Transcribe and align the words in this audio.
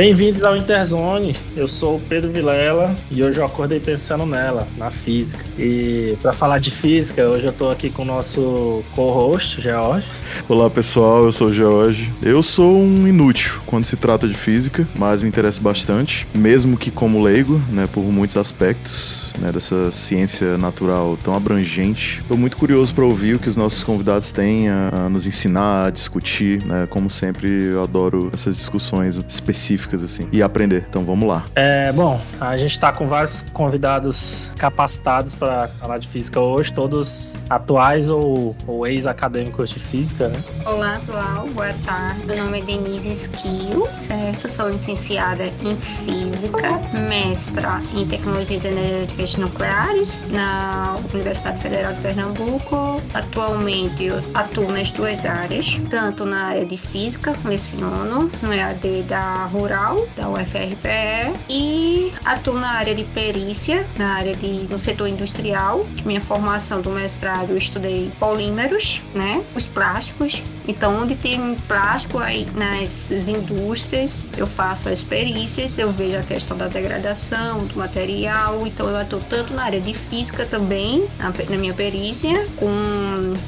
Bem-vindos 0.00 0.42
ao 0.42 0.56
Interzone. 0.56 1.36
Eu 1.54 1.68
sou 1.68 1.96
o 1.96 2.00
Pedro 2.00 2.32
Vilela 2.32 2.96
e 3.10 3.22
hoje 3.22 3.38
eu 3.38 3.44
acordei 3.44 3.78
pensando 3.78 4.24
nela, 4.24 4.66
na 4.78 4.90
física. 4.90 5.44
E 5.58 6.16
para 6.22 6.32
falar 6.32 6.58
de 6.58 6.70
física, 6.70 7.28
hoje 7.28 7.44
eu 7.44 7.52
tô 7.52 7.68
aqui 7.68 7.90
com 7.90 8.00
o 8.00 8.06
nosso 8.06 8.82
co-host, 8.94 9.60
George. 9.60 10.06
Olá 10.48 10.70
pessoal, 10.70 11.24
eu 11.24 11.32
sou 11.32 11.48
o 11.48 11.52
George. 11.52 12.10
Eu 12.22 12.42
sou 12.42 12.78
um 12.78 13.06
inútil 13.06 13.60
quando 13.66 13.84
se 13.84 13.94
trata 13.94 14.26
de 14.26 14.32
física, 14.32 14.88
mas 14.94 15.22
me 15.22 15.28
interessa 15.28 15.60
bastante, 15.60 16.26
mesmo 16.32 16.78
que 16.78 16.90
como 16.90 17.20
leigo, 17.20 17.60
né, 17.68 17.86
por 17.92 18.04
muitos 18.04 18.38
aspectos 18.38 19.29
né, 19.38 19.52
dessa 19.52 19.92
ciência 19.92 20.56
natural 20.58 21.18
tão 21.22 21.34
abrangente. 21.34 22.20
Estou 22.20 22.36
muito 22.36 22.56
curioso 22.56 22.94
para 22.94 23.04
ouvir 23.04 23.34
o 23.34 23.38
que 23.38 23.48
os 23.48 23.56
nossos 23.56 23.84
convidados 23.84 24.32
têm 24.32 24.68
a, 24.68 25.08
nos 25.08 25.26
ensinar, 25.26 25.86
a 25.86 25.90
discutir, 25.90 26.64
né? 26.64 26.86
Como 26.88 27.10
sempre, 27.10 27.48
eu 27.48 27.82
adoro 27.82 28.30
essas 28.32 28.56
discussões 28.56 29.16
específicas 29.28 30.02
assim 30.02 30.26
e 30.32 30.42
aprender. 30.42 30.84
Então 30.88 31.04
vamos 31.04 31.28
lá. 31.28 31.44
É, 31.54 31.92
bom, 31.92 32.20
a 32.40 32.56
gente 32.56 32.72
está 32.72 32.92
com 32.92 33.06
vários 33.06 33.42
convidados 33.52 34.50
capacitados 34.56 35.34
para 35.34 35.68
falar 35.68 35.98
de 35.98 36.08
física 36.08 36.40
hoje, 36.40 36.72
todos 36.72 37.34
atuais 37.48 38.10
ou, 38.10 38.54
ou 38.66 38.86
ex-acadêmicos 38.86 39.70
de 39.70 39.78
física, 39.78 40.28
né? 40.28 40.42
Olá, 40.64 40.98
pessoal, 40.98 41.46
boa 41.48 41.72
tarde. 41.84 42.26
Meu 42.26 42.44
nome 42.44 42.60
é 42.60 42.62
Denise 42.62 43.10
Esquio, 43.10 43.86
certo? 43.98 44.48
Sou 44.48 44.68
licenciada 44.68 45.44
em 45.62 45.76
Física, 45.76 46.80
mestra 47.08 47.82
em 47.94 48.06
Tecnologias 48.06 48.64
Energéticas 48.64 49.19
nucleares 49.36 50.20
na 50.30 50.96
Universidade 51.12 51.62
Federal 51.62 51.92
de 51.92 52.00
Pernambuco. 52.00 53.00
Atualmente 53.12 54.04
eu 54.04 54.22
atuo 54.34 54.70
nas 54.72 54.90
duas 54.90 55.24
áreas, 55.24 55.80
tanto 55.90 56.24
na 56.24 56.46
área 56.46 56.64
de 56.64 56.76
física, 56.76 57.34
leciono 57.44 58.30
no 58.42 58.52
EAD 58.52 59.02
da 59.02 59.44
Rural, 59.44 60.06
da 60.16 60.28
UFRPE, 60.28 61.38
e 61.48 62.12
atuo 62.24 62.54
na 62.54 62.70
área 62.72 62.94
de 62.94 63.04
perícia, 63.04 63.86
na 63.96 64.14
área 64.14 64.34
de 64.34 64.66
no 64.70 64.78
setor 64.78 65.08
industrial. 65.08 65.86
Minha 66.04 66.20
formação 66.20 66.80
do 66.80 66.90
mestrado 66.90 67.50
eu 67.50 67.58
estudei 67.58 68.10
polímeros, 68.18 69.02
né, 69.14 69.42
os 69.54 69.66
plásticos. 69.66 70.42
Então, 70.68 71.02
onde 71.02 71.16
tem 71.16 71.56
plástico 71.66 72.18
aí 72.18 72.46
nas 72.54 73.10
indústrias, 73.10 74.26
eu 74.36 74.46
faço 74.46 74.88
as 74.88 75.02
perícias, 75.02 75.76
eu 75.78 75.90
vejo 75.90 76.18
a 76.18 76.22
questão 76.22 76.56
da 76.56 76.68
degradação 76.68 77.64
do 77.64 77.76
material, 77.76 78.64
então 78.66 78.88
eu 78.88 78.96
atuo 79.10 79.20
tanto 79.28 79.52
na 79.52 79.64
área 79.64 79.80
de 79.80 79.92
física 79.92 80.46
também, 80.46 81.08
na, 81.18 81.56
minha 81.56 81.74
perícia, 81.74 82.46
com 82.56 82.70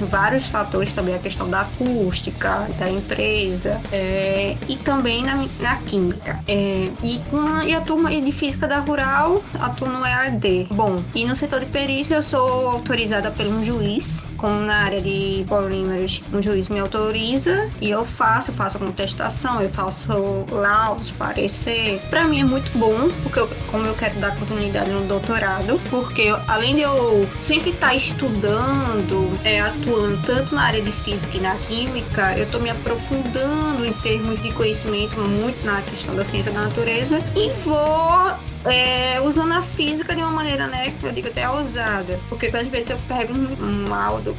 vários 0.00 0.46
fatores 0.46 0.92
também, 0.94 1.14
a 1.14 1.18
questão 1.18 1.48
da 1.48 1.60
acústica, 1.60 2.68
da 2.78 2.90
empresa, 2.90 3.80
é, 3.92 4.56
e 4.68 4.76
também 4.76 5.22
na, 5.22 5.46
na 5.60 5.76
química. 5.76 6.40
É, 6.48 6.88
e, 7.02 7.18
com, 7.30 7.62
e 7.62 7.74
a 7.74 7.80
turma 7.80 8.10
de 8.10 8.32
física 8.32 8.66
da 8.66 8.80
rural, 8.80 9.42
atuo 9.58 9.88
no 9.88 10.04
EAD. 10.04 10.68
Bom, 10.72 11.02
e 11.14 11.24
no 11.24 11.36
setor 11.36 11.60
de 11.60 11.66
perícia 11.66 12.16
eu 12.16 12.22
sou 12.22 12.68
autorizada 12.68 13.30
por 13.30 13.46
um 13.46 13.62
juiz, 13.62 14.26
como 14.36 14.60
na 14.60 14.84
área 14.84 15.00
de 15.00 15.44
polímeros, 15.48 16.24
um 16.32 16.42
juiz 16.42 16.68
me 16.68 16.80
autoriza 16.80 17.70
e 17.80 17.90
eu 17.90 18.04
faço, 18.04 18.50
eu 18.50 18.54
faço 18.54 18.78
contestação, 18.78 19.60
eu 19.60 19.70
faço 19.70 20.12
laudos, 20.50 21.10
parecer. 21.10 22.00
Para 22.10 22.24
mim 22.24 22.40
é 22.40 22.44
muito 22.44 22.76
bom, 22.76 23.08
porque 23.22 23.38
eu, 23.38 23.48
como 23.70 23.86
eu 23.86 23.94
quero 23.94 24.18
dar 24.18 24.36
continuidade 24.36 24.90
no 24.90 25.06
doutorado, 25.06 25.51
doutorado, 25.52 25.80
porque 25.90 26.34
além 26.48 26.76
de 26.76 26.82
eu 26.82 27.28
sempre 27.38 27.70
estar 27.70 27.88
tá 27.88 27.94
estudando, 27.94 29.38
é, 29.44 29.60
atuando 29.60 30.18
tanto 30.24 30.54
na 30.54 30.62
área 30.62 30.82
de 30.82 30.92
física 30.92 31.36
e 31.36 31.40
na 31.40 31.54
química, 31.56 32.36
eu 32.36 32.44
estou 32.44 32.60
me 32.60 32.70
aprofundando 32.70 33.84
em 33.84 33.92
termos 33.92 34.40
de 34.40 34.50
conhecimento 34.52 35.18
muito 35.20 35.64
na 35.64 35.82
questão 35.82 36.14
da 36.14 36.24
ciência 36.24 36.52
da 36.52 36.62
natureza 36.62 37.18
e 37.36 37.50
vou 37.64 38.51
é, 38.64 39.20
usando 39.20 39.52
a 39.52 39.62
física 39.62 40.14
de 40.14 40.20
uma 40.20 40.30
maneira, 40.30 40.66
né, 40.66 40.92
que 40.98 41.06
eu 41.06 41.12
digo 41.12 41.28
até 41.28 41.48
ousada. 41.48 42.18
Porque 42.28 42.46
às 42.46 42.66
vezes 42.68 42.90
eu 42.90 42.98
pego 43.08 43.32
um, 43.32 43.88
laudo 43.88 44.34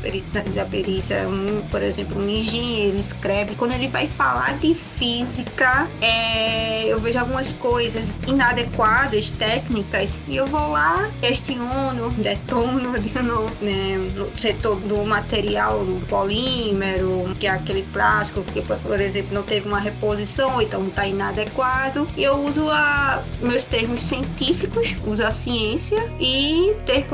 da 0.54 0.66
perícia, 0.66 1.28
um, 1.28 1.62
por 1.70 1.82
exemplo, 1.82 2.22
um 2.22 2.30
engenheiro 2.30 2.98
escreve, 2.98 3.56
quando 3.56 3.72
ele 3.74 3.88
vai 3.88 4.08
falar 4.08 4.58
de 4.58 4.74
física, 4.74 5.88
é, 6.02 6.86
eu 6.86 7.00
vejo 7.00 7.20
algumas 7.20 7.54
coisas 7.54 8.16
inadequadas, 8.28 9.30
técnicas, 9.30 10.22
e 10.28 10.36
eu 10.36 10.48
vou 10.48 10.72
lá, 10.72 11.10
questiono, 11.20 12.10
detono 12.12 12.94
no, 13.24 13.50
né, 13.62 13.98
no 14.16 14.36
setor 14.38 14.80
do 14.80 15.04
material, 15.06 15.80
do 15.84 16.06
polímero, 16.08 17.34
que 17.40 17.48
é 17.48 17.52
aquele 17.52 17.84
plástico 17.84 18.44
que, 18.44 18.62
por 18.62 19.00
exemplo, 19.00 19.34
não 19.34 19.44
teve 19.44 19.68
uma 19.68 19.80
reposição, 19.80 20.62
então 20.62 20.88
está 20.88 21.06
inadequado, 21.06 22.08
e 22.16 22.24
eu 22.24 22.36
uso 22.36 22.70
a, 22.70 23.22
meus 23.42 23.66
termos 23.66 24.02
científicos, 24.14 24.96
uso 25.08 25.24
a 25.24 25.32
ciência 25.32 25.98
e 26.20 26.76
ter, 26.86 27.06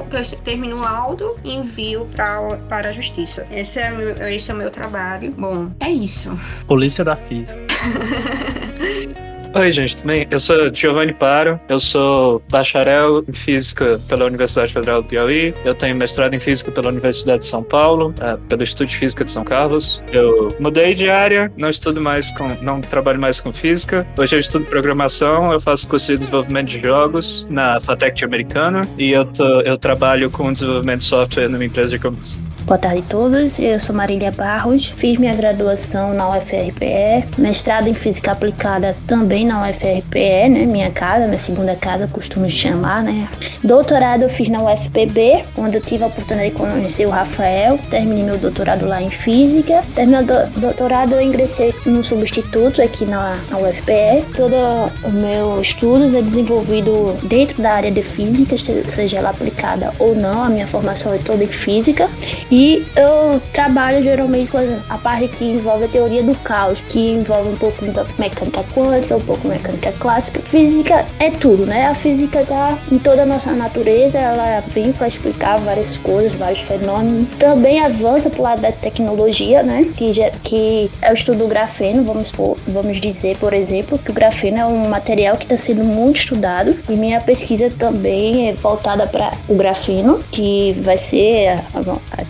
termino 0.43 0.77
o 0.77 0.79
laudo 0.79 1.37
e 1.43 1.55
envio 1.55 2.05
pra, 2.13 2.57
para 2.67 2.89
a 2.89 2.91
justiça. 2.91 3.47
Esse 3.51 3.79
é, 3.79 3.89
meu, 3.89 4.27
esse 4.27 4.51
é 4.51 4.53
o 4.53 4.57
meu 4.57 4.69
trabalho. 4.69 5.31
Bom, 5.31 5.71
é 5.79 5.89
isso. 5.89 6.37
Polícia 6.67 7.05
da 7.05 7.15
Física. 7.15 7.59
Oi, 9.51 9.71
gente, 9.71 9.97
tudo 9.97 10.07
bem? 10.07 10.27
Eu 10.29 10.39
sou 10.39 10.71
Giovanni 10.71 11.11
Paro, 11.11 11.59
eu 11.67 11.79
sou 11.79 12.39
bacharel 12.51 13.23
em 13.27 13.33
Física 13.33 13.99
pela 14.07 14.25
Universidade 14.25 14.71
Federal 14.71 15.01
do 15.01 15.07
Piauí, 15.07 15.55
eu 15.65 15.73
tenho 15.73 15.95
mestrado 15.95 16.35
em 16.35 16.39
Física 16.39 16.71
pela 16.71 16.89
Universidade 16.89 17.39
de 17.39 17.47
São 17.47 17.63
Paulo, 17.63 18.13
uh, 18.19 18.37
pelo 18.47 18.61
Instituto 18.61 18.89
de 18.89 18.95
Física 18.95 19.25
de 19.25 19.31
São 19.31 19.43
Carlos. 19.43 20.03
Eu 20.11 20.49
mudei 20.59 20.93
de 20.93 21.09
área, 21.09 21.51
não 21.57 21.67
estudo 21.67 21.99
mais 21.99 22.31
com, 22.33 22.47
não 22.61 22.79
trabalho 22.79 23.19
mais 23.19 23.39
com 23.39 23.51
Física. 23.51 24.05
Hoje 24.15 24.35
eu 24.35 24.39
estudo 24.39 24.65
Programação, 24.65 25.51
eu 25.51 25.59
faço 25.59 25.87
curso 25.87 26.11
de 26.11 26.19
desenvolvimento 26.19 26.67
de 26.67 26.81
jogos 26.83 27.47
na 27.49 27.79
FATEC 27.79 28.23
americana 28.23 28.81
e 28.99 29.11
eu, 29.11 29.25
tô, 29.25 29.61
eu 29.61 29.79
trabalho 29.79 30.29
com 30.29 30.53
desenvolvimento 30.53 30.99
de 30.99 31.05
software 31.05 31.49
numa 31.49 31.65
empresa 31.65 31.89
de 31.89 31.95
e-commerce. 31.95 32.37
Boa 32.69 32.77
tarde 32.77 32.99
a 32.99 33.09
todos, 33.09 33.57
eu 33.57 33.79
sou 33.79 33.95
Marília 33.95 34.31
Barros, 34.31 34.85
fiz 34.85 35.17
minha 35.17 35.33
graduação 35.33 36.13
na 36.13 36.29
UFRPE, 36.37 37.25
mestrado 37.35 37.87
em 37.87 37.95
Física 37.95 38.33
Aplicada 38.33 38.95
também 39.07 39.38
na 39.45 39.67
UFRPE, 39.67 40.49
né, 40.49 40.65
minha 40.65 40.91
casa, 40.91 41.25
minha 41.25 41.37
segunda 41.37 41.75
casa, 41.75 42.07
costumo 42.07 42.49
chamar, 42.49 43.03
né. 43.03 43.27
Doutorado 43.63 44.23
eu 44.23 44.29
fiz 44.29 44.47
na 44.49 44.63
UFPB, 44.63 45.43
onde 45.57 45.77
eu 45.77 45.81
tive 45.81 46.03
a 46.03 46.07
oportunidade 46.07 46.51
de 46.51 46.55
conhecer 46.55 47.05
o 47.05 47.09
Rafael, 47.09 47.77
terminei 47.89 48.23
meu 48.23 48.37
doutorado 48.37 48.85
lá 48.85 49.01
em 49.01 49.09
Física, 49.09 49.81
terminei 49.95 50.21
o 50.21 50.59
doutorado 50.59 51.13
eu 51.13 51.21
ingressei 51.21 51.73
no 51.85 52.03
substituto 52.03 52.81
aqui 52.81 53.05
na, 53.05 53.37
UFPE, 53.51 54.25
todo 54.35 54.55
o 55.03 55.11
meu 55.11 55.61
estudos 55.61 56.15
é 56.15 56.21
desenvolvido 56.21 57.17
dentro 57.23 57.61
da 57.61 57.73
área 57.73 57.91
de 57.91 58.03
Física, 58.03 58.55
seja 58.89 59.17
ela 59.17 59.29
aplicada 59.29 59.93
ou 59.99 60.15
não, 60.15 60.43
a 60.43 60.49
minha 60.49 60.67
formação 60.67 61.13
é 61.13 61.17
toda 61.17 61.43
em 61.43 61.47
Física, 61.47 62.09
e 62.51 62.85
eu 62.95 63.41
trabalho 63.53 64.01
geralmente 64.01 64.51
com 64.51 64.57
a 64.89 64.97
parte 64.97 65.27
que 65.27 65.45
envolve 65.45 65.85
a 65.85 65.87
teoria 65.87 66.23
do 66.23 66.35
caos, 66.39 66.79
que 66.89 67.11
envolve 67.11 67.49
um 67.49 67.55
pouco 67.55 67.85
da 67.85 68.05
mecânica 68.17 68.63
quântica, 68.73 69.17
um 69.17 69.21
pouco 69.29 69.47
mecânica 69.47 69.91
clássica. 69.99 70.39
Física 70.39 71.05
é 71.19 71.29
tudo, 71.29 71.63
né? 71.63 71.85
A 71.85 71.93
física 71.93 72.43
tá 72.43 72.79
em 72.91 72.97
toda 72.97 73.21
a 73.21 73.25
nossa 73.25 73.51
natureza, 73.51 74.17
ela 74.17 74.63
vem 74.69 74.91
para 74.91 75.07
explicar 75.07 75.59
várias 75.59 75.97
coisas, 75.97 76.33
vários 76.33 76.61
fenômenos. 76.61 77.27
Também 77.37 77.79
avança 77.79 78.27
pro 78.27 78.41
lado 78.41 78.61
da 78.61 78.71
tecnologia, 78.71 79.61
né? 79.61 79.87
Que, 79.95 80.11
que 80.43 80.91
é 80.99 81.11
o 81.11 81.13
estudo 81.13 81.37
do 81.39 81.47
grafeno, 81.47 82.03
vamos, 82.03 82.31
vamos 82.67 82.99
dizer, 82.99 83.37
por 83.37 83.53
exemplo, 83.53 83.99
que 83.99 84.09
o 84.09 84.13
grafeno 84.13 84.57
é 84.57 84.65
um 84.65 84.89
material 84.89 85.37
que 85.37 85.43
está 85.43 85.57
sendo 85.57 85.83
muito 85.83 86.17
estudado. 86.17 86.75
E 86.89 86.93
minha 86.93 87.21
pesquisa 87.21 87.71
também 87.77 88.49
é 88.49 88.53
voltada 88.53 89.05
para 89.05 89.31
o 89.47 89.53
grafeno, 89.53 90.19
que 90.31 90.75
vai 90.81 90.97
ser 90.97 91.59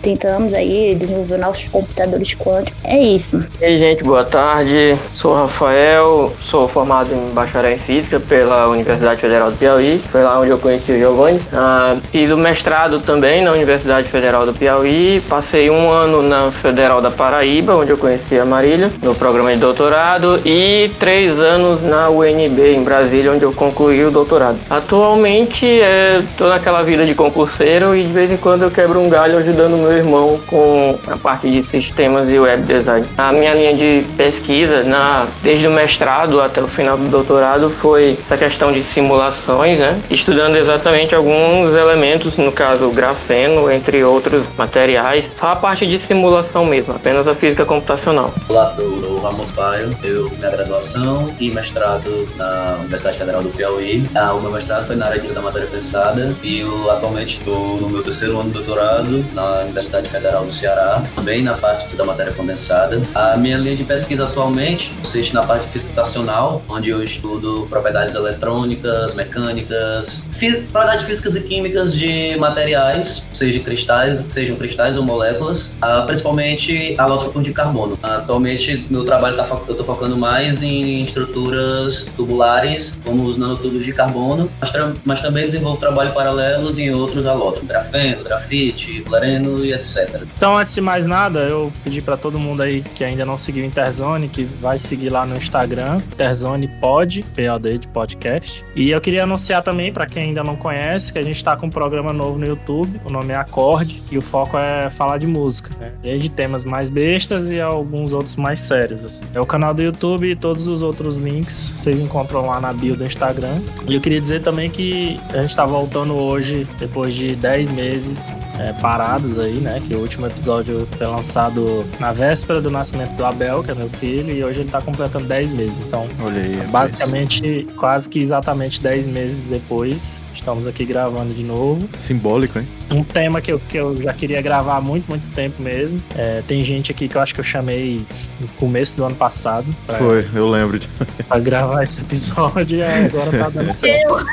tentamos 0.02 0.52
aí 0.52 0.94
desenvolver 0.94 1.38
nossos 1.38 1.66
computadores 1.68 2.34
quânticos. 2.34 2.78
É 2.84 2.98
isso. 2.98 3.42
E 3.60 3.64
aí, 3.64 3.78
gente, 3.78 4.02
boa 4.02 4.24
tarde. 4.24 4.98
Sou 5.14 5.34
Rafael, 5.34 6.32
sou 6.42 6.68
formado 6.68 6.89
em 7.12 7.32
bacharel 7.32 7.72
em 7.72 7.78
física 7.78 8.18
pela 8.18 8.68
Universidade 8.68 9.20
Federal 9.20 9.50
do 9.50 9.56
Piauí. 9.56 10.02
Foi 10.10 10.22
lá 10.22 10.40
onde 10.40 10.50
eu 10.50 10.58
conheci 10.58 10.90
o 10.92 10.98
Giovanni. 10.98 11.40
Ah, 11.52 11.96
fiz 12.10 12.30
o 12.30 12.36
mestrado 12.36 13.00
também 13.00 13.42
na 13.42 13.52
Universidade 13.52 14.08
Federal 14.08 14.44
do 14.44 14.52
Piauí. 14.52 15.22
Passei 15.28 15.70
um 15.70 15.88
ano 15.88 16.20
na 16.20 16.50
Federal 16.50 17.00
da 17.00 17.10
Paraíba, 17.10 17.76
onde 17.76 17.90
eu 17.90 17.96
conheci 17.96 18.38
a 18.38 18.44
Marília, 18.44 18.90
no 19.02 19.14
programa 19.14 19.52
de 19.52 19.58
doutorado, 19.58 20.40
e 20.44 20.90
três 20.98 21.38
anos 21.38 21.82
na 21.82 22.08
UNB, 22.08 22.74
em 22.74 22.82
Brasília, 22.82 23.32
onde 23.32 23.44
eu 23.44 23.52
concluí 23.52 24.04
o 24.04 24.10
doutorado. 24.10 24.58
Atualmente, 24.68 25.64
estou 25.64 26.48
é, 26.48 26.50
naquela 26.50 26.82
vida 26.82 27.06
de 27.06 27.14
concurseiro 27.14 27.94
e 27.94 28.02
de 28.02 28.12
vez 28.12 28.32
em 28.32 28.36
quando 28.36 28.62
eu 28.62 28.70
quebro 28.70 29.00
um 29.00 29.08
galho 29.08 29.38
ajudando 29.38 29.76
meus 29.76 29.94
irmão 29.94 30.40
com 30.48 30.98
a 31.08 31.16
parte 31.16 31.48
de 31.48 31.62
sistemas 31.62 32.28
e 32.28 32.38
web 32.38 32.62
design. 32.64 33.06
A 33.16 33.32
minha 33.32 33.54
linha 33.54 33.74
de 33.74 34.04
pesquisa, 34.16 34.82
na, 34.82 35.26
desde 35.42 35.68
o 35.68 35.70
mestrado 35.70 36.40
até 36.40 36.60
o 36.60 36.66
final 36.66 36.79
do 36.84 37.08
doutorado, 37.08 37.70
foi 37.70 38.18
essa 38.24 38.36
questão 38.36 38.72
de 38.72 38.82
simulações, 38.82 39.78
né? 39.78 40.00
estudando 40.10 40.56
exatamente 40.56 41.14
alguns 41.14 41.74
elementos, 41.74 42.36
no 42.36 42.52
caso 42.52 42.90
grafeno, 42.90 43.70
entre 43.70 44.02
outros 44.02 44.44
materiais, 44.56 45.24
só 45.38 45.48
a 45.48 45.56
parte 45.56 45.86
de 45.86 45.98
simulação 46.06 46.64
mesmo, 46.64 46.94
apenas 46.94 47.26
a 47.26 47.34
física 47.34 47.64
computacional. 47.64 48.32
Olá, 48.48 48.74
sou 48.76 49.20
Ramos 49.20 49.52
Paio, 49.52 49.96
eu 50.02 50.28
fiz 50.28 50.38
minha 50.38 50.50
graduação 50.50 51.34
e 51.38 51.50
mestrado 51.50 52.28
na 52.36 52.76
Universidade 52.80 53.18
Federal 53.18 53.42
do 53.42 53.50
Piauí. 53.50 54.06
Ah, 54.14 54.32
o 54.32 54.40
meu 54.40 54.50
mestrado 54.50 54.86
foi 54.86 54.96
na 54.96 55.06
área 55.06 55.20
de 55.20 55.30
da 55.30 55.40
matéria 55.40 55.68
pensada 55.68 56.34
e 56.42 56.60
eu 56.60 56.90
atualmente 56.90 57.38
estou 57.38 57.80
no 57.80 57.88
meu 57.88 58.02
terceiro 58.02 58.38
ano 58.38 58.50
de 58.50 58.58
doutorado 58.58 59.24
na 59.32 59.60
Universidade 59.60 60.08
Federal 60.08 60.44
do 60.44 60.50
Ceará, 60.50 61.02
também 61.14 61.42
na 61.42 61.54
parte 61.54 61.94
da 61.94 62.04
matéria 62.04 62.32
condensada. 62.32 63.00
A 63.14 63.36
minha 63.36 63.56
linha 63.56 63.76
de 63.76 63.84
pesquisa 63.84 64.24
atualmente 64.24 64.92
consiste 65.00 65.32
na 65.34 65.42
parte 65.42 65.66
de 65.66 65.72
física 65.72 65.90
computacional, 65.90 66.62
onde 66.70 66.90
eu 66.90 67.02
estudo 67.02 67.66
propriedades 67.68 68.14
eletrônicas, 68.14 69.14
mecânicas, 69.14 70.24
propriedades 70.38 71.04
físicas 71.04 71.36
e 71.36 71.40
químicas 71.40 71.94
de 71.94 72.36
materiais, 72.38 73.26
seja 73.32 73.58
cristais, 73.60 74.24
sejam 74.26 74.56
cristais 74.56 74.96
ou 74.96 75.04
moléculas, 75.04 75.72
uh, 75.82 76.06
principalmente 76.06 76.94
alótropos 76.98 77.42
de 77.42 77.52
carbono. 77.52 77.98
Atualmente, 78.02 78.86
meu 78.90 79.04
trabalho 79.04 79.36
tá, 79.36 79.46
eu 79.50 79.72
estou 79.72 79.84
focando 79.84 80.16
mais 80.16 80.62
em 80.62 81.02
estruturas 81.02 82.08
tubulares, 82.16 83.02
como 83.04 83.24
os 83.24 83.36
nanotubos 83.36 83.84
de 83.84 83.92
carbono, 83.92 84.50
mas, 84.60 84.72
mas 85.04 85.22
também 85.22 85.44
desenvolvo 85.44 85.80
trabalho 85.80 86.12
paralelos 86.12 86.78
em 86.78 86.90
outros 86.92 87.26
alótropos, 87.26 87.68
grafeno, 87.68 88.24
grafite, 88.24 89.02
fluoreno 89.02 89.64
e 89.64 89.72
etc. 89.72 90.22
Então, 90.36 90.56
antes 90.56 90.74
de 90.74 90.80
mais 90.80 91.06
nada, 91.06 91.40
eu 91.40 91.72
pedi 91.82 92.00
para 92.00 92.16
todo 92.16 92.38
mundo 92.38 92.62
aí 92.62 92.82
que 92.94 93.04
ainda 93.04 93.24
não 93.24 93.36
seguiu 93.36 93.64
o 93.64 93.66
Interzone, 93.66 94.28
que 94.28 94.44
vai 94.44 94.78
seguir 94.78 95.10
lá 95.10 95.26
no 95.26 95.36
Instagram, 95.36 95.98
Interzone 96.12 96.59
Pod, 96.68 97.24
POD 97.34 97.78
de 97.78 97.88
podcast. 97.88 98.64
E 98.74 98.90
eu 98.90 99.00
queria 99.00 99.24
anunciar 99.24 99.62
também, 99.62 99.92
para 99.92 100.06
quem 100.06 100.24
ainda 100.24 100.42
não 100.42 100.56
conhece, 100.56 101.12
que 101.12 101.18
a 101.18 101.22
gente 101.22 101.36
está 101.36 101.56
com 101.56 101.66
um 101.66 101.70
programa 101.70 102.12
novo 102.12 102.38
no 102.38 102.46
YouTube, 102.46 103.00
o 103.04 103.12
nome 103.12 103.32
é 103.32 103.36
Acorde, 103.36 104.02
e 104.10 104.18
o 104.18 104.22
foco 104.22 104.56
é 104.58 104.88
falar 104.90 105.18
de 105.18 105.26
música, 105.26 105.70
né? 105.78 105.92
Desde 106.02 106.28
temas 106.28 106.64
mais 106.64 106.90
bestas 106.90 107.46
e 107.46 107.60
alguns 107.60 108.12
outros 108.12 108.36
mais 108.36 108.60
sérios. 108.60 109.04
Assim. 109.04 109.24
É 109.34 109.40
o 109.40 109.46
canal 109.46 109.74
do 109.74 109.82
YouTube 109.82 110.30
e 110.30 110.36
todos 110.36 110.68
os 110.68 110.82
outros 110.82 111.18
links 111.18 111.74
vocês 111.76 111.98
encontram 111.98 112.46
lá 112.46 112.60
na 112.60 112.72
bio 112.72 112.96
do 112.96 113.04
Instagram. 113.04 113.60
E 113.86 113.94
eu 113.94 114.00
queria 114.00 114.20
dizer 114.20 114.42
também 114.42 114.70
que 114.70 115.18
a 115.30 115.38
gente 115.38 115.50
está 115.50 115.64
voltando 115.64 116.14
hoje, 116.14 116.66
depois 116.78 117.14
de 117.14 117.34
10 117.34 117.70
meses 117.70 118.46
é, 118.58 118.72
parados 118.74 119.38
aí, 119.38 119.54
né? 119.54 119.80
Que 119.86 119.94
o 119.94 119.98
último 119.98 120.26
episódio 120.26 120.86
foi 120.96 121.06
lançado 121.06 121.84
na 121.98 122.12
véspera 122.12 122.60
do 122.60 122.70
nascimento 122.70 123.12
do 123.12 123.24
Abel, 123.24 123.62
que 123.62 123.70
é 123.70 123.74
meu 123.74 123.88
filho, 123.88 124.30
e 124.30 124.44
hoje 124.44 124.60
ele 124.60 124.68
está 124.68 124.80
completando 124.80 125.24
10 125.24 125.52
meses. 125.52 125.78
Então, 125.78 126.06
Olha 126.20 126.40
aí, 126.58 126.66
basicamente, 126.68 127.66
quase 127.76 128.08
que 128.08 128.18
exatamente 128.18 128.80
10 128.80 129.06
meses 129.06 129.48
depois, 129.48 130.22
Estamos 130.40 130.66
aqui 130.66 130.86
gravando 130.86 131.34
de 131.34 131.44
novo. 131.44 131.86
Simbólico, 131.98 132.58
hein? 132.58 132.66
Um 132.90 133.04
tema 133.04 133.42
que 133.42 133.52
eu, 133.52 133.60
que 133.60 133.76
eu 133.76 133.94
já 134.00 134.14
queria 134.14 134.40
gravar 134.40 134.78
há 134.78 134.80
muito, 134.80 135.06
muito 135.06 135.30
tempo 135.30 135.62
mesmo. 135.62 136.02
É, 136.16 136.42
tem 136.48 136.64
gente 136.64 136.90
aqui 136.90 137.08
que 137.08 137.14
eu 137.14 137.20
acho 137.20 137.34
que 137.34 137.40
eu 137.40 137.44
chamei 137.44 138.06
no 138.40 138.48
começo 138.56 138.96
do 138.96 139.04
ano 139.04 139.14
passado. 139.14 139.66
Pra, 139.84 139.98
Foi, 139.98 140.26
eu 140.34 140.48
lembro. 140.48 140.78
De... 140.78 140.88
Pra 141.28 141.38
gravar 141.38 141.82
esse 141.82 142.00
episódio 142.00 142.78
e 142.78 142.82
agora 142.82 143.30
tá 143.30 143.50
dando 143.50 143.70
certo. 143.78 144.26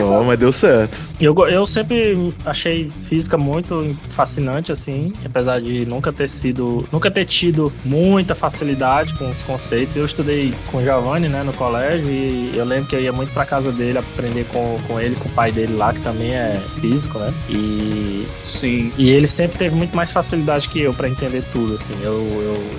oh, 0.00 0.22
mas 0.22 0.38
deu 0.38 0.52
certo. 0.52 0.96
Eu, 1.22 1.36
eu 1.48 1.64
sempre 1.68 2.34
achei 2.44 2.90
física 3.02 3.38
muito 3.38 3.96
fascinante, 4.10 4.72
assim, 4.72 5.12
apesar 5.24 5.60
de 5.60 5.86
nunca 5.86 6.12
ter 6.12 6.28
sido, 6.28 6.84
nunca 6.90 7.12
ter 7.12 7.24
tido 7.24 7.72
muita 7.84 8.34
facilidade 8.34 9.14
com 9.14 9.30
os 9.30 9.40
conceitos. 9.40 9.96
Eu 9.96 10.04
estudei 10.04 10.52
com 10.72 10.78
o 10.78 10.82
Giovanni, 10.82 11.28
né, 11.28 11.44
no 11.44 11.52
colégio, 11.52 12.08
e 12.10 12.50
eu 12.56 12.64
lembro 12.64 12.88
que 12.88 12.96
eu 12.96 13.00
ia 13.00 13.12
muito 13.12 13.32
pra 13.32 13.46
casa 13.46 13.70
dele 13.70 13.98
aprender 13.98 14.44
com, 14.46 14.76
com 14.88 14.98
ele, 14.98 15.14
com 15.14 15.28
o 15.28 15.32
pai 15.32 15.52
dele 15.52 15.74
lá, 15.74 15.92
que 15.92 16.00
também 16.00 16.32
é 16.32 16.60
físico, 16.80 17.20
né? 17.20 17.32
E. 17.48 18.26
Sim. 18.42 18.90
E 18.98 19.08
ele 19.08 19.28
sempre 19.28 19.56
teve 19.58 19.76
muito 19.76 19.94
mais 19.94 20.10
facilidade 20.10 20.68
que 20.68 20.80
eu 20.80 20.92
para 20.92 21.08
entender 21.08 21.44
tudo, 21.52 21.74
assim. 21.74 21.94
Eu, 22.02 22.14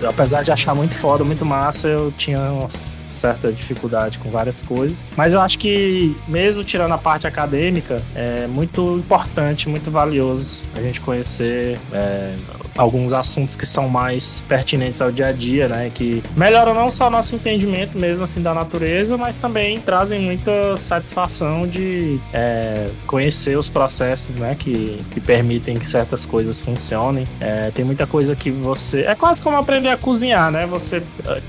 eu, 0.01 0.09
apesar 0.09 0.43
de 0.43 0.51
achar 0.51 0.75
muito 0.75 0.95
foda, 0.95 1.23
muito 1.23 1.45
massa, 1.45 1.87
eu 1.87 2.11
tinha 2.17 2.39
umas 2.51 2.97
certa 3.13 3.51
dificuldade 3.51 4.19
com 4.19 4.30
várias 4.30 4.62
coisas. 4.62 5.06
Mas 5.15 5.33
eu 5.33 5.42
acho 5.42 5.57
que, 5.60 6.15
mesmo 6.27 6.63
tirando 6.63 6.92
a 6.92 6.98
parte 6.98 7.27
acadêmica, 7.27 8.01
é 8.15 8.48
muito 8.48 8.98
importante, 8.98 9.69
muito 9.69 9.89
valioso 9.89 10.63
a 10.75 10.81
gente 10.81 11.00
conhecer 11.01 11.77
é, 11.92 12.36
alguns 12.77 13.13
assuntos 13.13 13.55
que 13.55 13.65
são 13.65 13.87
mais 13.87 14.43
pertinentes 14.47 15.01
ao 15.01 15.11
dia 15.11 15.27
a 15.27 15.31
dia, 15.31 15.67
né? 15.67 15.91
Que 15.93 16.23
melhoram 16.35 16.73
não 16.73 16.89
só 16.89 17.09
nosso 17.09 17.35
entendimento 17.35 17.97
mesmo 17.97 18.23
assim 18.23 18.41
da 18.41 18.53
natureza, 18.53 19.17
mas 19.17 19.37
também 19.37 19.79
trazem 19.79 20.19
muita 20.19 20.75
satisfação 20.77 21.67
de 21.67 22.19
é, 22.33 22.89
conhecer 23.05 23.57
os 23.57 23.69
processos, 23.69 24.35
né? 24.35 24.55
Que, 24.57 25.01
que 25.11 25.19
permitem 25.19 25.77
que 25.77 25.87
certas 25.87 26.25
coisas 26.25 26.61
funcionem. 26.61 27.25
É, 27.39 27.71
tem 27.71 27.85
muita 27.85 28.07
coisa 28.07 28.35
que 28.35 28.49
você. 28.49 29.01
É 29.01 29.15
quase 29.15 29.41
como 29.41 29.57
aprender 29.57 29.89
a 29.89 29.97
cozinhar, 29.97 30.51
né? 30.51 30.65
Você. 30.65 31.03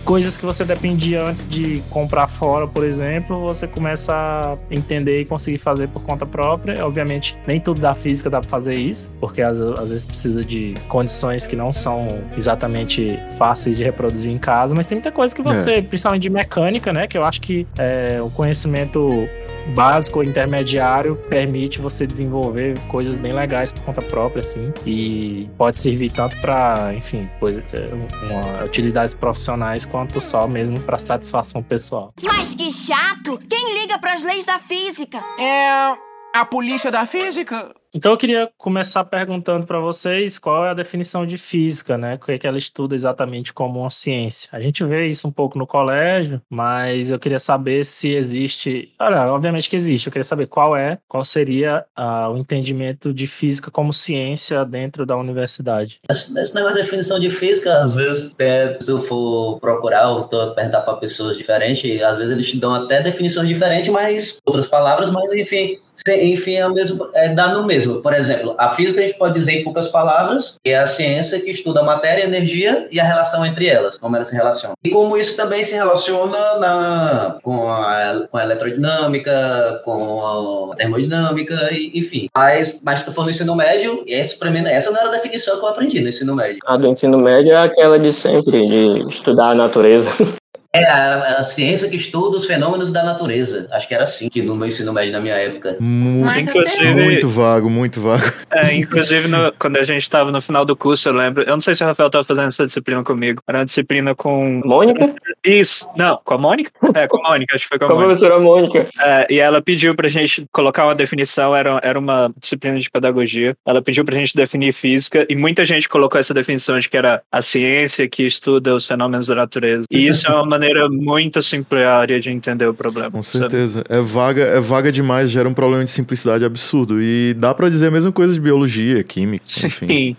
Coisas 0.04 0.36
que 0.36 0.44
você 0.44 0.64
dependia 0.64 1.22
antes 1.22 1.46
de 1.48 1.82
comprar 1.90 2.26
fora, 2.26 2.66
por 2.66 2.84
exemplo, 2.84 3.40
você 3.40 3.66
começa 3.66 4.12
a 4.14 4.56
entender 4.70 5.20
e 5.20 5.24
conseguir 5.24 5.58
fazer 5.58 5.88
por 5.88 6.02
conta 6.02 6.26
própria. 6.26 6.84
Obviamente, 6.84 7.36
nem 7.46 7.58
tudo 7.60 7.80
da 7.80 7.94
física 7.94 8.28
dá 8.28 8.40
pra 8.40 8.48
fazer 8.48 8.74
isso, 8.74 9.12
porque 9.20 9.40
às, 9.40 9.60
às 9.60 9.90
vezes 9.90 10.04
precisa 10.04 10.44
de 10.44 10.74
condições 10.88 11.13
que 11.46 11.56
não 11.56 11.72
são 11.72 12.06
exatamente 12.36 13.18
fáceis 13.38 13.76
de 13.76 13.84
reproduzir 13.84 14.32
em 14.32 14.38
casa, 14.38 14.74
mas 14.74 14.86
tem 14.86 14.96
muita 14.96 15.12
coisa 15.12 15.34
que 15.34 15.42
você, 15.42 15.74
é. 15.74 15.82
principalmente 15.82 16.22
de 16.22 16.30
mecânica, 16.30 16.92
né? 16.92 17.06
Que 17.06 17.16
eu 17.16 17.24
acho 17.24 17.40
que 17.40 17.66
é, 17.78 18.20
o 18.20 18.30
conhecimento 18.30 19.28
básico 19.74 20.18
ou 20.18 20.24
intermediário 20.24 21.16
permite 21.28 21.80
você 21.80 22.06
desenvolver 22.06 22.78
coisas 22.88 23.16
bem 23.16 23.32
legais 23.32 23.72
por 23.72 23.82
conta 23.82 24.02
própria, 24.02 24.40
assim, 24.40 24.72
e 24.84 25.48
pode 25.56 25.78
servir 25.78 26.12
tanto 26.12 26.38
para, 26.40 26.92
enfim, 26.94 27.28
coisa, 27.40 27.64
é, 27.72 28.26
uma, 28.26 28.64
utilidades 28.64 29.14
profissionais 29.14 29.86
quanto 29.86 30.20
só 30.20 30.46
mesmo 30.46 30.78
para 30.80 30.98
satisfação 30.98 31.62
pessoal. 31.62 32.12
Mas 32.22 32.54
que 32.54 32.70
chato! 32.70 33.40
Quem 33.48 33.80
liga 33.80 33.98
para 33.98 34.14
as 34.14 34.24
leis 34.24 34.44
da 34.44 34.58
física? 34.58 35.18
É 35.38 35.96
a 36.34 36.44
polícia 36.44 36.90
da 36.90 37.06
física? 37.06 37.72
Então 37.94 38.10
eu 38.10 38.18
queria 38.18 38.50
começar 38.58 39.04
perguntando 39.04 39.66
para 39.66 39.78
vocês 39.78 40.36
qual 40.36 40.66
é 40.66 40.70
a 40.70 40.74
definição 40.74 41.24
de 41.24 41.38
física, 41.38 41.96
né? 41.96 42.16
O 42.16 42.18
que, 42.18 42.32
é 42.32 42.38
que 42.38 42.46
ela 42.46 42.58
estuda 42.58 42.92
exatamente 42.92 43.54
como 43.54 43.78
uma 43.80 43.90
ciência. 43.90 44.48
A 44.50 44.58
gente 44.58 44.82
vê 44.82 45.06
isso 45.06 45.28
um 45.28 45.30
pouco 45.30 45.56
no 45.56 45.64
colégio, 45.64 46.42
mas 46.50 47.12
eu 47.12 47.20
queria 47.20 47.38
saber 47.38 47.84
se 47.84 48.12
existe. 48.12 48.92
Olha, 48.98 49.28
obviamente 49.28 49.70
que 49.70 49.76
existe. 49.76 50.08
Eu 50.08 50.12
queria 50.12 50.24
saber 50.24 50.48
qual 50.48 50.76
é, 50.76 50.98
qual 51.06 51.24
seria 51.24 51.84
uh, 51.96 52.32
o 52.32 52.36
entendimento 52.36 53.14
de 53.14 53.28
física 53.28 53.70
como 53.70 53.92
ciência 53.92 54.64
dentro 54.64 55.06
da 55.06 55.16
universidade. 55.16 56.00
Esse, 56.10 56.36
esse 56.36 56.52
negócio 56.52 56.76
de 56.76 56.82
definição 56.82 57.20
de 57.20 57.30
física, 57.30 57.78
às 57.78 57.94
vezes, 57.94 58.32
até 58.32 58.72
se 58.80 58.86
tu 58.86 58.98
for 58.98 59.60
procurar 59.60 60.10
ou 60.10 60.24
perguntar 60.24 60.80
para 60.80 60.94
pessoas 60.94 61.36
diferentes, 61.36 62.02
às 62.02 62.18
vezes 62.18 62.32
eles 62.32 62.50
te 62.50 62.56
dão 62.58 62.74
até 62.74 63.00
definições 63.00 63.46
diferentes, 63.46 63.90
mas 63.90 64.38
outras 64.44 64.66
palavras, 64.66 65.10
mas 65.10 65.30
enfim, 65.32 65.78
enfim, 66.08 66.56
é 66.56 66.66
o 66.66 66.72
mesmo, 66.72 67.08
é, 67.14 67.28
dá 67.28 67.48
no 67.54 67.64
mesmo. 67.64 68.00
Por 68.00 68.12
exemplo, 68.14 68.54
a 68.58 68.68
física 68.68 69.00
a 69.00 69.06
gente 69.06 69.18
pode 69.18 69.34
dizer 69.34 69.52
em 69.52 69.64
poucas 69.64 69.88
palavras, 69.88 70.56
que 70.62 70.70
é 70.70 70.78
a 70.78 70.86
ciência 70.86 71.40
que 71.40 71.50
estuda 71.50 71.80
a 71.80 71.84
matéria, 71.84 72.24
a 72.24 72.26
energia 72.26 72.88
e 72.90 73.00
a 73.00 73.04
relação 73.04 73.44
entre 73.44 73.66
elas, 73.66 73.98
como 73.98 74.16
elas 74.16 74.28
se 74.28 74.36
relacionam. 74.36 74.76
E 74.84 74.90
como 74.90 75.16
isso 75.16 75.36
também 75.36 75.62
se 75.62 75.74
relaciona 75.74 76.58
na, 76.58 77.38
com, 77.42 77.68
a, 77.68 78.26
com 78.30 78.36
a 78.36 78.42
eletrodinâmica, 78.42 79.80
com 79.84 80.72
a 80.72 80.76
termodinâmica, 80.76 81.54
e, 81.72 81.98
enfim. 81.98 82.26
Mas, 82.36 82.80
mas 82.82 83.02
for 83.02 83.24
no 83.24 83.30
ensino 83.30 83.54
médio, 83.54 84.04
essa, 84.08 84.36
pra 84.36 84.50
mim, 84.50 84.66
essa 84.66 84.90
não 84.90 85.00
era 85.00 85.08
a 85.08 85.12
definição 85.12 85.58
que 85.58 85.64
eu 85.64 85.68
aprendi 85.68 86.00
no 86.00 86.08
ensino 86.08 86.34
médio. 86.34 86.58
A 86.66 86.76
do 86.76 86.86
ensino 86.86 87.18
médio 87.18 87.52
é 87.52 87.62
aquela 87.62 87.98
de 87.98 88.12
sempre, 88.12 88.66
de 88.66 89.08
estudar 89.08 89.50
a 89.50 89.54
natureza. 89.54 90.10
É 90.74 90.84
a, 90.90 91.36
a, 91.38 91.44
ciência 91.44 91.88
que 91.88 91.94
estuda 91.94 92.36
os 92.36 92.46
fenômenos 92.46 92.90
da 92.90 93.04
natureza. 93.04 93.68
Acho 93.70 93.86
que 93.86 93.94
era 93.94 94.02
assim 94.02 94.28
que 94.28 94.42
no 94.42 94.56
meu 94.56 94.66
ensino 94.66 94.92
médio 94.92 95.12
na 95.12 95.20
minha 95.20 95.36
época. 95.36 95.76
Muito, 95.78 96.52
muito 96.94 97.28
vago, 97.28 97.70
muito 97.70 98.00
vago. 98.00 98.24
É, 98.50 98.74
inclusive 98.74 99.28
no, 99.28 99.52
quando 99.52 99.76
a 99.76 99.84
gente 99.84 100.02
estava 100.02 100.32
no 100.32 100.40
final 100.40 100.64
do 100.64 100.74
curso, 100.74 101.08
eu 101.08 101.12
lembro. 101.12 101.44
Eu 101.44 101.52
não 101.52 101.60
sei 101.60 101.76
se 101.76 101.84
o 101.84 101.86
Rafael 101.86 102.08
estava 102.08 102.24
fazendo 102.24 102.48
essa 102.48 102.66
disciplina 102.66 103.04
comigo. 103.04 103.40
Era 103.48 103.58
uma 103.58 103.64
disciplina 103.64 104.16
com. 104.16 104.62
Mônica? 104.64 105.14
Isso. 105.44 105.88
Não, 105.96 106.18
com 106.24 106.34
a 106.34 106.38
Mônica? 106.38 106.72
É, 106.92 107.06
com 107.06 107.24
a 107.24 107.30
Mônica, 107.30 107.54
acho 107.54 107.64
que 107.64 107.68
foi 107.68 107.78
com 107.78 107.84
a, 107.84 107.88
com 107.88 107.94
a 107.94 108.04
professora 108.06 108.40
Mônica. 108.40 108.88
É, 109.00 109.26
e 109.30 109.38
ela 109.38 109.62
pediu 109.62 109.94
pra 109.94 110.08
gente 110.08 110.44
colocar 110.52 110.84
uma 110.84 110.94
definição, 110.96 111.54
era, 111.54 111.78
era 111.84 111.98
uma 111.98 112.32
disciplina 112.36 112.80
de 112.80 112.90
pedagogia. 112.90 113.56
Ela 113.64 113.80
pediu 113.80 114.04
pra 114.04 114.16
gente 114.16 114.34
definir 114.34 114.72
física 114.72 115.24
e 115.28 115.36
muita 115.36 115.64
gente 115.64 115.88
colocou 115.88 116.20
essa 116.20 116.34
definição 116.34 116.80
de 116.80 116.88
que 116.88 116.96
era 116.96 117.22
a 117.30 117.40
ciência 117.40 118.08
que 118.08 118.24
estuda 118.24 118.74
os 118.74 118.86
fenômenos 118.86 119.28
da 119.28 119.36
natureza. 119.36 119.84
E 119.88 120.08
isso 120.08 120.26
é 120.26 120.30
uma 120.30 120.44
maneira 120.44 120.63
maneira 120.64 120.88
muito 120.88 121.40
simplória 121.42 122.18
de 122.20 122.30
entender 122.30 122.66
o 122.66 122.74
problema. 122.74 123.10
Com 123.10 123.22
sabe? 123.22 123.38
certeza. 123.38 123.84
É 123.88 124.00
vaga, 124.00 124.42
é 124.42 124.60
vaga 124.60 124.90
demais, 124.90 125.30
gera 125.30 125.48
um 125.48 125.54
problema 125.54 125.84
de 125.84 125.90
simplicidade 125.90 126.44
absurdo. 126.44 127.00
E 127.00 127.34
dá 127.34 127.54
pra 127.54 127.68
dizer 127.68 127.88
a 127.88 127.90
mesma 127.90 128.12
coisa 128.12 128.32
de 128.32 128.40
biologia, 128.40 129.02
química, 129.04 129.44
enfim. 129.64 130.16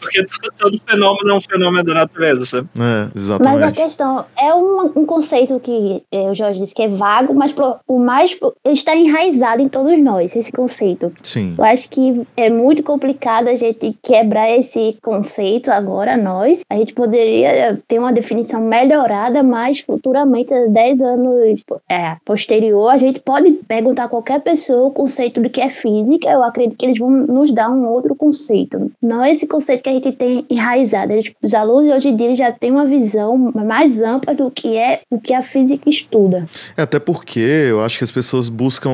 Porque 0.00 0.24
todo, 0.24 0.52
todo 0.58 0.82
fenômeno 0.88 1.30
é 1.30 1.34
um 1.34 1.40
fenômeno 1.40 1.84
da 1.84 1.94
natureza, 1.94 2.44
sabe? 2.46 2.68
É, 2.76 2.78
Mas 2.78 3.12
a 3.14 3.18
exatamente. 3.18 3.74
questão 3.74 4.24
é 4.38 4.54
um, 4.54 4.92
um 4.96 5.04
conceito 5.06 5.58
que 5.60 6.02
é, 6.12 6.30
o 6.30 6.34
Jorge 6.34 6.60
disse 6.60 6.74
que 6.74 6.82
é 6.82 6.88
vago, 6.88 7.34
mas 7.34 7.52
pro- 7.52 7.76
o 7.86 7.98
mais 7.98 8.36
ele 8.64 8.74
está 8.74 8.94
enraizado 8.96 9.60
em 9.62 9.68
todos 9.68 9.98
nós, 10.02 10.34
esse 10.36 10.52
conceito. 10.52 11.12
Sim. 11.22 11.54
Eu 11.58 11.64
acho 11.64 11.88
que 11.90 12.22
é 12.36 12.48
muito 12.50 12.82
complicado 12.82 13.48
a 13.48 13.54
gente 13.56 13.96
quebrar 14.02 14.50
esse 14.50 14.96
conceito 15.02 15.70
agora, 15.70 16.16
nós. 16.16 16.60
A 16.70 16.76
gente 16.76 16.92
poderia 16.94 17.78
ter 17.88 17.98
uma 17.98 18.12
definição 18.12 18.60
melhorada, 18.60 19.42
mas 19.42 19.80
futuramente, 19.80 20.52
10 20.68 21.00
anos 21.00 21.64
é, 21.88 22.16
posterior, 22.24 22.88
a 22.90 22.98
gente 22.98 23.20
pode 23.20 23.50
perguntar 23.66 24.04
a 24.04 24.08
qualquer 24.08 24.40
pessoa 24.40 24.88
o 24.88 24.92
conceito 24.92 25.40
do 25.40 25.50
que 25.50 25.60
é 25.60 25.68
física. 25.70 26.28
Eu 26.28 26.42
acredito 26.42 26.76
que 26.76 26.86
eles 26.86 26.98
vão 26.98 27.10
nos 27.10 27.50
dar 27.52 27.68
um 27.70 27.86
outro 27.88 28.14
conceito. 28.14 28.90
Não 29.02 29.24
esse 29.24 29.46
conceito 29.46 29.82
que 29.82 29.88
a 29.88 29.92
gente 29.98 30.12
tem 30.12 30.44
enraizado. 30.50 31.12
Eles- 31.12 31.32
os 31.42 31.54
alunos 31.54 31.92
hoje 31.94 32.08
em 32.08 32.16
dia 32.16 32.34
já 32.34 32.52
têm 32.52 32.70
uma 32.70 32.86
visão 32.86 33.52
mais 33.54 34.00
ampla 34.02 34.34
do 34.34 34.50
que 34.50 34.76
é 34.76 35.00
o 35.10 35.20
que 35.20 35.32
a 35.34 35.42
física 35.42 35.88
estuda. 35.88 36.46
É, 36.76 36.82
até 36.82 36.98
porque 36.98 37.40
eu 37.40 37.82
acho 37.84 37.98
que 37.98 38.04
as 38.04 38.10
pessoas 38.10 38.48
buscam. 38.48 38.88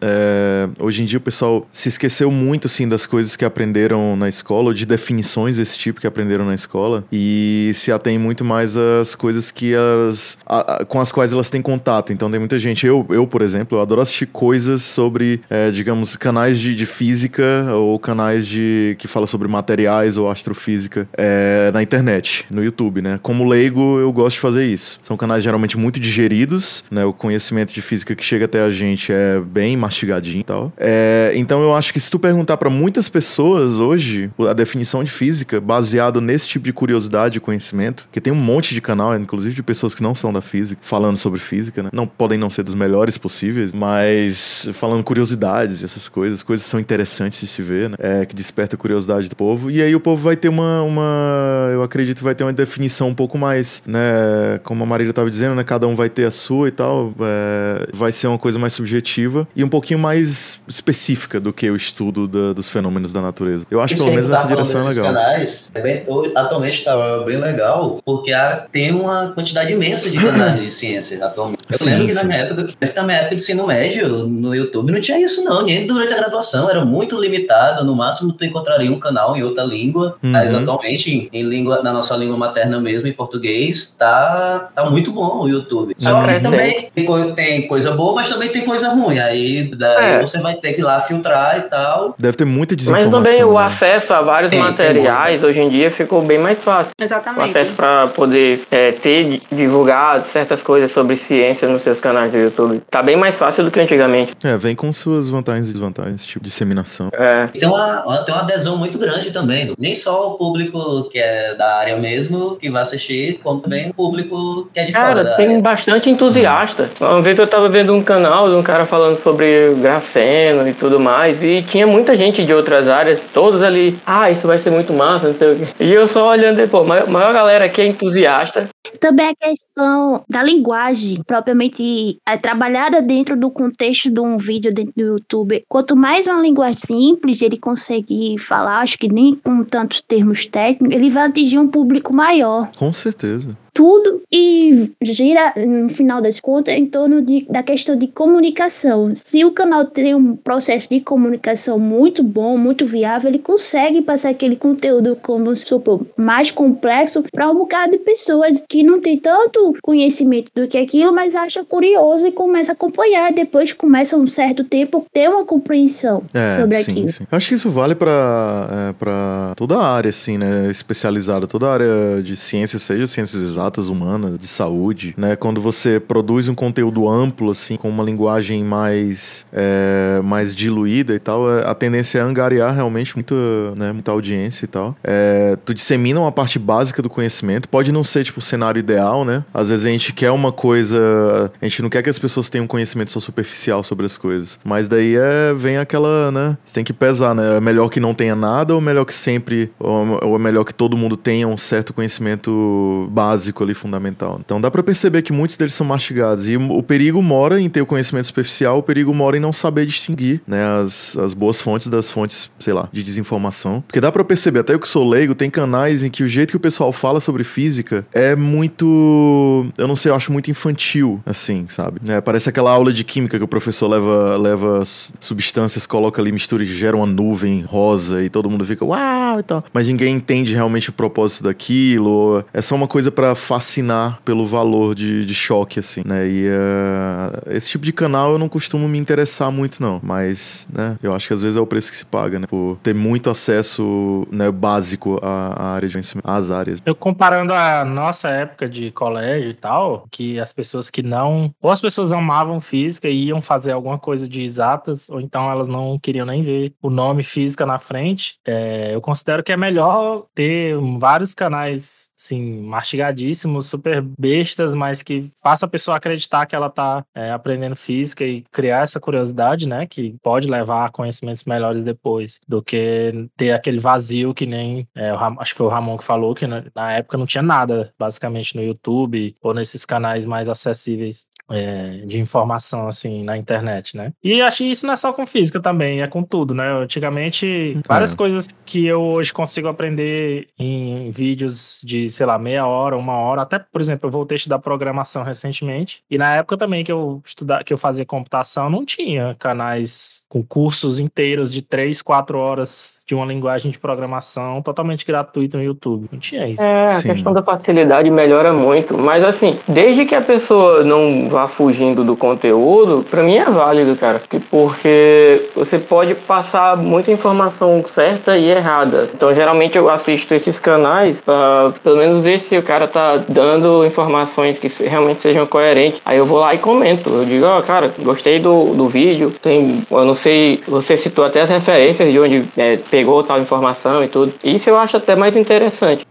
é, 0.00 0.68
hoje 0.78 1.02
em 1.02 1.04
dia 1.04 1.18
o 1.18 1.22
pessoal 1.22 1.66
se 1.70 1.88
esqueceu 1.88 2.30
muito 2.30 2.66
assim 2.66 2.88
das 2.88 3.06
coisas 3.06 3.36
que 3.36 3.44
aprenderam 3.44 4.16
na 4.16 4.28
escola, 4.28 4.68
ou 4.68 4.74
de 4.74 4.84
definições 4.86 5.56
desse 5.56 5.78
tipo 5.78 6.00
que 6.00 6.06
aprenderam 6.06 6.44
na 6.44 6.54
escola, 6.54 7.04
e 7.12 7.72
se 7.74 7.90
atém 7.92 8.18
muito 8.18 8.44
mais 8.44 8.76
às 8.76 9.14
coisas 9.14 9.50
que 9.50 9.74
as, 9.74 10.38
a- 10.46 10.76
a- 10.80 10.84
com 10.84 11.00
as 11.00 11.10
quais 11.12 11.32
elas 11.32 11.50
têm 11.50 11.62
contato. 11.62 12.12
Então 12.12 12.30
tem 12.30 12.38
muita 12.38 12.58
gente. 12.58 12.86
Eu, 12.86 13.06
eu 13.10 13.26
por 13.26 13.42
exemplo, 13.42 13.78
eu 13.78 13.82
adoro 13.82 14.00
assistir 14.00 14.26
coisas 14.26 14.82
sobre, 14.82 15.40
é, 15.50 15.70
digamos, 15.70 16.16
canais 16.16 16.58
de, 16.58 16.74
de 16.74 16.86
física 16.86 17.66
ou 17.74 17.98
canais 17.98 18.46
de 18.46 18.96
que 18.98 19.06
fala 19.08 19.26
sobre 19.26 19.48
materiais 19.48 20.16
ou 20.16 20.30
astrofísica 20.40 21.08
é, 21.16 21.70
na 21.72 21.82
internet, 21.82 22.44
no 22.50 22.64
YouTube, 22.64 23.02
né? 23.02 23.20
Como 23.22 23.48
leigo, 23.48 23.98
eu 23.98 24.12
gosto 24.12 24.36
de 24.36 24.40
fazer 24.40 24.66
isso. 24.66 24.98
São 25.02 25.16
canais 25.16 25.42
geralmente 25.42 25.78
muito 25.78 26.00
digeridos, 26.00 26.84
né? 26.90 27.04
O 27.04 27.12
conhecimento 27.12 27.72
de 27.72 27.82
física 27.82 28.14
que 28.14 28.24
chega 28.24 28.46
até 28.46 28.62
a 28.62 28.70
gente 28.70 29.12
é 29.12 29.40
bem 29.40 29.76
mastigadinho 29.76 30.40
e 30.40 30.44
tal. 30.44 30.72
É, 30.76 31.32
então 31.36 31.62
eu 31.62 31.74
acho 31.74 31.92
que 31.92 32.00
se 32.00 32.10
tu 32.10 32.18
perguntar 32.18 32.56
pra 32.56 32.70
muitas 32.70 33.08
pessoas 33.08 33.78
hoje 33.78 34.30
a 34.48 34.52
definição 34.52 35.04
de 35.04 35.10
física 35.10 35.60
baseado 35.60 36.20
nesse 36.20 36.48
tipo 36.48 36.64
de 36.64 36.72
curiosidade 36.72 37.38
e 37.38 37.40
conhecimento, 37.40 38.08
que 38.10 38.20
tem 38.20 38.32
um 38.32 38.36
monte 38.36 38.74
de 38.74 38.80
canal, 38.80 39.16
inclusive 39.16 39.54
de 39.54 39.62
pessoas 39.62 39.94
que 39.94 40.02
não 40.02 40.14
são 40.14 40.32
da 40.32 40.40
física, 40.40 40.80
falando 40.82 41.16
sobre 41.16 41.38
física, 41.38 41.82
né? 41.82 41.90
Não 41.92 42.06
podem 42.06 42.38
não 42.38 42.50
ser 42.50 42.62
dos 42.62 42.74
melhores 42.74 43.18
possíveis, 43.18 43.74
mas 43.74 44.68
falando 44.72 45.02
curiosidades, 45.04 45.84
essas 45.84 46.08
coisas, 46.08 46.42
coisas 46.42 46.64
que 46.64 46.70
são 46.70 46.80
interessantes 46.80 47.40
de 47.40 47.46
se 47.46 47.62
ver, 47.62 47.90
né? 47.90 47.96
É, 47.98 48.26
que 48.26 48.34
desperta 48.34 48.76
a 48.76 48.78
curiosidade 48.78 49.28
do 49.28 49.36
povo. 49.36 49.70
E 49.70 49.82
aí 49.82 49.94
o 49.94 50.00
povo 50.00 50.22
vai 50.22 50.29
ter 50.36 50.48
uma, 50.48 50.82
uma 50.82 51.70
eu 51.72 51.82
acredito, 51.82 52.22
vai 52.22 52.34
ter 52.34 52.44
uma 52.44 52.52
definição 52.52 53.08
um 53.08 53.14
pouco 53.14 53.36
mais, 53.38 53.82
né? 53.86 54.60
Como 54.64 54.82
a 54.82 54.86
Marília 54.86 55.10
estava 55.10 55.30
dizendo, 55.30 55.54
né? 55.54 55.64
Cada 55.64 55.86
um 55.86 55.94
vai 55.94 56.08
ter 56.08 56.26
a 56.26 56.30
sua 56.30 56.68
e 56.68 56.70
tal. 56.70 57.12
é, 57.20 57.86
vai 57.92 58.12
ser 58.12 58.26
uma 58.26 58.38
coisa 58.38 58.58
mais 58.58 58.72
subjetiva 58.72 59.46
e 59.54 59.62
um 59.64 59.68
pouquinho 59.68 59.98
mais 59.98 60.60
específica 60.68 61.38
do 61.40 61.52
que 61.52 61.70
o 61.70 61.76
estudo 61.76 62.26
da- 62.26 62.52
dos 62.52 62.68
fenômenos 62.68 63.12
da 63.12 63.20
natureza. 63.20 63.64
Eu 63.70 63.80
acho 63.80 63.94
que 63.94 64.00
Isso 64.00 64.04
pelo 64.04 64.14
menos 64.14 64.28
nessa 64.28 64.42
tá 64.42 64.48
direção 64.48 64.80
é 64.80 64.88
legal. 64.88 65.04
Canais, 65.06 65.70
é 65.74 65.80
bem- 65.80 66.04
atualmente 66.34 66.74
está 66.78 67.18
bem 67.24 67.36
legal, 67.38 68.00
porque 68.04 68.32
há- 68.32 68.66
tem 68.70 68.92
uma 68.92 69.28
quantidade 69.32 69.72
imensa 69.72 70.10
de 70.10 70.18
canais 70.18 70.60
de 70.62 70.70
ciências 70.70 71.20
atualmente. 71.22 71.60
Eu 71.70 71.78
Sim, 71.78 71.90
lembro 71.90 72.06
que 72.08 72.14
na 72.14 72.24
minha, 72.24 72.38
época, 72.38 72.68
na 72.96 73.02
minha 73.02 73.18
época 73.18 73.36
de 73.36 73.42
ensino 73.42 73.66
médio, 73.66 74.08
no 74.26 74.54
YouTube, 74.54 74.92
não 74.92 75.00
tinha 75.00 75.18
isso 75.24 75.42
não, 75.44 75.62
nem 75.62 75.86
durante 75.86 76.12
a 76.12 76.16
graduação, 76.16 76.68
era 76.68 76.84
muito 76.84 77.18
limitado, 77.20 77.84
no 77.84 77.94
máximo 77.94 78.32
tu 78.32 78.44
encontraria 78.44 78.90
um 78.90 78.98
canal 78.98 79.36
em 79.36 79.42
outra 79.42 79.62
língua, 79.64 80.16
Uhum. 80.22 80.30
mas 80.30 80.52
atualmente, 80.54 81.28
em 81.32 81.42
língua, 81.42 81.82
na 81.82 81.92
nossa 81.92 82.14
língua 82.16 82.36
materna 82.36 82.80
mesmo, 82.80 83.08
em 83.08 83.12
português, 83.12 83.94
tá, 83.98 84.70
tá 84.74 84.88
muito 84.90 85.12
bom 85.12 85.42
o 85.44 85.48
YouTube. 85.48 85.94
Só 85.96 86.14
Uhum. 86.16 86.26
que 86.26 86.40
também 86.40 86.90
tem, 86.94 87.32
tem 87.34 87.68
coisa 87.68 87.92
boa, 87.92 88.14
mas 88.14 88.28
também 88.28 88.48
tem 88.50 88.62
coisa 88.64 88.88
ruim, 88.90 89.18
aí 89.18 89.70
daí 89.76 90.14
É. 90.16 90.20
você 90.20 90.38
vai 90.40 90.54
ter 90.54 90.72
que 90.74 90.80
ir 90.80 90.84
lá 90.84 91.00
filtrar 91.00 91.58
e 91.58 91.62
tal. 91.62 92.14
Deve 92.18 92.36
ter 92.36 92.44
muita 92.44 92.74
Mas 92.74 92.78
desinformação. 92.84 93.22
também 93.22 93.44
o 93.44 93.54
né? 93.58 93.64
acesso 93.64 94.12
a 94.12 94.20
vários 94.20 94.50
Tem, 94.50 94.60
tem 94.60 94.68
materiais 94.70 95.42
hoje 95.42 95.60
em 95.60 95.68
dia 95.68 95.90
ficou 95.90 96.22
bem 96.22 96.38
mais 96.38 96.58
fácil. 96.58 96.92
O 97.00 97.04
Exatamente. 97.04 97.50
acesso 97.50 97.72
para 97.74 98.08
poder 98.08 98.62
é, 98.70 98.92
ter 98.92 99.40
divulgado 99.50 100.26
certas 100.28 100.62
coisas 100.62 100.90
sobre 100.92 101.16
ciência 101.16 101.68
nos 101.68 101.82
seus 101.82 102.00
canais 102.00 102.30
do 102.30 102.38
YouTube. 102.38 102.82
Tá 102.90 103.02
bem 103.02 103.16
mais 103.16 103.34
fácil 103.36 103.64
do 103.64 103.70
que 103.70 103.80
antigamente. 103.80 104.32
É, 104.44 104.56
vem 104.56 104.74
com 104.74 104.92
suas 104.92 105.28
vantagens 105.28 105.68
e 105.68 105.72
desvantagens, 105.72 106.24
tipo 106.26 106.44
disseminação. 106.44 107.08
É, 107.12 107.48
E 107.54 107.58
tem 107.58 107.68
uma, 107.68 108.04
uma- 108.04 108.18
tem 108.24 108.34
uma 108.34 108.42
adesão 108.42 108.76
muito 108.76 108.98
grande 108.98 109.30
também. 109.30 109.72
Nem 109.78 109.94
só 109.94 110.09
o 110.10 110.34
público 110.34 111.04
que 111.10 111.18
é 111.18 111.54
da 111.54 111.76
área 111.76 111.96
mesmo 111.96 112.56
que 112.56 112.70
vai 112.70 112.82
assistir, 112.82 113.40
como 113.42 113.60
também 113.60 113.90
o 113.90 113.94
público 113.94 114.68
que 114.72 114.80
é 114.80 114.84
de 114.84 114.92
fora 114.92 115.24
Cara, 115.24 115.36
tem 115.36 115.48
área. 115.48 115.60
bastante 115.60 116.10
entusiasta. 116.10 116.90
Uma 117.00 117.22
vez 117.22 117.38
eu 117.38 117.46
tava 117.46 117.68
vendo 117.68 117.94
um 117.94 118.02
canal 118.02 118.48
de 118.48 118.54
um 118.54 118.62
cara 118.62 118.86
falando 118.86 119.22
sobre 119.22 119.74
grafeno 119.74 120.68
e 120.68 120.74
tudo 120.74 120.98
mais, 120.98 121.42
e 121.42 121.62
tinha 121.62 121.86
muita 121.86 122.16
gente 122.16 122.44
de 122.44 122.52
outras 122.52 122.88
áreas, 122.88 123.20
todos 123.32 123.62
ali, 123.62 123.98
ah, 124.06 124.30
isso 124.30 124.46
vai 124.46 124.58
ser 124.58 124.70
muito 124.70 124.92
massa, 124.92 125.28
não 125.28 125.34
sei 125.34 125.52
o 125.52 125.56
quê. 125.56 125.64
E 125.80 125.92
eu 125.92 126.06
só 126.08 126.28
olhando, 126.28 126.66
pô, 126.68 126.78
a 126.78 126.84
maior, 126.84 127.08
maior 127.08 127.32
galera 127.32 127.64
aqui 127.64 127.80
é 127.80 127.86
entusiasta. 127.86 128.68
Também 128.98 129.28
a 129.28 129.34
questão 129.34 130.24
da 130.28 130.42
linguagem, 130.42 131.22
propriamente 131.26 132.18
é, 132.26 132.36
trabalhada 132.36 133.02
dentro 133.02 133.36
do 133.36 133.50
contexto 133.50 134.10
de 134.10 134.20
um 134.20 134.38
vídeo 134.38 134.72
dentro 134.72 134.92
do 134.96 135.02
YouTube. 135.02 135.64
Quanto 135.68 135.96
mais 135.96 136.26
uma 136.26 136.40
linguagem 136.40 136.80
simples 136.80 137.42
ele 137.42 137.58
conseguir 137.58 138.38
falar, 138.38 138.80
acho 138.80 138.98
que 138.98 139.08
nem 139.08 139.34
com 139.34 139.62
tantos 139.64 140.00
termos 140.00 140.46
técnicos, 140.46 140.96
ele 140.96 141.10
vai 141.10 141.26
atingir 141.26 141.58
um 141.58 141.68
público 141.68 142.12
maior. 142.14 142.70
Com 142.76 142.92
certeza. 142.92 143.56
Tudo 143.80 144.20
e 144.30 144.92
gira, 145.00 145.54
no 145.56 145.88
final 145.88 146.20
das 146.20 146.38
contas, 146.38 146.74
em 146.74 146.84
torno 146.84 147.22
de, 147.22 147.46
da 147.48 147.62
questão 147.62 147.96
de 147.96 148.06
comunicação. 148.08 149.12
Se 149.14 149.42
o 149.42 149.52
canal 149.52 149.86
tem 149.86 150.14
um 150.14 150.36
processo 150.36 150.86
de 150.90 151.00
comunicação 151.00 151.78
muito 151.78 152.22
bom, 152.22 152.58
muito 152.58 152.84
viável, 152.84 153.30
ele 153.30 153.38
consegue 153.38 154.02
passar 154.02 154.28
aquele 154.28 154.54
conteúdo, 154.54 155.16
como 155.22 155.56
supor, 155.56 156.04
mais 156.14 156.50
complexo 156.50 157.24
para 157.32 157.50
um 157.50 157.54
bocado 157.54 157.92
de 157.92 157.98
pessoas 158.00 158.66
que 158.68 158.82
não 158.82 159.00
tem 159.00 159.18
tanto 159.18 159.74
conhecimento 159.82 160.50
do 160.54 160.68
que 160.68 160.76
aquilo, 160.76 161.14
mas 161.14 161.34
acha 161.34 161.64
curioso 161.64 162.26
e 162.26 162.32
começa 162.32 162.72
a 162.72 162.74
acompanhar. 162.74 163.32
Depois 163.32 163.72
começa 163.72 164.14
um 164.14 164.26
certo 164.26 164.62
tempo 164.62 165.06
ter 165.10 165.30
uma 165.30 165.46
compreensão 165.46 166.22
É, 166.34 166.60
sobre 166.60 166.76
sim, 166.82 166.90
aquilo. 166.90 167.08
sim. 167.08 167.24
Eu 167.32 167.36
acho 167.38 167.48
que 167.48 167.54
isso 167.54 167.70
vale 167.70 167.94
pra, 167.94 168.90
é, 168.90 168.92
pra 168.92 169.54
toda 169.56 169.78
a 169.78 169.86
área, 169.90 170.10
assim, 170.10 170.36
né? 170.36 170.70
Especializada, 170.70 171.46
toda 171.46 171.66
a 171.66 171.72
área 171.72 172.22
de 172.22 172.36
ciências, 172.36 172.82
seja 172.82 173.06
ciências 173.06 173.40
exatas, 173.42 173.69
humanas, 173.78 174.38
de 174.38 174.46
saúde, 174.46 175.14
né? 175.16 175.36
Quando 175.36 175.60
você 175.60 176.00
produz 176.00 176.48
um 176.48 176.54
conteúdo 176.54 177.08
amplo, 177.08 177.50
assim, 177.50 177.76
com 177.76 177.88
uma 177.88 178.02
linguagem 178.02 178.64
mais, 178.64 179.46
é, 179.52 180.20
mais 180.22 180.54
diluída 180.54 181.14
e 181.14 181.18
tal, 181.18 181.46
a 181.48 181.74
tendência 181.74 182.18
é 182.18 182.22
angariar 182.22 182.74
realmente 182.74 183.16
muita, 183.16 183.34
né, 183.76 183.92
muita 183.92 184.10
audiência 184.10 184.64
e 184.64 184.68
tal. 184.68 184.96
É, 185.02 185.56
tu 185.64 185.74
dissemina 185.74 186.20
uma 186.20 186.32
parte 186.32 186.58
básica 186.58 187.02
do 187.02 187.10
conhecimento, 187.10 187.68
pode 187.68 187.92
não 187.92 188.04
ser, 188.04 188.24
tipo, 188.24 188.38
o 188.38 188.42
cenário 188.42 188.78
ideal, 188.78 189.24
né? 189.24 189.44
Às 189.52 189.68
vezes 189.68 189.86
a 189.86 189.90
gente 189.90 190.12
quer 190.12 190.30
uma 190.30 190.52
coisa, 190.52 191.52
a 191.60 191.64
gente 191.64 191.82
não 191.82 191.88
quer 191.88 192.02
que 192.02 192.10
as 192.10 192.18
pessoas 192.18 192.48
tenham 192.48 192.64
um 192.64 192.68
conhecimento 192.68 193.10
só 193.10 193.20
superficial 193.20 193.82
sobre 193.82 194.06
as 194.06 194.16
coisas, 194.16 194.58
mas 194.64 194.88
daí 194.88 195.16
é, 195.16 195.52
vem 195.54 195.76
aquela, 195.76 196.30
né? 196.30 196.56
Você 196.64 196.74
tem 196.74 196.84
que 196.84 196.92
pesar, 196.92 197.34
né? 197.34 197.56
É 197.56 197.60
melhor 197.60 197.88
que 197.88 198.00
não 198.00 198.14
tenha 198.14 198.34
nada 198.34 198.74
ou 198.74 198.80
melhor 198.80 199.04
que 199.04 199.14
sempre, 199.14 199.70
ou, 199.78 200.18
ou 200.22 200.36
é 200.36 200.38
melhor 200.38 200.64
que 200.64 200.74
todo 200.74 200.96
mundo 200.96 201.16
tenha 201.16 201.46
um 201.46 201.56
certo 201.56 201.92
conhecimento 201.92 203.08
básico 203.10 203.49
ali, 203.62 203.74
fundamental. 203.74 204.40
Então 204.44 204.60
dá 204.60 204.70
pra 204.70 204.82
perceber 204.82 205.22
que 205.22 205.32
muitos 205.32 205.56
deles 205.56 205.74
são 205.74 205.86
mastigados 205.86 206.48
e 206.48 206.56
o 206.56 206.82
perigo 206.82 207.22
mora 207.22 207.60
em 207.60 207.68
ter 207.68 207.80
o 207.80 207.86
conhecimento 207.86 208.26
superficial, 208.26 208.78
o 208.78 208.82
perigo 208.82 209.12
mora 209.12 209.36
em 209.36 209.40
não 209.40 209.52
saber 209.52 209.86
distinguir, 209.86 210.40
né? 210.46 210.64
As, 210.80 211.16
as 211.16 211.34
boas 211.34 211.60
fontes 211.60 211.88
das 211.88 212.10
fontes, 212.10 212.50
sei 212.58 212.72
lá, 212.72 212.88
de 212.92 213.02
desinformação. 213.02 213.82
Porque 213.86 214.00
dá 214.00 214.10
pra 214.12 214.24
perceber, 214.24 214.60
até 214.60 214.74
eu 214.74 214.80
que 214.80 214.88
sou 214.88 215.08
leigo, 215.08 215.34
tem 215.34 215.50
canais 215.50 216.04
em 216.04 216.10
que 216.10 216.22
o 216.22 216.28
jeito 216.28 216.50
que 216.50 216.56
o 216.56 216.60
pessoal 216.60 216.92
fala 216.92 217.20
sobre 217.20 217.44
física 217.44 218.06
é 218.12 218.34
muito, 218.36 219.66
eu 219.76 219.88
não 219.88 219.96
sei, 219.96 220.10
eu 220.10 220.16
acho 220.16 220.32
muito 220.32 220.50
infantil, 220.50 221.20
assim, 221.26 221.66
sabe? 221.68 222.00
É, 222.08 222.20
parece 222.20 222.48
aquela 222.48 222.70
aula 222.70 222.92
de 222.92 223.04
química 223.04 223.38
que 223.38 223.44
o 223.44 223.48
professor 223.48 223.88
leva, 223.88 224.36
leva 224.36 224.80
as 224.80 225.12
substâncias, 225.20 225.86
coloca 225.86 226.20
ali, 226.20 226.32
mistura 226.32 226.62
e 226.62 226.66
gera 226.66 226.96
uma 226.96 227.06
nuvem 227.06 227.62
rosa 227.62 228.22
e 228.22 228.28
todo 228.28 228.48
mundo 228.48 228.64
fica, 228.64 228.84
uau! 228.84 229.20
e 229.38 229.42
tal. 229.42 229.62
Mas 229.72 229.86
ninguém 229.86 230.14
entende 230.14 230.54
realmente 230.54 230.90
o 230.90 230.92
propósito 230.92 231.44
daquilo. 231.44 232.44
É 232.52 232.62
só 232.62 232.74
uma 232.74 232.88
coisa 232.88 233.10
para 233.10 233.34
fascinar 233.40 234.20
pelo 234.24 234.46
valor 234.46 234.94
de, 234.94 235.24
de 235.24 235.34
choque, 235.34 235.80
assim, 235.80 236.02
né? 236.04 236.28
E 236.28 236.48
uh, 236.48 237.50
esse 237.50 237.70
tipo 237.70 237.84
de 237.84 237.92
canal 237.92 238.32
eu 238.32 238.38
não 238.38 238.48
costumo 238.48 238.88
me 238.88 238.98
interessar 238.98 239.50
muito, 239.50 239.82
não. 239.82 240.00
Mas, 240.02 240.68
né, 240.72 240.96
eu 241.02 241.14
acho 241.14 241.26
que 241.26 241.34
às 241.34 241.42
vezes 241.42 241.56
é 241.56 241.60
o 241.60 241.66
preço 241.66 241.90
que 241.90 241.96
se 241.96 242.04
paga, 242.04 242.38
né? 242.38 242.46
Por 242.46 242.78
ter 242.82 242.94
muito 242.94 243.30
acesso 243.30 244.26
né, 244.30 244.50
básico 244.50 245.18
à, 245.22 245.54
à 245.56 245.74
área 245.74 245.88
de 245.88 245.94
conhecimento, 245.94 246.28
às 246.28 246.50
áreas. 246.50 246.80
Eu 246.84 246.94
comparando 246.94 247.52
a 247.52 247.84
nossa 247.84 248.28
época 248.28 248.68
de 248.68 248.90
colégio 248.92 249.50
e 249.50 249.54
tal, 249.54 250.06
que 250.10 250.38
as 250.38 250.52
pessoas 250.52 250.90
que 250.90 251.02
não. 251.02 251.52
Ou 251.60 251.70
as 251.70 251.80
pessoas 251.80 252.12
amavam 252.12 252.60
física 252.60 253.08
e 253.08 253.26
iam 253.26 253.40
fazer 253.40 253.72
alguma 253.72 253.98
coisa 253.98 254.28
de 254.28 254.42
exatas, 254.42 255.08
ou 255.08 255.20
então 255.20 255.50
elas 255.50 255.68
não 255.68 255.98
queriam 255.98 256.26
nem 256.26 256.42
ver 256.42 256.74
o 256.82 256.90
nome 256.90 257.22
física 257.22 257.64
na 257.64 257.78
frente. 257.78 258.36
É, 258.46 258.94
eu 258.94 259.00
considero 259.00 259.42
que 259.42 259.52
é 259.52 259.56
melhor 259.56 260.26
ter 260.34 260.76
vários 260.98 261.34
canais 261.34 262.09
assim, 262.20 262.60
mastigadíssimos, 262.60 263.66
super 263.66 264.02
bestas, 264.18 264.74
mas 264.74 265.02
que 265.02 265.30
faça 265.42 265.64
a 265.64 265.68
pessoa 265.68 265.96
acreditar 265.96 266.44
que 266.46 266.54
ela 266.54 266.68
tá 266.68 267.04
é, 267.14 267.30
aprendendo 267.30 267.74
física 267.74 268.24
e 268.24 268.42
criar 268.52 268.82
essa 268.82 269.00
curiosidade, 269.00 269.66
né? 269.66 269.86
Que 269.86 270.14
pode 270.22 270.48
levar 270.48 270.86
a 270.86 270.90
conhecimentos 270.90 271.44
melhores 271.44 271.82
depois, 271.82 272.38
do 272.46 272.62
que 272.62 273.28
ter 273.36 273.52
aquele 273.52 273.78
vazio 273.78 274.34
que 274.34 274.44
nem, 274.44 274.86
é, 274.94 275.10
acho 275.10 275.52
que 275.52 275.58
foi 275.58 275.66
o 275.66 275.70
Ramon 275.70 275.96
que 275.96 276.04
falou, 276.04 276.34
que 276.34 276.46
na, 276.46 276.64
na 276.74 276.92
época 276.92 277.16
não 277.16 277.26
tinha 277.26 277.42
nada, 277.42 277.92
basicamente, 277.98 278.54
no 278.54 278.62
YouTube 278.62 279.34
ou 279.42 279.54
nesses 279.54 279.84
canais 279.84 280.24
mais 280.24 280.48
acessíveis 280.48 281.29
é, 281.50 282.02
de 282.06 282.20
informação 282.20 282.88
assim 282.88 283.24
na 283.24 283.36
internet, 283.36 283.96
né? 283.96 284.12
E 284.22 284.40
acho 284.40 284.58
que 284.58 284.70
isso 284.70 284.86
não 284.86 284.94
é 284.94 284.96
só 284.96 285.12
com 285.12 285.26
física 285.26 285.60
também, 285.60 286.02
é 286.02 286.06
com 286.06 286.22
tudo, 286.22 286.54
né? 286.54 286.70
Antigamente, 286.72 287.76
várias 287.86 288.14
é. 288.14 288.16
coisas 288.16 288.48
que 288.64 288.86
eu 288.86 289.00
hoje 289.02 289.32
consigo 289.32 289.68
aprender 289.68 290.48
em 290.58 291.10
vídeos 291.10 291.80
de, 291.82 292.08
sei 292.08 292.26
lá, 292.26 292.38
meia 292.38 292.66
hora, 292.66 292.96
uma 292.96 293.16
hora, 293.16 293.42
até, 293.42 293.58
por 293.58 293.80
exemplo, 293.80 294.06
eu 294.06 294.12
voltei 294.12 294.36
a 294.36 294.38
estudar 294.38 294.58
programação 294.58 295.22
recentemente, 295.22 296.02
e 296.10 296.16
na 296.16 296.36
época 296.36 296.56
também 296.56 296.84
que 296.84 296.92
eu 296.92 297.20
estudar, 297.24 297.64
que 297.64 297.72
eu 297.72 297.78
fazia 297.78 298.06
computação, 298.06 298.70
não 298.70 298.84
tinha 298.84 299.34
canais 299.38 300.24
com 300.28 300.42
cursos 300.42 301.00
inteiros 301.00 301.52
de 301.52 301.62
três, 301.62 302.00
quatro 302.00 302.38
horas 302.38 302.99
de 303.10 303.14
uma 303.16 303.26
linguagem 303.26 303.72
de 303.72 303.78
programação 303.78 304.62
totalmente 304.62 305.04
gratuito 305.04 305.56
no 305.56 305.64
YouTube. 305.64 306.08
Não 306.12 306.18
tinha 306.20 306.46
isso. 306.46 306.62
É, 306.62 306.84
a 306.84 306.88
Sim. 306.88 307.12
questão 307.12 307.32
da 307.32 307.42
facilidade 307.42 308.08
melhora 308.08 308.52
muito, 308.52 308.96
mas 308.96 309.24
assim, 309.24 309.58
desde 309.66 310.04
que 310.04 310.14
a 310.14 310.20
pessoa 310.20 310.84
não 310.84 311.28
vá 311.28 311.48
fugindo 311.48 312.04
do 312.04 312.16
conteúdo, 312.16 313.04
para 313.10 313.24
mim 313.24 313.34
é 313.34 313.44
válido, 313.46 313.96
cara, 313.96 314.22
porque 314.48 315.42
você 315.56 315.76
pode 315.76 316.14
passar 316.14 316.76
muita 316.76 317.10
informação 317.10 317.84
certa 317.92 318.38
e 318.38 318.48
errada. 318.48 319.10
Então, 319.12 319.34
geralmente 319.34 319.76
eu 319.76 319.90
assisto 319.90 320.32
esses 320.32 320.56
canais 320.56 321.20
para 321.20 321.72
pelo 321.82 321.96
menos 321.96 322.22
ver 322.22 322.38
se 322.38 322.56
o 322.56 322.62
cara 322.62 322.86
tá 322.86 323.16
dando 323.28 323.84
informações 323.84 324.56
que 324.56 324.68
realmente 324.84 325.20
sejam 325.20 325.46
coerentes. 325.48 326.00
Aí 326.04 326.18
eu 326.18 326.26
vou 326.26 326.38
lá 326.38 326.54
e 326.54 326.58
comento. 326.58 327.10
Eu 327.10 327.24
digo, 327.24 327.44
ó, 327.44 327.58
oh, 327.58 327.62
cara, 327.62 327.92
gostei 327.98 328.38
do, 328.38 328.66
do 328.66 328.88
vídeo, 328.88 329.32
tem, 329.42 329.82
eu 329.90 330.04
não 330.04 330.14
sei, 330.14 330.62
você 330.68 330.96
citou 330.96 331.24
até 331.24 331.40
as 331.40 331.50
referências 331.50 332.12
de 332.12 332.20
onde 332.20 332.44
é, 332.56 332.76
pegou 333.00 333.22
tal 333.24 333.40
informação 333.40 334.04
e 334.04 334.08
tudo. 334.08 334.34
Isso 334.44 334.68
eu 334.68 334.76
acho 334.76 334.96
até 334.98 335.16
mais 335.16 335.34
interessante. 335.34 336.06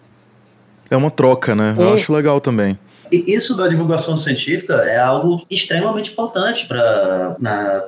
É 0.89 0.97
uma 0.97 1.11
troca, 1.11 1.53
né? 1.53 1.75
Eu 1.77 1.93
acho 1.93 2.11
legal 2.11 2.41
também. 2.41 2.77
E 3.11 3.33
isso 3.33 3.55
da 3.55 3.67
divulgação 3.67 4.17
científica 4.17 4.75
é 4.75 4.99
algo 4.99 5.45
extremamente 5.49 6.11
importante 6.11 6.67
para 6.67 7.37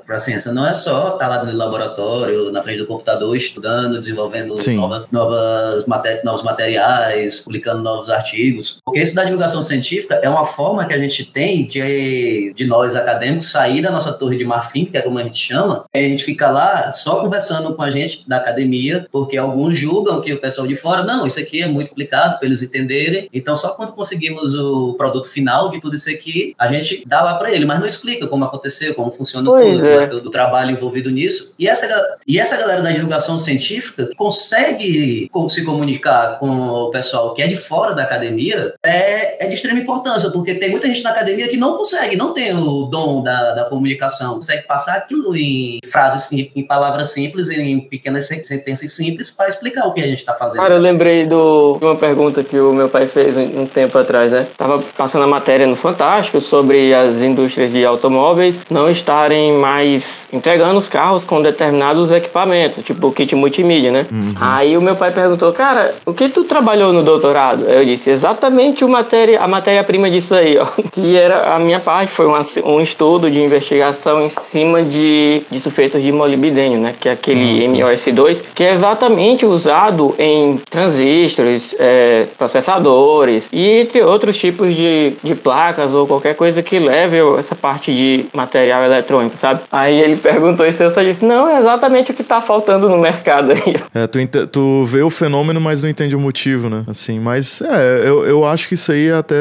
a 0.08 0.20
ciência. 0.20 0.52
Não 0.52 0.68
é 0.68 0.74
só 0.74 1.14
estar 1.14 1.18
tá 1.18 1.28
lá 1.28 1.44
no 1.44 1.56
laboratório, 1.56 2.52
na 2.52 2.62
frente 2.62 2.80
do 2.80 2.88
computador, 2.88 3.36
estudando, 3.36 4.00
desenvolvendo 4.00 4.56
novas, 4.76 5.10
novas 5.12 5.86
novos 6.24 6.44
materiais, 6.44 7.40
publicando 7.40 7.82
novos 7.82 8.10
artigos. 8.10 8.80
Porque 8.84 9.02
isso 9.02 9.16
da 9.16 9.24
divulgação 9.24 9.62
científica 9.62 10.16
é 10.16 10.30
uma 10.30 10.46
forma 10.46 10.86
que 10.86 10.94
a 10.94 11.00
gente 11.00 11.26
tem 11.26 11.66
de, 11.66 12.54
de 12.56 12.66
nós 12.66 12.96
acadêmicos 12.96 13.52
sair 13.52 13.82
da 13.82 13.92
nossa 13.92 14.14
torre 14.14 14.38
de 14.38 14.46
marfim, 14.46 14.86
que 14.86 14.98
é 14.98 15.02
como 15.02 15.20
a 15.20 15.24
gente 15.24 15.40
chama, 15.40 15.86
e 15.94 16.00
a 16.00 16.02
gente 16.02 16.24
fica 16.24 16.50
lá 16.50 16.92
só 16.92 17.22
conversando 17.22 17.76
com 17.76 17.82
a 17.82 17.92
gente 17.92 18.28
da 18.28 18.38
academia, 18.38 19.08
porque 19.12 19.38
alguns 19.38 19.78
julgam 19.78 20.22
que 20.22 20.34
o 20.34 20.40
pessoal 20.40 20.68
de 20.68 20.76
fora, 20.76 21.04
não, 21.04 21.26
isso 21.26 21.40
aqui 21.40 21.62
é 21.62 21.68
muito 21.68 21.90
complicado 21.90 22.38
para 22.38 22.48
eles 22.48 22.62
entenderem. 22.62 23.30
Então, 23.34 23.56
só 23.56 23.70
quando 23.70 23.94
conseguimos 23.94 24.54
o 24.54 24.94
produto 25.12 25.28
final 25.28 25.70
de 25.70 25.80
tudo 25.82 25.96
isso 25.96 26.10
aqui, 26.10 26.56
a 26.58 26.68
gente 26.68 27.04
dá 27.06 27.22
lá 27.22 27.36
para 27.36 27.52
ele, 27.52 27.66
mas 27.66 27.80
não 27.80 27.86
explica 27.86 28.28
como 28.28 28.46
aconteceu, 28.46 28.96
como 28.96 29.12
funciona 29.12 29.50
pois 29.50 29.66
tudo, 29.66 29.86
é. 29.86 30.06
o 30.16 30.30
trabalho 30.30 30.72
envolvido 30.72 31.12
nisso. 31.12 31.54
E 31.60 31.68
essa, 31.68 31.88
e 32.26 32.40
essa 32.40 32.58
galera 32.58 32.82
da 32.82 32.92
divulgação 32.92 33.38
científica 33.38 34.10
consegue 34.16 35.30
se 35.50 35.66
comunicar 35.66 36.40
com 36.40 36.50
o 36.50 36.92
pessoal 36.92 37.34
que 37.34 37.42
é 37.42 37.48
de 37.48 37.58
fora 37.58 37.94
da 37.94 38.04
academia, 38.04 38.74
é, 38.84 39.46
é 39.46 39.48
de 39.48 39.56
extrema 39.56 39.80
importância, 39.80 40.30
porque 40.30 40.56
tem 40.56 40.70
muita 40.70 40.88
gente 40.88 41.04
na 41.04 41.10
academia 41.10 41.48
que 41.48 41.58
não 41.58 41.78
consegue, 41.78 42.16
não 42.16 42.34
tem 42.34 42.54
o 42.56 42.86
dom 42.86 43.22
da, 43.22 43.54
da 43.54 43.66
comunicação, 43.66 44.36
consegue 44.36 44.66
passar 44.66 44.96
aquilo 44.96 45.36
em 45.36 45.80
frases, 45.86 46.32
em 46.32 46.64
palavras 46.64 47.12
simples, 47.12 47.50
em 47.50 47.82
pequenas 47.82 48.28
sentenças 48.28 48.92
simples 48.92 49.30
para 49.30 49.50
explicar 49.50 49.88
o 49.88 49.94
que 49.94 50.02
a 50.02 50.08
gente 50.08 50.20
está 50.20 50.34
fazendo. 50.34 50.62
Cara, 50.62 50.76
eu 50.76 50.82
lembrei 50.82 51.26
do, 51.26 51.78
de 51.78 51.86
uma 51.86 51.96
pergunta 51.96 52.44
que 52.44 52.60
o 52.60 52.74
meu 52.74 52.90
pai 52.90 53.08
fez 53.08 53.36
um 53.36 53.66
tempo 53.66 53.98
atrás, 53.98 54.32
né? 54.32 54.48
Tava 54.58 54.82
passando 55.02 55.24
a 55.24 55.28
matéria 55.28 55.66
no 55.66 55.76
Fantástico 55.76 56.40
sobre 56.40 56.94
as 56.94 57.16
indústrias 57.24 57.74
de 57.74 57.84
automóveis 57.84 58.56
não 58.70 58.88
estarem 58.88 59.52
mais 59.52 60.21
entregando 60.32 60.78
os 60.78 60.88
carros 60.88 61.24
com 61.24 61.42
determinados 61.42 62.12
equipamentos, 62.12 62.84
tipo 62.84 63.08
o 63.08 63.12
kit 63.12 63.36
multimídia, 63.36 63.92
né? 63.92 64.06
Uhum. 64.12 64.34
Aí 64.40 64.78
o 64.78 64.82
meu 64.82 64.96
pai 64.96 65.12
perguntou, 65.12 65.52
cara, 65.52 65.94
o 66.06 66.14
que 66.14 66.30
tu 66.30 66.44
trabalhou 66.44 66.94
no 66.94 67.04
doutorado? 67.04 67.66
Eu 67.66 67.86
disse, 67.86 68.10
exatamente 68.10 68.84
o 68.84 68.90
matéria, 68.90 69.40
a 69.40 69.48
matéria-prima 69.48 70.10
disso 70.10 70.34
aí, 70.36 70.58
ó. 70.58 70.68
Que 70.92 71.16
era 71.16 71.56
a 71.56 71.60
minha 71.60 71.80
parte, 71.80 72.12
foi 72.12 72.26
uma, 72.26 72.42
um 72.66 72.82
estudo 72.82 73.32
de 73.32 73.42
investigação 73.42 74.26
em 74.26 74.30
cima 74.30 74.84
de, 74.84 75.44
de 75.50 75.60
sulfetos 75.60 76.02
de 76.02 76.12
molibdênio, 76.12 76.80
né? 76.80 76.94
Que 77.00 77.08
é 77.08 77.14
aquele 77.14 77.66
uhum. 77.68 77.74
MOS2, 77.74 78.44
que 78.54 78.64
é 78.64 78.74
exatamente 78.74 79.46
usado 79.46 80.14
em 80.20 80.58
transistores, 80.70 81.74
é, 81.80 82.28
processadores 82.38 83.48
e 83.52 83.82
entre 83.82 84.02
outros 84.02 84.38
tipos 84.38 84.76
de, 84.76 85.14
de 85.24 85.36
placas 85.36 85.94
ou 85.94 86.06
qualquer 86.06 86.36
coisa 86.36 86.62
que 86.62 86.78
leve 86.78 87.18
essa 87.40 87.56
parte 87.56 87.94
de 87.94 88.26
material 88.34 88.84
eletrônico, 88.84 89.38
sabe? 89.38 89.62
Aí 89.72 90.00
ele 90.00 90.21
perguntou 90.22 90.66
isso 90.66 90.82
eu 90.84 90.92
só 90.92 91.02
disse, 91.02 91.26
não, 91.26 91.48
é 91.48 91.60
exatamente 91.60 92.12
o 92.12 92.14
que 92.14 92.24
tá 92.24 92.42
faltando 92.42 92.88
no 92.90 92.98
mercado 92.98 93.52
aí. 93.52 93.82
É, 93.94 94.08
tu, 94.08 94.48
tu 94.48 94.86
vê 94.86 95.02
o 95.02 95.10
fenômeno, 95.10 95.60
mas 95.60 95.82
não 95.82 95.90
entende 95.90 96.16
o 96.16 96.20
motivo, 96.20 96.70
né? 96.70 96.84
Assim, 96.88 97.20
mas 97.20 97.62
é, 97.62 98.04
eu, 98.06 98.26
eu 98.26 98.46
acho 98.46 98.68
que 98.68 98.76
isso 98.76 98.92
aí 98.92 99.08
é 99.08 99.14
até 99.14 99.36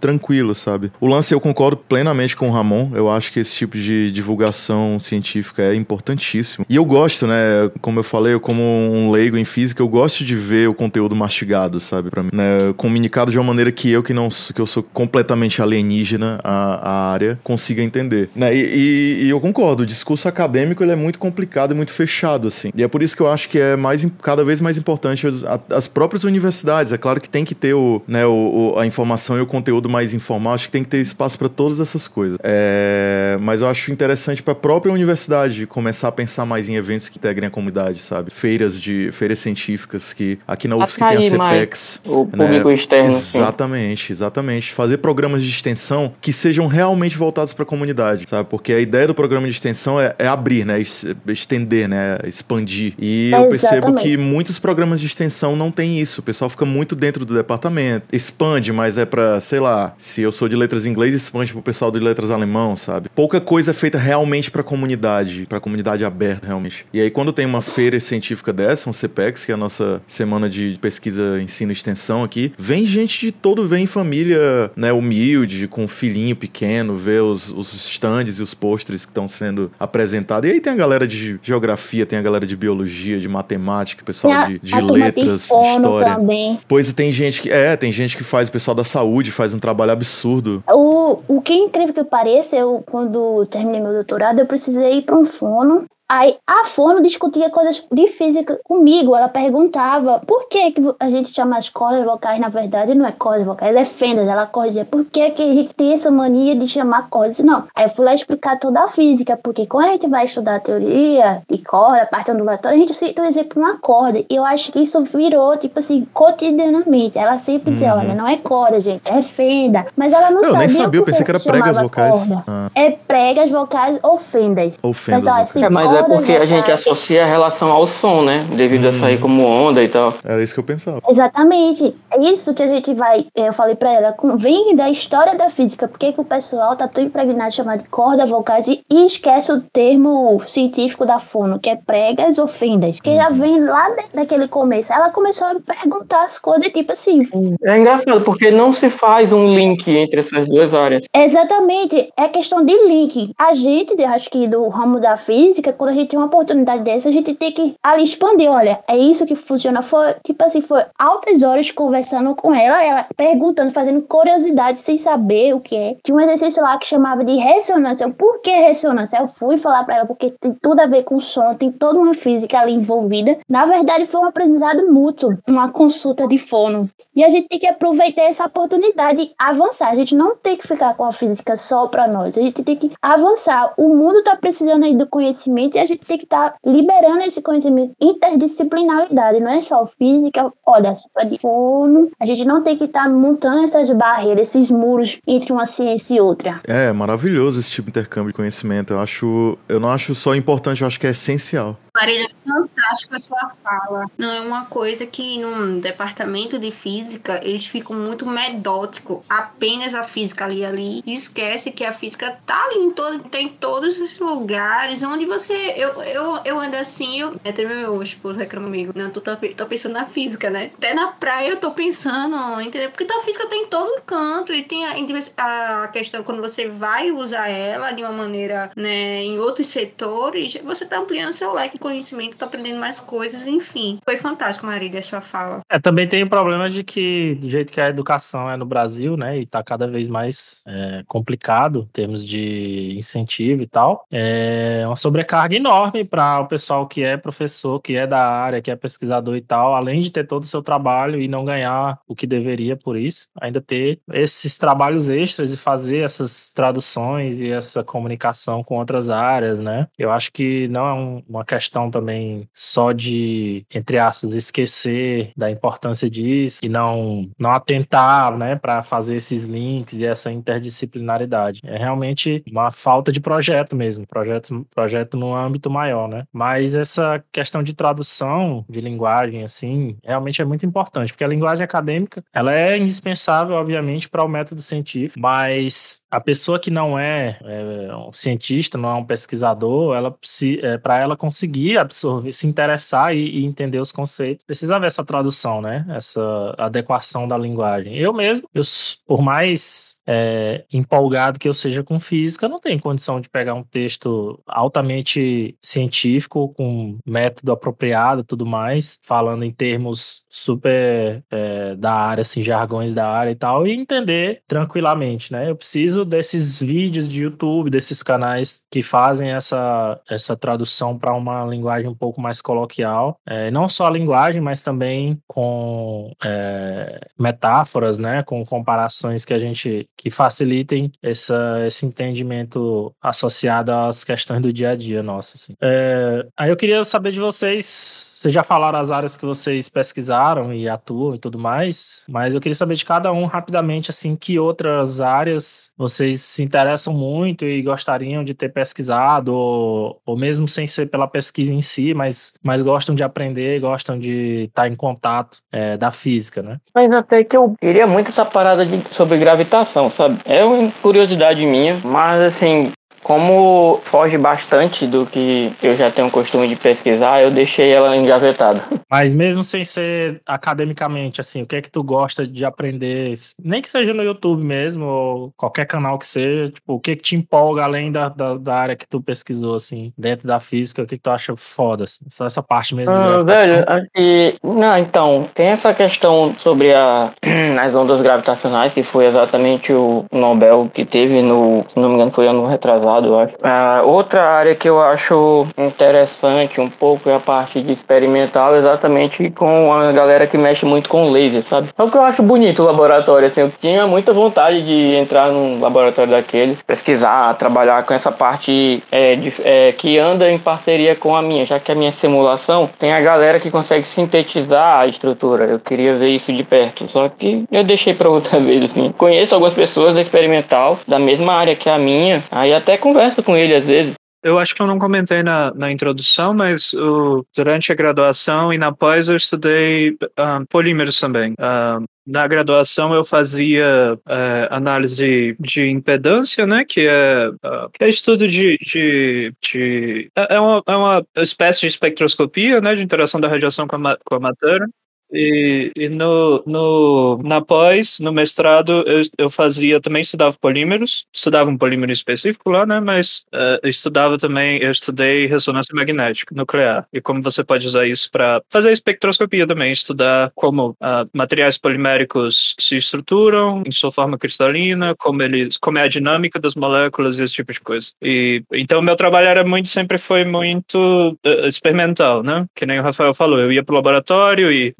tranquilo, 0.00 0.54
sabe? 0.54 0.92
O 1.00 1.06
lance 1.06 1.34
eu 1.34 1.40
concordo 1.40 1.76
plenamente 1.76 2.36
com 2.36 2.48
o 2.48 2.52
Ramon, 2.52 2.90
eu 2.94 3.10
acho 3.10 3.32
que 3.32 3.40
esse 3.40 3.54
tipo 3.54 3.76
de 3.76 4.10
divulgação 4.10 4.98
científica 5.00 5.62
é 5.62 5.74
importantíssimo. 5.74 6.64
E 6.68 6.76
eu 6.76 6.84
gosto, 6.84 7.26
né, 7.26 7.70
como 7.80 7.98
eu 7.98 8.04
falei, 8.04 8.34
eu 8.34 8.40
como 8.40 8.62
um 8.62 9.10
leigo 9.10 9.36
em 9.36 9.44
física, 9.44 9.82
eu 9.82 9.88
gosto 9.88 10.24
de 10.24 10.36
ver 10.36 10.68
o 10.68 10.74
conteúdo 10.74 11.14
mastigado, 11.14 11.80
sabe, 11.80 12.10
para 12.10 12.22
mim, 12.22 12.30
né, 12.32 12.72
comunicado 12.76 13.30
de 13.30 13.38
uma 13.38 13.44
maneira 13.44 13.72
que 13.72 13.90
eu 13.90 14.02
que 14.02 14.12
não 14.12 14.28
que 14.28 14.60
eu 14.60 14.66
sou 14.66 14.82
completamente 14.82 15.60
alienígena 15.60 16.38
à, 16.42 16.90
à 16.90 17.12
área 17.12 17.38
consiga 17.42 17.82
entender, 17.82 18.30
né? 18.34 18.54
E, 18.54 18.60
e, 18.60 19.24
e 19.24 19.30
eu 19.30 19.40
concordo, 19.40 19.84
discurso 20.02 20.28
acadêmico 20.28 20.82
ele 20.82 20.92
é 20.92 20.96
muito 20.96 21.18
complicado 21.18 21.72
e 21.72 21.74
muito 21.74 21.92
fechado, 21.92 22.48
assim. 22.48 22.70
E 22.74 22.82
é 22.82 22.88
por 22.88 23.02
isso 23.02 23.16
que 23.16 23.22
eu 23.22 23.30
acho 23.30 23.48
que 23.48 23.58
é 23.58 23.76
mais, 23.76 24.04
cada 24.20 24.44
vez 24.44 24.60
mais 24.60 24.76
importante 24.76 25.26
as, 25.26 25.44
as 25.70 25.88
próprias 25.88 26.24
universidades. 26.24 26.92
É 26.92 26.98
claro 26.98 27.20
que 27.20 27.28
tem 27.28 27.44
que 27.44 27.54
ter 27.54 27.74
o, 27.74 28.02
né, 28.06 28.26
o, 28.26 28.74
a 28.76 28.84
informação 28.84 29.38
e 29.38 29.40
o 29.40 29.46
conteúdo 29.46 29.88
mais 29.88 30.12
informal, 30.12 30.54
acho 30.54 30.66
que 30.66 30.72
tem 30.72 30.82
que 30.82 30.90
ter 30.90 31.00
espaço 31.00 31.38
para 31.38 31.48
todas 31.48 31.78
essas 31.78 32.08
coisas. 32.08 32.38
É, 32.42 33.36
mas 33.40 33.60
eu 33.60 33.68
acho 33.68 33.92
interessante 33.92 34.42
para 34.42 34.52
a 34.52 34.56
própria 34.56 34.92
universidade 34.92 35.66
começar 35.66 36.08
a 36.08 36.12
pensar 36.12 36.44
mais 36.44 36.68
em 36.68 36.74
eventos 36.74 37.08
que 37.08 37.18
integrem 37.18 37.46
a 37.46 37.50
comunidade, 37.50 38.00
sabe? 38.00 38.30
Feiras 38.30 38.80
de 38.80 39.10
feiras 39.12 39.38
científicas 39.38 40.12
que 40.12 40.38
aqui 40.46 40.66
na 40.66 40.76
UFSC 40.76 41.06
tem 41.06 41.18
a 41.18 41.22
CPEX. 41.22 42.00
O 42.04 42.24
né? 42.24 42.46
público 42.46 42.70
externo. 42.70 43.06
Exatamente, 43.06 44.06
sim. 44.06 44.12
exatamente. 44.12 44.72
Fazer 44.72 44.98
programas 44.98 45.42
de 45.42 45.48
extensão 45.48 46.12
que 46.20 46.32
sejam 46.32 46.66
realmente 46.66 47.16
voltados 47.16 47.52
para 47.52 47.62
a 47.62 47.66
comunidade, 47.66 48.24
sabe? 48.28 48.48
Porque 48.48 48.72
a 48.72 48.80
ideia 48.80 49.06
do 49.06 49.14
programa 49.14 49.46
de 49.46 49.52
extensão 49.52 49.91
é, 50.00 50.14
é, 50.18 50.26
abrir, 50.26 50.64
né? 50.64 50.80
Estender, 51.26 51.88
né? 51.88 52.18
Expandir. 52.26 52.94
E 52.98 53.30
é, 53.34 53.38
eu 53.38 53.48
percebo 53.48 53.94
que 53.94 54.16
muitos 54.16 54.58
programas 54.58 55.00
de 55.00 55.06
extensão 55.06 55.56
não 55.56 55.70
tem 55.70 56.00
isso. 56.00 56.20
O 56.20 56.24
pessoal 56.24 56.48
fica 56.48 56.64
muito 56.64 56.94
dentro 56.94 57.24
do 57.24 57.34
departamento. 57.34 58.06
Expande, 58.12 58.72
mas 58.72 58.98
é 58.98 59.04
para, 59.04 59.40
sei 59.40 59.60
lá, 59.60 59.94
se 59.96 60.22
eu 60.22 60.32
sou 60.32 60.48
de 60.48 60.56
letras 60.56 60.86
inglês, 60.86 61.14
expande 61.14 61.52
pro 61.52 61.62
pessoal 61.62 61.90
de 61.90 61.98
letras 61.98 62.30
alemão, 62.30 62.76
sabe? 62.76 63.08
Pouca 63.14 63.40
coisa 63.40 63.70
é 63.70 63.74
feita 63.74 63.98
realmente 63.98 64.50
pra 64.50 64.62
comunidade, 64.62 65.46
pra 65.48 65.60
comunidade 65.60 66.04
aberta, 66.04 66.46
realmente. 66.46 66.86
E 66.92 67.00
aí, 67.00 67.10
quando 67.10 67.32
tem 67.32 67.46
uma 67.46 67.60
feira 67.60 67.98
científica 68.00 68.52
dessa, 68.52 68.88
um 68.88 68.92
CPEX, 68.92 69.44
que 69.44 69.52
é 69.52 69.54
a 69.54 69.58
nossa 69.58 70.02
semana 70.06 70.48
de 70.48 70.78
pesquisa, 70.80 71.40
ensino 71.40 71.72
e 71.72 71.74
extensão 71.74 72.22
aqui, 72.24 72.52
vem 72.58 72.86
gente 72.86 73.26
de 73.26 73.32
todo, 73.32 73.66
vem 73.66 73.86
família, 73.86 74.70
né, 74.76 74.92
humilde, 74.92 75.68
com 75.68 75.84
um 75.84 75.88
filhinho 75.88 76.36
pequeno, 76.36 76.94
ver 76.94 77.22
os, 77.22 77.50
os 77.50 77.72
stands 77.74 78.38
e 78.38 78.42
os 78.42 78.54
postres 78.54 79.04
que 79.04 79.10
estão 79.10 79.26
sendo 79.26 79.70
apresentado. 79.82 80.46
E 80.46 80.52
aí 80.52 80.60
tem 80.60 80.72
a 80.72 80.76
galera 80.76 81.06
de 81.06 81.38
geografia, 81.42 82.06
tem 82.06 82.18
a 82.18 82.22
galera 82.22 82.46
de 82.46 82.56
biologia, 82.56 83.18
de 83.18 83.28
matemática, 83.28 84.04
pessoal 84.04 84.32
a, 84.32 84.46
de, 84.46 84.60
de 84.60 84.80
letras, 84.80 85.42
história. 85.42 86.14
Também. 86.14 86.58
Pois 86.68 86.92
tem 86.92 87.10
gente 87.10 87.42
que. 87.42 87.50
É, 87.50 87.76
tem 87.76 87.90
gente 87.90 88.16
que 88.16 88.22
faz, 88.22 88.48
o 88.48 88.52
pessoal 88.52 88.74
da 88.74 88.84
saúde 88.84 89.32
faz 89.32 89.52
um 89.52 89.58
trabalho 89.58 89.90
absurdo. 89.90 90.62
O, 90.68 91.18
o 91.26 91.40
que 91.40 91.52
é 91.52 91.56
incrível 91.56 91.92
que 91.92 92.04
pareça, 92.04 92.56
eu, 92.56 92.82
quando 92.86 93.44
terminei 93.46 93.80
meu 93.80 93.92
doutorado, 93.92 94.38
eu 94.38 94.46
precisei 94.46 94.98
ir 94.98 95.02
para 95.02 95.16
um 95.16 95.24
fono 95.24 95.84
Aí 96.12 96.36
a 96.46 96.66
Fono 96.66 97.00
discutia 97.00 97.48
coisas 97.48 97.86
de 97.90 98.06
física 98.06 98.60
comigo. 98.64 99.16
Ela 99.16 99.30
perguntava 99.30 100.20
por 100.26 100.46
que, 100.46 100.72
que 100.72 100.82
a 101.00 101.08
gente 101.08 101.34
chama 101.34 101.56
as 101.56 101.70
cordas 101.70 102.04
vocais, 102.04 102.38
na 102.38 102.50
verdade, 102.50 102.94
não 102.94 103.06
é 103.06 103.12
cordas 103.12 103.46
vocais, 103.46 103.74
é 103.74 103.82
fendas. 103.86 104.28
Ela 104.28 104.44
corrigia 104.44 104.84
por 104.84 105.06
que, 105.06 105.30
que 105.30 105.42
a 105.42 105.54
gente 105.54 105.74
tem 105.74 105.94
essa 105.94 106.10
mania 106.10 106.54
de 106.54 106.68
chamar 106.68 107.08
cordas. 107.08 107.38
Não. 107.38 107.64
Aí 107.74 107.86
eu 107.86 107.88
fui 107.88 108.04
lá 108.04 108.12
explicar 108.12 108.58
toda 108.58 108.84
a 108.84 108.88
física, 108.88 109.40
porque 109.42 109.64
quando 109.64 109.86
a 109.86 109.92
gente 109.92 110.06
vai 110.06 110.26
estudar 110.26 110.56
a 110.56 110.60
teoria 110.60 111.40
de 111.48 111.56
corda, 111.62 112.04
parte 112.04 112.30
ondulatória, 112.30 112.76
a 112.76 112.80
gente 112.80 112.92
cita 112.92 113.22
um 113.22 113.24
exemplo 113.24 113.62
uma 113.62 113.78
corda. 113.78 114.18
E 114.18 114.36
eu 114.36 114.44
acho 114.44 114.70
que 114.70 114.80
isso 114.80 115.02
virou, 115.04 115.56
tipo 115.56 115.78
assim, 115.78 116.06
cotidianamente. 116.12 117.16
Ela 117.16 117.38
sempre 117.38 117.70
uhum. 117.70 117.76
dizia: 117.76 117.96
olha, 117.96 118.14
não 118.14 118.28
é 118.28 118.36
corda, 118.36 118.78
gente, 118.80 119.10
é 119.10 119.22
fenda. 119.22 119.86
Mas 119.96 120.12
ela 120.12 120.30
não 120.30 120.40
eu 120.40 120.50
sabia. 120.50 120.56
Eu 120.56 120.58
nem 120.58 120.68
sabia, 120.68 121.00
eu 121.00 121.04
pensei 121.06 121.24
que 121.24 121.30
era 121.30 121.40
pregas 121.40 121.76
vocais. 121.78 122.30
Ah. 122.46 122.70
É 122.74 122.90
pregas 122.90 123.50
vocais 123.50 123.98
ou 124.02 124.18
fendas. 124.18 124.74
Ou 124.82 124.92
fendas. 124.92 125.24
Mas, 125.24 125.50
assim, 125.50 125.64
é, 125.64 125.70
mas 125.70 125.90
é 125.90 126.01
porque 126.04 126.32
a 126.32 126.44
gente 126.44 126.70
associa 126.70 127.24
a 127.24 127.26
relação 127.26 127.70
ao 127.70 127.86
som, 127.86 128.22
né? 128.22 128.46
Devido 128.54 128.86
hum. 128.86 128.90
a 128.90 128.92
sair 128.92 129.18
como 129.18 129.44
onda 129.44 129.82
e 129.82 129.88
tal. 129.88 130.14
Era 130.24 130.42
isso 130.42 130.54
que 130.54 130.60
eu 130.60 130.64
pensava. 130.64 131.00
Exatamente. 131.08 131.94
É 132.10 132.20
isso 132.22 132.54
que 132.54 132.62
a 132.62 132.66
gente 132.66 132.94
vai. 132.94 133.26
É, 133.36 133.48
eu 133.48 133.52
falei 133.52 133.74
pra 133.74 133.92
ela, 133.92 134.14
vem 134.36 134.74
da 134.76 134.90
história 134.90 135.36
da 135.36 135.48
física. 135.48 135.88
Por 135.88 135.98
que, 135.98 136.12
que 136.12 136.20
o 136.20 136.24
pessoal 136.24 136.76
tá 136.76 136.88
tão 136.88 137.04
impregnado 137.04 137.50
de 137.50 137.56
chamar 137.56 137.76
de 137.76 137.84
corda 137.84 138.26
vocais 138.26 138.66
e, 138.68 138.82
e, 138.90 139.06
esquece 139.06 139.52
o 139.52 139.60
termo 139.60 140.40
científico 140.46 141.04
da 141.04 141.18
fono, 141.18 141.58
que 141.58 141.70
é 141.70 141.76
pregas 141.76 142.38
ou 142.38 142.46
fendas. 142.46 143.00
Que 143.00 143.14
já 143.14 143.28
uhum. 143.28 143.38
vem 143.38 143.64
lá 143.64 143.88
daquele 144.14 144.48
começo. 144.48 144.92
Ela 144.92 145.10
começou 145.10 145.48
a 145.48 145.56
perguntar 145.60 146.24
as 146.24 146.38
coisas, 146.38 146.72
tipo 146.72 146.92
assim. 146.92 147.22
É 147.64 147.78
engraçado, 147.78 148.20
porque 148.22 148.50
não 148.50 148.72
se 148.72 148.90
faz 148.90 149.32
um 149.32 149.54
link 149.54 149.88
entre 149.90 150.20
essas 150.20 150.48
duas 150.48 150.72
áreas. 150.74 151.04
Exatamente. 151.14 152.12
É 152.16 152.28
questão 152.28 152.64
de 152.64 152.74
link. 152.86 153.32
A 153.38 153.52
gente, 153.52 154.02
acho 154.04 154.30
que 154.30 154.46
do 154.46 154.68
ramo 154.68 155.00
da 155.00 155.16
física, 155.16 155.72
quando 155.72 155.91
a 155.92 155.94
gente 155.94 156.08
tem 156.08 156.18
uma 156.18 156.26
oportunidade 156.26 156.82
dessa, 156.82 157.08
a 157.08 157.12
gente 157.12 157.34
tem 157.34 157.52
que 157.52 157.74
ali 157.82 158.02
expandir. 158.02 158.50
Olha, 158.50 158.80
é 158.88 158.96
isso 158.96 159.26
que 159.26 159.34
funciona. 159.34 159.82
Foi, 159.82 160.14
tipo 160.24 160.42
assim, 160.44 160.60
foi 160.60 160.84
altas 160.98 161.42
horas 161.42 161.70
conversando 161.70 162.34
com 162.34 162.54
ela, 162.54 162.82
ela 162.82 163.06
perguntando, 163.16 163.70
fazendo 163.70 164.02
curiosidade 164.02 164.78
sem 164.78 164.98
saber 164.98 165.54
o 165.54 165.60
que 165.60 165.76
é. 165.76 165.96
Tinha 166.02 166.16
um 166.16 166.20
exercício 166.20 166.62
lá 166.62 166.78
que 166.78 166.86
chamava 166.86 167.24
de 167.24 167.36
ressonância. 167.36 168.08
Por 168.10 168.40
que 168.40 168.50
ressonância? 168.50 169.18
Eu 169.18 169.28
fui 169.28 169.56
falar 169.56 169.84
para 169.84 169.96
ela 169.96 170.06
porque 170.06 170.34
tem 170.40 170.54
tudo 170.60 170.80
a 170.80 170.86
ver 170.86 171.04
com 171.04 171.20
som, 171.20 171.54
tem 171.54 171.70
toda 171.70 171.98
uma 171.98 172.14
física 172.14 172.58
ali 172.58 172.74
envolvida. 172.74 173.38
Na 173.48 173.66
verdade, 173.66 174.06
foi 174.06 174.20
um 174.20 174.24
aprendizado 174.24 174.92
mútuo, 174.92 175.38
uma 175.46 175.70
consulta 175.70 176.26
de 176.26 176.38
fono. 176.38 176.88
E 177.14 177.22
a 177.24 177.28
gente 177.28 177.48
tem 177.48 177.58
que 177.58 177.66
aproveitar 177.66 178.22
essa 178.22 178.46
oportunidade 178.46 179.22
e 179.22 179.32
avançar. 179.38 179.90
A 179.90 179.94
gente 179.94 180.14
não 180.14 180.36
tem 180.36 180.56
que 180.56 180.66
ficar 180.66 180.94
com 180.94 181.04
a 181.04 181.12
física 181.12 181.56
só 181.56 181.86
para 181.86 182.08
nós. 182.08 182.36
A 182.38 182.42
gente 182.42 182.62
tem 182.62 182.76
que 182.76 182.90
avançar. 183.00 183.74
O 183.76 183.88
mundo 183.94 184.18
está 184.18 184.36
precisando 184.36 184.84
aí 184.84 184.94
do 184.94 185.06
conhecimento 185.06 185.71
e 185.74 185.78
a 185.78 185.86
gente 185.86 186.06
tem 186.06 186.18
que 186.18 186.24
estar 186.24 186.50
tá 186.50 186.56
liberando 186.64 187.20
esse 187.20 187.42
conhecimento, 187.42 187.94
interdisciplinaridade, 188.00 189.40
não 189.40 189.50
é 189.50 189.60
só 189.60 189.86
física, 189.86 190.52
olha, 190.66 190.94
só 190.94 191.24
de 191.24 191.38
fono, 191.38 192.10
a 192.18 192.26
gente 192.26 192.44
não 192.44 192.62
tem 192.62 192.76
que 192.76 192.84
estar 192.84 193.04
tá 193.04 193.08
montando 193.08 193.62
essas 193.62 193.90
barreiras, 193.90 194.48
esses 194.48 194.70
muros 194.70 195.18
entre 195.26 195.52
uma 195.52 195.66
ciência 195.66 196.14
e 196.14 196.20
outra. 196.20 196.60
É, 196.66 196.92
maravilhoso 196.92 197.60
esse 197.60 197.70
tipo 197.70 197.90
de 197.90 197.98
intercâmbio 197.98 198.32
de 198.32 198.36
conhecimento, 198.36 198.92
eu 198.92 199.00
acho, 199.00 199.58
eu 199.68 199.80
não 199.80 199.90
acho 199.90 200.14
só 200.14 200.34
importante, 200.34 200.82
eu 200.82 200.86
acho 200.86 200.98
que 200.98 201.06
é 201.06 201.10
essencial. 201.10 201.76
Marília, 201.94 202.26
fantástica 202.46 203.16
a 203.16 203.20
sua 203.20 203.50
fala. 203.62 204.06
Não 204.16 204.32
é 204.32 204.40
uma 204.40 204.64
coisa 204.64 205.06
que 205.06 205.38
num 205.38 205.78
departamento 205.78 206.58
de 206.58 206.70
física 206.70 207.38
eles 207.44 207.66
ficam 207.66 207.94
muito 207.94 208.24
medóticos. 208.26 209.20
Apenas 209.28 209.92
a 209.92 210.02
física 210.02 210.46
ali 210.46 210.64
ali. 210.64 211.02
E 211.04 211.12
esquece 211.12 211.70
que 211.70 211.84
a 211.84 211.92
física 211.92 212.38
tá 212.46 212.64
ali 212.64 212.80
em 212.80 212.92
todo, 212.92 213.28
tem 213.28 213.48
todos 213.50 213.98
os 213.98 214.18
lugares 214.18 215.02
onde 215.02 215.26
você. 215.26 215.74
Eu, 215.76 215.90
eu, 216.02 216.40
eu 216.46 216.58
ando 216.58 216.76
assim, 216.78 217.20
eu. 217.20 217.36
Até 217.44 217.62
meu 217.62 218.02
esposo 218.02 218.38
reclama 218.38 218.66
comigo. 218.66 218.92
Não, 218.96 219.10
tu 219.10 219.20
tá, 219.20 219.36
tô 219.54 219.66
pensando 219.66 219.92
na 219.92 220.06
física, 220.06 220.48
né? 220.48 220.70
Até 220.74 220.94
na 220.94 221.08
praia 221.08 221.50
eu 221.50 221.60
tô 221.60 221.72
pensando, 221.72 222.58
entendeu? 222.62 222.90
Porque 222.90 223.04
a 223.12 223.20
física 223.20 223.46
tem 223.48 223.64
em 223.64 223.66
todo 223.66 224.00
canto. 224.06 224.50
E 224.50 224.62
tem 224.62 224.82
a, 224.86 225.82
a 225.84 225.88
questão 225.88 226.22
quando 226.24 226.40
você 226.40 226.66
vai 226.68 227.10
usar 227.12 227.48
ela 227.48 227.92
de 227.92 228.02
uma 228.02 228.12
maneira, 228.12 228.70
né, 228.74 229.22
em 229.22 229.38
outros 229.38 229.66
setores, 229.66 230.54
você 230.64 230.86
tá 230.86 230.98
ampliando 230.98 231.34
seu 231.34 231.52
leque 231.52 231.78
conhecimento, 231.82 232.36
tô 232.36 232.44
aprendendo 232.44 232.78
mais 232.78 233.00
coisas, 233.00 233.46
enfim. 233.46 233.98
Foi 234.04 234.16
fantástico, 234.16 234.66
Marília, 234.66 235.00
a 235.00 235.02
sua 235.02 235.20
fala. 235.20 235.60
É, 235.68 235.78
também 235.78 236.06
tem 236.06 236.22
o 236.22 236.28
problema 236.28 236.70
de 236.70 236.84
que, 236.84 237.36
do 237.40 237.48
jeito 237.50 237.72
que 237.72 237.80
a 237.80 237.88
educação 237.88 238.48
é 238.48 238.56
no 238.56 238.64
Brasil, 238.64 239.16
né, 239.16 239.38
e 239.38 239.46
tá 239.46 239.62
cada 239.62 239.86
vez 239.86 240.06
mais 240.08 240.62
é, 240.66 241.02
complicado 241.06 241.80
em 241.80 241.92
termos 241.92 242.26
de 242.26 242.94
incentivo 242.96 243.62
e 243.62 243.66
tal, 243.66 244.06
é 244.10 244.84
uma 244.86 244.96
sobrecarga 244.96 245.56
enorme 245.56 246.04
para 246.04 246.40
o 246.40 246.46
pessoal 246.46 246.86
que 246.86 247.02
é 247.02 247.16
professor, 247.16 247.80
que 247.80 247.96
é 247.96 248.06
da 248.06 248.24
área, 248.24 248.62
que 248.62 248.70
é 248.70 248.76
pesquisador 248.76 249.36
e 249.36 249.40
tal, 249.40 249.74
além 249.74 250.00
de 250.00 250.10
ter 250.10 250.26
todo 250.26 250.44
o 250.44 250.46
seu 250.46 250.62
trabalho 250.62 251.20
e 251.20 251.26
não 251.26 251.44
ganhar 251.44 251.98
o 252.06 252.14
que 252.14 252.26
deveria 252.26 252.76
por 252.76 252.96
isso, 252.96 253.28
ainda 253.40 253.60
ter 253.60 254.00
esses 254.12 254.56
trabalhos 254.56 255.08
extras 255.08 255.50
e 255.50 255.56
fazer 255.56 255.98
essas 255.98 256.50
traduções 256.50 257.40
e 257.40 257.50
essa 257.50 257.82
comunicação 257.82 258.62
com 258.62 258.76
outras 258.76 259.10
áreas, 259.10 259.58
né? 259.58 259.88
Eu 259.98 260.12
acho 260.12 260.30
que 260.32 260.68
não 260.68 260.86
é 260.86 260.92
um, 260.92 261.22
uma 261.28 261.44
questão 261.44 261.71
questão 261.72 261.90
também 261.90 262.46
só 262.52 262.92
de, 262.92 263.64
entre 263.74 263.98
aspas, 263.98 264.34
esquecer 264.34 265.32
da 265.34 265.50
importância 265.50 266.08
disso 266.10 266.58
e 266.62 266.68
não, 266.68 267.30
não 267.38 267.50
atentar, 267.50 268.36
né, 268.36 268.56
para 268.56 268.82
fazer 268.82 269.16
esses 269.16 269.44
links 269.44 269.98
e 269.98 270.04
essa 270.04 270.30
interdisciplinaridade. 270.30 271.60
É 271.64 271.78
realmente 271.78 272.44
uma 272.50 272.70
falta 272.70 273.10
de 273.10 273.20
projeto 273.20 273.74
mesmo, 273.74 274.06
projeto, 274.06 274.66
projeto 274.74 275.16
no 275.16 275.34
âmbito 275.34 275.70
maior, 275.70 276.08
né? 276.08 276.24
Mas 276.32 276.74
essa 276.74 277.24
questão 277.32 277.62
de 277.62 277.72
tradução 277.72 278.64
de 278.68 278.80
linguagem, 278.80 279.42
assim, 279.42 279.96
realmente 280.04 280.42
é 280.42 280.44
muito 280.44 280.66
importante, 280.66 281.12
porque 281.12 281.24
a 281.24 281.28
linguagem 281.28 281.64
acadêmica, 281.64 282.22
ela 282.32 282.52
é 282.52 282.76
indispensável, 282.76 283.56
obviamente, 283.56 284.10
para 284.10 284.24
o 284.24 284.28
método 284.28 284.60
científico, 284.60 285.18
mas 285.18 286.01
a 286.12 286.20
pessoa 286.20 286.60
que 286.60 286.70
não 286.70 286.98
é, 286.98 287.38
é 287.42 287.96
um 287.96 288.12
cientista, 288.12 288.76
não 288.76 288.90
é 288.90 288.94
um 288.94 289.04
pesquisador, 289.04 289.96
ela 289.96 290.14
é, 290.60 290.76
para 290.76 290.98
ela 290.98 291.16
conseguir 291.16 291.78
absorver, 291.78 292.34
se 292.34 292.46
interessar 292.46 293.16
e, 293.16 293.40
e, 293.40 293.46
entender 293.46 293.80
os 293.80 293.90
conceitos, 293.90 294.44
precisa 294.44 294.76
haver 294.76 294.88
essa 294.88 295.02
tradução, 295.02 295.62
né? 295.62 295.86
Essa 295.88 296.54
adequação 296.58 297.26
da 297.26 297.38
linguagem. 297.38 297.96
Eu 297.96 298.12
mesmo, 298.12 298.46
eu, 298.52 298.60
por 299.06 299.22
mais 299.22 299.96
é, 300.06 300.64
empolgado 300.72 301.38
que 301.38 301.48
eu 301.48 301.54
seja 301.54 301.82
com 301.82 301.98
física, 301.98 302.48
não 302.48 302.60
tenho 302.60 302.80
condição 302.80 303.20
de 303.20 303.28
pegar 303.28 303.54
um 303.54 303.62
texto 303.62 304.40
altamente 304.46 305.56
científico, 305.62 306.52
com 306.54 306.98
método 307.06 307.52
apropriado 307.52 308.22
e 308.22 308.24
tudo 308.24 308.44
mais, 308.44 308.98
falando 309.02 309.44
em 309.44 309.50
termos 309.50 310.24
super 310.28 311.22
é, 311.30 311.74
da 311.76 311.92
área, 311.92 312.22
assim, 312.22 312.42
jargões 312.42 312.94
da 312.94 313.08
área 313.08 313.30
e 313.30 313.34
tal, 313.34 313.66
e 313.66 313.72
entender 313.72 314.42
tranquilamente, 314.46 315.32
né? 315.32 315.50
Eu 315.50 315.56
preciso 315.56 316.04
desses 316.04 316.58
vídeos 316.58 317.08
de 317.08 317.22
YouTube, 317.22 317.70
desses 317.70 318.02
canais 318.02 318.62
que 318.70 318.82
fazem 318.82 319.30
essa, 319.30 320.00
essa 320.08 320.36
tradução 320.36 320.98
para 320.98 321.14
uma 321.14 321.44
linguagem 321.44 321.88
um 321.88 321.94
pouco 321.94 322.20
mais 322.20 322.40
coloquial, 322.40 323.18
é, 323.26 323.50
não 323.50 323.68
só 323.68 323.86
a 323.86 323.90
linguagem, 323.90 324.40
mas 324.40 324.62
também 324.62 325.20
com 325.26 326.12
é, 326.24 327.00
metáforas, 327.18 327.98
né? 327.98 328.22
Com 328.22 328.44
comparações 328.44 329.24
que 329.24 329.34
a 329.34 329.38
gente 329.38 329.88
que 329.96 330.10
facilitem 330.10 330.90
essa, 331.02 331.64
esse 331.66 331.86
entendimento 331.86 332.94
associado 333.00 333.72
às 333.72 334.04
questões 334.04 334.40
do 334.42 334.52
dia 334.52 334.70
a 334.70 334.76
dia 334.76 335.02
nosso. 335.02 335.36
Assim. 335.36 335.54
É, 335.60 336.26
aí 336.36 336.50
eu 336.50 336.56
queria 336.56 336.84
saber 336.84 337.12
de 337.12 337.20
vocês 337.20 338.11
vocês 338.22 338.32
já 338.32 338.44
falaram 338.44 338.78
as 338.78 338.92
áreas 338.92 339.16
que 339.16 339.26
vocês 339.26 339.68
pesquisaram 339.68 340.54
e 340.54 340.68
atuam 340.68 341.16
e 341.16 341.18
tudo 341.18 341.38
mais, 341.38 342.04
mas 342.08 342.34
eu 342.34 342.40
queria 342.40 342.54
saber 342.54 342.76
de 342.76 342.84
cada 342.84 343.12
um 343.12 343.26
rapidamente, 343.26 343.90
assim, 343.90 344.14
que 344.14 344.38
outras 344.38 345.00
áreas 345.00 345.72
vocês 345.76 346.20
se 346.20 346.40
interessam 346.40 346.94
muito 346.94 347.44
e 347.44 347.60
gostariam 347.62 348.22
de 348.22 348.32
ter 348.32 348.50
pesquisado, 348.50 349.34
ou, 349.34 350.00
ou 350.06 350.16
mesmo 350.16 350.46
sem 350.46 350.68
ser 350.68 350.88
pela 350.88 351.08
pesquisa 351.08 351.52
em 351.52 351.60
si, 351.60 351.94
mas, 351.94 352.32
mas 352.42 352.62
gostam 352.62 352.94
de 352.94 353.02
aprender, 353.02 353.58
gostam 353.58 353.98
de 353.98 354.44
estar 354.44 354.68
em 354.68 354.76
contato 354.76 355.38
é, 355.50 355.76
da 355.76 355.90
física, 355.90 356.42
né? 356.42 356.58
Mas 356.72 356.92
até 356.92 357.24
que 357.24 357.36
eu 357.36 357.56
queria 357.60 357.88
muito 357.88 358.10
essa 358.10 358.24
parada 358.24 358.64
de, 358.64 358.82
sobre 358.94 359.18
gravitação, 359.18 359.90
sabe? 359.90 360.20
É 360.24 360.44
uma 360.44 360.70
curiosidade 360.80 361.44
minha, 361.44 361.80
mas 361.84 362.20
assim, 362.20 362.70
como 363.02 363.80
foge 363.84 364.16
bastante 364.16 364.86
do 364.86 365.04
que 365.06 365.52
eu 365.62 365.76
já 365.76 365.90
tenho 365.90 366.08
o 366.08 366.10
costume 366.10 366.48
de 366.48 366.56
pesquisar, 366.56 367.22
eu 367.22 367.30
deixei 367.30 367.70
ela 367.70 367.96
engavetada. 367.96 368.64
Mas 368.90 369.14
mesmo 369.14 369.42
sem 369.42 369.64
ser 369.64 370.20
academicamente, 370.26 371.20
assim, 371.20 371.42
o 371.42 371.46
que 371.46 371.56
é 371.56 371.62
que 371.62 371.70
tu 371.70 371.82
gosta 371.82 372.26
de 372.26 372.44
aprender? 372.44 373.14
Nem 373.42 373.62
que 373.62 373.68
seja 373.68 373.92
no 373.92 374.02
YouTube 374.02 374.42
mesmo, 374.42 374.84
ou 374.84 375.32
qualquer 375.36 375.66
canal 375.66 375.98
que 375.98 376.06
seja, 376.06 376.50
tipo, 376.50 376.74
o 376.74 376.80
que 376.80 376.92
é 376.92 376.96
que 376.96 377.02
te 377.02 377.16
empolga 377.16 377.64
além 377.64 377.90
da, 377.90 378.08
da, 378.08 378.34
da 378.34 378.54
área 378.54 378.76
que 378.76 378.86
tu 378.86 379.00
pesquisou, 379.00 379.54
assim, 379.54 379.92
dentro 379.96 380.26
da 380.26 380.38
física, 380.38 380.82
o 380.82 380.86
que, 380.86 380.94
é 380.94 380.98
que 380.98 381.02
tu 381.02 381.10
acha 381.10 381.34
foda, 381.36 381.84
assim? 381.84 382.04
Só 382.08 382.26
essa 382.26 382.42
parte 382.42 382.74
mesmo 382.74 382.94
Ah, 382.94 383.18
velho, 383.24 383.64
acho 383.66 383.86
que. 383.94 384.34
Não, 384.42 384.78
então, 384.78 385.28
tem 385.34 385.48
essa 385.48 385.72
questão 385.74 386.34
sobre 386.42 386.72
a, 386.74 387.10
as 387.60 387.74
ondas 387.74 388.00
gravitacionais, 388.00 388.72
que 388.72 388.82
foi 388.82 389.06
exatamente 389.06 389.72
o 389.72 390.04
Nobel 390.12 390.70
que 390.72 390.84
teve 390.84 391.22
no. 391.22 391.64
Se 391.72 391.78
não 391.78 391.88
me 391.88 391.94
engano, 391.94 392.12
foi 392.12 392.28
ano 392.28 392.46
retrasado, 392.46 392.91
eu 393.00 393.18
acho. 393.18 393.34
Ah, 393.42 393.82
outra 393.84 394.22
área 394.22 394.54
que 394.54 394.68
eu 394.68 394.80
acho 394.80 395.46
interessante 395.56 396.60
um 396.60 396.68
pouco 396.68 397.08
é 397.08 397.14
a 397.14 397.20
parte 397.20 397.60
de 397.62 397.72
experimental, 397.72 398.56
exatamente 398.56 399.30
com 399.30 399.72
a 399.72 399.92
galera 399.92 400.26
que 400.26 400.36
mexe 400.38 400.64
muito 400.64 400.88
com 400.88 401.10
laser, 401.10 401.42
sabe? 401.42 401.68
É 401.76 401.82
o 401.82 401.90
que 401.90 401.96
eu 401.96 402.02
acho 402.02 402.22
bonito 402.22 402.62
o 402.62 402.66
laboratório, 402.66 403.26
assim. 403.28 403.40
Eu 403.42 403.52
tinha 403.60 403.86
muita 403.86 404.12
vontade 404.12 404.62
de 404.62 404.94
entrar 404.96 405.30
num 405.30 405.60
laboratório 405.60 406.10
daquele, 406.10 406.56
pesquisar, 406.66 407.34
trabalhar 407.34 407.82
com 407.84 407.94
essa 407.94 408.10
parte 408.12 408.82
é, 408.90 409.16
de- 409.16 409.34
é, 409.44 409.72
que 409.72 409.98
anda 409.98 410.30
em 410.30 410.38
parceria 410.38 410.94
com 410.94 411.14
a 411.16 411.22
minha, 411.22 411.46
já 411.46 411.58
que 411.58 411.72
a 411.72 411.74
minha 411.74 411.92
simulação 411.92 412.68
tem 412.78 412.92
a 412.92 413.00
galera 413.00 413.40
que 413.40 413.50
consegue 413.50 413.84
sintetizar 413.86 414.80
a 414.80 414.86
estrutura. 414.86 415.44
Eu 415.44 415.58
queria 415.60 415.94
ver 415.94 416.08
isso 416.10 416.32
de 416.32 416.42
perto, 416.42 416.88
só 416.90 417.08
que 417.08 417.44
eu 417.50 417.64
deixei 417.64 417.94
para 417.94 418.08
outra 418.10 418.38
vez, 418.40 418.64
assim. 418.64 418.92
Conheço 418.96 419.34
algumas 419.34 419.54
pessoas 419.54 419.94
da 419.94 420.00
experimental, 420.00 420.78
da 420.86 420.98
mesma 420.98 421.34
área 421.34 421.54
que 421.56 421.68
a 421.68 421.78
minha, 421.78 422.22
aí 422.30 422.52
até 422.52 422.76
converso 422.82 423.22
com 423.22 423.36
ele 423.36 423.54
às 423.54 423.64
vezes. 423.64 423.94
Eu 424.24 424.38
acho 424.38 424.54
que 424.54 424.62
eu 424.62 424.68
não 424.68 424.78
comentei 424.78 425.20
na, 425.22 425.52
na 425.52 425.72
introdução, 425.72 426.32
mas 426.32 426.72
o- 426.74 427.26
durante 427.34 427.72
a 427.72 427.74
graduação 427.74 428.52
e 428.52 428.58
na 428.58 428.70
pós 428.70 429.08
eu 429.08 429.16
estudei 429.16 429.96
ah, 430.16 430.40
polímeros 430.48 431.00
também. 431.00 431.34
Ah, 431.40 431.80
na 432.06 432.26
graduação 432.28 432.92
eu 432.94 433.02
fazia 433.04 433.96
eh, 434.08 434.48
análise 434.50 435.36
de 435.40 435.68
impedância, 435.68 436.44
né, 436.46 436.64
que 436.64 436.86
é, 436.86 437.30
ah, 437.42 437.68
que 437.72 437.84
é 437.84 437.88
estudo 437.88 438.26
de, 438.28 438.58
de, 438.58 439.32
de 439.42 440.08
é, 440.16 440.34
é 440.36 440.40
uma, 440.40 440.62
é 440.68 440.76
uma 440.76 441.06
espécie 441.18 441.60
de 441.60 441.66
espectroscopia, 441.68 442.60
né, 442.60 442.74
de 442.76 442.82
interação 442.82 443.20
da 443.20 443.28
radiação 443.28 443.66
com 443.68 443.76
a, 443.76 443.96
com 444.04 444.14
a 444.16 444.20
matéria. 444.20 444.66
E, 445.12 445.70
e 445.76 445.88
no, 445.88 446.42
no, 446.46 447.20
na 447.22 447.40
pós, 447.40 447.98
no 448.00 448.12
mestrado, 448.12 448.84
eu, 448.86 449.02
eu 449.18 449.30
fazia, 449.30 449.80
também 449.80 450.02
estudava 450.02 450.36
polímeros, 450.40 451.06
estudava 451.12 451.50
um 451.50 451.58
polímero 451.58 451.92
específico 451.92 452.50
lá, 452.50 452.64
né? 452.64 452.80
Mas 452.80 453.24
eu 453.62 453.68
estudava 453.68 454.18
também, 454.18 454.58
eu 454.62 454.70
estudei 454.70 455.26
ressonância 455.26 455.74
magnética 455.74 456.34
nuclear. 456.34 456.86
E 456.92 457.00
como 457.00 457.22
você 457.22 457.44
pode 457.44 457.66
usar 457.66 457.86
isso 457.86 458.10
para 458.10 458.42
fazer 458.48 458.72
espectroscopia 458.72 459.46
também, 459.46 459.72
estudar 459.72 460.32
como 460.34 460.76
ah, 460.80 461.06
materiais 461.12 461.58
poliméricos 461.58 462.54
se 462.58 462.76
estruturam 462.76 463.62
em 463.66 463.70
sua 463.70 463.92
forma 463.92 464.18
cristalina, 464.18 464.94
como 464.96 465.22
eles, 465.22 465.58
como 465.58 465.78
é 465.78 465.82
a 465.82 465.88
dinâmica 465.88 466.38
das 466.38 466.54
moléculas 466.54 467.18
e 467.18 467.22
esse 467.22 467.34
tipo 467.34 467.52
de 467.52 467.60
coisa. 467.60 467.90
E 468.00 468.42
então 468.52 468.80
meu 468.82 468.96
trabalho 468.96 469.28
era 469.28 469.44
muito, 469.44 469.68
sempre 469.68 469.98
foi 469.98 470.24
muito 470.24 471.18
eh, 471.24 471.48
experimental, 471.48 472.22
né? 472.22 472.46
Que 472.54 472.66
nem 472.66 472.80
o 472.80 472.82
Rafael 472.82 473.14
falou, 473.14 473.38
eu 473.38 473.52
ia 473.52 473.64
pro 473.64 473.74
laboratório 473.74 474.50
e 474.50 474.74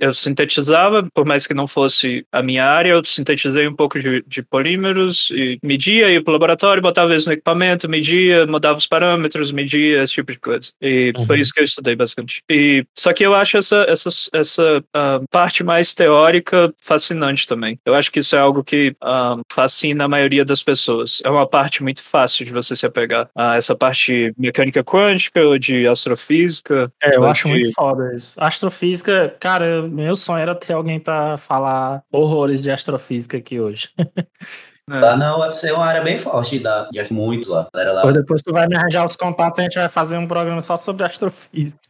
eu 0.00 0.12
sintetizava, 0.14 1.06
por 1.14 1.24
mais 1.24 1.46
que 1.46 1.54
não 1.54 1.66
fosse 1.66 2.26
a 2.32 2.42
minha 2.42 2.64
área, 2.64 2.90
eu 2.90 3.04
sintetizei 3.04 3.66
um 3.66 3.74
pouco 3.74 3.98
de, 3.98 4.22
de 4.26 4.42
polímeros 4.42 5.30
e 5.30 5.58
media, 5.62 6.10
ia 6.10 6.22
pro 6.22 6.32
laboratório, 6.32 6.82
botava 6.82 7.12
eles 7.12 7.26
no 7.26 7.32
equipamento, 7.32 7.88
media, 7.88 8.46
mudava 8.46 8.78
os 8.78 8.86
parâmetros, 8.86 9.52
media, 9.52 10.02
esse 10.02 10.14
tipo 10.14 10.32
de 10.32 10.38
coisa. 10.38 10.70
E 10.80 11.12
foi 11.26 11.40
isso 11.40 11.52
que 11.52 11.60
eu 11.60 11.64
estudei 11.64 11.96
bastante. 11.96 12.42
E 12.50 12.84
só 12.96 13.12
que 13.12 13.24
eu 13.24 13.34
acho 13.34 13.56
essa 13.56 13.86
essa, 13.88 14.10
essa 14.32 14.84
ah, 14.94 15.20
parte 15.30 15.62
mais 15.62 15.94
teórica 15.94 16.72
fascinante 16.78 17.46
também. 17.46 17.78
Eu 17.84 17.94
acho 17.94 18.10
que 18.10 18.20
isso 18.20 18.34
é 18.36 18.38
algo 18.38 18.64
que 18.64 18.94
ah, 19.00 19.36
fascina 19.50 20.04
a 20.04 20.08
maioria 20.08 20.44
das 20.44 20.62
pessoas. 20.62 21.20
É 21.24 21.30
uma 21.30 21.46
parte 21.46 21.82
muito 21.82 22.02
fácil 22.02 22.44
de 22.44 22.52
você 22.52 22.74
se 22.74 22.86
apegar 22.86 23.28
a 23.34 23.56
essa 23.56 23.74
parte 23.74 24.32
mecânica 24.36 24.82
quântica 24.82 25.40
ou 25.40 25.58
de 25.58 25.86
astrofísica. 25.86 26.92
É, 27.02 27.16
eu 27.16 27.24
acho 27.24 27.44
de- 27.44 27.54
muito 27.54 27.72
foda 27.72 28.14
isso. 28.14 28.34
Astrofísica, 28.38 29.21
cara, 29.28 29.82
meu 29.82 30.14
sonho 30.16 30.40
era 30.40 30.54
ter 30.54 30.72
alguém 30.72 31.00
pra 31.00 31.36
falar 31.36 32.02
horrores 32.12 32.60
de 32.60 32.70
astrofísica 32.70 33.36
aqui 33.36 33.60
hoje. 33.60 33.90
Lá 34.88 35.16
na 35.16 35.38
UFC 35.38 35.68
é 35.68 35.72
uma 35.72 35.86
área 35.86 36.02
bem 36.02 36.18
forte, 36.18 36.58
dá 36.58 36.88
muito 37.10 37.50
lá. 37.50 37.68
Galera 37.72 37.92
lá. 37.92 38.10
Depois, 38.10 38.42
tu 38.42 38.52
vai 38.52 38.66
me 38.66 38.76
arranjar 38.76 39.04
os 39.04 39.14
contatos 39.14 39.58
e 39.58 39.60
a 39.62 39.64
gente 39.64 39.76
vai 39.76 39.88
fazer 39.88 40.18
um 40.18 40.26
programa 40.26 40.60
só 40.60 40.76
sobre 40.76 41.04
astrofísica. 41.04 41.80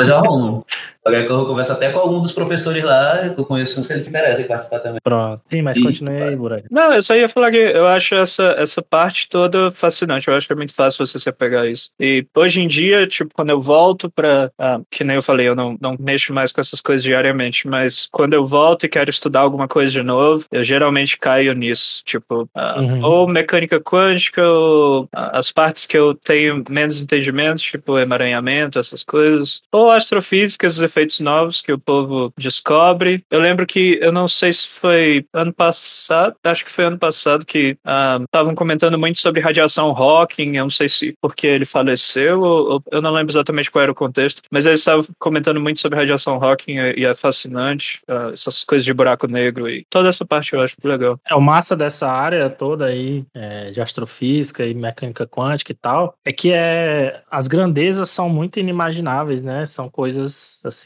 Já 0.00 0.16
arrumo. 0.16 0.66
Qualquer 1.02 1.26
coisa 1.26 1.42
eu 1.42 1.46
converso 1.46 1.72
até 1.72 1.90
com 1.90 1.98
algum 1.98 2.20
dos 2.20 2.32
professores 2.32 2.84
lá, 2.84 3.30
que 3.34 3.40
eu 3.40 3.44
conheço, 3.44 3.82
se 3.82 3.92
eles 3.92 4.06
interessam 4.08 4.44
em 4.44 4.48
participar 4.48 4.80
também. 4.80 4.98
Pronto. 5.02 5.40
Sim, 5.46 5.62
mas 5.62 5.76
Ih, 5.78 5.82
continue 5.82 6.22
aí, 6.22 6.36
Buraco. 6.36 6.66
Não, 6.70 6.92
eu 6.92 7.02
só 7.02 7.14
ia 7.16 7.28
falar 7.28 7.50
que 7.50 7.56
eu 7.56 7.86
acho 7.88 8.14
essa, 8.14 8.54
essa 8.58 8.82
parte 8.82 9.28
toda 9.28 9.70
fascinante. 9.70 10.28
Eu 10.28 10.34
acho 10.34 10.46
que 10.46 10.52
é 10.52 10.56
muito 10.56 10.74
fácil 10.74 11.06
você 11.06 11.18
se 11.18 11.28
apegar 11.28 11.62
a 11.62 11.66
isso. 11.66 11.90
E 11.98 12.26
hoje 12.36 12.60
em 12.60 12.68
dia, 12.68 13.06
tipo, 13.06 13.30
quando 13.34 13.50
eu 13.50 13.60
volto 13.60 14.10
pra. 14.10 14.50
ah, 14.58 14.80
que 14.90 15.02
nem 15.04 15.16
eu 15.16 15.22
falei, 15.22 15.48
eu 15.48 15.54
não, 15.56 15.76
não 15.80 15.96
mexo 15.98 16.34
mais 16.34 16.52
com 16.52 16.60
essas 16.60 16.80
coisas 16.80 17.02
diariamente, 17.02 17.66
mas 17.66 18.06
quando 18.12 18.34
eu 18.34 18.44
volto 18.44 18.84
e 18.84 18.88
quero 18.88 19.08
estudar 19.10 19.40
alguma 19.40 19.66
coisa 19.66 19.90
de 19.90 20.02
novo, 20.02 20.44
eu 20.52 20.62
geralmente 20.62 21.18
caio 21.18 21.54
nisso. 21.54 22.02
Tipo, 22.04 22.48
ah, 22.54 22.78
Uhum. 22.80 23.02
ou 23.04 23.28
mecânica 23.28 23.80
quântica, 23.80 24.42
ou 24.46 25.08
ah, 25.14 25.38
as 25.38 25.50
partes 25.50 25.86
que 25.86 25.96
eu 25.96 26.14
tenho 26.14 26.62
menos 26.68 27.00
entendimento, 27.00 27.60
tipo 27.60 27.98
emaranhamento, 27.98 28.78
essas 28.78 29.02
coisas. 29.04 29.62
Ou 29.72 29.90
astrofísica, 29.90 30.66
os 30.66 30.89
efeitos 30.90 31.20
novos 31.20 31.62
que 31.62 31.72
o 31.72 31.78
povo 31.78 32.32
descobre. 32.38 33.24
Eu 33.30 33.40
lembro 33.40 33.66
que, 33.66 33.98
eu 34.02 34.12
não 34.12 34.26
sei 34.28 34.52
se 34.52 34.66
foi 34.68 35.24
ano 35.32 35.52
passado, 35.52 36.34
acho 36.44 36.64
que 36.64 36.70
foi 36.70 36.84
ano 36.84 36.98
passado 36.98 37.46
que 37.46 37.76
estavam 38.24 38.54
comentando 38.54 38.98
muito 38.98 39.18
sobre 39.18 39.40
radiação 39.40 39.90
Hawking, 39.96 40.56
eu 40.56 40.64
não 40.64 40.70
sei 40.70 40.88
se 40.88 41.14
porque 41.20 41.46
ele 41.46 41.64
faleceu, 41.64 42.40
ou, 42.40 42.72
ou- 42.72 42.82
eu 42.90 43.00
não 43.02 43.10
lembro 43.12 43.32
exatamente 43.32 43.70
qual 43.70 43.82
era 43.82 43.92
o 43.92 43.94
contexto, 43.94 44.42
mas 44.50 44.66
eles 44.66 44.80
estavam 44.80 45.04
comentando 45.18 45.60
muito 45.60 45.80
sobre 45.80 45.98
radiação 45.98 46.42
Hawking 46.42 46.76
e, 46.78 47.00
e 47.00 47.04
é 47.04 47.14
fascinante, 47.14 48.00
ah, 48.08 48.30
essas 48.32 48.64
coisas 48.64 48.84
de 48.84 48.92
buraco 48.92 49.26
negro 49.26 49.68
e 49.68 49.84
toda 49.88 50.08
essa 50.08 50.24
parte 50.24 50.52
eu 50.52 50.60
acho 50.60 50.74
legal. 50.82 51.18
É, 51.28 51.34
o 51.34 51.40
massa 51.40 51.76
dessa 51.76 52.08
área 52.10 52.48
toda 52.50 52.86
aí, 52.86 53.24
é, 53.34 53.70
de 53.70 53.80
astrofísica 53.80 54.64
e 54.66 54.74
mecânica 54.74 55.26
quântica 55.26 55.72
e 55.72 55.74
tal, 55.74 56.14
é 56.24 56.32
que 56.32 56.52
é, 56.52 57.22
as 57.30 57.46
grandezas 57.48 58.08
são 58.10 58.28
muito 58.28 58.58
inimagináveis, 58.58 59.42
né? 59.42 59.64
São 59.66 59.88
coisas, 59.88 60.60
assim, 60.64 60.79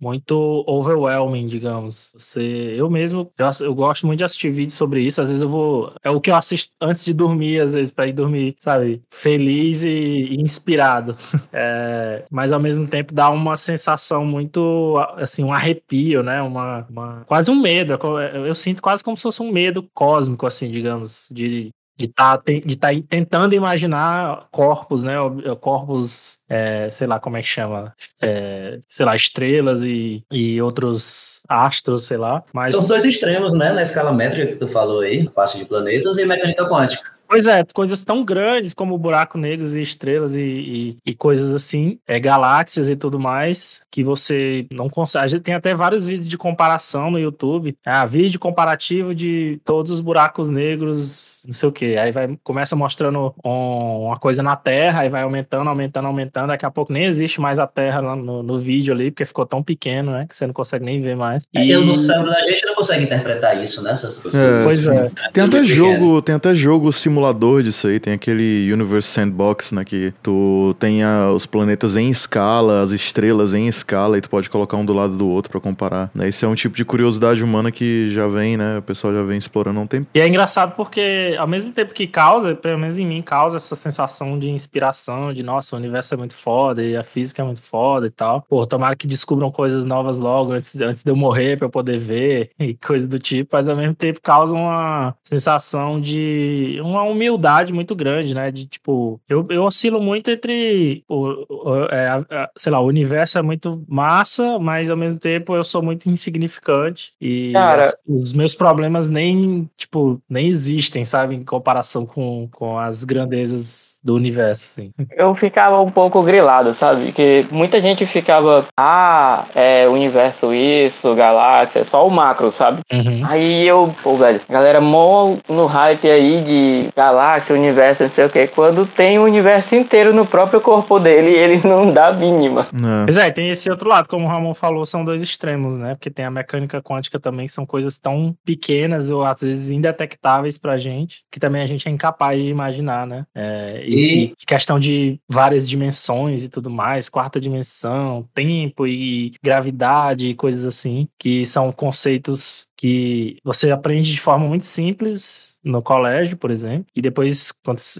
muito 0.00 0.64
overwhelming, 0.66 1.46
digamos. 1.46 2.12
Você, 2.14 2.40
eu 2.76 2.88
mesmo, 2.88 3.30
eu, 3.36 3.46
eu 3.66 3.74
gosto 3.74 4.06
muito 4.06 4.18
de 4.18 4.24
assistir 4.24 4.50
vídeos 4.50 4.74
sobre 4.74 5.02
isso, 5.02 5.20
às 5.20 5.28
vezes 5.28 5.42
eu 5.42 5.48
vou, 5.48 5.92
é 6.02 6.10
o 6.10 6.20
que 6.20 6.30
eu 6.30 6.36
assisto 6.36 6.70
antes 6.80 7.04
de 7.04 7.12
dormir, 7.12 7.60
às 7.60 7.74
vezes, 7.74 7.92
pra 7.92 8.06
ir 8.06 8.12
dormir, 8.12 8.54
sabe? 8.58 9.02
Feliz 9.10 9.84
e, 9.84 10.36
inspirado. 10.40 11.16
É, 11.56 12.24
mas 12.30 12.52
ao 12.52 12.58
mesmo 12.58 12.86
tempo 12.86 13.14
dá 13.14 13.30
uma 13.30 13.54
sensação 13.56 14.24
muito, 14.26 14.96
assim, 15.16 15.44
um 15.44 15.52
arrepio, 15.52 16.22
né? 16.22 16.42
Uma, 16.42 16.84
uma- 16.90 17.24
quase 17.26 17.48
um 17.50 17.54
medo. 17.60 17.92
é 17.92 17.96
co- 17.98 18.18
Eu, 18.20 18.46
eu 18.46 18.54
sinto 18.54 18.82
quase 18.82 19.04
como 19.04 19.16
se 19.16 19.22
fosse 19.22 19.40
um 19.42 19.52
medo 19.52 19.82
cósmico, 19.94 20.46
assim, 20.46 20.68
digamos, 20.70 21.28
de 21.30 21.70
de 21.96 22.06
estar 22.06 22.42
de 22.44 22.76
tá 22.76 22.88
tentando 23.08 23.54
imaginar 23.54 24.48
corpos, 24.50 25.02
né? 25.02 25.14
Corpos, 25.60 26.38
é, 26.48 26.88
sei 26.90 27.06
lá 27.06 27.20
como 27.20 27.36
é 27.36 27.42
que 27.42 27.48
chama, 27.48 27.94
é, 28.20 28.78
sei 28.88 29.06
lá, 29.06 29.14
estrelas 29.14 29.84
e, 29.84 30.24
e 30.30 30.60
outros 30.60 31.40
astros, 31.48 32.06
sei 32.06 32.16
lá. 32.16 32.42
Mas 32.52 32.76
São 32.76 32.88
dois 32.88 33.04
extremos, 33.04 33.54
né? 33.54 33.72
Na 33.72 33.82
escala 33.82 34.12
métrica 34.12 34.52
que 34.52 34.56
tu 34.56 34.66
falou 34.66 35.00
aí, 35.00 35.28
parte 35.30 35.58
de 35.58 35.64
planetas 35.64 36.18
e 36.18 36.26
mecânica 36.26 36.68
quântica. 36.68 37.13
Pois 37.28 37.46
é, 37.46 37.64
coisas 37.72 38.02
tão 38.02 38.24
grandes 38.24 38.74
como 38.74 38.96
buraco 38.98 39.36
negros 39.38 39.74
e 39.74 39.80
estrelas 39.82 40.34
e, 40.34 40.40
e, 40.40 40.96
e 41.06 41.14
coisas 41.14 41.52
assim, 41.52 41.98
é, 42.06 42.20
galáxias 42.20 42.88
e 42.88 42.96
tudo 42.96 43.18
mais, 43.18 43.80
que 43.90 44.04
você 44.04 44.66
não 44.72 44.88
consegue. 44.88 45.24
A 45.24 45.28
gente 45.28 45.42
tem 45.42 45.54
até 45.54 45.74
vários 45.74 46.06
vídeos 46.06 46.28
de 46.28 46.36
comparação 46.38 47.10
no 47.10 47.18
YouTube. 47.18 47.76
Ah, 47.84 48.04
vídeo 48.04 48.38
comparativo 48.38 49.14
de 49.14 49.60
todos 49.64 49.90
os 49.90 50.00
buracos 50.00 50.50
negros, 50.50 51.42
não 51.46 51.52
sei 51.52 51.68
o 51.68 51.72
que. 51.72 51.96
Aí 51.96 52.12
vai, 52.12 52.36
começa 52.42 52.76
mostrando 52.76 53.34
um- 53.44 54.06
uma 54.06 54.16
coisa 54.18 54.42
na 54.42 54.56
Terra, 54.56 55.00
aí 55.00 55.08
vai 55.08 55.22
aumentando, 55.22 55.68
aumentando, 55.68 56.06
aumentando. 56.06 56.48
Daqui 56.48 56.66
a 56.66 56.70
pouco 56.70 56.92
nem 56.92 57.04
existe 57.04 57.40
mais 57.40 57.58
a 57.58 57.66
Terra 57.66 58.00
lá 58.00 58.16
no, 58.16 58.42
no 58.42 58.58
vídeo 58.58 58.92
ali, 58.94 59.10
porque 59.10 59.24
ficou 59.24 59.46
tão 59.46 59.62
pequeno, 59.62 60.12
né? 60.12 60.26
Que 60.28 60.36
você 60.36 60.46
não 60.46 60.54
consegue 60.54 60.84
nem 60.84 61.00
ver 61.00 61.16
mais. 61.16 61.44
E... 61.54 61.70
Eu 61.70 61.84
no 61.84 61.94
cérebro 61.94 62.30
da 62.30 62.40
gente 62.42 62.64
não 62.66 62.74
consegue 62.74 63.04
interpretar 63.04 63.62
isso, 63.62 63.82
né? 63.82 63.92
Essas 63.92 64.18
coisas. 64.18 64.40
É, 64.40 64.64
Pois 64.64 64.86
é. 64.86 65.08
Tem 65.32 65.44
até 65.44 65.44
Tudo 65.44 65.50
pequeno. 65.60 65.66
jogo, 65.74 66.22
tem 66.22 66.34
até 66.34 66.54
jogo 66.54 66.92
simulador 67.14 67.62
disso 67.62 67.86
aí, 67.86 68.00
tem 68.00 68.12
aquele 68.12 68.70
Universe 68.72 69.08
Sandbox, 69.08 69.70
né? 69.70 69.84
Que 69.84 70.12
tu 70.20 70.74
tem 70.80 71.04
a- 71.04 71.30
os 71.30 71.46
planetas 71.46 71.94
em 71.96 72.10
escala, 72.10 72.80
as 72.82 72.90
estrelas 72.90 73.54
em 73.54 73.68
escala, 73.68 74.18
e 74.18 74.20
tu 74.20 74.28
pode 74.28 74.50
colocar 74.50 74.76
um 74.76 74.84
do 74.84 74.92
lado 74.92 75.16
do 75.16 75.28
outro 75.28 75.50
pra 75.52 75.60
comparar. 75.60 76.10
Né? 76.14 76.28
Isso 76.28 76.44
é 76.44 76.48
um 76.48 76.54
tipo 76.56 76.76
de 76.76 76.84
curiosidade 76.84 77.42
humana 77.42 77.70
que 77.70 78.10
já 78.10 78.26
vem, 78.26 78.56
né? 78.56 78.78
O 78.78 78.82
pessoal 78.82 79.14
já 79.14 79.22
vem 79.22 79.38
explorando 79.38 79.78
há 79.78 79.82
um 79.82 79.86
tempo. 79.86 80.08
E 80.14 80.18
é 80.20 80.26
engraçado 80.26 80.74
porque, 80.74 81.36
ao 81.38 81.46
mesmo 81.46 81.72
tempo 81.72 81.94
que 81.94 82.06
causa, 82.06 82.54
pelo 82.56 82.78
menos 82.78 82.98
em 82.98 83.06
mim, 83.06 83.22
causa 83.22 83.56
essa 83.58 83.76
sensação 83.76 84.36
de 84.38 84.50
inspiração, 84.50 85.32
de 85.32 85.42
nossa, 85.44 85.76
o 85.76 85.78
universo 85.78 86.14
é 86.14 86.16
muito 86.16 86.34
foda 86.34 86.82
e 86.82 86.96
a 86.96 87.04
física 87.04 87.42
é 87.42 87.44
muito 87.44 87.62
foda 87.62 88.06
e 88.08 88.10
tal. 88.10 88.44
Pô, 88.48 88.66
tomara 88.66 88.96
que 88.96 89.06
descubram 89.06 89.50
coisas 89.52 89.84
novas 89.84 90.18
logo 90.18 90.52
antes, 90.52 90.74
antes 90.80 91.04
de 91.04 91.10
eu 91.10 91.16
morrer 91.16 91.56
pra 91.56 91.66
eu 91.66 91.70
poder 91.70 91.96
ver 91.98 92.50
e 92.58 92.74
coisa 92.74 93.06
do 93.06 93.18
tipo, 93.20 93.50
mas 93.52 93.68
ao 93.68 93.76
mesmo 93.76 93.94
tempo 93.94 94.20
causa 94.20 94.56
uma 94.56 95.14
sensação 95.22 96.00
de 96.00 96.78
uma 96.82 97.03
humildade 97.04 97.72
muito 97.72 97.94
grande, 97.94 98.34
né? 98.34 98.50
De 98.50 98.66
tipo, 98.66 99.20
eu, 99.28 99.46
eu 99.50 99.64
oscilo 99.64 100.00
muito 100.00 100.30
entre, 100.30 101.04
o, 101.08 101.44
o- 101.48 101.84
é, 101.90 102.48
sei 102.56 102.72
lá, 102.72 102.80
o 102.80 102.86
universo 102.86 103.38
é 103.38 103.42
muito 103.42 103.84
massa, 103.88 104.58
mas 104.58 104.90
ao 104.90 104.96
mesmo 104.96 105.18
tempo 105.18 105.54
eu 105.54 105.64
sou 105.64 105.82
muito 105.82 106.08
insignificante 106.10 107.12
e 107.20 107.52
Cara- 107.52 107.86
as- 107.86 107.96
os 108.06 108.32
meus 108.32 108.54
problemas 108.54 109.08
nem, 109.08 109.68
tipo, 109.76 110.20
nem 110.28 110.48
existem, 110.48 111.04
sabe, 111.04 111.34
em 111.34 111.42
comparação 111.44 112.04
com, 112.06 112.48
com 112.50 112.78
as 112.78 113.04
grandezas 113.04 113.93
do 114.04 114.14
universo, 114.14 114.66
assim. 114.66 114.90
Eu 115.16 115.34
ficava 115.34 115.80
um 115.80 115.90
pouco 115.90 116.22
grilado, 116.22 116.74
sabe? 116.74 117.10
Que 117.12 117.46
muita 117.50 117.80
gente 117.80 118.04
ficava, 118.04 118.66
ah, 118.76 119.46
é 119.54 119.88
universo 119.88 120.52
isso, 120.52 121.14
galáxia, 121.14 121.80
é 121.80 121.84
só 121.84 122.06
o 122.06 122.10
macro, 122.10 122.52
sabe? 122.52 122.82
Uhum. 122.92 123.22
Aí 123.24 123.66
eu, 123.66 123.94
pô, 124.02 124.14
velho, 124.16 124.40
galera 124.48 124.80
mó 124.80 125.36
no 125.48 125.64
hype 125.64 126.10
aí 126.10 126.42
de 126.42 126.88
galáxia, 126.94 127.54
universo, 127.54 128.02
não 128.02 128.10
sei 128.10 128.26
o 128.26 128.30
que. 128.30 128.46
Quando 128.48 128.84
tem 128.84 129.18
o 129.18 129.24
universo 129.24 129.74
inteiro 129.74 130.12
no 130.12 130.26
próprio 130.26 130.60
corpo 130.60 130.98
dele, 131.00 131.30
ele 131.30 131.60
não 131.66 131.90
dá 131.90 132.12
mínima. 132.12 132.66
É. 132.74 133.04
Pois 133.04 133.16
é, 133.16 133.30
tem 133.30 133.48
esse 133.48 133.70
outro 133.70 133.88
lado, 133.88 134.06
como 134.06 134.26
o 134.26 134.28
Ramon 134.28 134.52
falou, 134.52 134.84
são 134.84 135.02
dois 135.02 135.22
extremos, 135.22 135.78
né? 135.78 135.94
Porque 135.94 136.10
tem 136.10 136.26
a 136.26 136.30
mecânica 136.30 136.82
quântica 136.82 137.18
também, 137.18 137.48
são 137.48 137.64
coisas 137.64 137.98
tão 137.98 138.36
pequenas 138.44 139.10
ou 139.10 139.24
às 139.24 139.40
vezes 139.40 139.70
indetectáveis 139.70 140.58
pra 140.58 140.76
gente, 140.76 141.22
que 141.30 141.40
também 141.40 141.62
a 141.62 141.66
gente 141.66 141.88
é 141.88 141.90
incapaz 141.90 142.42
de 142.42 142.50
imaginar, 142.50 143.06
né? 143.06 143.24
É, 143.34 143.82
e, 143.94 144.24
E- 144.24 144.34
questão 144.46 144.78
de 144.78 145.18
várias 145.30 145.68
dimensões 145.68 146.42
e 146.42 146.48
tudo 146.48 146.70
mais, 146.70 147.08
quarta 147.08 147.40
dimensão, 147.40 148.28
tempo 148.34 148.86
e 148.86 149.32
gravidade 149.42 150.28
e 150.28 150.34
coisas 150.34 150.64
assim, 150.64 151.08
que 151.18 151.44
são 151.46 151.70
conceitos 151.72 152.66
que 152.84 153.38
você 153.42 153.70
aprende 153.70 154.12
de 154.12 154.20
forma 154.20 154.46
muito 154.46 154.66
simples 154.66 155.56
no 155.64 155.80
colégio, 155.82 156.36
por 156.36 156.50
exemplo, 156.50 156.86
e 156.94 157.00
depois, 157.00 157.52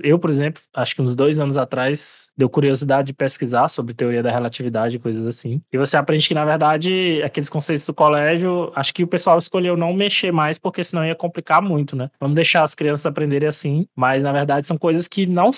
eu, 0.02 0.18
por 0.18 0.28
exemplo, 0.28 0.62
acho 0.74 0.94
que 0.94 1.00
uns 1.00 1.16
dois 1.16 1.40
anos 1.40 1.56
atrás, 1.56 2.28
deu 2.36 2.50
curiosidade 2.50 3.06
de 3.06 3.14
pesquisar 3.14 3.68
sobre 3.68 3.94
teoria 3.94 4.22
da 4.22 4.30
relatividade 4.30 4.96
e 4.96 4.98
coisas 4.98 5.26
assim, 5.26 5.62
e 5.72 5.78
você 5.78 5.96
aprende 5.96 6.28
que, 6.28 6.34
na 6.34 6.44
verdade, 6.44 7.22
aqueles 7.24 7.48
conceitos 7.48 7.86
do 7.86 7.94
colégio, 7.94 8.70
acho 8.74 8.92
que 8.92 9.02
o 9.02 9.08
pessoal 9.08 9.38
escolheu 9.38 9.74
não 9.76 9.94
mexer 9.94 10.30
mais, 10.32 10.58
porque 10.58 10.84
senão 10.84 11.04
ia 11.04 11.14
complicar 11.14 11.62
muito, 11.62 11.96
né? 11.96 12.10
Vamos 12.20 12.34
deixar 12.34 12.62
as 12.62 12.74
crianças 12.74 13.06
aprenderem 13.06 13.48
assim, 13.48 13.86
mas, 13.96 14.22
na 14.22 14.32
verdade, 14.32 14.66
são 14.66 14.76
coisas 14.76 15.08
que 15.08 15.24
não... 15.24 15.50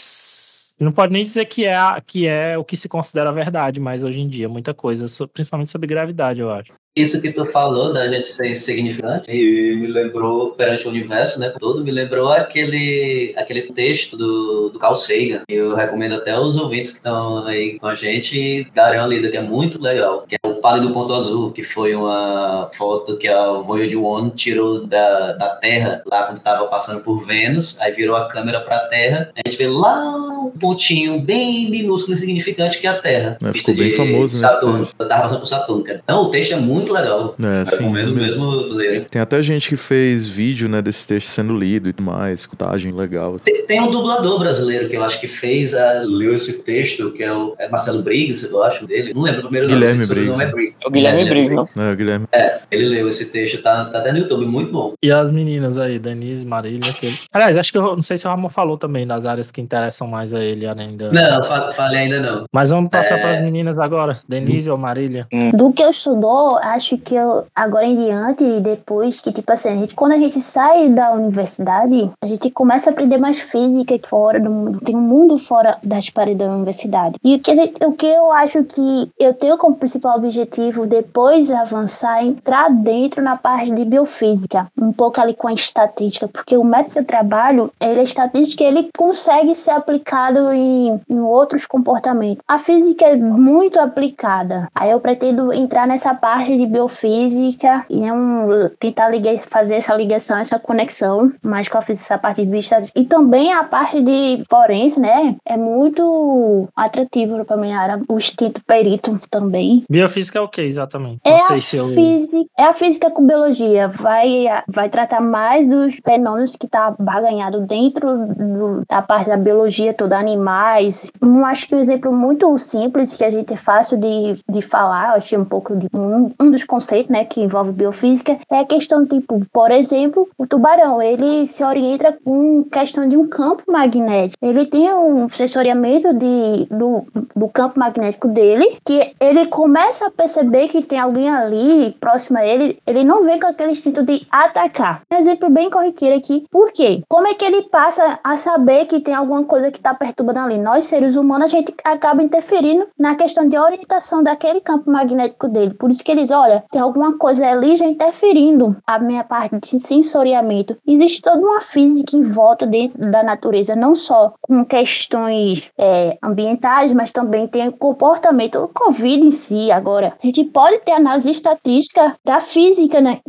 não 0.78 0.92
pode 0.92 1.12
nem 1.12 1.24
dizer 1.24 1.46
que 1.46 1.64
é, 1.64 1.74
a- 1.76 2.00
que 2.00 2.26
é 2.26 2.56
o 2.56 2.64
que 2.64 2.76
se 2.76 2.88
considera 2.88 3.32
verdade, 3.32 3.80
mas 3.80 4.04
hoje 4.04 4.20
em 4.20 4.28
dia, 4.28 4.48
muita 4.48 4.72
coisa, 4.74 5.06
principalmente 5.32 5.70
sobre 5.70 5.86
gravidade, 5.88 6.40
eu 6.40 6.50
acho. 6.52 6.72
Isso 6.96 7.20
que 7.20 7.30
tu 7.30 7.44
falou 7.44 7.92
da 7.92 8.08
gente 8.08 8.26
ser 8.26 8.50
insignificante 8.50 9.30
e 9.30 9.76
me 9.76 9.86
lembrou, 9.86 10.52
perante 10.52 10.86
o 10.86 10.90
universo, 10.90 11.38
né, 11.38 11.52
todo, 11.60 11.84
me 11.84 11.90
lembrou 11.90 12.32
aquele, 12.32 13.34
aquele 13.36 13.62
texto 13.62 14.16
do, 14.16 14.70
do 14.70 14.78
Carl 14.78 14.94
Sagan, 14.94 15.42
que 15.46 15.54
eu 15.54 15.74
recomendo 15.74 16.14
até 16.14 16.30
aos 16.30 16.56
ouvintes 16.56 16.92
que 16.92 16.96
estão 16.96 17.46
aí 17.46 17.78
com 17.78 17.86
a 17.86 17.94
gente 17.94 18.66
darem 18.74 18.98
uma 18.98 19.06
lida, 19.06 19.30
que 19.30 19.36
é 19.36 19.42
muito 19.42 19.80
legal, 19.80 20.24
que 20.26 20.36
é 20.36 20.48
o 20.48 20.54
Pálido 20.54 20.90
Ponto 20.90 21.12
Azul, 21.12 21.52
que 21.52 21.62
foi 21.62 21.94
uma 21.94 22.70
foto 22.72 23.18
que 23.18 23.28
a 23.28 23.52
Voyager 23.52 23.98
1 23.98 24.30
tirou 24.30 24.86
da, 24.86 25.32
da 25.32 25.50
Terra, 25.50 26.02
lá 26.06 26.22
quando 26.22 26.38
estava 26.38 26.66
passando 26.66 27.02
por 27.02 27.26
Vênus, 27.26 27.78
aí 27.78 27.92
virou 27.92 28.16
a 28.16 28.26
câmera 28.26 28.60
para 28.60 28.76
a 28.76 28.86
Terra, 28.88 29.30
a 29.36 29.46
gente 29.46 29.58
vê 29.58 29.66
lá 29.66 30.36
um 30.46 30.50
pontinho 30.50 31.20
bem 31.20 31.70
minúsculo 31.70 32.14
e 32.14 32.16
insignificante 32.16 32.80
que 32.80 32.86
é 32.86 32.90
a 32.90 32.98
Terra. 32.98 33.36
É, 33.44 33.52
ficou 33.52 33.74
bem 33.74 33.92
famoso 33.92 34.34
nesse 34.34 34.36
Saturno. 34.38 34.78
texto. 34.80 34.94
Eu 34.98 35.08
tava 35.08 35.22
passando 35.22 35.40
por 35.40 35.46
Saturno. 35.46 35.84
Então, 35.88 36.22
o 36.22 36.30
texto 36.30 36.52
é 36.52 36.56
muito 36.56 36.85
legal. 36.92 37.34
É, 37.42 37.64
sim. 37.64 37.90
Mesmo 37.90 38.50
lerem. 38.74 39.04
Tem 39.04 39.20
até 39.20 39.42
gente 39.42 39.68
que 39.68 39.76
fez 39.76 40.26
vídeo, 40.26 40.68
né, 40.68 40.80
desse 40.82 41.06
texto 41.06 41.28
sendo 41.28 41.56
lido 41.56 41.88
e 41.88 41.92
tudo 41.92 42.06
mais, 42.06 42.46
contagem 42.46 42.92
legal. 42.92 43.38
Tem, 43.38 43.64
tem 43.66 43.80
um 43.80 43.90
dublador 43.90 44.38
brasileiro 44.38 44.88
que 44.88 44.96
eu 44.96 45.04
acho 45.04 45.20
que 45.20 45.28
fez, 45.28 45.74
a, 45.74 46.02
leu 46.02 46.34
esse 46.34 46.62
texto, 46.62 47.10
que 47.12 47.22
é 47.22 47.32
o 47.32 47.54
é 47.58 47.68
Marcelo 47.68 48.02
Briggs, 48.02 48.48
eu 48.50 48.62
acho 48.62 48.86
dele. 48.86 49.12
Não 49.14 49.22
lembro 49.22 49.40
o 49.40 49.42
primeiro 49.44 49.68
Guilherme 49.68 50.00
nome, 50.02 50.06
Briggs. 50.14 50.42
é 50.42 50.46
Briggs. 50.46 50.76
É 50.82 50.88
o 50.88 50.90
Guilherme 50.90 51.24
Briggs, 51.28 51.78
não? 51.78 51.84
É, 51.84 51.92
o 51.92 51.96
Guilherme. 51.96 52.26
Ele 52.70 52.86
leu 52.86 53.08
esse 53.08 53.26
texto, 53.30 53.62
tá, 53.62 53.84
tá 53.86 53.98
até 53.98 54.12
no 54.12 54.18
YouTube, 54.18 54.44
muito 54.46 54.72
bom. 54.72 54.94
E 55.02 55.10
as 55.10 55.30
meninas 55.30 55.78
aí, 55.78 55.98
Denise, 55.98 56.46
Marília, 56.46 56.90
aquele. 56.90 57.16
Aliás, 57.32 57.56
acho 57.56 57.72
que 57.72 57.78
eu 57.78 57.94
não 57.96 58.02
sei 58.02 58.16
se 58.16 58.26
o 58.26 58.30
Ramon 58.30 58.48
falou 58.48 58.76
também 58.76 59.06
das 59.06 59.26
áreas 59.26 59.50
que 59.50 59.60
interessam 59.60 60.06
mais 60.08 60.34
a 60.34 60.40
ele, 60.40 60.66
além 60.66 60.96
da. 60.96 61.10
Não, 61.12 61.44
fa- 61.44 61.72
falei 61.72 62.00
ainda 62.00 62.20
não. 62.20 62.44
Mas 62.52 62.70
vamos 62.70 62.90
passar 62.90 63.18
É. 63.18 63.20
para 63.20 63.30
as 63.30 63.38
meninas 63.38 63.78
agora, 63.78 64.18
Denise 64.28 64.70
ou 64.70 64.78
Marília. 64.78 65.26
Do 65.54 65.72
que 65.72 65.82
eu 65.82 65.90
estudou, 65.90 66.58
acho 66.76 66.96
que 66.98 67.14
eu, 67.14 67.46
agora 67.54 67.86
em 67.86 67.96
diante, 67.96 68.60
depois 68.60 69.20
que, 69.20 69.32
tipo 69.32 69.50
assim, 69.52 69.68
a 69.68 69.76
gente, 69.76 69.94
quando 69.94 70.12
a 70.12 70.18
gente 70.18 70.40
sai 70.40 70.88
da 70.90 71.12
universidade, 71.12 72.10
a 72.20 72.26
gente 72.26 72.50
começa 72.50 72.90
a 72.90 72.92
aprender 72.92 73.18
mais 73.18 73.40
física 73.40 73.98
fora 74.06 74.38
do 74.40 74.50
mundo. 74.50 74.80
Tem 74.80 74.94
um 74.96 75.00
mundo 75.00 75.36
fora 75.38 75.78
das 75.82 76.10
paredes 76.10 76.46
da 76.46 76.52
universidade. 76.54 77.16
E 77.24 77.36
o 77.36 77.40
que, 77.40 77.54
gente- 77.56 77.84
o 77.84 77.92
que 77.92 78.06
eu 78.06 78.30
acho 78.32 78.62
que 78.64 79.10
eu 79.18 79.34
tenho 79.34 79.56
como 79.58 79.76
principal 79.76 80.16
objetivo, 80.18 80.86
depois 80.86 81.46
de 81.46 81.54
avançar, 81.54 82.24
entrar 82.24 82.68
dentro 82.70 83.22
na 83.22 83.36
parte 83.36 83.70
de 83.72 83.84
biofísica, 83.84 84.66
um 84.80 84.92
pouco 84.92 85.20
ali 85.20 85.34
com 85.34 85.48
a 85.48 85.52
estatística, 85.52 86.28
porque 86.28 86.56
o 86.56 86.64
método 86.64 87.00
de 87.00 87.06
trabalho, 87.06 87.70
ele 87.80 88.00
é 88.00 88.02
estatística 88.02 88.62
ele 88.64 88.90
consegue 88.96 89.54
ser 89.54 89.70
aplicado 89.70 90.52
em, 90.52 91.00
em 91.08 91.20
outros 91.20 91.66
comportamentos. 91.66 92.42
A 92.48 92.58
física 92.58 93.04
é 93.06 93.16
muito 93.16 93.78
aplicada. 93.80 94.68
Aí 94.74 94.90
eu 94.90 95.00
pretendo 95.00 95.52
entrar 95.52 95.86
nessa 95.86 96.14
parte 96.14 96.56
de 96.56 96.65
biofísica 96.66 97.84
e 97.88 98.02
é 98.04 98.12
um, 98.12 98.68
tentar 98.78 99.08
ligar, 99.08 99.38
fazer 99.48 99.76
essa 99.76 99.94
ligação, 99.94 100.38
essa 100.38 100.58
conexão 100.58 101.32
mais 101.42 101.68
com 101.68 101.78
a 101.78 101.82
física, 101.82 102.04
essa 102.14 102.18
parte 102.18 102.44
de 102.44 102.50
vista. 102.50 102.80
E 102.94 103.04
também 103.04 103.52
a 103.52 103.64
parte 103.64 104.00
de 104.02 104.44
forense, 104.48 105.00
né? 105.00 105.36
É 105.44 105.56
muito 105.56 106.68
atrativo 106.76 107.44
pra 107.44 107.56
minha 107.56 107.78
área. 107.78 108.00
O 108.08 108.16
instinto 108.16 108.60
perito 108.66 109.18
também. 109.30 109.84
Biofísica 109.90 110.38
é 110.38 110.42
o 110.42 110.48
que 110.48 110.60
exatamente? 110.60 111.20
É 111.24 111.30
não 111.30 111.36
a, 111.36 111.40
sei 111.40 111.60
se 111.60 111.76
eu. 111.76 111.88
física, 111.88 112.50
é 112.58 112.64
a 112.64 112.72
física 112.72 113.10
com 113.10 113.26
biologia. 113.26 113.88
Vai, 113.88 114.46
vai 114.68 114.88
tratar 114.88 115.20
mais 115.20 115.68
dos 115.68 115.96
fenômenos 116.04 116.56
que 116.56 116.66
tá 116.66 116.94
barganhado 116.98 117.60
dentro 117.62 118.26
do- 118.34 118.80
da 118.88 119.02
parte 119.02 119.28
da 119.28 119.36
biologia 119.36 119.92
toda, 119.94 120.18
animais. 120.18 121.10
Eu 121.20 121.44
acho 121.44 121.66
que 121.68 121.74
um 121.74 121.78
exemplo 121.80 122.12
muito 122.12 122.56
simples, 122.58 123.14
que 123.14 123.24
a 123.24 123.30
gente 123.30 123.52
é 123.52 123.56
fácil 123.56 123.98
de, 123.98 124.34
de 124.48 124.60
falar, 124.62 125.10
eu 125.10 125.16
achei 125.16 125.38
um 125.38 125.44
pouco 125.44 125.76
de 125.76 125.86
um, 125.94 126.30
um 126.40 126.45
dos 126.50 126.64
conceitos, 126.64 127.10
né, 127.10 127.24
que 127.24 127.40
envolve 127.40 127.72
biofísica, 127.72 128.36
é 128.50 128.60
a 128.60 128.64
questão, 128.64 129.06
tipo, 129.06 129.40
por 129.52 129.70
exemplo, 129.70 130.28
o 130.38 130.46
tubarão, 130.46 131.00
ele 131.00 131.46
se 131.46 131.62
orienta 131.62 132.16
com 132.24 132.64
questão 132.64 133.08
de 133.08 133.16
um 133.16 133.26
campo 133.28 133.62
magnético. 133.68 134.36
Ele 134.44 134.66
tem 134.66 134.92
um 134.94 135.28
sensoriamento 135.30 136.12
de, 136.14 136.66
do, 136.70 137.04
do 137.34 137.48
campo 137.48 137.78
magnético 137.78 138.28
dele, 138.28 138.78
que 138.84 139.14
ele 139.20 139.46
começa 139.46 140.06
a 140.06 140.10
perceber 140.10 140.68
que 140.68 140.82
tem 140.82 140.98
alguém 140.98 141.28
ali 141.28 141.96
próximo 142.00 142.38
a 142.38 142.46
ele, 142.46 142.78
ele 142.86 143.04
não 143.04 143.24
vem 143.24 143.38
com 143.38 143.46
aquele 143.46 143.72
instinto 143.72 144.02
de 144.02 144.22
atacar. 144.30 145.02
Um 145.10 145.16
exemplo 145.16 145.50
bem 145.50 145.70
corriqueiro 145.70 146.16
aqui. 146.16 146.46
Por 146.50 146.72
quê? 146.72 147.02
Como 147.08 147.26
é 147.26 147.34
que 147.34 147.44
ele 147.44 147.62
passa 147.62 148.18
a 148.22 148.36
saber 148.36 148.86
que 148.86 149.00
tem 149.00 149.14
alguma 149.14 149.44
coisa 149.44 149.70
que 149.70 149.78
está 149.78 149.94
perturbando 149.94 150.40
ali? 150.40 150.58
Nós, 150.58 150.84
seres 150.84 151.16
humanos, 151.16 151.44
a 151.44 151.56
gente 151.56 151.74
acaba 151.84 152.22
interferindo 152.22 152.86
na 152.98 153.14
questão 153.14 153.48
de 153.48 153.58
orientação 153.58 154.22
daquele 154.22 154.60
campo 154.60 154.90
magnético 154.90 155.48
dele. 155.48 155.74
Por 155.74 155.90
isso 155.90 156.04
que 156.04 156.12
eles, 156.12 156.30
olha, 156.40 156.64
tem 156.70 156.80
alguma 156.80 157.16
coisa 157.18 157.48
ali 157.48 157.74
já 157.76 157.86
interferindo 157.86 158.76
a 158.86 158.98
minha 158.98 159.24
parte 159.24 159.58
de 159.58 159.80
sensoriamento. 159.80 160.76
Existe 160.86 161.22
toda 161.22 161.38
uma 161.38 161.60
física 161.60 162.16
em 162.16 162.22
volta 162.22 162.66
dentro 162.66 162.98
da 163.10 163.22
natureza, 163.22 163.74
não 163.74 163.94
só 163.94 164.34
com 164.40 164.64
questões 164.64 165.70
é, 165.78 166.18
ambientais, 166.22 166.92
mas 166.92 167.10
também 167.10 167.46
tem 167.46 167.68
o 167.68 167.72
comportamento, 167.72 168.58
o 168.58 168.68
Covid 168.68 169.26
em 169.26 169.30
si. 169.30 169.70
Agora, 169.70 170.14
a 170.22 170.26
gente 170.26 170.44
pode 170.44 170.78
ter 170.80 170.92
análise 170.92 171.30
estatística 171.30 172.16
da 172.24 172.40
física 172.40 173.00
né, 173.00 173.20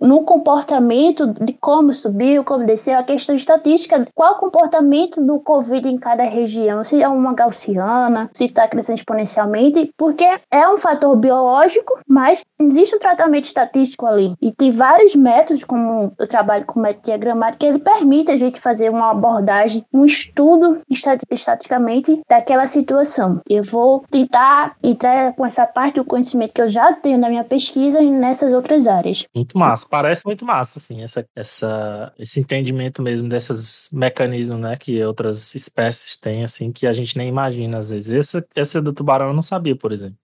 no 0.00 0.22
comportamento 0.24 1.26
de 1.26 1.52
como 1.52 1.92
subiu, 1.92 2.44
como 2.44 2.64
desceu, 2.64 2.98
a 2.98 3.02
questão 3.02 3.34
estatística, 3.34 4.06
qual 4.14 4.34
o 4.34 4.38
comportamento 4.38 5.20
do 5.20 5.40
Covid 5.40 5.88
em 5.88 5.98
cada 5.98 6.24
região, 6.24 6.82
se 6.84 7.02
é 7.02 7.08
uma 7.08 7.34
gaussiana, 7.34 8.30
se 8.32 8.46
está 8.46 8.68
crescendo 8.68 8.98
exponencialmente, 8.98 9.92
porque 9.96 10.26
é 10.50 10.68
um 10.68 10.76
fator 10.76 11.16
biológico, 11.16 11.98
Mas 12.08 12.44
existe 12.60 12.94
um 12.94 12.98
tratamento 12.98 13.44
estatístico 13.44 14.06
ali. 14.06 14.34
E 14.40 14.52
tem 14.52 14.70
vários 14.70 15.14
métodos, 15.14 15.64
como 15.64 16.12
eu 16.18 16.28
trabalho 16.28 16.64
com 16.64 16.80
método 16.80 17.06
diagramático, 17.06 17.58
que 17.58 17.66
ele 17.66 17.78
permite 17.78 18.30
a 18.30 18.36
gente 18.36 18.60
fazer 18.60 18.90
uma 18.90 19.10
abordagem, 19.10 19.84
um 19.92 20.04
estudo 20.04 20.80
estatisticamente 20.88 22.20
daquela 22.28 22.66
situação. 22.66 23.40
Eu 23.48 23.62
vou 23.62 24.04
tentar 24.10 24.76
entrar 24.82 25.34
com 25.34 25.44
essa 25.44 25.66
parte 25.66 25.96
do 25.96 26.04
conhecimento 26.04 26.52
que 26.52 26.62
eu 26.62 26.68
já 26.68 26.92
tenho 26.92 27.18
na 27.18 27.28
minha 27.28 27.44
pesquisa 27.44 28.00
e 28.00 28.10
nessas 28.10 28.52
outras 28.52 28.86
áreas. 28.86 29.26
Muito 29.34 29.58
massa, 29.58 29.86
parece 29.88 30.24
muito 30.24 30.44
massa, 30.44 30.78
assim, 30.78 31.02
essa, 31.02 31.26
essa, 31.34 32.12
esse 32.18 32.40
entendimento 32.40 33.02
mesmo 33.02 33.28
desses 33.28 33.88
mecanismos, 33.92 34.60
né, 34.60 34.76
que 34.76 35.02
outras 35.04 35.54
espécies 35.54 36.16
têm, 36.16 36.44
assim, 36.44 36.70
que 36.72 36.86
a 36.86 36.92
gente 36.92 37.16
nem 37.16 37.28
imagina 37.28 37.78
às 37.78 37.90
vezes. 37.90 38.10
Esse, 38.10 38.46
esse 38.54 38.80
do 38.80 38.92
tubarão 38.92 39.28
eu 39.28 39.34
não 39.34 39.42
sabia, 39.42 39.76
por 39.76 39.92
exemplo. 39.92 40.16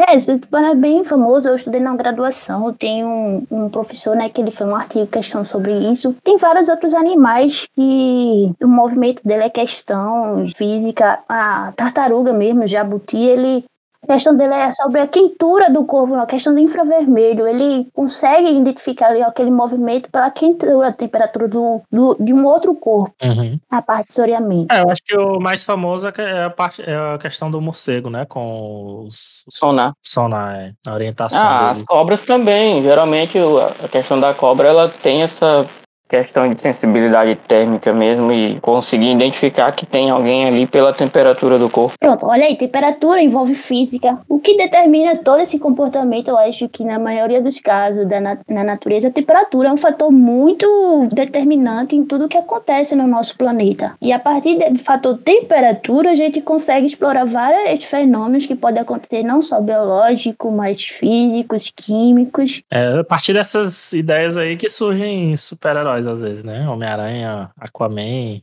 É, 0.00 0.16
esse 0.16 0.38
tubarão 0.38 0.68
é 0.68 0.74
bem 0.74 1.04
famoso, 1.04 1.48
eu 1.48 1.54
estudei 1.54 1.80
na 1.80 1.94
graduação, 1.94 2.72
tenho 2.72 3.06
um, 3.06 3.46
um, 3.50 3.68
professor, 3.68 4.16
né, 4.16 4.28
que 4.28 4.40
ele 4.40 4.50
fez 4.50 4.68
um 4.68 4.74
artigo 4.74 5.06
questão 5.06 5.44
sobre 5.44 5.72
isso. 5.90 6.16
Tem 6.24 6.36
vários 6.36 6.68
outros 6.68 6.94
animais 6.94 7.68
que 7.74 8.52
o 8.60 8.68
movimento 8.68 9.22
dele 9.24 9.44
é 9.44 9.50
questão 9.50 10.46
física, 10.56 11.20
a 11.28 11.72
tartaruga 11.72 12.32
mesmo, 12.32 12.64
o 12.64 12.66
jabuti, 12.66 13.18
ele 13.18 13.64
a 14.02 14.14
questão 14.14 14.36
dele 14.36 14.54
é 14.54 14.70
sobre 14.72 15.00
a 15.00 15.06
quentura 15.06 15.70
do 15.70 15.84
corpo, 15.84 16.14
a 16.14 16.26
questão 16.26 16.52
do 16.52 16.60
infravermelho. 16.60 17.46
Ele 17.46 17.88
consegue 17.92 18.50
identificar 18.50 19.08
ali 19.08 19.22
aquele 19.22 19.50
movimento 19.50 20.10
pela 20.10 20.30
quentura, 20.30 20.88
a 20.88 20.92
temperatura 20.92 21.46
do, 21.46 21.80
do 21.90 22.16
de 22.18 22.32
um 22.32 22.44
outro 22.44 22.74
corpo, 22.74 23.14
uhum. 23.22 23.58
a 23.70 23.80
parte 23.80 24.08
de 24.08 24.14
soreamento. 24.14 24.74
É, 24.74 24.82
eu 24.82 24.90
acho 24.90 25.02
que 25.04 25.16
o 25.16 25.38
mais 25.38 25.62
famoso 25.64 26.08
é 26.08 26.44
a, 26.44 26.50
parte, 26.50 26.82
é 26.82 26.94
a 26.94 27.18
questão 27.18 27.50
do 27.50 27.60
morcego, 27.60 28.10
né? 28.10 28.26
Com 28.26 29.04
os. 29.06 29.44
Sonar. 29.50 29.92
Sonar, 30.02 30.56
é. 30.56 30.72
A 30.86 30.94
orientação. 30.94 31.40
Ah, 31.40 31.68
deles. 31.68 31.82
as 31.82 31.86
cobras 31.86 32.22
também. 32.22 32.82
Geralmente 32.82 33.38
a 33.38 33.88
questão 33.88 34.18
da 34.18 34.34
cobra 34.34 34.68
ela 34.68 34.88
tem 34.88 35.22
essa 35.22 35.66
questão 36.12 36.52
de 36.52 36.60
sensibilidade 36.60 37.36
térmica 37.48 37.90
mesmo 37.90 38.30
e 38.30 38.60
conseguir 38.60 39.12
identificar 39.12 39.72
que 39.72 39.86
tem 39.86 40.10
alguém 40.10 40.44
ali 40.44 40.66
pela 40.66 40.92
temperatura 40.92 41.58
do 41.58 41.70
corpo. 41.70 41.96
Pronto, 41.98 42.26
olha 42.26 42.44
aí, 42.44 42.54
temperatura 42.54 43.22
envolve 43.22 43.54
física. 43.54 44.18
O 44.28 44.38
que 44.38 44.58
determina 44.58 45.16
todo 45.16 45.40
esse 45.40 45.58
comportamento, 45.58 46.28
eu 46.28 46.36
acho 46.36 46.68
que 46.68 46.84
na 46.84 46.98
maioria 46.98 47.40
dos 47.40 47.58
casos 47.60 48.06
da 48.06 48.20
na, 48.20 48.36
na 48.46 48.62
natureza, 48.62 49.08
a 49.08 49.10
temperatura 49.10 49.70
é 49.70 49.72
um 49.72 49.78
fator 49.78 50.12
muito 50.12 51.08
determinante 51.10 51.96
em 51.96 52.04
tudo 52.04 52.28
que 52.28 52.36
acontece 52.36 52.94
no 52.94 53.06
nosso 53.06 53.38
planeta. 53.38 53.94
E 54.02 54.12
a 54.12 54.18
partir 54.18 54.58
do 54.70 54.78
fator 54.80 55.16
temperatura, 55.16 56.10
a 56.10 56.14
gente 56.14 56.42
consegue 56.42 56.84
explorar 56.84 57.24
vários 57.24 57.84
fenômenos 57.84 58.44
que 58.44 58.54
podem 58.54 58.82
acontecer 58.82 59.22
não 59.22 59.40
só 59.40 59.62
biológicos, 59.62 60.52
mas 60.52 60.84
físicos, 60.84 61.72
químicos. 61.74 62.60
É 62.70 62.98
a 63.00 63.04
partir 63.04 63.32
dessas 63.32 63.94
ideias 63.94 64.36
aí 64.36 64.56
que 64.56 64.68
surgem 64.68 65.34
super-heróis 65.38 66.01
às 66.06 66.20
vezes, 66.22 66.44
né? 66.44 66.68
Homem-Aranha, 66.68 67.52
Aquaman. 67.56 68.42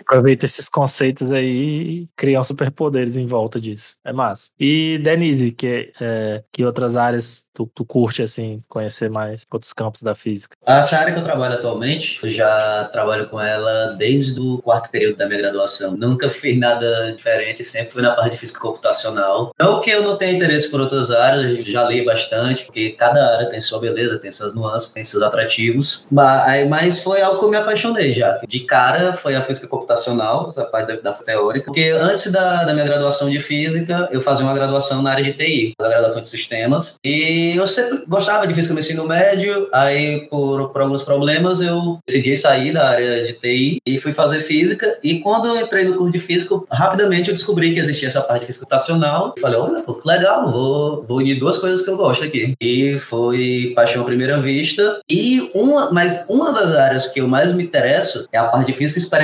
Aproveita 0.00 0.46
esses 0.46 0.68
conceitos 0.68 1.32
aí 1.32 1.46
e 1.46 2.08
criam 2.16 2.42
superpoderes 2.44 3.16
em 3.16 3.26
volta 3.26 3.60
disso. 3.60 3.96
É 4.04 4.12
massa. 4.12 4.50
E 4.58 4.98
Denise, 5.02 5.52
que, 5.52 5.92
é, 6.00 6.42
que 6.52 6.64
outras 6.64 6.96
áreas 6.96 7.46
tu, 7.56 7.70
tu 7.74 7.84
curte, 7.84 8.22
assim, 8.22 8.62
conhecer 8.68 9.08
mais 9.08 9.42
outros 9.50 9.72
campos 9.72 10.02
da 10.02 10.14
física? 10.14 10.54
Essa 10.64 10.98
área 10.98 11.12
que 11.14 11.18
eu 11.18 11.24
trabalho 11.24 11.54
atualmente, 11.54 12.20
eu 12.22 12.30
já 12.30 12.88
trabalho 12.92 13.28
com 13.28 13.40
ela 13.40 13.94
desde 13.94 14.38
o 14.38 14.58
quarto 14.58 14.90
período 14.90 15.16
da 15.16 15.26
minha 15.26 15.40
graduação. 15.40 15.96
Nunca 15.96 16.28
fiz 16.28 16.58
nada 16.58 17.12
diferente, 17.16 17.64
sempre 17.64 17.92
fui 17.92 18.02
na 18.02 18.14
parte 18.14 18.32
de 18.32 18.38
física 18.38 18.60
computacional. 18.60 19.52
Não 19.58 19.80
que 19.80 19.90
eu 19.90 20.02
não 20.02 20.16
tenha 20.16 20.36
interesse 20.36 20.70
por 20.70 20.80
outras 20.80 21.10
áreas, 21.10 21.66
já 21.66 21.88
li 21.88 22.04
bastante, 22.04 22.66
porque 22.66 22.90
cada 22.90 23.24
área 23.34 23.48
tem 23.48 23.60
sua 23.60 23.80
beleza, 23.80 24.18
tem 24.18 24.30
suas 24.30 24.54
nuances, 24.54 24.90
tem 24.90 25.02
seus 25.02 25.22
atrativos. 25.22 26.06
Mas, 26.10 26.68
mas 26.68 27.02
foi 27.02 27.22
algo 27.22 27.38
que 27.38 27.44
eu 27.46 27.50
me 27.50 27.56
apaixonei 27.56 28.12
já. 28.12 28.40
De 28.46 28.60
cara 28.60 29.14
foi 29.26 29.34
a 29.34 29.42
física 29.42 29.66
computacional, 29.66 30.50
a 30.56 30.62
parte 30.62 30.86
da, 30.86 31.10
da 31.10 31.12
teórica, 31.12 31.66
porque 31.66 31.90
antes 31.90 32.30
da, 32.30 32.62
da 32.62 32.72
minha 32.72 32.86
graduação 32.86 33.28
de 33.28 33.40
física, 33.40 34.08
eu 34.12 34.20
fazia 34.20 34.44
uma 34.46 34.54
graduação 34.54 35.02
na 35.02 35.10
área 35.10 35.24
de 35.24 35.32
TI, 35.32 35.72
a 35.80 35.88
graduação 35.88 36.22
de 36.22 36.28
sistemas, 36.28 36.94
e 37.04 37.56
eu 37.56 37.66
sempre 37.66 38.04
gostava 38.06 38.46
de 38.46 38.54
física 38.54 38.72
no 38.72 38.78
ensino 38.78 39.04
médio, 39.04 39.68
aí 39.72 40.28
por, 40.30 40.68
por 40.68 40.80
alguns 40.80 41.02
problemas 41.02 41.60
eu 41.60 41.98
decidi 42.06 42.36
sair 42.36 42.72
da 42.72 42.88
área 42.88 43.26
de 43.26 43.32
TI 43.32 43.78
e 43.84 43.98
fui 43.98 44.12
fazer 44.12 44.38
física. 44.38 44.96
E 45.02 45.18
quando 45.18 45.48
eu 45.48 45.60
entrei 45.60 45.84
no 45.84 45.96
curso 45.96 46.12
de 46.12 46.20
física, 46.20 46.54
rapidamente 46.70 47.28
eu 47.30 47.34
descobri 47.34 47.74
que 47.74 47.80
existia 47.80 48.06
essa 48.06 48.20
parte 48.20 48.42
de 48.42 48.46
física 48.46 48.64
computacional. 48.64 49.34
Falei, 49.40 49.58
olha, 49.58 49.82
que 49.82 50.08
legal, 50.08 50.52
vou, 50.52 51.04
vou 51.04 51.16
unir 51.16 51.40
duas 51.40 51.58
coisas 51.58 51.82
que 51.82 51.90
eu 51.90 51.96
gosto 51.96 52.22
aqui. 52.22 52.54
E 52.60 52.96
foi 52.96 53.72
paixão 53.74 54.02
à 54.02 54.04
primeira 54.04 54.40
vista. 54.40 55.00
E 55.10 55.50
uma, 55.52 55.90
mas 55.90 56.24
uma 56.28 56.52
das 56.52 56.76
áreas 56.76 57.08
que 57.08 57.20
eu 57.20 57.26
mais 57.26 57.52
me 57.52 57.64
interesso 57.64 58.28
é 58.32 58.38
a 58.38 58.44
parte 58.44 58.70
de 58.70 58.78
física 58.78 58.98
experimental. 58.98 59.15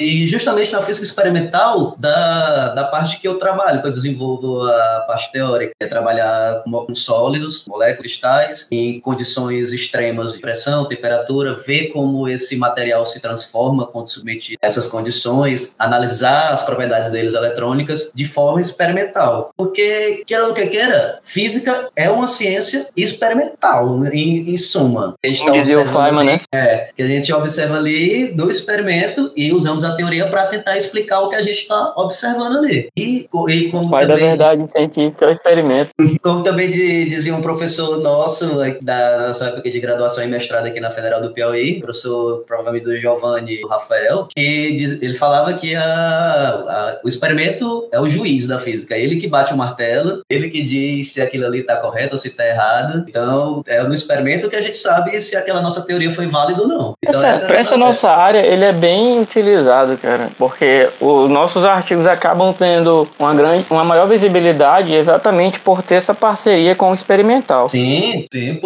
E 0.00 0.26
justamente 0.26 0.72
na 0.72 0.82
física 0.82 1.04
experimental, 1.04 1.94
da, 1.98 2.74
da 2.74 2.84
parte 2.84 3.20
que 3.20 3.28
eu 3.28 3.38
trabalho, 3.38 3.80
que 3.80 3.86
eu 3.86 3.92
desenvolvo 3.92 4.62
a 4.62 5.04
parte 5.06 5.32
teórica, 5.32 5.72
é 5.80 5.86
trabalhar 5.86 6.62
com 6.64 6.94
sólidos 6.94 7.40
sólidos, 7.40 7.64
moléculas, 7.66 8.00
cristais, 8.00 8.68
em 8.70 9.00
condições 9.00 9.72
extremas 9.72 10.32
de 10.32 10.38
pressão, 10.38 10.86
temperatura, 10.86 11.54
ver 11.66 11.88
como 11.88 12.28
esse 12.28 12.56
material 12.56 13.04
se 13.04 13.20
transforma 13.20 13.86
quando 13.86 14.06
submetido 14.06 14.58
a 14.62 14.66
essas 14.66 14.86
condições, 14.86 15.74
analisar 15.78 16.52
as 16.52 16.62
propriedades 16.62 17.10
deles 17.10 17.34
eletrônicas 17.34 18.10
de 18.14 18.24
forma 18.24 18.60
experimental. 18.60 19.50
Porque, 19.56 20.22
queira 20.26 20.46
ou 20.46 20.54
que 20.54 20.66
queira, 20.66 21.18
física 21.22 21.88
é 21.94 22.10
uma 22.10 22.26
ciência 22.26 22.86
experimental, 22.96 24.04
em, 24.06 24.50
em 24.50 24.56
suma. 24.56 25.14
A 25.22 25.26
gente 25.26 25.44
tá 25.44 25.52
observando, 25.52 26.24
né? 26.24 26.40
É, 26.52 26.90
que 26.96 27.02
a 27.02 27.06
gente 27.06 27.32
observa 27.32 27.76
ali 27.76 28.32
no 28.34 28.50
experimento 28.50 29.09
e 29.36 29.52
usamos 29.52 29.84
a 29.84 29.94
teoria 29.94 30.26
para 30.28 30.46
tentar 30.46 30.76
explicar 30.76 31.20
o 31.20 31.28
que 31.28 31.36
a 31.36 31.42
gente 31.42 31.58
está 31.58 31.92
observando 31.96 32.58
ali. 32.58 32.88
E, 32.96 33.28
e 33.48 33.70
como 33.70 33.90
Pai 33.90 34.06
também, 34.06 34.16
da 34.16 34.28
verdade 34.28 34.72
científica 34.72 35.24
é 35.24 35.28
o 35.28 35.32
experimento. 35.32 35.90
Como 36.22 36.42
também 36.42 36.70
dizia 36.70 37.34
um 37.34 37.40
professor 37.40 37.98
nosso 37.98 38.50
da 38.82 39.28
nossa 39.28 39.46
época 39.46 39.70
de 39.70 39.80
graduação 39.80 40.22
e 40.22 40.26
mestrado 40.26 40.66
aqui 40.66 40.80
na 40.80 40.90
Federal 40.90 41.20
do 41.20 41.32
Piauí, 41.32 41.80
professor 41.80 42.44
provavelmente 42.46 42.84
do 42.84 42.96
Giovanni 42.96 43.60
do 43.60 43.68
Rafael, 43.68 44.28
que 44.34 44.98
ele 45.00 45.14
falava 45.14 45.52
que 45.54 45.74
a, 45.74 45.82
a, 45.82 47.00
o 47.04 47.08
experimento 47.08 47.88
é 47.92 48.00
o 48.00 48.08
juiz 48.08 48.46
da 48.46 48.58
física, 48.58 48.96
ele 48.96 49.16
que 49.16 49.26
bate 49.26 49.52
o 49.52 49.56
martelo, 49.56 50.22
ele 50.28 50.50
que 50.50 50.62
diz 50.62 51.12
se 51.12 51.22
aquilo 51.22 51.46
ali 51.46 51.60
está 51.60 51.76
correto 51.76 52.14
ou 52.14 52.18
se 52.18 52.28
está 52.28 52.46
errado. 52.46 53.04
Então, 53.08 53.62
é 53.66 53.82
no 53.82 53.94
experimento 53.94 54.48
que 54.48 54.56
a 54.56 54.62
gente 54.62 54.76
sabe 54.76 55.18
se 55.20 55.36
aquela 55.36 55.62
nossa 55.62 55.82
teoria 55.82 56.12
foi 56.12 56.26
válida 56.26 56.62
ou 56.62 56.68
não. 56.68 56.94
Então, 57.02 57.24
essa, 57.24 57.46
essa, 57.46 57.54
essa 57.54 57.76
nossa 57.76 58.08
área, 58.10 58.40
ele 58.40 58.64
é 58.64 58.72
bem 58.72 58.99
utilizado, 59.20 59.96
cara, 59.96 60.30
porque 60.38 60.88
os 61.00 61.28
nossos 61.30 61.64
artigos 61.64 62.06
acabam 62.06 62.52
tendo 62.52 63.08
uma 63.18 63.34
grande, 63.34 63.66
uma 63.70 63.84
maior 63.84 64.06
visibilidade 64.06 64.92
exatamente 64.94 65.60
por 65.60 65.82
ter 65.82 65.96
essa 65.96 66.14
parceria 66.14 66.74
com 66.74 66.90
o 66.90 66.94
experimental. 66.94 67.68
Sim, 67.68 68.24
sim. 68.32 68.60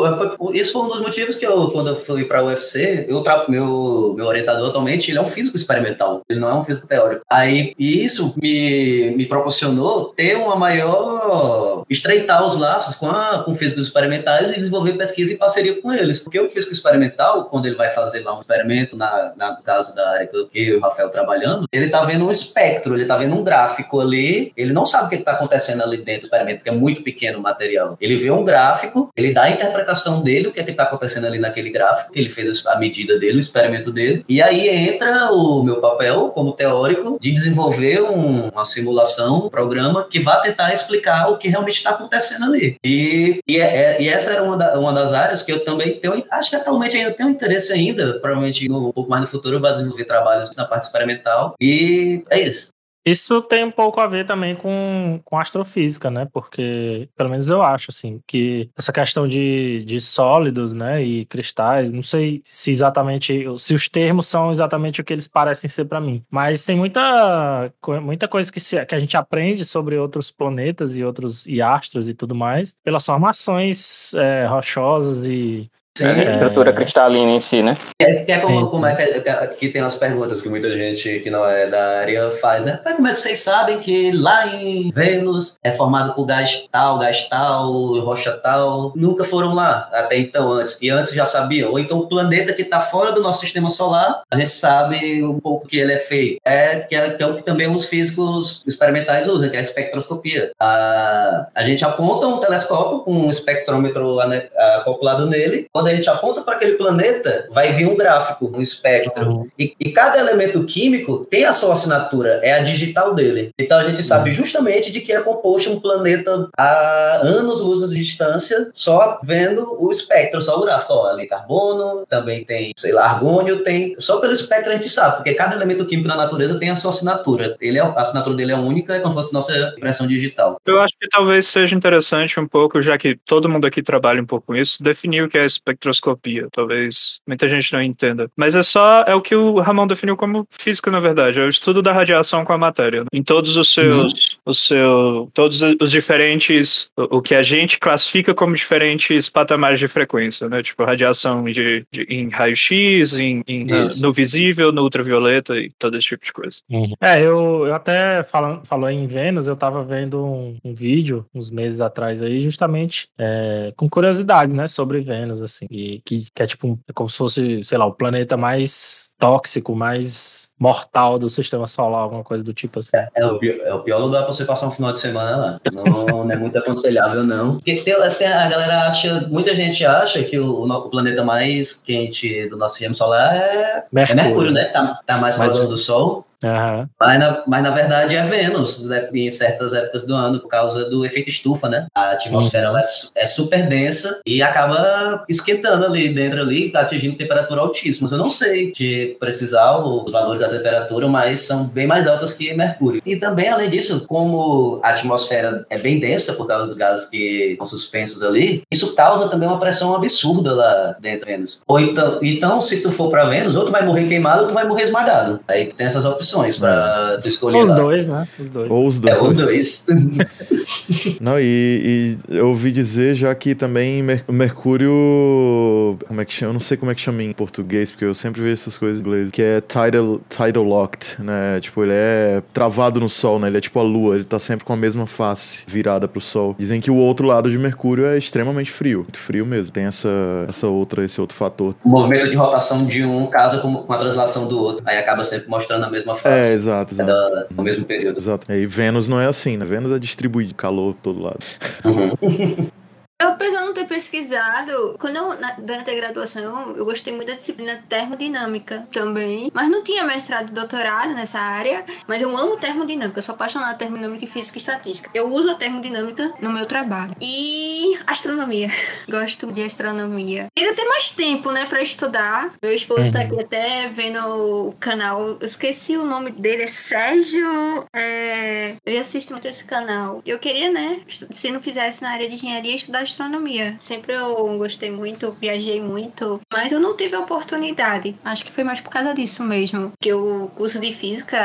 Isso 0.53 0.73
foi 0.73 0.83
um 0.83 0.89
dos 0.89 1.01
motivos 1.01 1.37
que 1.37 1.47
eu, 1.47 1.69
quando 1.71 1.89
eu 1.89 1.97
fui 1.97 2.25
para 2.25 2.43
o 2.43 2.47
UFC, 2.47 3.07
eu 3.09 3.23
meu, 3.49 4.15
meu 4.17 4.27
orientador 4.27 4.69
atualmente, 4.69 5.11
ele 5.11 5.19
é 5.19 5.23
um 5.23 5.27
físico 5.27 5.57
experimental, 5.57 6.23
ele 6.29 6.41
não 6.41 6.49
é 6.49 6.55
um 6.55 6.65
físico 6.65 6.87
teórico. 6.87 7.23
Aí 7.31 7.75
isso 7.79 8.35
me, 8.41 9.13
me 9.17 9.27
proporcionou 9.27 10.13
ter 10.17 10.37
uma 10.37 10.57
maior. 10.57 11.85
estreitar 11.89 12.47
os 12.47 12.57
laços 12.57 12.95
com, 12.95 13.09
a, 13.09 13.43
com 13.45 13.55
físicos 13.55 13.87
experimentais 13.87 14.51
e 14.51 14.55
desenvolver 14.55 14.93
pesquisa 14.93 15.33
em 15.33 15.37
parceria 15.37 15.81
com 15.81 15.93
eles. 15.93 16.21
Porque 16.21 16.39
o 16.39 16.51
físico 16.51 16.73
experimental, 16.73 17.45
quando 17.47 17.67
ele 17.67 17.77
vai 17.77 17.91
fazer 17.91 18.21
lá 18.21 18.37
um 18.37 18.41
experimento, 18.41 18.97
na, 18.97 19.33
na 19.37 19.57
no 19.57 19.63
caso 19.63 19.95
da 19.95 20.09
área 20.11 20.24
que 20.29 20.59
eu 20.59 20.75
e 20.75 20.77
o 20.77 20.81
Rafael 20.81 21.09
trabalhando, 21.09 21.67
ele 21.73 21.89
tá 21.89 22.05
vendo 22.05 22.27
um 22.27 22.31
espectro, 22.31 22.95
ele 22.95 23.07
tá 23.07 23.17
vendo 23.17 23.35
um 23.35 23.45
gráfico 23.45 24.01
ali, 24.01 24.53
ele 24.57 24.73
não 24.73 24.87
sabe 24.87 25.07
o 25.07 25.09
que, 25.09 25.17
está 25.17 25.33
acontecendo 25.33 25.83
ali 25.83 25.99
dentro 25.99 26.23
do 26.23 26.25
experimento, 26.25 26.59
porque 26.59 26.71
é 26.71 26.73
muito 26.73 27.03
pequeno 27.03 27.39
o 27.39 27.43
material. 27.43 27.97
Ele 28.01 28.17
vê 28.17 28.31
um 28.31 28.45
gráfico, 28.45 29.11
ele 29.17 29.33
dá 29.33 29.45
a 29.45 29.51
interpretação 29.51 30.23
dele, 30.23 30.49
o 30.49 30.53
que 30.53 30.61
é 30.61 30.65
que 30.65 30.71
está 30.71 30.85
acontecendo 30.85 31.27
ali 31.27 31.39
naquele 31.39 31.71
gráfico, 31.71 32.13
que 32.13 32.19
ele 32.19 32.29
fez 32.29 32.67
a 32.67 32.79
medida 32.79 33.19
dele, 33.19 33.37
o 33.37 33.41
experimento 33.41 33.91
dele, 33.91 34.25
e 34.29 34.43
aí 34.43 34.69
entra 34.69 35.33
o 35.33 35.63
meu 35.63 35.81
papel 35.81 36.31
como 36.31 36.53
teórico 36.53 37.19
de 37.21 37.33
desenvolver 37.33 38.03
um, 38.03 38.49
uma 38.49 38.65
simulação, 38.65 39.47
um 39.47 39.49
programa 39.49 40.07
que 40.09 40.19
vá 40.19 40.37
tentar 40.37 40.73
explicar 40.73 41.29
o 41.29 41.39
que 41.39 41.49
realmente 41.49 41.77
está 41.77 41.91
acontecendo 41.91 42.45
ali. 42.45 42.77
E, 42.85 43.41
e, 43.47 43.61
é, 43.61 43.77
é, 43.77 44.03
e 44.03 44.09
essa 44.09 44.33
era 44.33 44.43
uma, 44.43 44.57
da, 44.57 44.79
uma 44.79 44.93
das 44.93 45.13
áreas 45.13 45.43
que 45.43 45.53
eu 45.53 45.65
também 45.65 45.99
tenho, 45.99 46.25
acho 46.31 46.51
que 46.51 46.57
atualmente 46.57 46.97
ainda 46.97 47.11
tenho 47.13 47.31
interesse 47.31 47.73
ainda, 47.73 48.19
provavelmente 48.21 48.69
no, 48.69 48.89
um 48.89 48.93
pouco 48.93 49.11
mais 49.11 49.23
no 49.23 49.29
futuro 49.29 49.57
eu 49.57 49.61
vou 49.61 49.71
desenvolver 49.71 50.05
trabalhos 50.15 50.55
na 50.57 50.65
parte 50.65 50.85
experimental, 50.85 51.55
e 51.61 52.25
é 52.31 52.41
isso. 52.41 52.69
Isso 53.07 53.43
tem 53.43 53.63
um 53.63 53.71
pouco 53.71 54.01
a 54.01 54.07
ver 54.07 54.25
também 54.25 54.57
com, 54.57 55.21
com 55.25 55.39
astrofísica, 55.39 56.11
né? 56.11 56.27
Porque, 56.33 57.07
pelo 57.15 57.29
menos 57.29 57.51
eu 57.51 57.63
acho, 57.63 57.91
assim, 57.91 58.19
que 58.27 58.71
essa 58.79 58.91
questão 58.93 59.29
de, 59.29 59.85
de 59.85 60.01
sólidos, 60.01 60.73
né, 60.73 61.03
e 61.03 61.27
cristais, 61.27 61.93
não 61.93 62.03
sei 62.03 62.43
se 62.47 62.71
exatamente, 62.71 63.45
se 63.59 63.75
os 63.75 63.91
termos 63.91 64.27
são 64.27 64.51
exatamente 64.51 65.03
o 65.03 65.05
que 65.05 65.13
eles 65.13 65.29
parecem 65.29 65.69
ser 65.69 65.85
para 65.85 66.01
mim, 66.01 66.25
mas 66.31 66.65
tem 66.65 66.77
muita, 66.77 67.71
muita 68.03 68.27
coisa 68.27 68.51
que, 68.51 68.59
se, 68.59 68.83
que 68.87 68.95
a 68.95 68.99
gente 68.99 69.19
aprende 69.19 69.67
sobre 69.67 69.99
outros 69.99 70.31
planetas 70.31 70.97
e 70.97 71.05
outros 71.05 71.47
e 71.47 71.61
astros 71.61 72.09
e 72.09 72.15
tudo 72.15 72.35
mais, 72.35 72.75
pelas 72.83 73.05
formações 73.05 74.15
é, 74.15 74.47
rochosas 74.47 75.21
e 75.23 75.71
Sim, 75.97 76.07
é, 76.07 76.33
estrutura 76.33 76.73
cristalina 76.73 77.31
em 77.31 77.41
si, 77.41 77.63
né? 77.63 77.77
É, 78.03 78.33
é 78.33 78.39
como, 78.41 78.67
como 78.67 78.85
é 78.85 78.97
que, 78.97 79.49
que 79.55 79.69
tem 79.69 79.81
umas 79.81 79.95
perguntas 79.95 80.43
que 80.43 80.49
muita 80.49 80.69
gente 80.69 81.21
que 81.21 81.31
não 81.31 81.47
é 81.47 81.69
da 81.69 82.01
área 82.01 82.33
faz, 82.33 82.65
né? 82.65 82.81
Mas 82.85 82.97
como 82.97 83.07
é 83.07 83.13
que 83.13 83.21
vocês 83.21 83.39
sabem 83.39 83.79
que 83.79 84.11
lá 84.11 84.45
em 84.49 84.91
Vênus 84.91 85.57
é 85.63 85.71
formado 85.71 86.13
por 86.15 86.27
gás 86.27 86.67
tal, 86.73 86.99
gás 86.99 87.29
tal, 87.29 87.73
rocha 88.01 88.33
tal? 88.33 88.93
Nunca 88.97 89.23
foram 89.23 89.55
lá 89.55 89.89
até 89.93 90.19
então 90.19 90.53
antes. 90.53 90.83
E 90.83 90.91
antes 90.91 91.13
já 91.13 91.27
sabiam. 91.27 91.71
Ou 91.71 91.79
então 91.79 92.01
o 92.01 92.09
planeta 92.09 92.53
que 92.53 92.63
está 92.63 92.81
fora 92.81 93.13
do 93.13 93.23
nosso 93.23 93.41
sistema 93.41 93.71
solar, 93.71 94.23
a 94.29 94.37
gente 94.37 94.51
sabe 94.51 95.23
um 95.23 95.39
pouco 95.39 95.69
que 95.69 95.79
ele 95.79 95.93
é 95.93 95.99
feito. 95.99 96.41
É 96.45 96.81
que 96.81 96.97
é, 96.97 97.11
que 97.11 97.23
é 97.23 97.27
o 97.27 97.37
que 97.37 97.43
também 97.45 97.69
os 97.69 97.87
físicos 97.87 98.65
experimentais 98.67 99.29
usam, 99.29 99.49
que 99.49 99.55
é 99.55 99.61
a 99.61 99.63
espectroscopia. 99.63 100.51
A, 100.59 101.47
a 101.55 101.63
gente 101.63 101.85
aponta 101.85 102.27
um 102.27 102.39
telescópio 102.39 102.99
com 103.05 103.13
um 103.13 103.31
espectrômetro 103.31 104.19
acoplado 104.19 105.27
nele 105.27 105.69
quando 105.73 105.84
a 105.91 105.95
gente 105.95 106.09
aponta 106.09 106.43
para 106.43 106.57
aquele 106.57 106.73
planeta, 106.73 107.49
vai 107.51 107.73
vir 107.73 107.87
um 107.87 107.97
gráfico, 107.97 108.51
um 108.55 108.61
espectro. 108.61 109.29
Uhum. 109.29 109.49
E, 109.59 109.75
e, 109.79 109.93
cada 109.93 110.19
elemento 110.19 110.65
químico 110.65 111.25
tem 111.25 111.45
a 111.45 111.53
sua 111.53 111.75
assinatura, 111.75 112.41
é 112.43 112.53
a 112.53 112.61
digital 112.61 113.15
dele. 113.15 113.51
Então 113.59 113.79
a 113.79 113.85
gente 113.85 114.03
sabe 114.03 114.31
uhum. 114.31 114.37
justamente 114.37 114.91
de 114.91 115.01
que 115.01 115.13
é 115.13 115.21
composto 115.21 115.71
um 115.71 115.81
planeta 115.81 116.49
a 116.57 117.21
anos-luzes 117.23 117.91
de 117.91 117.97
distância, 117.97 118.71
só 118.73 119.21
vendo 119.23 119.77
o 119.81 119.91
espectro, 119.91 120.43
só 120.43 120.59
o 120.59 120.63
gráfico. 120.63 120.93
Ó, 120.93 121.09
ali 121.09 121.27
carbono, 121.27 122.05
também 122.09 122.45
tem, 122.45 122.73
sei 122.77 122.93
lá, 122.93 123.05
argônio, 123.05 123.63
tem. 123.63 123.95
Só 123.99 124.19
pelo 124.19 124.33
espectro 124.33 124.71
a 124.71 124.75
gente 124.75 124.89
sabe, 124.89 125.17
porque 125.17 125.35
cada 125.35 125.55
elemento 125.55 125.87
químico 125.87 126.09
na 126.09 126.17
natureza 126.17 126.59
tem 126.59 126.71
a 126.71 126.77
sua 126.77 126.91
assinatura. 126.91 127.57
Ele 127.61 127.79
é, 127.79 127.83
a 127.83 127.93
assinatura 128.01 128.37
dele 128.37 128.53
é 128.53 128.57
única, 128.57 128.95
é 128.95 129.01
como 129.01 129.15
se 129.15 129.21
fosse 129.21 129.35
nossa 129.35 129.75
impressão 129.77 130.07
digital. 130.07 130.61
Eu 130.65 130.81
acho 130.81 130.95
que 130.99 131.09
talvez 131.09 131.47
seja 131.47 131.75
interessante 131.75 132.39
um 132.39 132.47
pouco, 132.47 132.81
já 132.81 132.97
que 132.99 133.17
todo 133.17 133.49
mundo 133.49 133.67
aqui 133.67 133.83
trabalha 133.83 134.21
um 134.21 134.27
pouco 134.27 134.47
com 134.47 134.57
isso, 134.57 134.83
definir 134.83 135.23
o 135.23 135.29
que 135.29 135.39
é 135.39 135.45
espectro 135.45 135.74
espectroscopia. 135.75 136.49
Talvez 136.51 137.21
muita 137.27 137.49
gente 137.49 137.73
não 137.73 137.83
entenda. 137.83 138.31
Mas 138.37 138.57
é 138.57 138.63
só 138.63 139.03
é 139.03 139.15
o 139.15 139.21
que 139.21 139.35
o 139.35 139.61
Ramon 139.61 139.87
definiu 139.87 140.17
como 140.17 140.47
física, 140.51 140.91
na 140.91 141.01
verdade. 141.01 141.41
É 141.41 141.45
o 141.45 141.49
estudo 141.49 141.83
da 141.83 141.93
radiação 141.93 142.45
com 142.45 142.53
a 142.53 142.59
matéria. 142.59 143.03
Né? 143.03 143.07
Em 143.13 143.23
todos 143.23 143.57
os 143.57 143.73
seus, 143.73 144.13
uhum. 144.13 144.39
os 144.47 144.59
seu, 144.67 145.31
todos 145.35 145.61
os 145.81 145.91
diferentes, 145.91 146.89
o, 146.97 147.19
o, 147.19 147.23
que 147.23 147.35
a 147.35 147.43
gente 147.43 147.79
classifica 147.79 148.35
como 148.35 148.55
diferentes 148.55 149.29
patamares 149.29 149.79
de 149.79 149.89
frequência, 149.89 150.49
né? 150.49 150.63
Tipo 150.63 150.85
radiação 150.85 151.45
de, 151.45 151.85
de 151.91 152.03
em 152.09 152.29
raio-x, 152.29 153.19
em, 153.19 153.43
em 153.47 153.67
no 154.01 154.13
visível, 154.13 154.73
no 154.73 154.83
ultravioleta 154.83 155.57
e 155.57 155.71
todo 155.79 155.97
esse 155.97 156.09
tipo 156.09 156.25
de 156.25 156.33
coisa. 156.33 156.61
Uhum. 156.71 156.93
É, 157.01 157.21
eu, 157.21 157.67
eu 157.67 157.75
até 157.75 158.23
falando, 158.23 158.65
falou 158.67 158.89
em 158.89 159.07
Vênus, 159.07 159.49
eu 159.49 159.57
tava 159.57 159.83
vendo 159.83 160.25
um, 160.25 160.57
um 160.65 160.75
vídeo 160.75 161.27
uns 161.35 161.51
meses 161.51 161.81
atrás 161.81 162.23
aí, 162.23 162.39
justamente 162.39 163.09
é, 163.19 163.73
com 163.77 163.89
curiosidades, 163.89 164.55
né, 164.55 164.67
sobre 164.67 165.01
Vênus, 165.01 165.43
assim. 165.43 165.64
E 165.71 166.03
que, 166.05 166.27
que 166.35 166.43
é 166.43 166.47
tipo 166.47 166.69
um, 166.69 166.79
é 166.89 166.93
como 166.93 167.09
se 167.09 167.17
fosse, 167.17 167.65
sei 167.65 167.79
lá, 167.79 167.87
o 167.87 167.93
planeta 167.93 168.37
mais 168.37 169.11
tóxico, 169.19 169.75
mais 169.75 170.51
mortal 170.59 171.19
do 171.19 171.29
sistema 171.29 171.67
solar, 171.67 172.03
alguma 172.03 172.25
coisa 172.25 172.45
do 172.45 172.53
tipo 172.53 172.79
assim. 172.79 172.97
É, 172.97 173.09
é, 173.17 173.27
o, 173.27 173.39
pior, 173.39 173.57
é 173.67 173.75
o 173.75 173.81
pior 173.81 173.99
lugar 173.99 174.25
pra 174.25 174.33
você 174.33 174.45
passar 174.45 174.67
um 174.67 174.71
final 174.71 174.93
de 174.93 174.99
semana 174.99 175.37
lá. 175.37 175.61
Não, 175.73 176.25
não 176.25 176.31
é 176.31 176.37
muito 176.37 176.59
aconselhável, 176.59 177.25
não. 177.25 177.55
Porque 177.55 177.77
tem, 177.77 177.95
tem, 178.19 178.27
a 178.27 178.49
galera 178.49 178.89
acha, 178.89 179.27
muita 179.29 179.55
gente 179.55 179.85
acha 179.85 180.23
que 180.25 180.39
o, 180.39 180.65
o, 180.65 180.91
planeta 180.91 181.25
mais 181.25 181.75
quente 181.75 182.49
do 182.49 182.57
nosso 182.57 182.75
sistema 182.75 182.95
solar 182.95 183.35
é 183.35 183.85
Mercúrio, 183.91 184.21
é 184.21 184.25
Mercúrio 184.25 184.53
né? 184.53 184.65
Tá, 184.67 185.01
tá 185.07 185.17
mais 185.19 185.37
próximo 185.37 185.69
do 185.69 185.79
Sol. 185.79 186.27
Uhum. 186.45 186.89
Mas, 187.01 187.19
na, 187.19 187.43
mas 187.47 187.63
na 187.63 187.71
verdade 187.71 188.15
é 188.15 188.23
Vênus, 188.23 188.83
né, 188.85 189.09
em 189.13 189.31
certas 189.31 189.73
épocas 189.73 190.05
do 190.05 190.15
ano, 190.15 190.41
por 190.41 190.49
causa 190.49 190.89
do 190.89 191.05
efeito 191.05 191.29
estufa, 191.29 191.69
né? 191.69 191.87
A 191.95 192.13
atmosfera 192.13 192.71
uhum. 192.71 192.79
é, 192.79 192.83
é, 193.17 193.27
super 193.27 193.67
densa 193.67 194.21
e 194.27 194.43
acaba 194.43 195.25
esquentando 195.29 195.85
ali 195.85 196.13
dentro 196.13 196.41
ali, 196.41 196.71
atingindo 196.75 197.17
temperatura 197.17 197.61
altíssima. 197.61 198.09
Eu 198.11 198.19
não 198.19 198.31
sei 198.31 198.73
de 198.73 199.17
precisar 199.19 199.79
os 199.79 200.11
valores 200.13 200.41
da 200.41 200.49
temperatura, 200.49 201.09
mas 201.09 201.41
são 201.41 201.65
bem 201.65 201.87
mais 201.87 202.07
altas 202.07 202.33
que 202.33 202.53
Mercúrio. 202.55 203.03
E 203.05 203.17
também, 203.17 203.49
além 203.49 203.71
disso, 203.71 204.05
como 204.07 204.81
a 204.83 204.91
atmosfera 204.91 205.65
é 205.71 205.79
bem 205.79 205.99
densa 205.99 206.35
por 206.35 206.47
causa 206.47 206.67
dos 206.67 206.77
gases 206.77 207.07
que 207.07 207.53
estão 207.53 207.67
suspensos 207.67 208.23
ali, 208.23 208.63
isso 208.71 208.95
causa 208.95 209.29
também 209.29 209.49
uma 209.49 209.59
pressão 209.59 209.95
absurda 209.95 210.53
lá 210.53 210.97
dentro 211.01 211.27
de 211.27 211.33
Vênus. 211.33 211.63
Ou 211.67 211.81
então, 211.81 212.19
então 212.23 212.61
se 212.61 212.81
tu 212.81 212.91
for 212.91 213.11
para 213.11 213.25
Vênus, 213.25 213.57
ou 213.57 213.65
tu 213.65 213.73
vai 213.73 213.85
morrer 213.85 214.07
queimado 214.07 214.43
ou 214.43 214.49
tu 214.49 214.55
vai 214.55 214.67
morrer 214.67 214.83
esmagado. 214.83 215.41
Aí 215.49 215.67
tem 215.67 215.87
essas 215.87 216.05
opções 216.05 216.34
opções 216.35 216.59
para 216.59 217.19
tu 217.21 217.29
escolher. 217.29 217.59
Ou 217.59 217.67
lá. 217.67 217.75
dois, 217.77 218.09
né? 218.09 218.29
Os 218.39 218.51
dois. 218.51 218.71
Ou 218.71 218.87
os 218.87 218.99
dois. 219.01 219.15
É, 219.15 219.19
ou 219.19 219.33
dois. 219.33 219.87
Não, 221.21 221.39
e, 221.39 222.19
e, 222.29 222.37
eu 222.37 222.49
ouvi 222.49 222.73
dizer 222.73 223.15
já 223.15 223.35
que 223.35 223.55
também 223.55 224.03
o 224.27 224.33
Mercúrio. 224.33 225.99
Como 226.07 226.21
é 226.21 226.25
que 226.25 226.33
chama? 226.33 226.51
Eu 226.51 226.53
não 226.55 226.61
sei 226.61 226.77
como 226.77 226.91
é 226.91 226.95
que 226.95 227.01
chama 227.01 227.23
em 227.23 227.33
português, 227.33 227.91
porque 227.91 228.05
eu 228.05 228.15
sempre 228.15 228.41
vejo 228.41 228.55
essas 228.55 228.77
coisas 228.77 228.99
em 228.99 229.01
inglês. 229.01 229.31
Que 229.31 229.43
é 229.43 229.61
tidal, 229.61 230.21
tidal 230.29 230.65
locked, 230.65 231.17
né? 231.19 231.61
Tipo, 231.61 231.85
ele 231.85 231.93
é 231.95 232.43
travado 232.53 233.01
no 233.01 233.09
Sol, 233.09 233.39
né? 233.39 233.49
Ele 233.49 233.59
é 233.59 233.61
tipo 233.61 233.79
a 233.79 233.83
Lua, 233.83 234.17
ele 234.17 234.25
tá 234.25 234.39
sempre 234.39 234.65
com 234.65 234.73
a 234.73 234.77
mesma 234.77 235.07
face 235.07 235.63
virada 235.67 236.09
pro 236.09 236.21
Sol. 236.21 236.55
Dizem 236.59 236.81
que 236.81 236.91
o 236.91 236.97
outro 236.97 237.27
lado 237.27 237.51
de 237.51 237.59
Mercúrio 237.59 238.07
é 238.07 238.19
extremamente 238.19 238.71
frio. 238.71 239.01
Muito 239.01 239.19
frio 239.19 239.47
mesmo. 239.47 239.73
Tem 239.73 239.85
essa, 239.85 240.09
essa 240.49 240.67
outra, 240.67 241.05
esse 241.05 241.21
outro 241.21 241.37
fator. 241.37 241.75
O 241.85 241.89
movimento 241.89 242.29
de 242.29 242.37
rotação 242.37 242.85
de 242.85 243.05
um 243.05 243.27
casa 243.27 243.59
com, 243.59 243.75
com 243.75 243.93
a 243.93 243.99
translação 243.99 244.47
do 244.47 244.59
outro. 244.59 244.83
Aí 244.87 244.99
acaba 244.99 245.25
sempre 245.25 245.49
mostrando 245.49 245.85
a 245.85 245.91
mesma 245.91 246.15
face. 246.25 246.53
É, 246.53 246.55
exato. 246.55 246.95
exato. 246.95 247.11
É 247.11 247.15
da, 247.15 247.47
no 247.51 247.63
mesmo 247.63 247.85
período. 247.85 248.19
Exato. 248.19 248.51
E 248.53 248.67
Vênus 248.67 249.09
não 249.09 249.21
é 249.21 249.27
assim, 249.27 249.57
né? 249.57 249.65
Vênus 249.65 249.93
é 249.93 249.99
distribuído 249.99 250.55
calor 250.55 250.95
por 250.95 251.01
todo 251.03 251.23
lado. 251.23 251.39
Uhum. 251.85 252.69
Eu, 253.21 253.29
apesar 253.29 253.61
de 253.61 253.67
não 253.67 253.75
ter 253.75 253.87
pesquisado, 253.87 254.97
quando 254.99 255.17
eu, 255.17 255.41
na, 255.41 255.53
durante 255.53 255.89
a 255.89 255.95
graduação, 255.95 256.75
eu 256.77 256.85
gostei 256.85 257.15
muito 257.15 257.29
da 257.29 257.35
disciplina 257.35 257.83
termodinâmica 257.89 258.89
também, 258.91 259.51
mas 259.55 259.71
não 259.71 259.85
tinha 259.85 260.03
mestrado 260.05 260.49
e 260.49 260.53
doutorado 260.53 261.15
nessa 261.15 261.39
área, 261.39 261.85
mas 262.09 262.21
eu 262.21 262.37
amo 262.37 262.57
termodinâmica, 262.57 263.19
eu 263.19 263.23
sou 263.23 263.35
apaixonada 263.35 263.75
por 263.75 263.79
termodinâmica 263.79 264.25
e 264.25 264.29
física 264.29 264.59
e 264.59 264.61
estatística. 264.61 265.11
Eu 265.15 265.33
uso 265.33 265.53
a 265.53 265.55
termodinâmica 265.55 266.35
no 266.41 266.51
meu 266.51 266.67
trabalho. 266.67 267.15
E 267.21 267.97
astronomia. 268.07 268.69
Gosto 269.09 269.51
de 269.53 269.63
astronomia. 269.63 270.49
Queria 270.55 270.75
ter 270.75 270.85
mais 270.85 271.13
tempo, 271.13 271.53
né, 271.53 271.67
pra 271.67 271.81
estudar. 271.81 272.53
Meu 272.61 272.75
esposo 272.75 273.05
uhum. 273.05 273.13
tá 273.13 273.21
aqui 273.21 273.41
até 273.41 273.89
vendo 273.89 274.19
o 274.19 274.73
canal, 274.73 275.21
eu 275.21 275.39
esqueci 275.41 275.97
o 275.97 276.05
nome 276.05 276.33
dele, 276.33 276.65
é 276.65 276.67
Sérgio. 276.67 277.87
É... 277.95 278.75
Ele 278.85 278.99
assiste 278.99 279.31
muito 279.31 279.47
esse 279.47 279.65
canal. 279.65 280.21
Eu 280.27 280.39
queria, 280.41 280.73
né, 280.73 281.01
se 281.09 281.51
não 281.53 281.61
fizesse 281.61 282.03
na 282.03 282.11
área 282.11 282.29
de 282.29 282.35
engenharia, 282.35 282.75
estudar 282.75 283.04
astronomia. 283.05 283.77
Sempre 283.81 284.15
eu 284.15 284.59
gostei 284.59 284.91
muito, 284.91 285.37
viajei 285.41 285.81
muito, 285.81 286.41
mas 286.53 286.73
eu 286.73 286.81
não 286.81 286.97
tive 286.97 287.17
oportunidade. 287.17 288.15
Acho 288.25 288.45
que 288.45 288.53
foi 288.53 288.65
mais 288.65 288.81
por 288.81 288.91
causa 288.91 289.15
disso 289.15 289.43
mesmo. 289.45 289.93
Que 290.01 290.13
o 290.13 290.49
curso 290.55 290.79
de 290.79 290.93
física, 290.93 291.39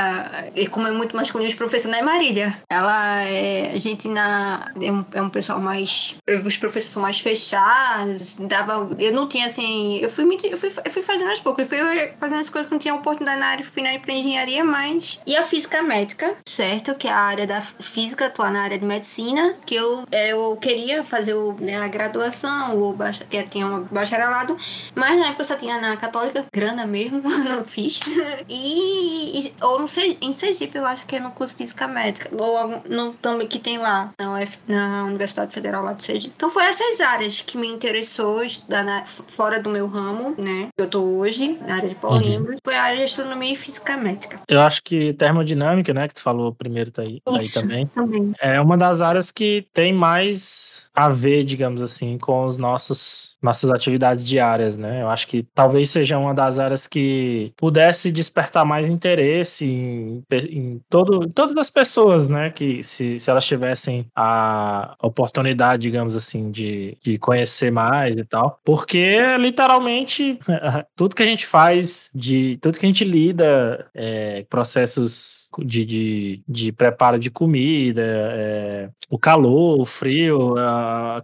como 0.71 0.87
é 0.87 0.91
muito 0.91 1.15
masculino, 1.15 1.49
os 1.49 1.55
professores, 1.55 1.95
né, 1.95 2.03
Marília? 2.03 2.57
Ela 2.69 3.23
é. 3.23 3.71
A 3.73 3.79
gente 3.79 4.07
na. 4.07 4.71
É 4.81 4.91
um, 4.91 5.05
é 5.13 5.21
um 5.21 5.29
pessoal 5.29 5.59
mais. 5.59 6.15
Os 6.45 6.57
professores 6.57 6.89
são 6.89 7.01
mais 7.01 7.19
fechados. 7.19 8.35
Dava. 8.39 8.89
Eu 8.99 9.13
não 9.13 9.27
tinha 9.27 9.45
assim. 9.45 9.99
Eu 9.99 10.09
fui, 10.09 10.25
eu 10.43 10.57
fui, 10.57 10.71
eu 10.85 10.91
fui 10.91 11.01
fazendo 11.01 11.31
as 11.31 11.39
poucas. 11.39 11.71
Eu 11.71 11.85
fui 11.85 12.11
fazendo 12.19 12.39
as 12.39 12.49
coisas 12.49 12.67
que 12.67 12.73
não 12.73 12.79
tinha 12.79 12.95
oportunidade 12.95 13.39
na 13.39 13.47
área 13.47 13.65
final 13.65 13.99
para 13.99 14.13
engenharia, 14.13 14.63
mas. 14.63 15.21
E 15.25 15.35
a 15.35 15.43
física 15.43 15.81
médica, 15.81 16.35
certo? 16.45 16.95
Que 16.95 17.07
é 17.07 17.11
a 17.11 17.17
área 17.17 17.47
da 17.47 17.61
física, 17.61 18.27
atuar 18.27 18.51
na 18.51 18.61
área 18.61 18.77
de 18.77 18.85
medicina. 18.85 19.55
Que 19.65 19.75
eu, 19.75 20.03
eu 20.11 20.57
queria 20.57 21.03
fazer 21.03 21.33
o 21.33 21.48
né, 21.59 21.77
a 21.77 21.87
graduação, 21.87 22.77
ou 22.77 22.93
baixa, 22.93 23.25
que 23.25 23.41
tinha 23.43 23.65
um 23.65 23.83
bacharelado, 23.83 24.57
mas 24.95 25.17
na 25.17 25.27
época 25.27 25.41
eu 25.41 25.45
só 25.45 25.55
tinha 25.55 25.79
na 25.79 25.97
católica, 25.97 26.45
grana 26.53 26.85
mesmo, 26.85 27.21
não 27.47 27.63
fiz. 27.65 27.99
E, 28.47 29.39
e 29.39 29.53
ou 29.61 29.79
no, 29.79 29.85
em 30.21 30.33
Sergipe, 30.33 30.77
eu 30.77 30.85
acho 30.85 31.05
que 31.05 31.15
é 31.15 31.19
no 31.19 31.31
curso 31.31 31.53
de 31.53 31.63
física 31.63 31.87
médica, 31.87 32.29
ou 32.31 32.81
no, 32.87 33.13
também 33.13 33.47
que 33.47 33.59
tem 33.59 33.77
lá, 33.77 34.11
na, 34.19 34.39
UF, 34.39 34.59
na 34.67 35.05
Universidade 35.05 35.53
Federal 35.53 35.83
lá 35.83 35.93
de 35.93 36.03
Sergipe. 36.03 36.33
Então 36.35 36.49
foi 36.49 36.63
essas 36.63 37.01
áreas 37.01 37.41
que 37.41 37.57
me 37.57 37.67
interessou 37.67 38.43
estudar 38.43 38.83
na, 38.83 39.05
fora 39.05 39.61
do 39.61 39.69
meu 39.69 39.87
ramo, 39.87 40.35
né, 40.37 40.69
que 40.75 40.83
eu 40.83 40.89
tô 40.89 41.01
hoje, 41.01 41.57
na 41.65 41.75
área 41.75 41.89
de 41.89 41.95
polímeros, 41.95 42.55
uhum. 42.55 42.61
foi 42.63 42.75
a 42.75 42.83
área 42.83 42.97
de 42.97 43.03
astronomia 43.03 43.53
e 43.53 43.55
física 43.55 43.97
médica. 43.97 44.39
Eu 44.47 44.61
acho 44.61 44.83
que 44.83 45.13
termodinâmica, 45.13 45.93
né, 45.93 46.07
que 46.07 46.15
tu 46.15 46.21
falou 46.21 46.53
primeiro 46.53 46.91
tá 46.91 47.01
aí, 47.01 47.21
tá 47.21 47.31
aí 47.31 47.49
também, 47.49 47.87
também, 47.87 48.33
é 48.39 48.59
uma 48.59 48.77
das 48.77 49.01
áreas 49.01 49.31
que 49.31 49.65
tem 49.73 49.93
mais 49.93 50.88
a 51.05 51.09
ver, 51.09 51.43
digamos 51.43 51.81
assim, 51.81 52.17
com 52.17 52.45
os 52.45 52.57
nossos 52.57 53.37
nossas 53.41 53.69
atividades 53.71 54.23
diárias, 54.25 54.77
né? 54.77 55.01
Eu 55.01 55.09
acho 55.09 55.27
que 55.27 55.43
talvez 55.53 55.89
seja 55.89 56.17
uma 56.17 56.33
das 56.33 56.59
áreas 56.59 56.87
que 56.87 57.53
pudesse 57.55 58.11
despertar 58.11 58.65
mais 58.65 58.89
interesse 58.89 59.65
em, 59.65 60.23
em, 60.31 60.81
todo, 60.89 61.23
em 61.23 61.29
todas 61.29 61.55
as 61.55 61.69
pessoas, 61.69 62.27
né? 62.27 62.49
Que 62.49 62.83
se, 62.83 63.19
se 63.19 63.29
elas 63.29 63.45
tivessem 63.45 64.05
a 64.15 64.95
oportunidade, 65.01 65.83
digamos 65.83 66.15
assim, 66.15 66.51
de, 66.51 66.97
de 67.01 67.17
conhecer 67.17 67.71
mais 67.71 68.15
e 68.15 68.25
tal. 68.25 68.59
Porque 68.63 69.17
literalmente 69.37 70.37
tudo 70.95 71.15
que 71.15 71.23
a 71.23 71.27
gente 71.27 71.45
faz, 71.45 72.09
de 72.13 72.57
tudo 72.61 72.77
que 72.77 72.85
a 72.85 72.89
gente 72.89 73.05
lida, 73.05 73.87
é, 73.93 74.45
processos 74.49 75.49
de, 75.59 75.85
de, 75.85 76.43
de 76.47 76.71
preparo 76.71 77.17
de 77.17 77.31
comida, 77.31 78.01
é, 78.03 78.89
o 79.09 79.17
calor, 79.17 79.79
o 79.79 79.85
frio, 79.85 80.55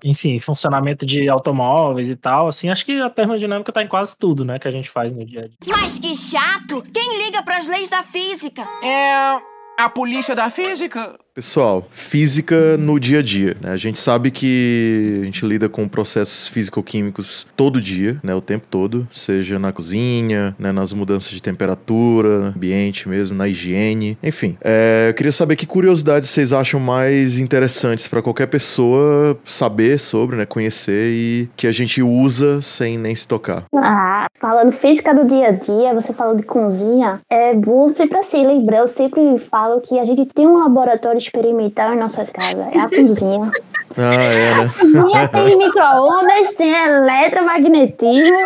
enfim, 0.03 0.39
funcionamento 0.39 1.05
de 1.05 1.30
automóveis 1.30 2.04
e 2.09 2.15
tal, 2.15 2.47
assim, 2.47 2.69
acho 2.69 2.85
que 2.85 2.99
a 3.01 3.09
termodinâmica 3.09 3.71
tá 3.71 3.81
em 3.83 3.87
quase 3.87 4.17
tudo, 4.17 4.45
né, 4.45 4.59
que 4.59 4.67
a 4.67 4.71
gente 4.71 4.89
faz 4.89 5.11
no 5.11 5.25
dia 5.25 5.41
a 5.41 5.47
dia. 5.47 5.57
Mas 5.67 5.99
que 5.99 6.15
chato! 6.15 6.83
Quem 6.93 7.25
liga 7.25 7.43
para 7.43 7.57
as 7.57 7.67
leis 7.67 7.89
da 7.89 8.03
física? 8.03 8.63
É 8.83 9.41
a 9.77 9.89
polícia 9.89 10.35
da 10.35 10.49
física? 10.49 11.17
Pessoal, 11.36 11.86
física 11.91 12.77
no 12.77 12.97
dia 12.97 13.19
a 13.19 13.21
dia. 13.21 13.57
Né? 13.61 13.69
A 13.69 13.75
gente 13.75 13.99
sabe 13.99 14.31
que 14.31 15.19
a 15.21 15.25
gente 15.25 15.45
lida 15.45 15.67
com 15.67 15.86
processos 15.86 16.47
físico-químicos 16.47 17.45
todo 17.57 17.81
dia, 17.81 18.17
né? 18.23 18.33
O 18.33 18.39
tempo 18.39 18.65
todo, 18.71 19.05
seja 19.11 19.59
na 19.59 19.73
cozinha, 19.73 20.55
né? 20.57 20.71
nas 20.71 20.93
mudanças 20.93 21.31
de 21.31 21.41
temperatura, 21.41 22.53
ambiente 22.55 23.09
mesmo, 23.09 23.36
na 23.36 23.49
higiene, 23.49 24.17
enfim. 24.23 24.57
É, 24.63 25.07
eu 25.09 25.13
queria 25.13 25.31
saber 25.33 25.57
que 25.57 25.65
curiosidades 25.65 26.29
vocês 26.29 26.53
acham 26.53 26.79
mais 26.79 27.38
interessantes 27.38 28.07
para 28.07 28.21
qualquer 28.21 28.47
pessoa 28.47 29.38
saber 29.43 29.99
sobre, 29.99 30.38
né? 30.38 30.45
Conhecer 30.45 31.11
e 31.11 31.49
que 31.57 31.67
a 31.67 31.71
gente 31.73 32.01
usa 32.01 32.61
sem 32.61 32.97
nem 32.97 33.13
se 33.13 33.27
tocar. 33.27 33.65
Ah, 33.75 34.27
falando 34.39 34.71
física 34.71 35.13
do 35.13 35.27
dia 35.27 35.49
a 35.49 35.51
dia, 35.51 35.93
você 35.93 36.13
falou 36.13 36.33
de 36.33 36.43
cozinha, 36.43 37.19
é 37.29 37.53
bom 37.53 37.89
sempre 37.89 38.19
assim 38.19 38.47
lembrar. 38.47 38.77
Eu 38.77 38.88
sempre 38.88 39.38
falo 39.38 39.81
que 39.81 39.99
a 39.99 40.05
gente 40.05 40.25
tem 40.27 40.47
um 40.47 40.59
laboratório 40.59 41.24
experimental 41.26 41.93
em 41.93 41.99
nossas 41.99 42.30
casas. 42.30 42.67
É 42.71 42.80
a 42.80 42.89
cozinha. 42.89 43.51
Ah, 43.97 44.13
é, 44.13 44.55
né? 44.55 44.69
Cozinha 44.78 45.28
tem 45.30 45.57
micro-ondas, 45.57 46.53
tem 46.55 46.73
eletromagnetismo, 46.73 48.38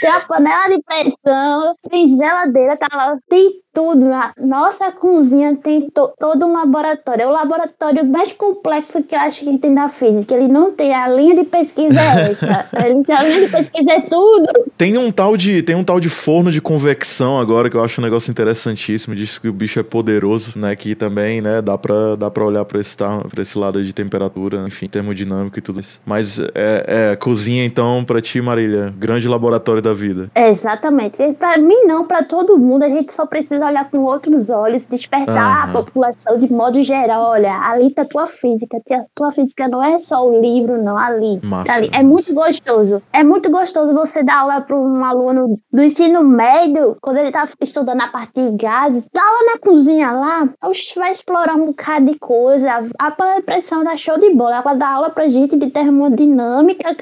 tem 0.00 0.10
a 0.10 0.20
panela 0.20 0.68
de 0.68 0.82
pressão, 0.82 1.74
tem 1.88 2.08
geladeira, 2.08 2.76
tá 2.76 2.88
lá, 2.92 3.18
tem 3.28 3.64
tudo. 3.74 4.10
A 4.12 4.32
nossa 4.40 4.92
cozinha 4.92 5.56
tem 5.56 5.90
to 5.90 6.12
todo 6.18 6.46
um 6.46 6.52
laboratório. 6.52 7.22
É 7.22 7.26
o 7.26 7.30
laboratório 7.30 8.06
mais 8.06 8.32
complexo 8.32 9.02
que 9.02 9.14
eu 9.14 9.18
acho 9.18 9.44
que 9.44 9.58
tem 9.58 9.74
da 9.74 9.88
física. 9.88 10.34
Ele 10.34 10.48
não 10.48 10.70
tem 10.72 10.94
a 10.94 11.08
linha 11.08 11.34
de 11.34 11.44
pesquisa 11.44 12.00
é 12.00 12.30
essa. 12.30 12.68
A 12.74 13.22
linha 13.22 13.46
de 13.46 13.48
pesquisa 13.48 13.92
é 13.92 14.00
tudo. 14.02 14.48
Tem 14.76 14.96
um 14.96 15.10
tal 15.10 15.36
de 15.36 15.62
tem 15.62 15.74
um 15.74 15.82
tal 15.82 15.98
de 15.98 16.08
forno 16.08 16.50
de 16.50 16.60
convecção 16.60 17.40
agora 17.40 17.68
que 17.68 17.76
eu 17.76 17.82
acho 17.82 18.00
um 18.00 18.04
negócio 18.04 18.30
interessantíssimo. 18.30 19.14
Diz 19.14 19.38
que 19.38 19.48
o 19.48 19.52
bicho 19.52 19.80
é 19.80 19.82
poderoso, 19.82 20.56
né? 20.56 20.76
Que 20.76 20.94
também, 20.94 21.40
né? 21.40 21.60
Dá 21.60 21.76
pra, 21.76 22.14
dá 22.14 22.30
pra 22.30 22.44
olhar 22.44 22.64
pra 22.64 22.80
esse, 22.80 22.96
pra 22.96 23.42
esse 23.42 23.58
lado 23.58 23.82
de 23.82 23.92
temperatura, 23.92 24.64
enfim, 24.66 24.86
termodinâmico 24.86 25.58
e 25.58 25.62
tudo 25.62 25.80
isso. 25.80 26.00
Mas 26.06 26.38
é, 26.38 27.12
é 27.12 27.16
cozinha 27.16 27.64
então 27.64 28.04
pra 28.04 28.20
ti, 28.20 28.40
Marília, 28.40 28.94
grande 28.96 29.26
laboratório 29.26 29.73
da 29.80 29.92
vida. 29.94 30.30
É, 30.34 30.50
exatamente. 30.50 31.16
Pra 31.34 31.58
mim 31.58 31.84
não, 31.84 32.04
pra 32.06 32.22
todo 32.24 32.58
mundo 32.58 32.82
a 32.82 32.88
gente 32.88 33.12
só 33.12 33.26
precisa 33.26 33.66
olhar 33.66 33.90
com 33.90 33.98
outros 33.98 34.50
olhos, 34.50 34.86
despertar 34.86 35.68
a 35.68 35.72
população 35.72 36.38
de 36.38 36.52
modo 36.52 36.82
geral. 36.82 37.22
Olha, 37.22 37.52
ali 37.60 37.90
tá 37.90 38.04
tua 38.04 38.26
física. 38.26 38.80
Tua 39.14 39.32
física 39.32 39.68
não 39.68 39.82
é 39.82 39.98
só 39.98 40.26
o 40.26 40.40
livro, 40.40 40.82
não, 40.82 40.96
ali. 40.96 41.40
Massa, 41.42 41.64
tá 41.64 41.74
ali. 41.74 41.90
É 41.92 42.02
muito 42.02 42.32
gostoso. 42.34 43.02
É 43.12 43.22
muito 43.22 43.50
gostoso 43.50 43.92
você 43.94 44.22
dar 44.22 44.40
aula 44.40 44.60
para 44.60 44.76
um 44.76 45.04
aluno 45.04 45.58
do 45.72 45.82
ensino 45.82 46.22
médio, 46.22 46.96
quando 47.00 47.18
ele 47.18 47.30
tá 47.30 47.46
estudando 47.60 48.00
a 48.00 48.08
parte 48.08 48.40
de 48.40 48.56
gases, 48.56 49.08
dá 49.12 49.22
aula 49.22 49.52
na 49.52 49.58
cozinha 49.58 50.12
lá, 50.12 50.48
vai 50.96 51.12
explorar 51.12 51.54
um 51.54 51.66
bocado 51.66 52.06
de 52.06 52.18
coisa. 52.18 52.70
A 52.98 53.10
pressão 53.42 53.84
da 53.84 53.96
show 53.96 54.18
de 54.18 54.30
bola. 54.34 54.56
Ela 54.56 54.74
dá 54.74 54.88
aula 54.88 55.10
pra 55.10 55.28
gente 55.28 55.56
de 55.56 55.70
termodinâmica, 55.70 56.94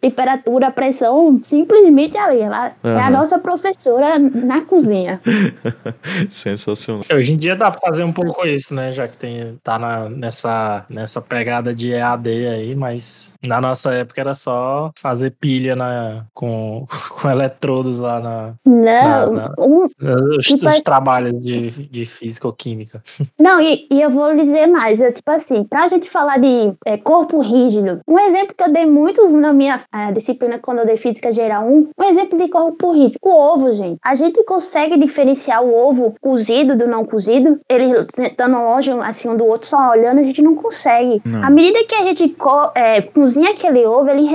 temperatura, 0.00 0.70
pressão, 0.70 1.40
simplesmente 1.42 2.16
ali. 2.24 2.40
Ela 2.40 2.72
uhum. 2.82 2.90
é 2.90 3.02
a 3.02 3.10
nossa 3.10 3.38
professora 3.38 4.18
na 4.18 4.62
cozinha. 4.62 5.20
Sensacional. 6.30 7.04
Hoje 7.12 7.32
em 7.32 7.36
dia 7.36 7.56
dá 7.56 7.70
pra 7.70 7.80
fazer 7.80 8.04
um 8.04 8.12
pouco 8.12 8.46
isso, 8.46 8.74
né? 8.74 8.92
Já 8.92 9.08
que 9.08 9.16
tem, 9.16 9.58
tá 9.62 9.78
na, 9.78 10.08
nessa, 10.08 10.84
nessa 10.88 11.20
pegada 11.20 11.74
de 11.74 11.92
EAD 11.92 12.28
aí, 12.28 12.74
mas 12.74 13.34
na 13.46 13.60
nossa 13.60 13.92
época 13.94 14.20
era 14.20 14.34
só 14.34 14.90
fazer 14.96 15.30
pilha 15.32 15.74
na, 15.74 16.24
com, 16.34 16.86
com 17.20 17.28
eletrodos 17.28 18.00
lá 18.00 18.20
na. 18.20 18.54
Não, 18.64 19.32
na, 19.32 19.48
na, 19.48 19.54
um, 19.58 19.86
os, 20.36 20.44
tipo, 20.44 20.68
os 20.68 20.80
trabalhos 20.80 21.42
de, 21.42 21.70
de 21.88 22.04
física 22.04 22.46
ou 22.46 22.52
química. 22.52 23.02
Não, 23.38 23.60
e, 23.60 23.86
e 23.90 24.00
eu 24.00 24.10
vou 24.10 24.34
dizer 24.36 24.66
mais, 24.66 25.00
eu, 25.00 25.12
tipo 25.12 25.30
assim, 25.30 25.64
pra 25.64 25.88
gente 25.88 26.08
falar 26.08 26.38
de 26.38 26.72
é, 26.84 26.96
corpo 26.96 27.40
rígido, 27.40 28.00
um 28.06 28.18
exemplo 28.18 28.54
que 28.56 28.62
eu 28.62 28.72
dei 28.72 28.86
muito 28.86 29.28
na 29.28 29.52
minha 29.52 29.82
é, 29.92 30.12
disciplina 30.12 30.58
quando 30.58 30.78
eu 30.78 30.86
dei 30.86 30.96
física 30.96 31.32
geral 31.32 31.66
1, 31.66 31.90
um 32.00 32.04
exemplo 32.04 32.38
de 32.38 32.48
corpo 32.48 32.92
rígido, 32.92 33.18
o 33.22 33.30
ovo, 33.30 33.72
gente. 33.72 33.98
A 34.02 34.14
gente 34.14 34.42
consegue 34.44 34.98
diferenciar 34.98 35.62
o 35.62 35.74
ovo 35.74 36.14
cozido 36.20 36.76
do 36.76 36.86
não 36.86 37.04
cozido, 37.04 37.60
eles 37.68 38.06
estando 38.18 38.56
longe 38.56 38.90
assim 39.02 39.28
um 39.28 39.36
do 39.36 39.44
outro, 39.44 39.68
só 39.68 39.90
olhando, 39.90 40.20
a 40.20 40.24
gente 40.24 40.40
não 40.40 40.54
consegue. 40.54 41.20
Não. 41.24 41.44
À 41.44 41.50
medida 41.50 41.84
que 41.84 41.94
a 41.94 42.04
gente 42.04 42.34
é, 42.74 43.02
cozinha 43.02 43.50
aquele 43.50 43.84
ovo, 43.86 44.08
ele 44.08 44.28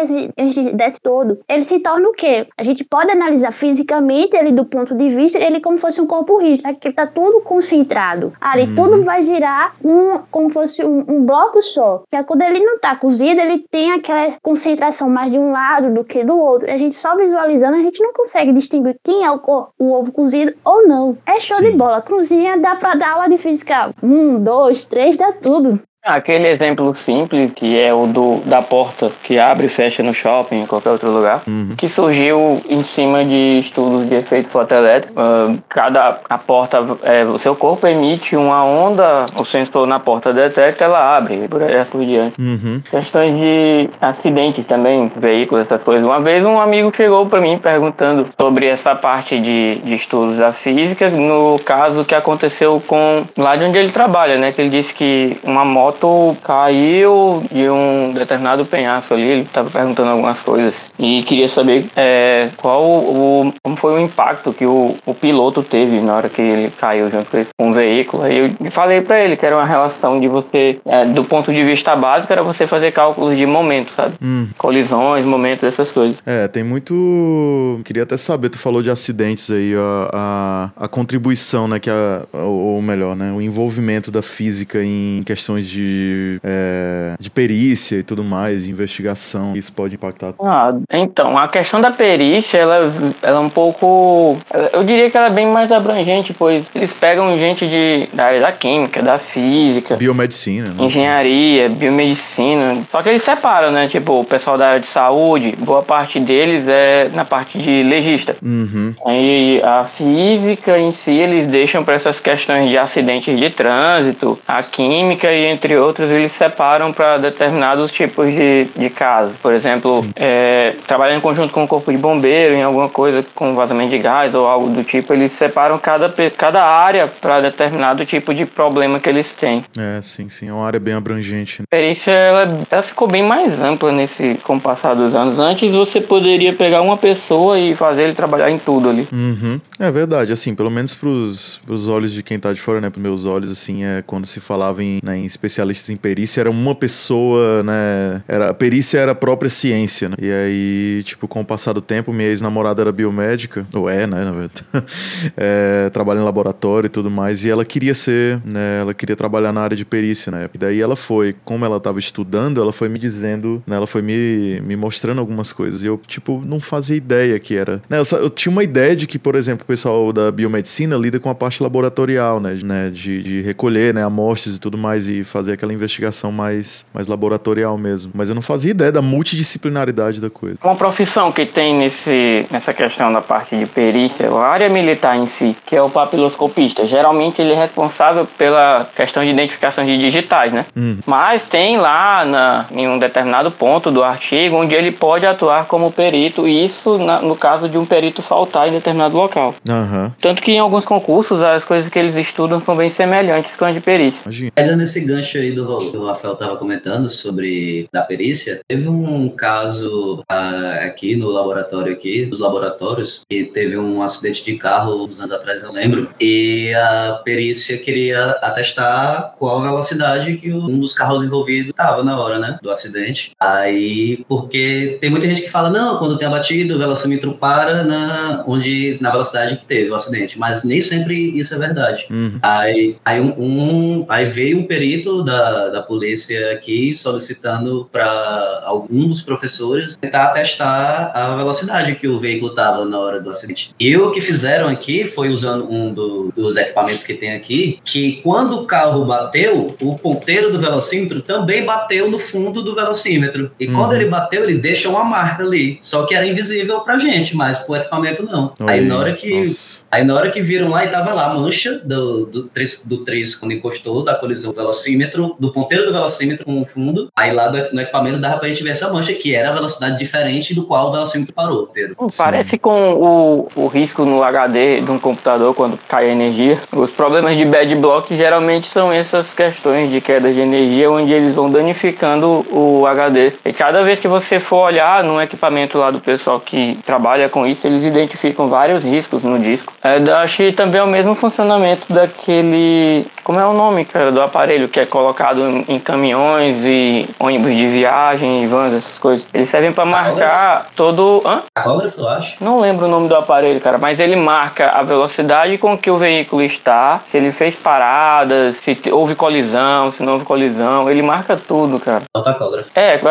desce 0.73 1.01
todo. 1.01 1.39
Ele 1.49 1.63
se 1.63 1.79
torna 1.79 2.07
o 2.07 2.13
quê? 2.13 2.47
A 2.57 2.63
gente 2.63 2.83
pode 2.83 3.11
analisar 3.11 3.51
fisicamente 3.51 4.35
ele 4.35 4.51
do 4.51 4.65
ponto 4.65 4.95
de 4.95 5.09
vista, 5.09 5.39
ele 5.39 5.59
como 5.59 5.77
fosse 5.77 5.99
um 5.99 6.05
corpo 6.05 6.37
rígido, 6.37 6.67
aqui 6.67 6.91
tá 6.91 7.07
tudo 7.07 7.41
concentrado. 7.41 8.33
Ali 8.39 8.63
uhum. 8.63 8.75
tudo 8.75 9.03
vai 9.03 9.23
girar 9.23 9.75
um, 9.83 10.19
como 10.29 10.49
fosse 10.49 10.83
um, 10.83 11.03
um 11.07 11.25
bloco 11.25 11.61
só. 11.61 12.03
Que 12.09 12.17
é 12.17 12.23
quando 12.23 12.43
ele 12.43 12.59
não 12.59 12.77
tá 12.77 12.95
cozido, 12.95 13.41
ele 13.41 13.65
tem 13.71 13.91
aquela 13.91 14.35
concentração 14.41 15.09
mais 15.09 15.31
de 15.31 15.39
um 15.39 15.51
lado 15.51 15.93
do 15.93 16.03
que 16.03 16.23
do 16.23 16.37
outro. 16.37 16.69
A 16.69 16.77
gente 16.77 16.95
só 16.95 17.15
visualizando, 17.55 17.75
a 17.75 17.83
gente 17.83 18.01
não 18.01 18.13
consegue 18.13 18.53
distinguir 18.53 18.97
quem 19.03 19.23
é 19.23 19.31
o, 19.31 19.39
o 19.79 19.93
ovo 19.93 20.11
cozido 20.11 20.53
ou 20.63 20.87
não. 20.87 21.17
É 21.25 21.39
show 21.39 21.55
Show 21.55 21.61
de 21.61 21.71
bola. 21.71 22.01
Cozinha 22.01 22.57
dá 22.57 22.75
pra 22.75 22.95
dar 22.95 23.13
aula 23.13 23.29
de 23.29 23.37
física. 23.37 23.93
Um, 24.03 24.41
dois, 24.41 24.85
três, 24.85 25.17
dá 25.17 25.31
tudo. 25.31 25.79
Aquele 26.05 26.47
exemplo 26.47 26.95
simples, 26.95 27.51
que 27.55 27.79
é 27.79 27.91
o 27.91 28.05
do, 28.05 28.39
da 28.45 28.61
porta 28.61 29.11
que 29.23 29.39
abre 29.39 29.65
e 29.65 29.69
fecha 29.69 30.03
no 30.03 30.13
shopping, 30.13 30.61
em 30.61 30.65
qualquer 30.67 30.91
outro 30.91 31.09
lugar, 31.09 31.41
uhum. 31.47 31.73
que 31.75 31.89
surgiu 31.89 32.61
em 32.69 32.83
cima 32.83 33.25
de 33.25 33.59
estudos 33.59 34.07
de 34.07 34.13
efeito 34.13 34.49
fotoelétrico. 34.49 35.19
Uh, 35.19 35.57
cada 35.67 36.19
a 36.29 36.37
porta, 36.37 36.77
é, 37.01 37.25
o 37.25 37.39
seu 37.39 37.55
corpo 37.55 37.87
emite 37.87 38.35
uma 38.35 38.63
onda, 38.63 39.25
o 39.35 39.43
sensor 39.43 39.87
na 39.87 39.99
porta 39.99 40.31
detecta, 40.31 40.83
ela 40.83 41.17
abre, 41.17 41.47
por 41.47 41.63
aí 41.63 41.83
por 41.85 42.05
diante. 42.05 42.39
Uhum. 42.39 42.83
Questões 42.87 43.35
de 43.35 43.89
acidentes 43.99 44.63
também, 44.67 45.11
veículos, 45.17 45.65
essas 45.65 45.81
coisas. 45.81 46.05
Uma 46.05 46.21
vez 46.21 46.45
um 46.45 46.59
amigo 46.59 46.93
chegou 46.95 47.25
para 47.25 47.41
mim 47.41 47.57
perguntando 47.57 48.27
sobre 48.39 48.67
essa 48.67 48.93
parte 48.93 49.39
de, 49.39 49.79
de 49.79 49.95
estudos 49.95 50.37
da 50.37 50.53
física, 50.53 51.09
no 51.09 51.57
caso 51.65 52.05
que 52.05 52.13
aconteceu 52.13 52.79
com 52.85 53.23
lá 53.35 53.55
de 53.55 53.63
onde 53.63 53.79
ele 53.79 53.91
trabalha, 53.91 54.37
né? 54.37 54.51
Que 54.51 54.61
ele 54.61 54.69
disse 54.69 54.93
que 54.93 55.37
uma 55.43 55.65
moto 55.65 55.94
moto 55.95 56.37
caiu 56.43 57.43
de 57.51 57.69
um 57.69 58.13
determinado 58.13 58.65
penhasco 58.65 59.13
ali, 59.13 59.23
ele 59.23 59.41
estava 59.41 59.69
perguntando 59.69 60.09
algumas 60.09 60.39
coisas 60.39 60.91
e 60.99 61.23
queria 61.23 61.47
saber 61.47 61.87
é, 61.95 62.49
qual 62.57 62.83
o, 62.83 63.53
como 63.63 63.75
foi 63.75 63.95
o 63.95 63.99
impacto 63.99 64.53
que 64.53 64.65
o, 64.65 64.95
o 65.05 65.13
piloto 65.13 65.63
teve 65.63 66.01
na 66.01 66.15
hora 66.15 66.29
que 66.29 66.41
ele 66.41 66.71
caiu 66.71 67.09
junto 67.09 67.29
com, 67.29 67.37
esse, 67.37 67.49
com 67.57 67.71
o 67.71 67.73
veículo. 67.73 68.23
Aí 68.23 68.55
eu 68.59 68.71
falei 68.71 69.01
para 69.01 69.23
ele 69.23 69.37
que 69.37 69.45
era 69.45 69.55
uma 69.55 69.65
relação 69.65 70.19
de 70.19 70.27
você, 70.27 70.79
é, 70.85 71.05
do 71.05 71.23
ponto 71.23 71.51
de 71.51 71.63
vista 71.63 71.95
básico, 71.95 72.31
era 72.31 72.43
você 72.43 72.67
fazer 72.67 72.91
cálculos 72.91 73.35
de 73.35 73.45
momento, 73.45 73.93
sabe? 73.93 74.15
Hum. 74.21 74.47
Colisões, 74.57 75.25
momentos, 75.25 75.63
essas 75.63 75.91
coisas. 75.91 76.17
É, 76.25 76.47
tem 76.47 76.63
muito. 76.63 77.81
Queria 77.85 78.03
até 78.03 78.17
saber, 78.17 78.49
tu 78.49 78.57
falou 78.57 78.81
de 78.81 78.89
acidentes 78.89 79.49
aí, 79.49 79.73
a, 79.75 80.71
a, 80.77 80.85
a 80.85 80.87
contribuição, 80.87 81.67
né? 81.67 81.79
Que 81.79 81.89
a, 81.89 82.25
ou 82.33 82.81
melhor, 82.81 83.15
né? 83.15 83.31
O 83.31 83.41
envolvimento 83.41 84.11
da 84.11 84.21
física 84.21 84.83
em 84.83 85.23
questões 85.23 85.67
de 85.67 85.84
de, 85.85 86.39
é, 86.43 87.15
de 87.19 87.29
perícia 87.29 87.97
e 87.97 88.03
tudo 88.03 88.23
mais, 88.23 88.67
investigação, 88.67 89.53
isso 89.55 89.71
pode 89.71 89.95
impactar? 89.95 90.33
Ah, 90.39 90.73
então, 90.91 91.37
a 91.37 91.47
questão 91.47 91.79
da 91.79 91.91
perícia, 91.91 92.57
ela, 92.57 92.93
ela 93.21 93.37
é 93.37 93.41
um 93.41 93.49
pouco. 93.49 94.37
Eu 94.73 94.83
diria 94.83 95.09
que 95.09 95.17
ela 95.17 95.27
é 95.27 95.31
bem 95.31 95.47
mais 95.47 95.71
abrangente, 95.71 96.33
pois 96.33 96.65
eles 96.73 96.93
pegam 96.93 97.37
gente 97.37 97.67
de, 97.67 98.07
da 98.13 98.25
área 98.25 98.41
da 98.41 98.51
química, 98.51 99.01
da 99.01 99.17
física, 99.17 99.95
biomedicina, 99.95 100.69
né? 100.69 100.83
engenharia, 100.83 101.69
biomedicina. 101.69 102.83
Só 102.89 103.01
que 103.01 103.09
eles 103.09 103.23
separam, 103.23 103.71
né? 103.71 103.87
Tipo, 103.87 104.21
o 104.21 104.25
pessoal 104.25 104.57
da 104.57 104.69
área 104.69 104.79
de 104.79 104.87
saúde, 104.87 105.55
boa 105.57 105.83
parte 105.83 106.19
deles 106.19 106.67
é 106.67 107.09
na 107.13 107.25
parte 107.25 107.57
de 107.57 107.83
legista. 107.83 108.35
Uhum. 108.43 108.93
Aí 109.05 109.61
a 109.63 109.85
física 109.85 110.77
em 110.77 110.91
si, 110.91 111.11
eles 111.11 111.47
deixam 111.47 111.83
para 111.83 111.95
essas 111.95 112.19
questões 112.19 112.69
de 112.69 112.77
acidentes 112.77 113.37
de 113.37 113.49
trânsito, 113.49 114.39
a 114.47 114.63
química 114.63 115.31
e 115.31 115.45
entre 115.45 115.64
outros, 115.73 116.09
eles 116.09 116.31
separam 116.31 116.91
para 116.91 117.17
determinados 117.17 117.91
tipos 117.91 118.27
de, 118.27 118.65
de 118.75 118.89
casos. 118.89 119.35
Por 119.37 119.53
exemplo, 119.53 120.05
é, 120.15 120.75
trabalhando 120.85 121.17
em 121.17 121.21
conjunto 121.21 121.53
com 121.53 121.63
o 121.63 121.67
corpo 121.67 121.91
de 121.91 121.97
bombeiro, 121.97 122.55
em 122.55 122.63
alguma 122.63 122.89
coisa 122.89 123.25
com 123.33 123.55
vazamento 123.55 123.91
de 123.91 123.97
gás 123.97 124.35
ou 124.35 124.47
algo 124.47 124.69
do 124.69 124.83
tipo, 124.83 125.13
eles 125.13 125.31
separam 125.31 125.77
cada, 125.77 126.13
cada 126.37 126.63
área 126.63 127.07
para 127.07 127.39
determinado 127.41 128.05
tipo 128.05 128.33
de 128.33 128.45
problema 128.45 128.99
que 128.99 129.09
eles 129.09 129.31
têm. 129.31 129.63
É, 129.77 130.01
sim, 130.01 130.29
sim. 130.29 130.49
É 130.49 130.53
uma 130.53 130.65
área 130.65 130.79
bem 130.79 130.93
abrangente. 130.93 131.63
A 131.63 131.67
perícia, 131.69 132.11
ela, 132.11 132.59
ela 132.69 132.83
ficou 132.83 133.07
bem 133.07 133.23
mais 133.23 133.59
ampla 133.61 133.91
nesse, 133.91 134.35
com 134.43 134.57
o 134.57 134.61
passar 134.61 134.93
dos 134.93 135.15
anos. 135.15 135.39
Antes 135.39 135.71
você 135.71 136.01
poderia 136.01 136.53
pegar 136.53 136.81
uma 136.81 136.97
pessoa 136.97 137.59
e 137.59 137.73
fazer 137.75 138.03
ele 138.03 138.13
trabalhar 138.13 138.49
em 138.49 138.57
tudo 138.57 138.89
ali. 138.89 139.07
Uhum. 139.11 139.59
É 139.79 139.91
verdade, 139.91 140.31
assim, 140.31 140.55
pelo 140.55 140.69
menos 140.71 140.93
pros, 140.93 141.59
olhos 141.87 142.13
de 142.13 142.23
quem 142.23 142.39
tá 142.39 142.53
de 142.53 142.61
fora, 142.61 142.79
né, 142.79 142.89
pros 142.89 143.03
meus 143.03 143.25
olhos, 143.25 143.51
assim, 143.51 143.83
é 143.83 144.01
quando 144.05 144.25
se 144.25 144.39
falava 144.39 144.81
em, 144.81 144.99
né, 145.03 145.17
em 145.17 145.25
especialistas 145.25 145.89
em 145.89 145.97
perícia, 145.97 146.39
era 146.39 146.49
uma 146.49 146.73
pessoa, 146.73 147.61
né, 147.61 148.23
era, 148.25 148.51
a 148.51 148.53
perícia 148.53 148.99
era 148.99 149.11
a 149.11 149.15
própria 149.15 149.49
ciência, 149.49 150.07
né, 150.07 150.15
e 150.17 150.31
aí, 150.31 151.03
tipo, 151.03 151.27
com 151.27 151.41
o 151.41 151.45
passar 151.45 151.73
do 151.73 151.81
tempo, 151.81 152.13
minha 152.13 152.29
ex-namorada 152.29 152.81
era 152.81 152.91
biomédica, 152.91 153.67
ou 153.73 153.89
é, 153.89 154.07
né, 154.07 154.23
na 154.23 154.31
verdade, 154.31 154.63
é, 155.35 155.89
trabalha 155.89 156.19
em 156.19 156.23
laboratório 156.23 156.87
e 156.87 156.89
tudo 156.89 157.11
mais, 157.11 157.43
e 157.43 157.49
ela 157.49 157.65
queria 157.65 157.93
ser, 157.93 158.41
né, 158.45 158.79
ela 158.79 158.93
queria 158.93 159.15
trabalhar 159.15 159.51
na 159.51 159.61
área 159.61 159.75
de 159.75 159.83
perícia, 159.83 160.31
né, 160.31 160.49
e 160.53 160.57
daí 160.57 160.79
ela 160.79 160.95
foi, 160.95 161.35
como 161.43 161.65
ela 161.65 161.81
tava 161.81 161.99
estudando, 161.99 162.61
ela 162.61 162.71
foi 162.71 162.87
me 162.87 162.97
dizendo, 162.97 163.61
né, 163.67 163.75
ela 163.75 163.87
foi 163.87 164.01
me, 164.01 164.61
me 164.61 164.77
mostrando 164.77 165.19
algumas 165.19 165.51
coisas, 165.51 165.83
e 165.83 165.85
eu, 165.85 165.99
tipo, 166.07 166.41
não 166.45 166.61
fazia 166.61 166.95
ideia 166.95 167.37
que 167.39 167.55
era, 167.55 167.81
né, 167.89 167.99
eu, 167.99 168.19
eu 168.19 168.29
tinha 168.29 168.51
uma 168.51 168.63
ideia 168.63 168.95
de 168.95 169.05
que, 169.05 169.19
por 169.19 169.35
exemplo, 169.35 169.64
o 169.65 169.67
pessoal 169.67 170.13
da 170.13 170.31
biomedicina 170.31 170.95
lida 170.95 171.19
com 171.19 171.29
a 171.29 171.35
parte 171.35 171.61
laboratorial, 171.61 172.39
né, 172.39 172.57
né 172.63 172.89
de, 172.93 173.21
de 173.23 173.41
recolher, 173.41 173.93
né, 173.93 174.03
amostras 174.03 174.55
e 174.55 174.59
tudo 174.59 174.77
mais, 174.77 175.07
e 175.07 175.23
fazer 175.23 175.53
aquela 175.53 175.73
investigação 175.73 176.31
mais, 176.31 176.85
mais 176.93 177.07
laboratorial 177.07 177.75
mesmo, 177.77 178.11
mas 178.13 178.29
eu 178.29 178.35
não 178.35 178.43
fazia 178.43 178.71
ideia 178.71 178.91
da 178.91 179.01
multidisciplinaridade 179.01 180.21
da 180.21 180.29
coisa. 180.29 180.57
Uma 180.63 180.75
profissão 180.75 181.31
que 181.31 181.45
tem 181.47 181.75
nesse, 181.75 182.45
nessa 182.51 182.73
questão 182.73 183.11
da 183.11 183.21
parte 183.21 183.57
de 183.57 183.65
perícia, 183.65 184.29
a 184.29 184.47
área 184.47 184.69
militar 184.69 185.17
em 185.17 185.25
si, 185.25 185.55
que 185.65 185.75
é 185.75 185.81
o 185.81 185.89
papiloscopista. 185.89 186.85
Geralmente 186.85 187.41
ele 187.41 187.53
é 187.53 187.59
responsável 187.59 188.27
pela 188.37 188.87
questão 188.95 189.23
de 189.23 189.31
identificação 189.31 189.83
de 189.83 189.97
digitais, 189.97 190.53
né? 190.53 190.65
Hum. 190.77 190.99
Mas 191.07 191.43
tem 191.45 191.77
lá 191.77 192.23
na, 192.23 192.65
em 192.71 192.87
um 192.87 192.99
determinado 192.99 193.49
ponto 193.49 193.89
do 193.89 194.03
artigo 194.03 194.57
onde 194.57 194.75
ele 194.75 194.91
pode 194.91 195.25
atuar 195.25 195.65
como 195.65 195.91
perito, 195.91 196.47
e 196.47 196.63
isso 196.63 196.99
na, 196.99 197.19
no 197.19 197.35
caso 197.35 197.67
de 197.67 197.77
um 197.77 197.85
perito 197.85 198.21
faltar 198.21 198.67
em 198.67 198.71
determinado 198.71 199.17
local. 199.17 199.54
Aham. 199.67 200.13
Tanto 200.19 200.41
que 200.41 200.51
em 200.51 200.59
alguns 200.59 200.85
concursos 200.85 201.41
as 201.41 201.63
coisas 201.63 201.89
que 201.89 201.99
eles 201.99 202.15
estudam 202.15 202.63
são 202.63 202.75
bem 202.75 202.89
semelhantes 202.89 203.55
com 203.55 203.65
a 203.65 203.71
de 203.71 203.79
perícia. 203.79 204.21
Imagina. 204.23 204.51
Pegando 204.53 204.83
esse 204.83 205.01
gancho 205.01 205.37
aí 205.37 205.51
do 205.51 205.77
que 205.77 205.97
o 205.97 206.05
Rafael 206.05 206.33
estava 206.33 206.57
comentando 206.57 207.09
sobre 207.09 207.87
da 207.91 208.01
perícia, 208.01 208.61
teve 208.67 208.87
um 208.87 209.29
caso 209.29 210.23
ah, 210.29 210.79
aqui 210.83 211.15
no 211.15 211.29
laboratório 211.29 211.93
aqui, 211.93 212.25
dos 212.25 212.39
laboratórios, 212.39 213.21
que 213.29 213.45
teve 213.45 213.77
um 213.77 214.01
acidente 214.01 214.43
de 214.43 214.55
carro 214.57 215.05
uns 215.05 215.19
anos 215.19 215.31
atrás, 215.31 215.63
eu 215.63 215.71
lembro, 215.71 216.09
e 216.19 216.73
a 216.73 217.21
perícia 217.23 217.77
queria 217.77 218.31
atestar 218.41 219.33
qual 219.37 219.59
a 219.59 219.63
velocidade 219.63 220.35
que 220.37 220.51
um 220.51 220.79
dos 220.79 220.93
carros 220.93 221.23
envolvidos 221.23 221.69
estava 221.69 222.03
na 222.03 222.19
hora, 222.19 222.39
né, 222.39 222.57
do 222.61 222.69
acidente. 222.69 223.31
Aí, 223.39 224.23
porque 224.27 224.97
tem 224.99 225.09
muita 225.09 225.27
gente 225.27 225.41
que 225.41 225.49
fala, 225.49 225.69
não, 225.69 225.97
quando 225.97 226.17
tem 226.17 226.27
a 226.27 226.31
batida, 226.31 226.75
o 226.75 226.79
velocímetro 226.79 227.33
para 227.33 227.83
na, 227.83 228.43
onde, 228.47 228.97
na 229.01 229.11
velocidade 229.11 229.44
que 229.57 229.65
teve 229.65 229.89
o 229.89 229.95
acidente, 229.95 230.37
mas 230.39 230.63
nem 230.63 230.81
sempre 230.81 231.15
isso 231.37 231.53
é 231.53 231.57
verdade. 231.57 232.05
Uhum. 232.09 232.39
Aí, 232.41 232.95
aí, 233.05 233.19
um, 233.19 233.33
um- 233.37 234.05
aí 234.09 234.25
veio 234.25 234.59
um 234.59 234.63
perito 234.63 235.23
da, 235.23 235.69
da 235.69 235.81
polícia 235.81 236.51
aqui 236.53 236.93
solicitando 236.95 237.87
para 237.91 238.61
algum 238.65 239.07
dos 239.07 239.21
professores 239.21 239.95
tentar 239.97 240.25
atestar 240.25 241.11
a 241.15 241.35
velocidade 241.35 241.95
que 241.95 242.07
o 242.07 242.19
veículo 242.19 242.51
estava 242.51 242.85
na 242.85 242.99
hora 242.99 243.19
do 243.19 243.29
acidente. 243.29 243.71
E 243.79 243.95
o 243.97 244.11
que 244.11 244.21
fizeram 244.21 244.67
aqui 244.67 245.05
foi 245.05 245.29
usando 245.29 245.71
um 245.71 245.93
do- 245.93 246.31
dos 246.35 246.55
equipamentos 246.57 247.03
que 247.03 247.13
tem 247.13 247.33
aqui, 247.33 247.79
que 247.83 248.21
quando 248.23 248.59
o 248.59 248.65
carro 248.65 249.05
bateu, 249.05 249.75
o 249.81 249.97
ponteiro 249.97 250.51
do 250.51 250.59
velocímetro 250.59 251.21
também 251.21 251.63
bateu 251.65 252.09
no 252.09 252.19
fundo 252.19 252.61
do 252.63 252.75
velocímetro. 252.75 253.51
E 253.59 253.67
quando 253.67 253.91
Uhum. 253.91 253.95
ele 253.95 254.05
bateu, 254.05 254.43
ele 254.43 254.57
deixa 254.57 254.89
uma 254.89 255.03
marca 255.03 255.43
ali. 255.43 255.79
Só 255.81 256.03
que 256.05 256.13
era 256.15 256.25
invisível 256.27 256.81
pra 256.81 256.97
gente, 256.99 257.35
mas 257.35 257.59
pro 257.59 257.75
equipamento 257.75 258.23
não. 258.23 258.53
Aí 258.61 258.81
na 258.81 258.97
hora 258.97 259.13
que 259.13 259.34
Nossa. 259.41 259.85
Aí 259.91 260.03
na 260.03 260.13
hora 260.15 260.29
que 260.29 260.41
viram 260.41 260.69
lá, 260.69 260.83
e 260.83 260.89
tava 260.89 261.13
lá 261.13 261.31
a 261.31 261.33
mancha 261.35 261.79
do, 261.85 262.25
do, 262.25 262.43
tris, 262.43 262.83
do 262.85 262.97
tris 263.05 263.33
quando 263.35 263.53
encostou, 263.53 264.03
da 264.03 264.13
colisão 264.15 264.51
do 264.51 264.55
velocímetro, 264.55 265.35
do 265.39 265.51
ponteiro 265.53 265.85
do 265.85 265.93
velocímetro 265.93 266.43
com 266.45 266.61
o 266.61 266.65
fundo. 266.65 267.07
Aí 267.15 267.31
lá 267.31 267.47
do- 267.47 267.73
no 267.73 267.81
equipamento 267.81 268.17
dava 268.17 268.37
pra 268.37 268.47
gente 268.49 268.61
ver 268.63 268.71
essa 268.71 268.91
mancha, 268.91 269.13
que 269.13 269.33
era 269.33 269.49
a 269.49 269.53
velocidade 269.53 269.97
diferente 269.97 270.53
do 270.53 270.63
qual 270.65 270.89
o 270.89 270.91
velocímetro 270.91 271.33
parou. 271.33 271.71
Hum, 271.97 272.07
Parece 272.17 272.57
com 272.57 272.93
o, 272.93 273.47
o 273.55 273.67
risco 273.67 274.03
no 274.03 274.21
HD 274.23 274.81
de 274.81 274.91
um 274.91 274.99
computador 274.99 275.53
quando 275.55 275.77
cai 275.87 276.09
a 276.09 276.11
energia. 276.11 276.59
Os 276.73 276.91
problemas 276.91 277.37
de 277.37 277.45
bad 277.45 277.73
block 277.75 278.15
geralmente 278.17 278.67
são 278.67 278.91
essas 278.91 279.31
questões 279.33 279.89
de 279.89 280.01
queda 280.01 280.31
de 280.33 280.39
energia, 280.41 280.91
onde 280.91 281.13
eles 281.13 281.33
vão 281.33 281.49
danificando 281.49 282.45
o 282.51 282.85
HD. 282.85 283.33
E 283.45 283.53
cada 283.53 283.81
vez 283.83 283.99
que 283.99 284.07
você 284.07 284.39
for 284.39 284.65
olhar 284.65 285.03
no 285.03 285.21
equipamento 285.21 285.77
lá 285.77 285.91
do 285.91 285.99
pessoal 285.99 286.39
que 286.39 286.77
trabalha 286.85 287.29
com 287.29 287.45
isso, 287.45 287.65
eles 287.67 287.83
identificam 287.83 288.47
vários 288.49 288.83
riscos 288.83 289.23
no 289.29 289.39
disco. 289.39 289.73
É, 289.83 289.97
acho 290.11 290.37
que 290.37 290.51
também 290.51 290.79
é 290.79 290.83
o 290.83 290.87
mesmo 290.87 291.15
funcionamento 291.15 291.91
daquele. 291.91 293.05
Como 293.25 293.39
é 293.39 293.45
o 293.45 293.53
nome, 293.53 293.85
cara, 293.85 294.11
do 294.11 294.21
aparelho 294.21 294.69
que 294.69 294.79
é 294.79 294.85
colocado 294.85 295.41
em, 295.41 295.65
em 295.67 295.79
caminhões 295.79 296.57
e 296.63 297.09
ônibus 297.19 297.55
de 297.55 297.67
viagem, 297.67 298.47
vans, 298.47 298.71
essas 298.71 298.99
coisas. 298.99 299.25
Eles 299.33 299.49
servem 299.49 299.73
para 299.73 299.83
marcar 299.83 300.69
todo. 300.75 301.23
Hã? 301.25 301.41
Tacógrafo, 301.55 302.01
eu 302.01 302.07
acho. 302.07 302.43
Não 302.43 302.59
lembro 302.59 302.85
o 302.85 302.87
nome 302.87 303.07
do 303.09 303.15
aparelho, 303.15 303.59
cara, 303.59 303.79
mas 303.79 303.99
ele 303.99 304.15
marca 304.15 304.69
a 304.69 304.83
velocidade 304.83 305.57
com 305.57 305.75
que 305.75 305.89
o 305.89 305.97
veículo 305.97 306.43
está, 306.43 307.01
se 307.07 307.17
ele 307.17 307.31
fez 307.31 307.55
paradas, 307.55 308.57
se 308.57 308.77
houve 308.91 309.15
colisão, 309.15 309.91
se 309.91 310.03
não 310.03 310.13
houve 310.13 310.25
colisão, 310.25 310.87
ele 310.87 311.01
marca 311.01 311.35
tudo, 311.35 311.79
cara. 311.79 312.03
É 312.15 312.19
o 312.19 312.21
tacógrafo. 312.21 312.69
É, 312.75 313.01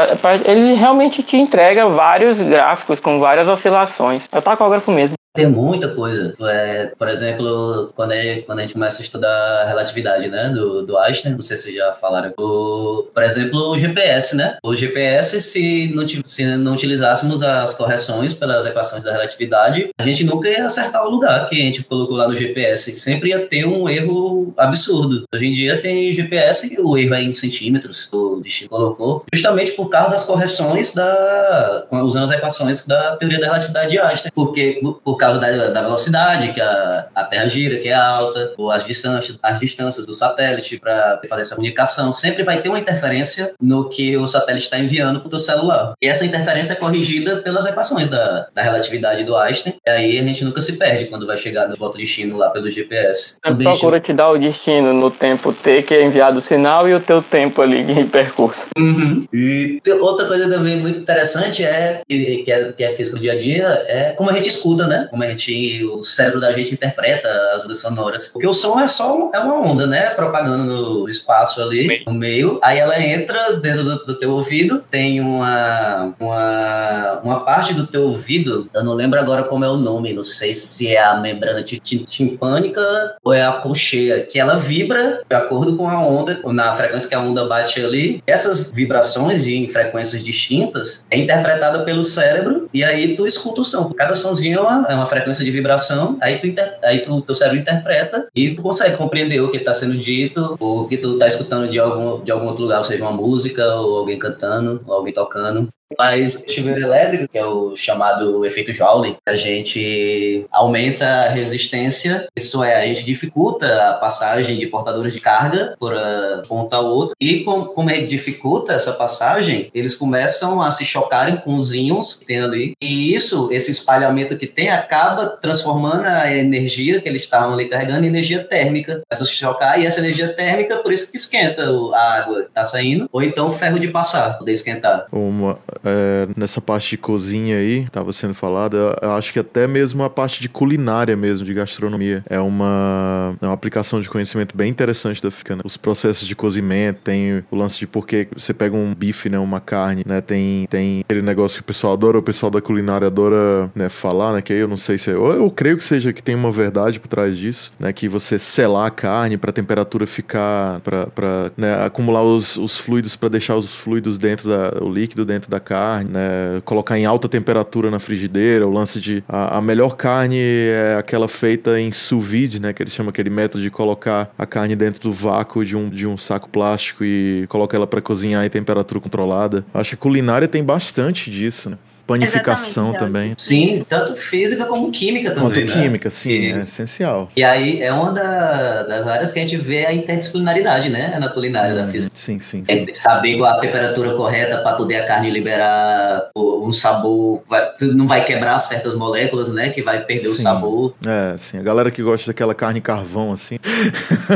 ele 0.44 0.74
realmente 0.74 1.24
te 1.24 1.36
entrega 1.36 1.88
vários 1.88 2.40
gráficos 2.40 3.00
com 3.00 3.18
várias 3.18 3.48
oscilações. 3.48 4.28
É 4.30 4.38
o 4.38 4.42
tacógrafo 4.42 4.92
mesmo. 4.92 5.16
Tem 5.36 5.48
muita 5.48 5.88
coisa. 5.88 6.32
É, 6.42 6.92
por 6.96 7.08
exemplo, 7.08 7.92
quando 7.96 8.12
a, 8.12 8.16
gente, 8.16 8.42
quando 8.42 8.60
a 8.60 8.62
gente 8.62 8.74
começa 8.74 9.02
a 9.02 9.04
estudar 9.04 9.62
a 9.62 9.64
relatividade, 10.04 10.28
né, 10.28 10.50
do, 10.50 10.82
do 10.82 10.98
Einstein, 10.98 11.32
não 11.32 11.42
sei 11.42 11.56
se 11.56 11.74
já 11.74 11.92
falaram. 11.94 12.32
O, 12.38 13.08
por 13.12 13.22
exemplo, 13.22 13.70
o 13.70 13.78
GPS, 13.78 14.36
né? 14.36 14.56
O 14.62 14.76
GPS, 14.76 15.40
se 15.40 15.92
não, 15.94 16.06
se 16.24 16.44
não 16.56 16.74
utilizássemos 16.74 17.42
as 17.42 17.72
correções 17.72 18.34
pelas 18.34 18.66
equações 18.66 19.02
da 19.02 19.12
relatividade, 19.12 19.90
a 19.98 20.02
gente 20.02 20.24
nunca 20.24 20.48
ia 20.48 20.66
acertar 20.66 21.06
o 21.06 21.10
lugar 21.10 21.48
que 21.48 21.56
a 21.56 21.64
gente 21.64 21.82
colocou 21.82 22.16
lá 22.16 22.28
no 22.28 22.36
GPS. 22.36 22.94
Sempre 22.94 23.30
ia 23.30 23.46
ter 23.46 23.66
um 23.66 23.88
erro 23.88 24.52
absurdo. 24.56 25.24
Hoje 25.34 25.46
em 25.46 25.52
dia 25.52 25.80
tem 25.80 26.12
GPS 26.12 26.74
e 26.74 26.80
o 26.80 26.96
erro 26.96 27.14
é 27.14 27.22
em 27.22 27.32
centímetros, 27.32 28.08
o 28.12 28.40
destino 28.40 28.68
colocou, 28.68 29.24
justamente 29.32 29.72
por 29.72 29.88
causa 29.88 30.10
das 30.10 30.24
correções 30.24 30.92
da. 30.92 31.86
usando 31.90 32.24
as 32.24 32.32
equações 32.32 32.84
da 32.86 33.16
teoria 33.16 33.40
da 33.40 33.46
relatividade 33.46 33.90
de 33.90 33.98
Einstein. 33.98 34.32
Porque, 34.34 34.80
por 35.02 35.16
causa 35.16 35.40
da, 35.40 35.68
da 35.68 35.82
velocidade 35.82 36.52
que 36.52 36.60
a, 36.60 37.08
a 37.14 37.24
Terra 37.24 37.48
gira, 37.48 37.78
que 37.78 37.88
é 37.88 37.94
alta, 37.94 38.52
ou 38.56 38.70
as 38.70 38.84
distâncias, 38.84 39.38
as 39.42 39.60
distâncias 39.60 39.93
do 40.02 40.14
satélite 40.14 40.78
para 40.78 41.20
fazer 41.28 41.42
essa 41.42 41.54
comunicação, 41.54 42.12
sempre 42.12 42.42
vai 42.42 42.60
ter 42.60 42.68
uma 42.68 42.78
interferência 42.78 43.54
no 43.60 43.88
que 43.88 44.16
o 44.16 44.26
satélite 44.26 44.64
está 44.64 44.78
enviando 44.78 45.20
para 45.20 45.26
o 45.26 45.30
teu 45.30 45.38
celular. 45.38 45.94
E 46.02 46.06
essa 46.06 46.24
interferência 46.24 46.72
é 46.72 46.76
corrigida 46.76 47.36
pelas 47.36 47.66
equações 47.66 48.08
da, 48.08 48.48
da 48.54 48.62
relatividade 48.62 49.24
do 49.24 49.36
Einstein. 49.36 49.74
E 49.86 49.90
aí 49.90 50.18
a 50.18 50.22
gente 50.22 50.44
nunca 50.44 50.60
se 50.60 50.74
perde 50.74 51.06
quando 51.06 51.26
vai 51.26 51.36
chegar 51.36 51.68
no 51.68 51.76
volta 51.76 51.98
destino 51.98 52.36
lá 52.36 52.50
pelo 52.50 52.70
GPS. 52.70 53.36
Ele 53.44 53.62
procura 53.62 54.00
te 54.00 54.12
dar 54.12 54.30
o 54.30 54.38
destino 54.38 54.92
no 54.92 55.10
tempo 55.10 55.52
T, 55.52 55.82
que 55.82 55.94
é 55.94 56.04
enviado 56.04 56.38
o 56.38 56.42
sinal, 56.42 56.88
e 56.88 56.94
o 56.94 57.00
teu 57.00 57.22
tempo 57.22 57.62
ali 57.62 57.80
em 57.80 58.06
percurso. 58.06 58.66
Uhum. 58.76 59.26
E 59.32 59.80
outra 60.00 60.26
coisa 60.26 60.48
também 60.48 60.76
muito 60.76 60.98
interessante 60.98 61.64
é 61.64 62.02
que, 62.08 62.42
que 62.44 62.52
é 62.52 62.72
que 62.72 62.84
é 62.84 62.90
física 62.90 63.16
do 63.16 63.22
dia 63.22 63.32
a 63.32 63.38
dia 63.38 63.84
é 63.86 64.12
como 64.12 64.30
a 64.30 64.32
gente 64.32 64.48
escuta, 64.48 64.86
né? 64.86 65.06
Como 65.10 65.22
a 65.22 65.28
gente, 65.28 65.84
o 65.84 66.02
cérebro 66.02 66.40
da 66.40 66.52
gente 66.52 66.74
interpreta 66.74 67.28
as 67.54 67.64
ondas 67.64 67.80
sonoras. 67.80 68.28
Porque 68.28 68.46
o 68.46 68.54
som 68.54 68.78
é 68.78 68.88
só 68.88 69.30
é 69.32 69.38
uma 69.38 69.60
onda, 69.60 69.83
né? 69.86 70.10
Propagando 70.10 70.64
no 70.64 71.08
espaço 71.08 71.60
ali, 71.62 72.02
no 72.06 72.12
meio. 72.14 72.58
Aí 72.62 72.78
ela 72.78 73.00
entra 73.00 73.52
dentro 73.54 73.84
do, 73.84 74.04
do 74.06 74.18
teu 74.18 74.30
ouvido, 74.32 74.82
tem 74.90 75.20
uma, 75.20 76.14
uma 76.18 77.20
uma 77.22 77.40
parte 77.40 77.72
do 77.74 77.86
teu 77.86 78.02
ouvido, 78.04 78.68
eu 78.74 78.84
não 78.84 78.92
lembro 78.92 79.18
agora 79.18 79.44
como 79.44 79.64
é 79.64 79.68
o 79.68 79.76
nome, 79.76 80.12
não 80.12 80.22
sei 80.22 80.52
se 80.52 80.88
é 80.94 81.02
a 81.02 81.14
membrana 81.16 81.62
ti- 81.62 81.78
ti- 81.80 82.04
timpânica 82.04 82.80
ou 83.24 83.32
é 83.32 83.42
a 83.44 83.52
colcheia, 83.52 84.20
que 84.22 84.38
ela 84.38 84.56
vibra 84.56 85.22
de 85.28 85.34
acordo 85.36 85.76
com 85.76 85.88
a 85.88 85.98
onda, 86.06 86.38
na 86.46 86.72
frequência 86.72 87.08
que 87.08 87.14
a 87.14 87.20
onda 87.20 87.44
bate 87.46 87.82
ali. 87.84 88.22
Essas 88.26 88.70
vibrações 88.70 89.46
em 89.46 89.66
frequências 89.68 90.22
distintas 90.22 91.06
é 91.10 91.18
interpretada 91.18 91.84
pelo 91.84 92.04
cérebro 92.04 92.68
e 92.72 92.82
aí 92.84 93.16
tu 93.16 93.26
escuta 93.26 93.60
o 93.60 93.64
som. 93.64 93.90
Cada 93.92 94.14
somzinho 94.14 94.58
é 94.58 94.60
uma, 94.60 94.86
é 94.90 94.94
uma 94.94 95.06
frequência 95.06 95.44
de 95.44 95.50
vibração, 95.50 96.16
aí 96.20 96.38
tu, 96.38 96.46
inter- 96.46 96.78
aí 96.82 97.00
tu 97.00 97.20
teu 97.22 97.34
cérebro 97.34 97.60
interpreta 97.60 98.26
e 98.34 98.50
tu 98.50 98.62
consegue 98.62 98.96
compreender 98.96 99.40
o 99.40 99.50
que 99.50 99.56
está 99.58 99.73
sendo 99.74 99.98
dito, 99.98 100.56
o 100.60 100.86
que 100.86 100.96
tu 100.96 101.18
tá 101.18 101.26
escutando 101.26 101.70
de 101.70 101.78
algum, 101.78 102.22
de 102.24 102.30
algum 102.30 102.46
outro 102.46 102.62
lugar, 102.62 102.84
seja 102.84 103.04
uma 103.04 103.12
música, 103.12 103.74
ou 103.74 103.98
alguém 103.98 104.18
cantando, 104.18 104.82
ou 104.86 104.94
alguém 104.94 105.12
tocando. 105.12 105.68
Mas 105.98 106.36
o 106.36 106.52
chuveiro 106.52 106.82
elétrico, 106.82 107.28
que 107.28 107.38
é 107.38 107.44
o 107.44 107.74
chamado 107.76 108.44
efeito 108.44 108.72
Joule, 108.72 109.16
a 109.26 109.34
gente 109.34 110.46
aumenta 110.50 111.04
a 111.06 111.28
resistência, 111.28 112.26
isso 112.36 112.62
é, 112.62 112.76
a 112.76 112.86
gente 112.86 113.04
dificulta 113.04 113.90
a 113.90 113.94
passagem 113.94 114.58
de 114.58 114.66
portadores 114.66 115.12
de 115.12 115.20
carga 115.20 115.74
por 115.78 115.94
um 115.94 116.42
ponto 116.48 116.74
ao 116.74 116.86
outro, 116.86 117.14
e 117.20 117.44
com, 117.44 117.64
como 117.66 117.90
é 117.90 117.94
que 117.94 118.06
dificulta 118.06 118.72
essa 118.72 118.92
passagem, 118.92 119.70
eles 119.74 119.94
começam 119.94 120.60
a 120.60 120.70
se 120.70 120.84
chocarem 120.84 121.36
com 121.36 121.56
os 121.56 121.74
íons 121.74 122.14
que 122.14 122.24
tem 122.24 122.40
ali, 122.40 122.74
e 122.80 123.14
isso, 123.14 123.48
esse 123.52 123.70
espalhamento 123.70 124.36
que 124.36 124.46
tem, 124.46 124.70
acaba 124.70 125.26
transformando 125.26 126.06
a 126.06 126.32
energia 126.34 127.00
que 127.00 127.08
eles 127.08 127.22
estavam 127.22 127.54
ali 127.54 127.66
carregando 127.66 128.04
em 128.04 128.08
energia 128.08 128.42
térmica, 128.42 129.02
começa 129.08 129.24
a 129.24 129.26
se 129.26 129.34
chocar, 129.34 129.80
e 129.80 129.86
essa 129.86 130.00
energia 130.00 130.28
térmica, 130.28 130.76
por 130.76 130.92
isso 130.92 131.10
que 131.10 131.16
esquenta 131.16 131.64
a 131.94 132.14
água 132.14 132.42
que 132.42 132.50
tá 132.52 132.64
saindo, 132.64 133.08
ou 133.12 133.22
então 133.22 133.48
o 133.48 133.52
ferro 133.52 133.78
de 133.78 133.88
passar, 133.88 134.38
poder 134.38 134.52
esquentar. 134.52 135.06
Uma, 135.12 135.58
é, 135.84 136.28
nessa 136.36 136.60
parte 136.60 136.90
de 136.90 136.98
cozinha 136.98 137.56
aí, 137.56 137.80
estava 137.84 138.12
sendo 138.12 138.34
falada, 138.34 138.98
acho 139.16 139.32
que 139.32 139.38
até 139.38 139.66
mesmo 139.66 140.02
a 140.02 140.10
parte 140.10 140.40
de 140.40 140.48
culinária 140.48 141.16
mesmo, 141.16 141.44
de 141.44 141.54
gastronomia, 141.54 142.24
é 142.28 142.40
uma, 142.40 143.36
é 143.40 143.46
uma 143.46 143.52
aplicação 143.52 144.00
de 144.00 144.08
conhecimento 144.08 144.56
bem 144.56 144.70
interessante 144.70 145.22
da 145.22 145.30
Ficana. 145.30 145.62
Os 145.64 145.76
processos 145.76 146.26
de 146.26 146.34
cozimento, 146.34 147.00
tem 147.04 147.44
o 147.50 147.56
lance 147.56 147.78
de 147.78 147.86
por 147.86 148.06
que 148.06 148.28
você 148.34 148.54
pega 148.54 148.76
um 148.76 148.94
bife, 148.94 149.28
né, 149.28 149.38
uma 149.38 149.60
carne, 149.60 150.02
né, 150.06 150.20
tem, 150.20 150.66
tem 150.68 151.00
aquele 151.00 151.22
negócio 151.22 151.58
que 151.58 151.62
o 151.62 151.66
pessoal 151.66 151.92
adora, 151.92 152.18
o 152.18 152.22
pessoal 152.22 152.50
da 152.50 152.60
culinária 152.60 153.06
adora 153.06 153.70
né, 153.74 153.88
falar, 153.88 154.32
né, 154.32 154.42
que 154.42 154.52
aí 154.52 154.58
eu 154.58 154.68
não 154.68 154.76
sei 154.76 154.98
se 154.98 155.10
é, 155.10 155.14
eu, 155.14 155.32
eu 155.32 155.50
creio 155.50 155.76
que 155.76 155.84
seja 155.84 156.12
que 156.12 156.22
tem 156.22 156.34
uma 156.34 156.50
verdade 156.50 156.98
por 156.98 157.08
trás 157.08 157.36
disso, 157.36 157.72
né, 157.78 157.92
que 157.92 158.08
você 158.08 158.38
selar 158.38 158.86
a 158.86 158.90
carne 158.90 159.36
para 159.36 159.50
a 159.50 159.52
temperatura 159.52 160.06
ficar, 160.06 160.80
para 160.80 161.50
né, 161.56 161.84
acumular 161.84 162.22
os, 162.22 162.56
os 162.56 162.76
fluidos, 162.76 163.16
para 163.16 163.28
deixar 163.28 163.56
os 163.56 163.74
fluidos 163.74 164.18
dentro 164.18 164.48
da, 164.48 164.82
o 164.82 164.90
líquido 164.90 165.24
dentro 165.24 165.50
da 165.50 165.60
carne, 165.60 165.73
né, 166.04 166.60
colocar 166.64 166.98
em 166.98 167.04
alta 167.04 167.28
temperatura 167.28 167.90
na 167.90 167.98
frigideira, 167.98 168.66
o 168.66 168.72
lance 168.72 169.00
de 169.00 169.22
a, 169.28 169.58
a 169.58 169.60
melhor 169.60 169.96
carne 169.96 170.38
é 170.38 170.96
aquela 170.98 171.28
feita 171.28 171.80
em 171.80 171.92
sous 171.92 172.24
vide, 172.24 172.60
né, 172.60 172.72
que 172.72 172.82
eles 172.82 172.94
chamam 172.94 173.10
aquele 173.10 173.30
método 173.30 173.62
de 173.62 173.70
colocar 173.70 174.32
a 174.38 174.46
carne 174.46 174.74
dentro 174.76 175.02
do 175.02 175.12
vácuo 175.12 175.64
de 175.64 175.76
um, 175.76 175.88
de 175.88 176.06
um 176.06 176.16
saco 176.16 176.48
plástico 176.48 177.04
e 177.04 177.46
coloca 177.48 177.76
ela 177.76 177.86
para 177.86 178.00
cozinhar 178.00 178.44
em 178.44 178.50
temperatura 178.50 179.00
controlada. 179.00 179.64
Acho 179.72 179.90
que 179.90 179.96
culinária 179.96 180.48
tem 180.48 180.62
bastante 180.62 181.30
disso, 181.30 181.70
né? 181.70 181.78
Panificação 182.06 182.90
Exatamente, 182.90 182.98
também. 182.98 183.34
Sim, 183.38 183.84
tanto 183.88 184.14
física 184.16 184.66
como 184.66 184.90
química 184.90 185.30
também. 185.30 185.44
Quanto 185.44 185.60
né? 185.60 185.66
química, 185.82 186.10
sim, 186.10 186.30
E- 186.30 186.52
é 186.52 186.62
essencial. 186.64 187.28
E 187.34 187.42
aí 187.42 187.80
é 187.82 187.90
uma 187.92 188.12
da- 188.12 188.82
das 188.82 189.06
áreas 189.06 189.32
que 189.32 189.38
a 189.38 189.42
gente 189.42 189.56
vê 189.56 189.86
a 189.86 189.92
interdisciplinaridade, 189.92 190.90
né? 190.90 191.16
Na 191.18 191.28
culinária 191.30 191.74
da 191.74 191.86
física. 191.86 192.14
Sim, 192.14 192.38
sim, 192.40 192.62
É 192.68 192.80
sim. 192.80 192.92
saber 192.94 193.38
qual 193.38 193.56
a 193.56 193.60
temperatura 193.60 194.12
correta 194.14 194.58
para 194.58 194.76
poder 194.76 194.96
a 194.96 195.06
carne 195.06 195.30
liberar 195.30 196.28
o- 196.36 196.66
um 196.68 196.72
sabor, 196.72 197.42
vai- 197.48 197.70
não 197.80 198.06
vai 198.06 198.24
quebrar 198.24 198.58
certas 198.58 198.94
moléculas, 198.94 199.48
né? 199.52 199.70
Que 199.70 199.80
vai 199.82 200.04
perder 200.04 200.28
o 200.28 200.34
Sim. 200.34 200.42
sabor. 200.42 200.94
É, 201.06 201.36
sim. 201.38 201.58
A 201.58 201.62
galera 201.62 201.90
que 201.90 202.02
gosta 202.02 202.26
daquela 202.30 202.54
carne 202.54 202.80
carvão, 202.80 203.32
assim. 203.32 203.58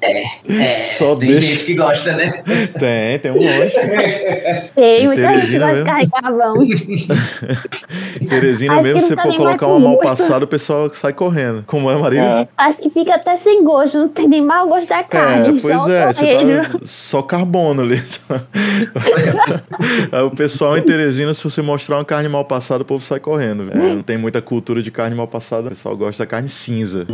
É, 0.00 0.72
Só 0.72 1.14
tem 1.16 1.28
deixa- 1.30 1.48
gente 1.52 1.64
que 1.64 1.74
gosta, 1.74 2.12
né? 2.14 2.42
tem, 2.78 3.18
tem 3.18 3.30
um 3.30 3.34
monte. 3.34 4.72
Tem 4.74 5.02
Em 5.02 5.06
muita 5.06 5.34
gente 5.34 5.46
que 5.46 5.58
gosta 5.58 5.74
de 5.74 5.82
mesmo. 5.82 5.84
carregar 5.86 6.32
vão. 6.32 6.62
Em 6.62 6.76
Teresina 8.28 8.74
Acho 8.74 8.82
mesmo, 8.82 9.00
você 9.00 9.14
não 9.14 9.22
tá 9.22 9.36
colocar 9.36 9.66
uma 9.66 9.78
mal 9.78 9.98
passada, 9.98 10.44
o 10.44 10.48
pessoal 10.48 10.90
sai 10.94 11.12
correndo. 11.12 11.64
Como 11.66 11.90
é, 11.90 11.96
Marília? 11.96 12.24
É. 12.24 12.48
Acho 12.56 12.78
que 12.78 12.90
fica 12.90 13.14
até 13.14 13.36
sem 13.36 13.64
gosto, 13.64 13.98
não 13.98 14.08
tem 14.08 14.28
nem 14.28 14.42
mau 14.42 14.68
gosto 14.68 14.88
da 14.88 15.02
carne. 15.02 15.58
É, 15.58 15.60
pois 15.60 15.76
só 15.76 15.90
é, 15.90 16.06
tá 16.06 16.78
só 16.82 17.22
carbono 17.22 17.82
ali. 17.82 18.02
Aí 20.12 20.22
o 20.22 20.30
pessoal 20.30 20.76
em 20.78 20.82
Teresina, 20.82 21.34
se 21.34 21.44
você 21.44 21.60
mostrar 21.62 21.96
uma 21.96 22.04
carne 22.04 22.28
mal 22.28 22.44
passada, 22.44 22.82
o 22.82 22.86
povo 22.86 23.04
sai 23.04 23.20
correndo. 23.20 23.70
É, 23.72 23.94
não 23.94 24.02
tem 24.02 24.16
muita 24.16 24.40
cultura 24.40 24.82
de 24.82 24.90
carne 24.90 25.16
mal 25.16 25.26
passada, 25.26 25.66
o 25.66 25.70
pessoal 25.70 25.96
gosta 25.96 26.22
da 26.22 26.26
carne 26.26 26.48
cinza. 26.48 27.06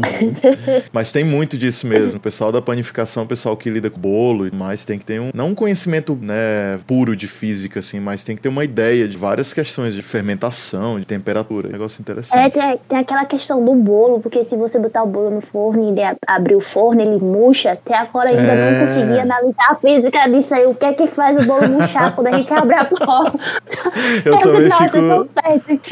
Mas 0.93 1.11
tem 1.11 1.25
muito 1.25 1.57
disso 1.57 1.87
mesmo. 1.87 2.19
O 2.19 2.21
pessoal 2.21 2.53
da 2.53 2.61
panificação, 2.61 3.25
o 3.25 3.27
pessoal 3.27 3.57
que 3.57 3.71
lida 3.71 3.91
com 3.91 4.01
bolo 4.01 4.47
e 4.47 4.55
mais, 4.55 4.85
tem 4.85 4.99
que 4.99 5.05
ter 5.05 5.21
um, 5.21 5.31
não 5.35 5.49
um 5.49 5.55
conhecimento 5.55 6.19
né, 6.21 6.79
puro 6.87 7.15
de 7.15 7.29
física, 7.29 7.81
assim, 7.81 8.01
mas 8.01 8.25
tem 8.25 8.37
que 8.37 8.43
ter 8.43 8.49
uma 8.49 8.65
ideia 8.65 9.07
de 9.07 9.17
várias 9.17 9.53
questões 9.55 9.95
de 9.95 10.03
fermentação, 10.03 10.99
de 11.01 11.07
temperatura. 11.07 11.69
Negócio 11.69 12.01
interessante. 12.03 12.39
É, 12.39 12.51
tem, 12.51 12.81
tem 12.89 12.99
aquela 12.99 13.25
questão 13.25 13.65
do 13.65 13.75
bolo, 13.75 14.21
porque 14.21 14.45
se 14.45 14.57
você 14.57 14.79
botar 14.79 15.03
o 15.03 15.07
bolo 15.07 15.31
no 15.31 15.41
forno 15.41 15.83
e 15.83 15.95
abrir 16.27 16.57
o 16.57 16.61
forno, 16.61 17.01
ele 17.01 17.19
murcha. 17.25 17.73
Até 17.73 17.95
agora 17.97 18.31
ainda 18.31 18.43
É. 18.43 18.71
não 18.81 18.87
consegui 18.87 19.19
analisar 19.21 19.71
a 19.71 19.75
física 19.77 20.29
disso 20.29 20.55
aí. 20.55 20.67
O 20.67 20.75
que 20.75 20.85
é 20.85 20.93
que 20.93 21.07
faz 21.07 21.43
o 21.43 21.47
bolo 21.47 21.69
murchar 21.71 22.13
quando 22.15 22.27
a 22.27 22.33
gente 22.33 22.53
abre 22.53 22.75
a 22.75 22.85
porta? 22.85 23.39
Eu 24.25 24.39
também 24.39 24.69
Nossa, 24.69 24.85
fico- 24.85 24.97
eu. 24.99 25.29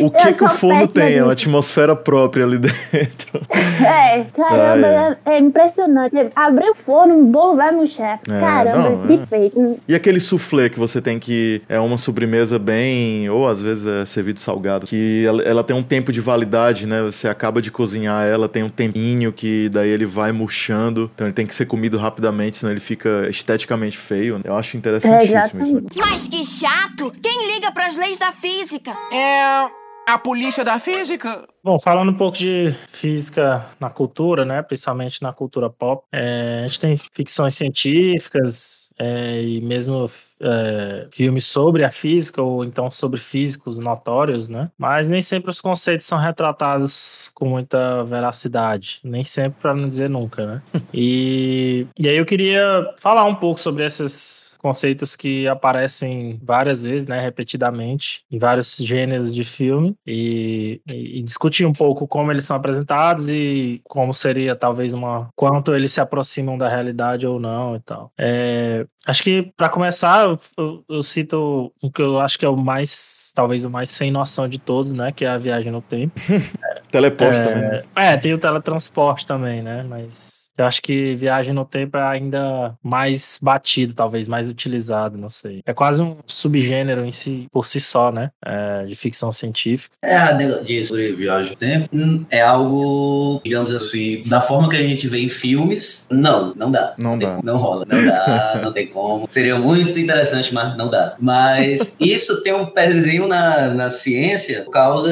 O 0.07 0.11
que, 0.11 0.29
Eu 0.29 0.35
que 0.35 0.45
o 0.45 0.49
forno 0.49 0.89
tem? 0.89 1.15
É 1.19 1.23
uma 1.23 1.33
atmosfera 1.33 1.95
própria 1.95 2.45
ali 2.45 2.59
dentro. 2.59 3.41
É, 3.85 4.25
caramba, 4.35 4.87
Ah, 4.87 5.31
é. 5.31 5.35
é 5.37 5.39
impressionante. 5.39 6.15
Abrir 6.35 6.71
o 6.71 6.75
forno, 6.75 7.19
o 7.21 7.25
bolo 7.25 7.57
vai 7.57 7.71
murchar. 7.73 8.21
É, 8.29 8.41
caramba, 8.41 8.91
não, 8.91 9.05
é. 9.05 9.07
perfeito. 9.17 9.79
E 9.87 9.95
aquele 9.95 10.21
soufflé 10.21 10.69
que 10.69 10.79
você 10.79 11.01
tem 11.01 11.19
que. 11.19 11.63
É 11.69 11.79
uma 11.79 11.99
sobremesa 11.99 12.59
bem. 12.59 13.29
Ou 13.31 13.47
às 13.53 13.63
vezes 13.63 13.87
é 13.87 14.05
servido 14.07 14.41
salgado. 14.41 14.87
Que 14.87 15.25
ela, 15.27 15.43
ela 15.43 15.65
tem 15.65 15.77
um 15.77 15.83
tempo 15.83 16.11
de 16.13 16.21
validade, 16.21 16.87
né? 16.87 17.03
Você 17.03 17.29
acaba 17.29 17.63
de 17.63 17.71
cozinhar 17.71 18.27
ela, 18.27 18.49
tem 18.49 18.63
um 18.63 18.69
tempinho 18.69 19.33
que 19.33 19.69
daí 19.69 19.89
ele 19.89 20.07
vai 20.07 20.33
murchando. 20.33 21.11
Então 21.15 21.27
ele 21.27 21.35
tem 21.35 21.47
que 21.47 21.55
ser 21.55 21.67
comido 21.67 21.97
rapidamente, 21.99 22.57
senão 22.57 22.73
ele 22.73 22.81
fica 22.81 23.29
esteticamente 23.29 23.97
feio. 23.97 24.41
Eu 24.45 24.57
acho 24.57 24.77
interessantíssimo 24.77 25.37
É, 25.39 25.45
isso. 25.45 25.57
exatamente. 25.57 25.99
Mas 25.99 26.29
que 26.29 26.45
chato! 26.45 27.13
Quem 27.23 27.55
liga 27.55 27.71
pras 27.73 27.97
leis 27.97 28.19
da 28.19 28.33
física? 28.33 28.93
É 29.13 29.71
a 30.07 30.19
polícia 30.19 30.65
da 30.65 30.79
física? 30.81 31.45
Bom, 31.63 31.79
falando 31.79 32.11
um 32.11 32.17
pouco 32.17 32.37
de 32.37 32.75
física 32.93 33.65
na 33.79 33.89
cultura, 33.89 34.45
né, 34.45 34.61
principalmente 34.63 35.23
na 35.23 35.33
cultura 35.33 35.71
pop, 35.71 36.05
é, 36.13 36.63
a 36.65 36.67
gente 36.67 36.81
tem 36.81 36.97
ficções 36.97 37.55
científicas 37.55 38.82
é, 39.03 39.43
e 39.43 39.61
mesmo 39.61 40.09
é, 40.41 41.09
filmes 41.11 41.45
sobre 41.45 41.85
a 41.85 41.91
física 41.91 42.41
ou 42.41 42.65
então 42.65 42.89
sobre 42.89 43.19
físicos 43.19 43.77
notórios, 43.77 44.49
né? 44.49 44.71
Mas 44.79 45.09
nem 45.09 45.21
sempre 45.21 45.51
os 45.51 45.61
conceitos 45.61 46.07
são 46.07 46.19
retratados 46.19 47.29
com 47.35 47.47
muita 47.47 48.05
veracidade, 48.05 49.01
nem 49.03 49.25
sempre 49.25 49.61
para 49.61 49.75
não 49.75 49.89
dizer 49.89 50.09
nunca, 50.09 50.47
né? 50.47 50.63
E, 50.95 51.87
e 51.99 52.07
aí 52.07 52.17
eu 52.17 52.27
queria 52.27 52.95
falar 52.99 53.25
um 53.25 53.35
pouco 53.35 53.59
sobre 53.59 53.85
esses 53.85 54.42
conceitos 54.63 55.17
que 55.17 55.47
aparecem 55.49 56.39
várias 56.43 56.83
vezes, 56.85 57.07
né, 57.07 57.21
repetidamente, 57.21 58.23
em 58.31 58.39
vários 58.39 58.77
gêneros 58.77 59.33
de 59.35 59.45
filme, 59.45 59.95
e, 60.07 60.81
e- 60.91 61.19
e 61.19 61.23
discutir 61.23 61.67
um 61.67 61.73
pouco 61.73 62.07
como 62.07 62.31
eles 62.31 62.45
são 62.45 62.57
apresentados 62.57 63.29
e 63.29 63.81
como 63.85 64.15
seria 64.15 64.55
talvez 64.57 64.95
uma. 64.95 65.29
quanto 65.37 65.75
eles 65.75 65.93
se 65.93 66.01
aproximam 66.01 66.57
da 66.57 66.69
realidade 66.69 67.27
ou 67.27 67.39
não 67.41 67.77
e 67.77 67.81
tal. 67.81 68.13
É, 68.19 68.87
acho 69.07 69.23
que, 69.23 69.53
para 69.57 69.69
começar, 69.69 70.25
eu, 70.25 70.39
eu- 70.57 70.85
eu 70.89 71.03
cito 71.03 71.73
o 71.83 71.91
que 71.91 72.01
eu 72.01 72.19
acho 72.21 72.39
que 72.39 72.45
é 72.45 72.49
o 72.49 72.57
mais. 72.57 73.21
talvez 73.35 73.65
o 73.65 73.71
mais 73.71 73.89
sem 73.89 74.11
noção 74.11 74.47
de 74.47 74.59
todos, 74.59 74.93
né, 74.93 75.11
que 75.11 75.25
é 75.25 75.29
a 75.29 75.39
viagem 75.39 75.73
no 75.73 75.81
tempo. 75.81 76.13
Teleposta, 76.93 77.49
É, 77.49 77.55
né? 77.55 77.83
É, 77.97 78.17
tem 78.19 78.35
o 78.35 78.39
teletransporte 78.39 79.25
também, 79.27 79.63
né? 79.63 79.85
Mas 79.89 80.42
eu 80.57 80.65
acho 80.65 80.83
que 80.83 81.15
viagem 81.15 81.55
no 81.55 81.65
tempo 81.65 81.97
é 81.97 82.03
ainda 82.03 82.75
mais 82.83 83.39
batido, 83.41 83.95
talvez, 83.95 84.29
mais 84.29 84.49
utilizado, 84.49 85.17
não 85.17 85.29
sei. 85.29 85.63
É 85.65 85.73
quase 85.73 86.03
um 86.03 86.17
subgênero 86.27 87.05
em 87.05 87.13
si, 87.13 87.47
por 87.51 87.67
si 87.67 87.81
só, 87.81 88.13
né? 88.13 88.31
É, 88.45 88.85
de 88.85 88.95
ficção 88.95 89.33
científica. 89.33 89.95
É, 90.03 90.17
a 90.17 90.33
de 90.33 90.85
sobre 90.85 91.13
viagem 91.13 91.51
no 91.51 91.57
tempo 91.57 91.89
hum, 91.93 92.25
é 92.31 92.41
algo, 92.41 93.41
digamos 93.45 93.73
assim, 93.73 94.23
da 94.27 94.41
forma 94.41 94.69
que 94.69 94.77
a 94.77 94.83
gente 94.83 95.09
vê 95.09 95.21
em 95.21 95.29
filmes, 95.29 96.07
não, 96.11 96.55
não 96.55 96.71
dá. 96.71 96.95
Não 96.99 97.19
tem- 97.19 97.29
dá. 97.29 97.41
Não 97.43 97.57
rola, 97.57 97.87
não 97.89 98.05
dá, 98.07 98.61
não 98.63 98.73
tem 98.73 98.87
como. 98.87 99.27
Seria 99.31 99.59
muito 99.59 99.99
interessante, 99.99 100.53
mas 100.53 100.77
não 100.77 100.91
dá. 100.91 101.17
Mas 101.19 101.97
isso 101.99 102.43
tem 102.43 102.53
um 102.53 102.67
pezinho 102.67 103.27
na, 103.27 103.69
na 103.69 103.91
ciência 103.91 104.63
por 104.63 104.71
causa 104.71 105.11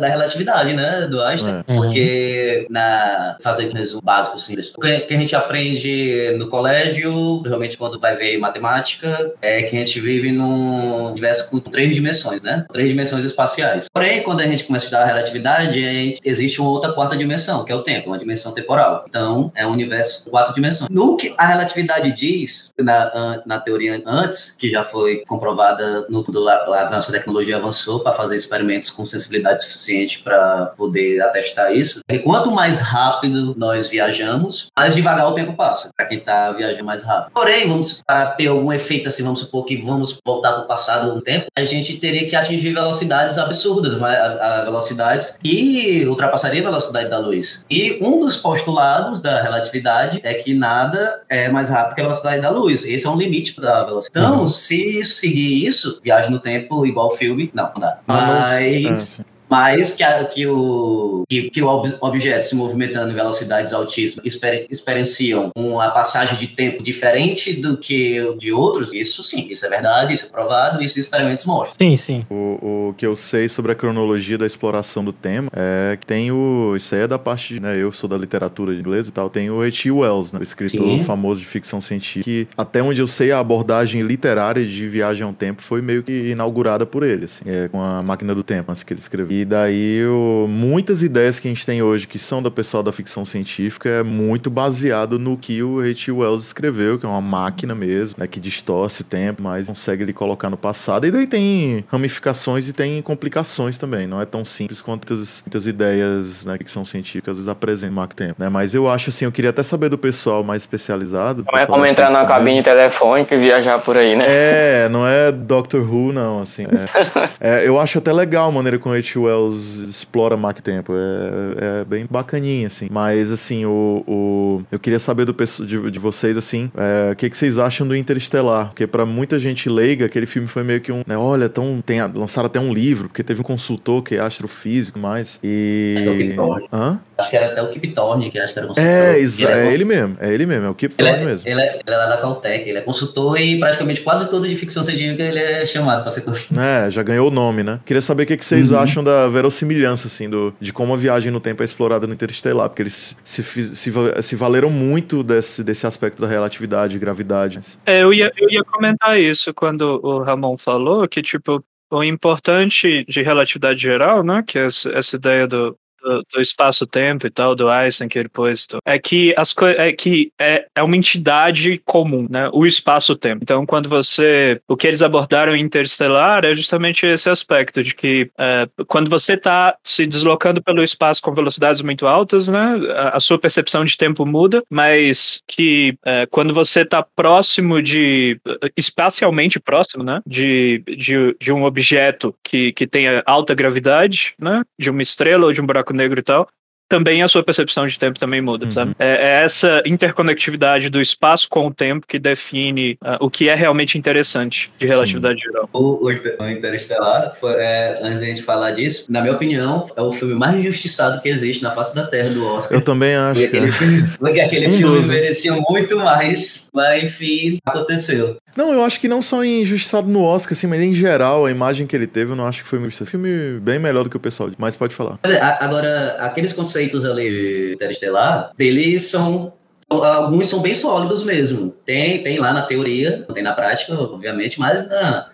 da 0.00 0.08
relatividade, 0.08 0.72
né, 0.74 1.06
do 1.08 1.20
Einstein. 1.22 1.62
É. 1.66 1.72
Uhum. 1.72 1.82
Porque, 1.82 2.66
na, 2.70 3.36
fazendo 3.40 3.72
um 3.72 3.76
resumo 3.76 4.02
básico, 4.02 4.36
O 4.36 4.79
que 4.80 5.00
que 5.00 5.14
a 5.14 5.18
gente 5.18 5.34
aprende 5.36 6.34
no 6.38 6.48
colégio, 6.48 7.42
realmente 7.42 7.76
quando 7.76 7.98
vai 7.98 8.16
ver 8.16 8.38
matemática, 8.38 9.34
é 9.42 9.62
que 9.62 9.76
a 9.76 9.78
gente 9.78 10.00
vive 10.00 10.32
num 10.32 11.10
universo 11.10 11.50
com 11.50 11.58
três 11.58 11.94
dimensões, 11.94 12.42
né? 12.42 12.64
Três 12.72 12.88
dimensões 12.88 13.24
espaciais. 13.24 13.86
Porém, 13.92 14.22
quando 14.22 14.40
a 14.40 14.46
gente 14.46 14.64
começa 14.64 14.84
a 14.84 14.86
estudar 14.86 15.02
a 15.02 15.06
relatividade, 15.06 15.84
a 15.84 15.90
existe 16.24 16.60
uma 16.60 16.70
outra 16.70 16.92
quarta 16.92 17.16
dimensão, 17.16 17.64
que 17.64 17.72
é 17.72 17.74
o 17.74 17.82
tempo, 17.82 18.08
uma 18.08 18.18
dimensão 18.18 18.52
temporal. 18.52 19.04
Então, 19.08 19.52
é 19.54 19.66
um 19.66 19.70
universo 19.70 20.24
com 20.24 20.30
quatro 20.30 20.54
dimensões. 20.54 20.88
No 20.90 21.16
que 21.16 21.34
a 21.36 21.46
relatividade 21.46 22.12
diz, 22.12 22.72
na, 22.78 23.42
na 23.44 23.60
teoria 23.60 24.02
antes, 24.06 24.52
que 24.52 24.70
já 24.70 24.84
foi 24.84 25.24
comprovada 25.26 26.06
no, 26.08 26.24
quando 26.24 26.48
a, 26.48 26.86
a 26.86 26.90
nossa 26.90 27.12
tecnologia 27.12 27.56
avançou 27.56 28.00
para 28.00 28.12
fazer 28.12 28.36
experimentos 28.36 28.90
com 28.90 29.04
sensibilidade 29.04 29.64
suficiente 29.64 30.20
para 30.20 30.66
poder 30.76 31.20
atestar 31.22 31.72
isso, 31.74 32.00
é 32.08 32.18
que 32.18 32.24
quanto 32.24 32.50
mais 32.50 32.80
rápido 32.80 33.54
nós 33.56 33.88
viajamos, 33.88 34.68
mais 34.80 34.94
devagar 34.94 35.28
o 35.28 35.32
tempo 35.32 35.52
passa, 35.52 35.90
para 35.94 36.06
quem 36.06 36.18
está 36.18 36.50
viajando 36.52 36.84
mais 36.84 37.02
rápido. 37.02 37.32
Porém, 37.34 37.68
vamos 37.68 38.00
para 38.06 38.26
ter 38.30 38.46
algum 38.46 38.72
efeito 38.72 39.08
assim, 39.08 39.22
vamos 39.22 39.40
supor 39.40 39.64
que 39.64 39.76
vamos 39.76 40.18
voltar 40.24 40.52
para 40.52 40.62
o 40.62 40.66
passado 40.66 41.14
um 41.14 41.20
tempo, 41.20 41.46
a 41.54 41.64
gente 41.64 41.98
teria 41.98 42.28
que 42.28 42.34
atingir 42.34 42.72
velocidades 42.72 43.36
absurdas, 43.36 43.94
mas 43.96 44.16
a, 44.16 44.60
a 44.60 44.64
velocidades 44.64 45.38
que 45.42 46.04
ultrapassaria 46.06 46.62
a 46.62 46.64
velocidade 46.64 47.10
da 47.10 47.18
luz. 47.18 47.64
E 47.70 47.98
um 48.00 48.20
dos 48.20 48.36
postulados 48.36 49.20
da 49.20 49.42
relatividade 49.42 50.20
é 50.22 50.34
que 50.34 50.54
nada 50.54 51.22
é 51.28 51.48
mais 51.50 51.70
rápido 51.70 51.94
que 51.94 52.00
a 52.00 52.04
velocidade 52.04 52.40
da 52.40 52.50
luz. 52.50 52.84
Esse 52.84 53.06
é 53.06 53.10
um 53.10 53.16
limite 53.16 53.60
da 53.60 53.84
velocidade. 53.84 54.26
Então, 54.26 54.48
se 54.48 55.04
seguir 55.04 55.66
isso, 55.66 56.00
viagem 56.02 56.30
no 56.30 56.38
tempo 56.38 56.86
igual 56.86 57.10
filme, 57.10 57.50
não, 57.52 57.70
não 57.74 57.80
dá. 57.80 57.98
Mas 58.06 59.20
é, 59.20 59.24
mas 59.50 59.92
que, 59.92 60.02
a- 60.02 60.24
que 60.24 60.46
o, 60.46 61.24
que, 61.28 61.50
que 61.50 61.62
o 61.62 61.66
ob- 61.66 61.96
objeto 62.00 62.44
se 62.46 62.54
movimentando 62.54 63.10
em 63.12 63.14
velocidades 63.14 63.72
altíssimas 63.72 64.24
exper- 64.24 64.66
experienciam 64.70 65.50
uma 65.56 65.90
passagem 65.90 66.36
de 66.38 66.46
tempo 66.48 66.82
diferente 66.82 67.52
do 67.54 67.76
que 67.76 68.34
de 68.38 68.52
outros, 68.52 68.92
isso 68.92 69.22
sim, 69.22 69.46
isso 69.50 69.64
é 69.66 69.68
verdade, 69.68 70.14
isso 70.14 70.26
é 70.26 70.28
provado, 70.28 70.82
isso 70.82 70.98
experimentos 70.98 71.44
mostram. 71.44 71.76
Sim, 71.78 71.96
sim. 71.96 72.26
O, 72.30 72.88
o 72.90 72.94
que 72.96 73.06
eu 73.06 73.16
sei 73.16 73.48
sobre 73.48 73.72
a 73.72 73.74
cronologia 73.74 74.36
da 74.38 74.46
exploração 74.46 75.04
do 75.04 75.12
tema 75.12 75.50
é 75.54 75.96
que 76.00 76.06
tem 76.06 76.30
o. 76.30 76.74
Isso 76.76 76.94
aí 76.94 77.02
é 77.02 77.06
da 77.08 77.18
parte. 77.18 77.54
de- 77.54 77.60
Né, 77.60 77.76
eu 77.76 77.90
sou 77.92 78.08
da 78.08 78.16
literatura 78.16 78.72
inglesa 78.74 79.08
e 79.08 79.12
tal. 79.12 79.28
Tem 79.28 79.50
o 79.50 79.60
H.G. 79.62 79.90
Wells, 79.90 80.32
né, 80.32 80.40
o 80.40 80.42
escritor 80.42 80.86
Sim. 80.98 81.00
famoso 81.04 81.40
de 81.40 81.46
ficção 81.46 81.80
científica. 81.80 82.24
Que, 82.24 82.46
até 82.56 82.82
onde 82.82 83.00
eu 83.00 83.06
sei, 83.08 83.32
a 83.32 83.38
abordagem 83.38 84.02
literária 84.02 84.64
de 84.64 84.88
viagem 84.88 85.24
ao 85.24 85.32
tempo 85.32 85.62
foi 85.62 85.80
meio 85.82 86.02
que 86.02 86.30
inaugurada 86.30 86.84
por 86.86 87.02
ele, 87.02 87.24
assim, 87.24 87.42
é, 87.46 87.68
com 87.68 87.82
a 87.82 88.02
máquina 88.02 88.34
do 88.34 88.42
tempo, 88.42 88.70
antes 88.70 88.82
que 88.82 88.92
ele 88.92 89.00
escreveu. 89.00 89.39
E 89.40 89.44
daí, 89.44 90.04
o- 90.06 90.46
muitas 90.48 91.02
ideias 91.02 91.38
que 91.38 91.48
a 91.48 91.50
gente 91.50 91.64
tem 91.64 91.82
hoje, 91.82 92.06
que 92.06 92.18
são 92.18 92.42
do 92.42 92.50
pessoal 92.50 92.82
da 92.82 92.92
ficção 92.92 93.24
científica, 93.24 93.88
é 93.88 94.02
muito 94.02 94.50
baseado 94.50 95.18
no 95.18 95.36
que 95.36 95.62
o 95.62 95.80
H.G. 95.80 96.12
Wells 96.12 96.44
escreveu, 96.44 96.98
que 96.98 97.06
é 97.06 97.08
uma 97.08 97.20
máquina 97.20 97.74
mesmo, 97.74 98.16
né, 98.18 98.26
que 98.26 98.38
distorce 98.38 99.00
o 99.00 99.04
tempo, 99.04 99.42
mas 99.42 99.66
consegue 99.68 100.02
ele 100.02 100.12
colocar 100.12 100.50
no 100.50 100.56
passado. 100.56 101.06
E 101.06 101.10
daí 101.10 101.26
tem 101.26 101.84
ramificações 101.90 102.68
e 102.68 102.72
tem 102.72 103.00
complicações 103.02 103.78
também. 103.78 104.06
Não 104.06 104.20
é 104.20 104.26
tão 104.26 104.44
simples 104.44 104.82
quanto 104.82 105.10
muitas, 105.10 105.42
muitas 105.46 105.66
ideias 105.66 106.44
né, 106.44 106.58
que 106.58 106.70
são 106.70 106.84
científicas 106.84 107.32
às 107.32 107.36
vezes 107.38 107.48
apresentam 107.48 107.94
Marco 107.96 108.14
Tempo. 108.14 108.34
Né? 108.38 108.48
Mas 108.48 108.74
eu 108.74 108.90
acho 108.90 109.08
assim, 109.10 109.24
eu 109.24 109.32
queria 109.32 109.50
até 109.50 109.62
saber 109.62 109.88
do 109.88 109.96
pessoal 109.98 110.44
mais 110.44 110.62
especializado. 110.62 111.44
Não 111.50 111.58
é 111.58 111.64
como 111.66 111.86
entrar 111.86 112.10
na 112.10 112.26
cabine 112.26 112.56
mesmo. 112.56 112.64
telefônica 112.64 113.34
e 113.34 113.38
viajar 113.38 113.78
por 113.78 113.96
aí, 113.96 114.14
né? 114.16 114.24
É, 114.26 114.88
não 114.90 115.06
é 115.06 115.32
Doctor 115.32 115.80
Who, 115.82 116.12
não, 116.12 116.40
assim. 116.40 116.64
É, 116.64 117.30
É, 117.40 117.66
eu 117.66 117.80
acho 117.80 117.98
até 117.98 118.12
legal 118.12 118.48
a 118.48 118.52
maneira 118.52 118.78
como 118.78 118.94
H. 118.94 119.00
Wells 119.30 119.78
explora 119.78 120.36
Mac 120.36 120.60
Tempo. 120.60 120.92
É, 120.94 121.80
é 121.80 121.84
bem 121.84 122.06
bacaninha, 122.10 122.66
assim. 122.66 122.88
Mas, 122.90 123.30
assim, 123.32 123.64
o, 123.64 124.04
o- 124.06 124.62
eu 124.70 124.78
queria 124.78 124.98
saber 124.98 125.24
do, 125.24 125.32
de, 125.66 125.90
de 125.90 125.98
vocês, 125.98 126.36
assim, 126.36 126.70
é, 126.76 127.12
o 127.12 127.16
que, 127.16 127.30
que 127.30 127.36
vocês 127.36 127.58
acham 127.58 127.86
do 127.86 127.94
Interestelar? 127.96 128.66
Porque 128.68 128.86
pra 128.86 129.06
muita 129.06 129.38
gente 129.38 129.68
leiga, 129.68 130.06
aquele 130.06 130.26
filme 130.26 130.48
foi 130.48 130.62
meio 130.62 130.80
que 130.80 130.90
um, 130.92 131.02
né, 131.06 131.16
olha, 131.16 131.48
tão, 131.48 131.80
tem, 131.84 132.00
lançaram 132.14 132.46
até 132.46 132.58
um 132.60 132.72
livro, 132.72 133.08
porque 133.08 133.22
teve 133.22 133.40
um 133.40 133.44
consultor 133.44 134.02
que 134.02 134.16
é 134.16 134.20
astrofísico 134.20 134.98
e 134.98 135.02
mais. 135.02 135.38
E... 135.42 135.94
Acho 135.96 136.02
que 136.04 136.08
é 136.08 136.12
o 136.12 136.16
Kip 136.16 136.34
Thorne. 136.36 136.68
Hã? 136.72 137.00
Acho 137.18 137.30
que 137.30 137.36
era 137.36 137.46
até 137.46 137.62
o 137.62 137.68
Kip 137.68 137.88
Thorne, 137.92 138.30
que 138.30 138.38
acho 138.38 138.52
que 138.52 138.58
era 138.58 138.68
consultor. 138.68 138.90
É, 138.90 139.18
exa- 139.18 139.50
Ele 139.50 139.60
é 139.68 139.74
ele 139.74 139.84
mesmo, 139.84 140.16
é 140.20 140.32
ele 140.32 140.46
mesmo, 140.46 140.66
é 140.66 140.70
o 140.70 140.74
Kip 140.74 140.94
Ele 140.98 141.08
Thorne 141.08 141.22
é, 141.22 141.26
mesmo. 141.26 141.48
ele, 141.48 141.60
é, 141.60 141.74
ele 141.86 141.94
é 141.94 141.96
lá 141.96 142.06
da 142.06 142.16
Caltech, 142.16 142.68
ele 142.68 142.78
é 142.78 142.82
consultor 142.82 143.38
e 143.40 143.58
praticamente 143.58 144.00
quase 144.02 144.28
todo 144.30 144.46
de 144.48 144.56
ficção 144.56 144.82
científica 144.82 145.22
ele 145.22 145.38
é 145.38 145.64
chamado 145.64 146.02
para 146.02 146.10
ser 146.10 146.22
consultor. 146.22 146.62
É, 146.62 146.90
já 146.90 147.02
ganhou 147.02 147.28
o 147.28 147.30
nome, 147.30 147.62
né? 147.62 147.80
Queria 147.84 148.00
saber 148.00 148.24
o 148.24 148.26
que, 148.26 148.36
que 148.36 148.44
vocês 148.44 148.70
Uhum. 148.70 148.78
acham 148.78 149.04
da 149.04 149.19
verossimilhança, 149.28 150.06
assim, 150.06 150.28
do, 150.28 150.54
de 150.60 150.72
como 150.72 150.94
a 150.94 150.96
viagem 150.96 151.30
no 151.30 151.40
tempo 151.40 151.62
é 151.62 151.64
explorada 151.64 152.06
no 152.06 152.14
Interestelar, 152.14 152.68
porque 152.68 152.82
eles 152.82 153.16
se, 153.24 153.42
se, 153.42 153.90
va- 153.90 154.20
se 154.22 154.36
valeram 154.36 154.70
muito 154.70 155.22
desse, 155.22 155.62
desse 155.64 155.86
aspecto 155.86 156.20
da 156.20 156.26
relatividade 156.28 156.96
e 156.96 156.98
gravidade. 156.98 157.60
É, 157.86 158.02
eu 158.02 158.12
ia, 158.12 158.32
eu 158.36 158.50
ia 158.50 158.62
comentar 158.64 159.18
isso 159.18 159.52
quando 159.54 160.00
o 160.02 160.22
Ramon 160.22 160.56
falou, 160.56 161.08
que, 161.08 161.22
tipo, 161.22 161.62
o 161.90 162.04
importante 162.04 163.04
de 163.08 163.22
relatividade 163.22 163.82
geral, 163.82 164.22
né, 164.22 164.44
que 164.46 164.58
é 164.58 164.66
essa 164.66 165.16
ideia 165.16 165.46
do, 165.46 165.76
do, 166.02 166.22
do 166.32 166.40
espaço-tempo 166.40 167.26
e 167.26 167.30
tal, 167.30 167.54
do 167.54 167.68
Einstein 167.68 168.08
que 168.08 168.18
ele 168.18 168.28
pôs, 168.28 168.66
é 168.84 168.98
que, 168.98 169.34
as 169.36 169.54
é, 169.76 169.92
que 169.92 170.32
é, 170.38 170.66
é 170.74 170.82
uma 170.82 170.96
entidade 170.96 171.80
comum, 171.84 172.26
né, 172.28 172.50
o 172.52 172.66
espaço-tempo. 172.66 173.40
Então, 173.42 173.66
quando 173.66 173.88
você... 173.88 174.60
O 174.68 174.76
que 174.76 174.86
eles 174.86 175.02
abordaram 175.02 175.54
em 175.54 175.60
Interestelar 175.60 176.44
é 176.44 176.54
justamente 176.54 177.06
esse 177.06 177.28
aspecto 177.28 177.82
de 177.82 177.94
que 177.94 178.30
é, 178.38 178.68
quando 178.86 179.08
você 179.08 179.34
está 179.34 179.76
se 179.84 180.06
deslocando 180.06 180.62
pelo 180.62 180.82
espaço 180.82 181.22
com 181.22 181.32
velocidades 181.32 181.82
muito 181.82 182.06
altas, 182.06 182.48
né, 182.48 182.76
a, 182.96 183.16
a 183.16 183.20
sua 183.20 183.38
percepção 183.38 183.84
de 183.84 183.96
tempo 183.96 184.26
muda, 184.26 184.62
mas 184.70 185.40
que 185.46 185.94
é, 186.04 186.26
quando 186.26 186.52
você 186.52 186.80
está 186.80 187.02
próximo 187.02 187.82
de 187.82 188.40
espacialmente 188.76 189.60
próximo, 189.60 190.02
né, 190.02 190.20
de, 190.26 190.82
de, 190.86 191.36
de 191.40 191.52
um 191.52 191.64
objeto 191.64 192.34
que, 192.42 192.72
que 192.72 192.86
tenha 192.86 193.22
alta 193.26 193.54
gravidade, 193.54 194.34
né, 194.38 194.62
de 194.78 194.90
uma 194.90 195.02
estrela 195.02 195.46
ou 195.46 195.52
de 195.52 195.60
um 195.60 195.66
buraco 195.66 195.89
negro 195.92 196.20
e 196.20 196.22
tal, 196.22 196.48
também 196.90 197.22
a 197.22 197.28
sua 197.28 197.42
percepção 197.42 197.86
de 197.86 197.96
tempo 197.98 198.18
também 198.18 198.42
muda, 198.42 198.66
Uhum. 198.66 198.72
sabe? 198.72 198.92
É, 198.98 199.08
é 199.40 199.44
essa 199.44 199.80
interconectividade 199.86 200.90
do 200.90 201.00
espaço 201.00 201.48
com 201.48 201.68
o 201.68 201.72
tempo 201.72 202.04
que 202.06 202.18
define 202.18 202.98
ah, 203.00 203.16
o 203.20 203.30
que 203.30 203.48
é 203.48 203.54
realmente 203.54 203.96
interessante 203.96 204.70
de 204.78 204.86
relatividade 204.86 205.40
geral. 205.40 205.68
O, 205.72 206.04
o 206.06 206.10
Inter- 206.12 206.36
o 206.38 206.48
Interestelar, 206.48 207.34
foi, 207.38 207.52
é, 207.54 207.98
antes 208.02 208.18
da 208.20 208.26
gente 208.26 208.42
falar 208.42 208.72
disso, 208.72 209.06
na 209.08 209.20
minha 209.22 209.32
opinião, 209.34 209.86
é 209.96 210.02
o 210.02 210.12
filme 210.12 210.34
mais 210.34 210.56
injustiçado 210.56 211.20
que 211.22 211.28
existe 211.28 211.62
na 211.62 211.70
face 211.70 211.94
da 211.94 212.06
Terra 212.06 212.30
do 212.30 212.44
Oscar. 212.44 212.76
Eu 212.76 212.82
também 212.84 213.14
acho. 213.14 213.40
Porque 213.40 213.56
aquele 213.56 214.08
porque 214.18 214.40
aquele 214.40 214.66
Um 214.66 214.70
filme 214.76 214.96
doze. 214.96 215.12
merecia 215.12 215.52
muito 215.68 215.96
mais, 215.96 216.68
mas 216.74 217.04
enfim, 217.04 217.58
aconteceu. 217.64 218.36
Não, 218.56 218.72
eu 218.72 218.84
acho 218.84 218.98
que 219.00 219.06
não 219.06 219.22
só 219.22 219.44
injustiçado 219.44 220.08
no 220.08 220.24
Oscar, 220.24 220.52
assim, 220.52 220.66
mas 220.66 220.80
em 220.80 220.92
geral, 220.92 221.46
a 221.46 221.50
imagem 221.52 221.86
que 221.86 221.94
ele 221.94 222.06
teve, 222.08 222.32
eu 222.32 222.36
não 222.36 222.46
acho 222.46 222.62
que 222.64 222.68
foi 222.68 222.78
muito. 222.80 222.90
Filme 223.06 223.60
bem 223.60 223.78
melhor 223.78 224.02
do 224.02 224.10
que 224.10 224.16
o 224.16 224.20
pessoal, 224.20 224.50
mas 224.58 224.74
pode 224.74 224.92
falar. 224.94 225.18
É, 225.22 225.38
Agora, 225.64 226.16
aqueles 226.18 226.52
conceitos 226.52 226.79
ali 227.04 227.74
interestelar, 227.74 228.52
eles 228.58 229.04
são. 229.04 229.52
Alguns 229.88 230.48
são 230.48 230.62
bem 230.62 230.74
sólidos 230.74 231.24
mesmo. 231.24 231.70
Tem, 231.84 232.22
tem 232.22 232.38
lá 232.38 232.52
na 232.52 232.62
teoria, 232.62 233.24
não 233.26 233.34
tem 233.34 233.42
na 233.42 233.52
prática, 233.52 233.92
obviamente, 233.94 234.60
mas 234.60 234.88
na, 234.88 235.28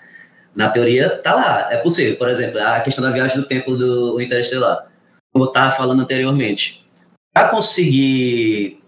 na 0.55 0.71
teoria 0.71 1.11
tá 1.11 1.35
lá. 1.35 1.69
É 1.71 1.77
possível. 1.77 2.17
Por 2.17 2.29
exemplo, 2.29 2.59
a 2.61 2.81
questão 2.81 3.05
da 3.05 3.11
viagem 3.11 3.37
do 3.37 3.47
tempo 3.47 3.77
do 3.77 4.19
interestelar. 4.21 4.87
Como 5.33 5.45
eu 5.45 5.49
estava 5.49 5.71
falando 5.77 6.01
anteriormente. 6.01 6.87
Para 7.35 7.51
conseguir 7.51 8.79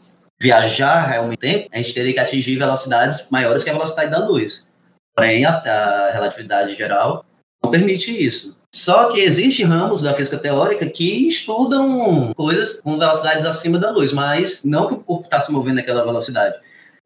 viajar 0.41 1.07
realmente 1.07 1.41
tempo, 1.41 1.69
a 1.71 1.77
gente 1.77 1.93
teria 1.93 2.15
que 2.15 2.21
atingir 2.21 2.57
velocidades 2.57 3.29
maiores 3.31 3.63
que 3.63 3.69
a 3.69 3.75
velocidade 3.75 4.11
da 4.11 4.25
luz. 4.25 4.69
Porém, 5.15 5.45
a, 5.45 5.51
a 5.51 6.13
relatividade 6.13 6.75
geral 6.75 7.27
não 7.63 7.71
permite 7.71 8.11
isso. 8.11 8.58
Só 8.75 9.11
que 9.11 9.21
existem 9.21 9.65
ramos 9.65 10.03
da 10.03 10.13
física 10.13 10.37
teórica 10.39 10.87
que 10.87 11.27
estudam 11.27 12.33
coisas 12.35 12.81
com 12.81 12.99
velocidades 12.99 13.47
acima 13.47 13.79
da 13.79 13.91
luz, 13.91 14.13
mas 14.13 14.63
não 14.65 14.87
que 14.87 14.95
o 14.95 14.99
corpo 14.99 15.25
está 15.25 15.41
se 15.41 15.51
movendo 15.51 15.77
naquela 15.77 16.05
velocidade. 16.05 16.57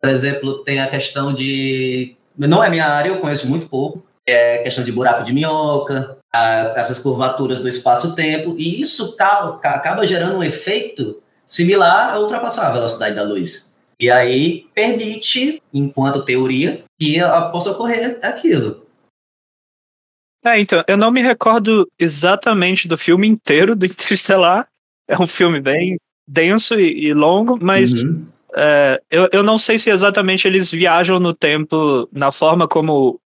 Por 0.01 0.11
exemplo, 0.11 0.65
tem 0.65 0.81
a 0.81 0.89
questão 0.89 1.33
de. 1.33 2.17
Não 2.37 2.63
é 2.65 2.69
minha 2.69 2.87
área, 2.87 3.11
eu 3.11 3.19
conheço 3.19 3.49
muito 3.49 3.69
pouco. 3.69 4.03
É 4.27 4.59
questão 4.59 4.85
de 4.85 4.91
buraco 4.93 5.23
de 5.23 5.33
minhoca, 5.33 6.17
a- 6.33 6.73
essas 6.77 6.99
curvaturas 6.99 7.61
do 7.61 7.69
espaço-tempo, 7.69 8.55
e 8.59 8.81
isso 8.81 9.15
ca- 9.17 9.59
ca- 9.61 9.75
acaba 9.75 10.07
gerando 10.07 10.37
um 10.39 10.43
efeito 10.45 11.21
similar 11.47 12.15
a 12.15 12.21
ultrapassar 12.21 12.69
a 12.69 12.73
velocidade 12.73 13.15
da 13.17 13.23
luz. 13.23 13.73
E 14.01 14.11
aí 14.11 14.67
permite, 14.75 15.63
enquanto 15.73 16.25
teoria, 16.25 16.83
que 16.99 17.19
possa 17.53 17.71
ocorrer 17.71 18.19
aquilo. 18.23 18.82
É, 20.45 20.59
então, 20.59 20.83
eu 20.89 20.97
não 20.97 21.11
me 21.11 21.23
recordo 21.23 21.89
exatamente 21.99 22.89
do 22.89 22.99
filme 22.99 23.27
inteiro 23.29 23.77
do 23.77 23.87
Interestelar. 23.87 24.67
É 25.09 25.19
um 25.19 25.27
filme 25.27 25.61
bem 25.61 25.97
denso 26.27 26.79
e, 26.79 27.07
e 27.09 27.15
longo, 27.15 27.59
mas 27.61 28.05
Uhum. 28.05 28.27
é, 28.57 29.01
eu, 29.11 29.29
eu 29.33 29.43
não 29.43 29.59
sei 29.59 29.79
se 29.79 29.91
exatamente 29.91 30.47
eles 30.47 30.71
viajam 30.71 31.19
no 31.21 31.33
tempo 31.35 32.09
na 32.13 32.31
forma 32.33 32.67
como 32.67 33.21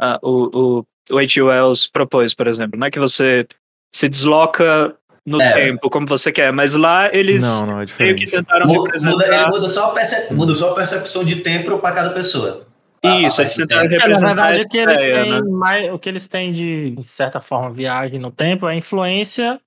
ah, 0.00 0.18
o, 0.22 0.78
o, 0.78 1.14
o 1.14 1.18
H. 1.18 1.42
Wells 1.42 1.86
propôs, 1.86 2.34
por 2.34 2.46
exemplo. 2.46 2.78
Não 2.78 2.86
é 2.86 2.90
que 2.90 2.98
você 2.98 3.46
se 3.94 4.08
desloca 4.08 4.94
no 5.26 5.40
É. 5.40 5.52
tempo, 5.52 5.90
como 5.90 6.06
você 6.06 6.32
quer, 6.32 6.52
mas 6.52 6.74
lá 6.74 7.14
eles 7.14 7.42
Não, 7.42 7.66
não, 7.66 7.72
é 7.72 7.76
meio 7.76 7.86
diferente. 7.86 8.24
que 8.24 8.30
tentaram 8.30 8.66
Mu- 8.66 8.74
Muda, 8.74 8.88
ele 8.96 9.04
representar. 9.04 9.48
muda 9.50 9.68
só, 9.68 9.88
perce- 9.90 10.32
muda 10.34 10.54
só 10.54 10.70
a 10.72 10.74
percepção 10.74 11.22
de 11.24 11.36
tempo 11.36 11.78
pra 11.78 11.92
cada 11.92 12.10
pessoa. 12.10 12.66
Isso, 13.02 13.40
A- 13.40 13.44
a 13.44 13.44
eles 13.44 13.56
tentaram 13.56 13.88
tempo. 13.88 13.94
É, 13.94 13.98
na 13.98 14.04
representar 14.04 14.34
verdade, 14.34 14.64
o 14.64 14.68
que 14.68 14.78
eles 14.78 15.00
ideia, 15.00 15.22
têm 15.22 15.30
né? 15.30 15.40
mais, 15.50 15.92
o 15.92 15.98
que 15.98 16.08
eles 16.08 16.26
têm 16.28 16.52
de, 16.52 16.90
de 16.92 17.06
certa 17.06 17.40
forma, 17.40 17.70
viagem 17.70 18.18
no 18.18 18.30
tempo 18.30 18.66
é 18.68 18.72
a 18.72 18.76
influência 18.76 19.60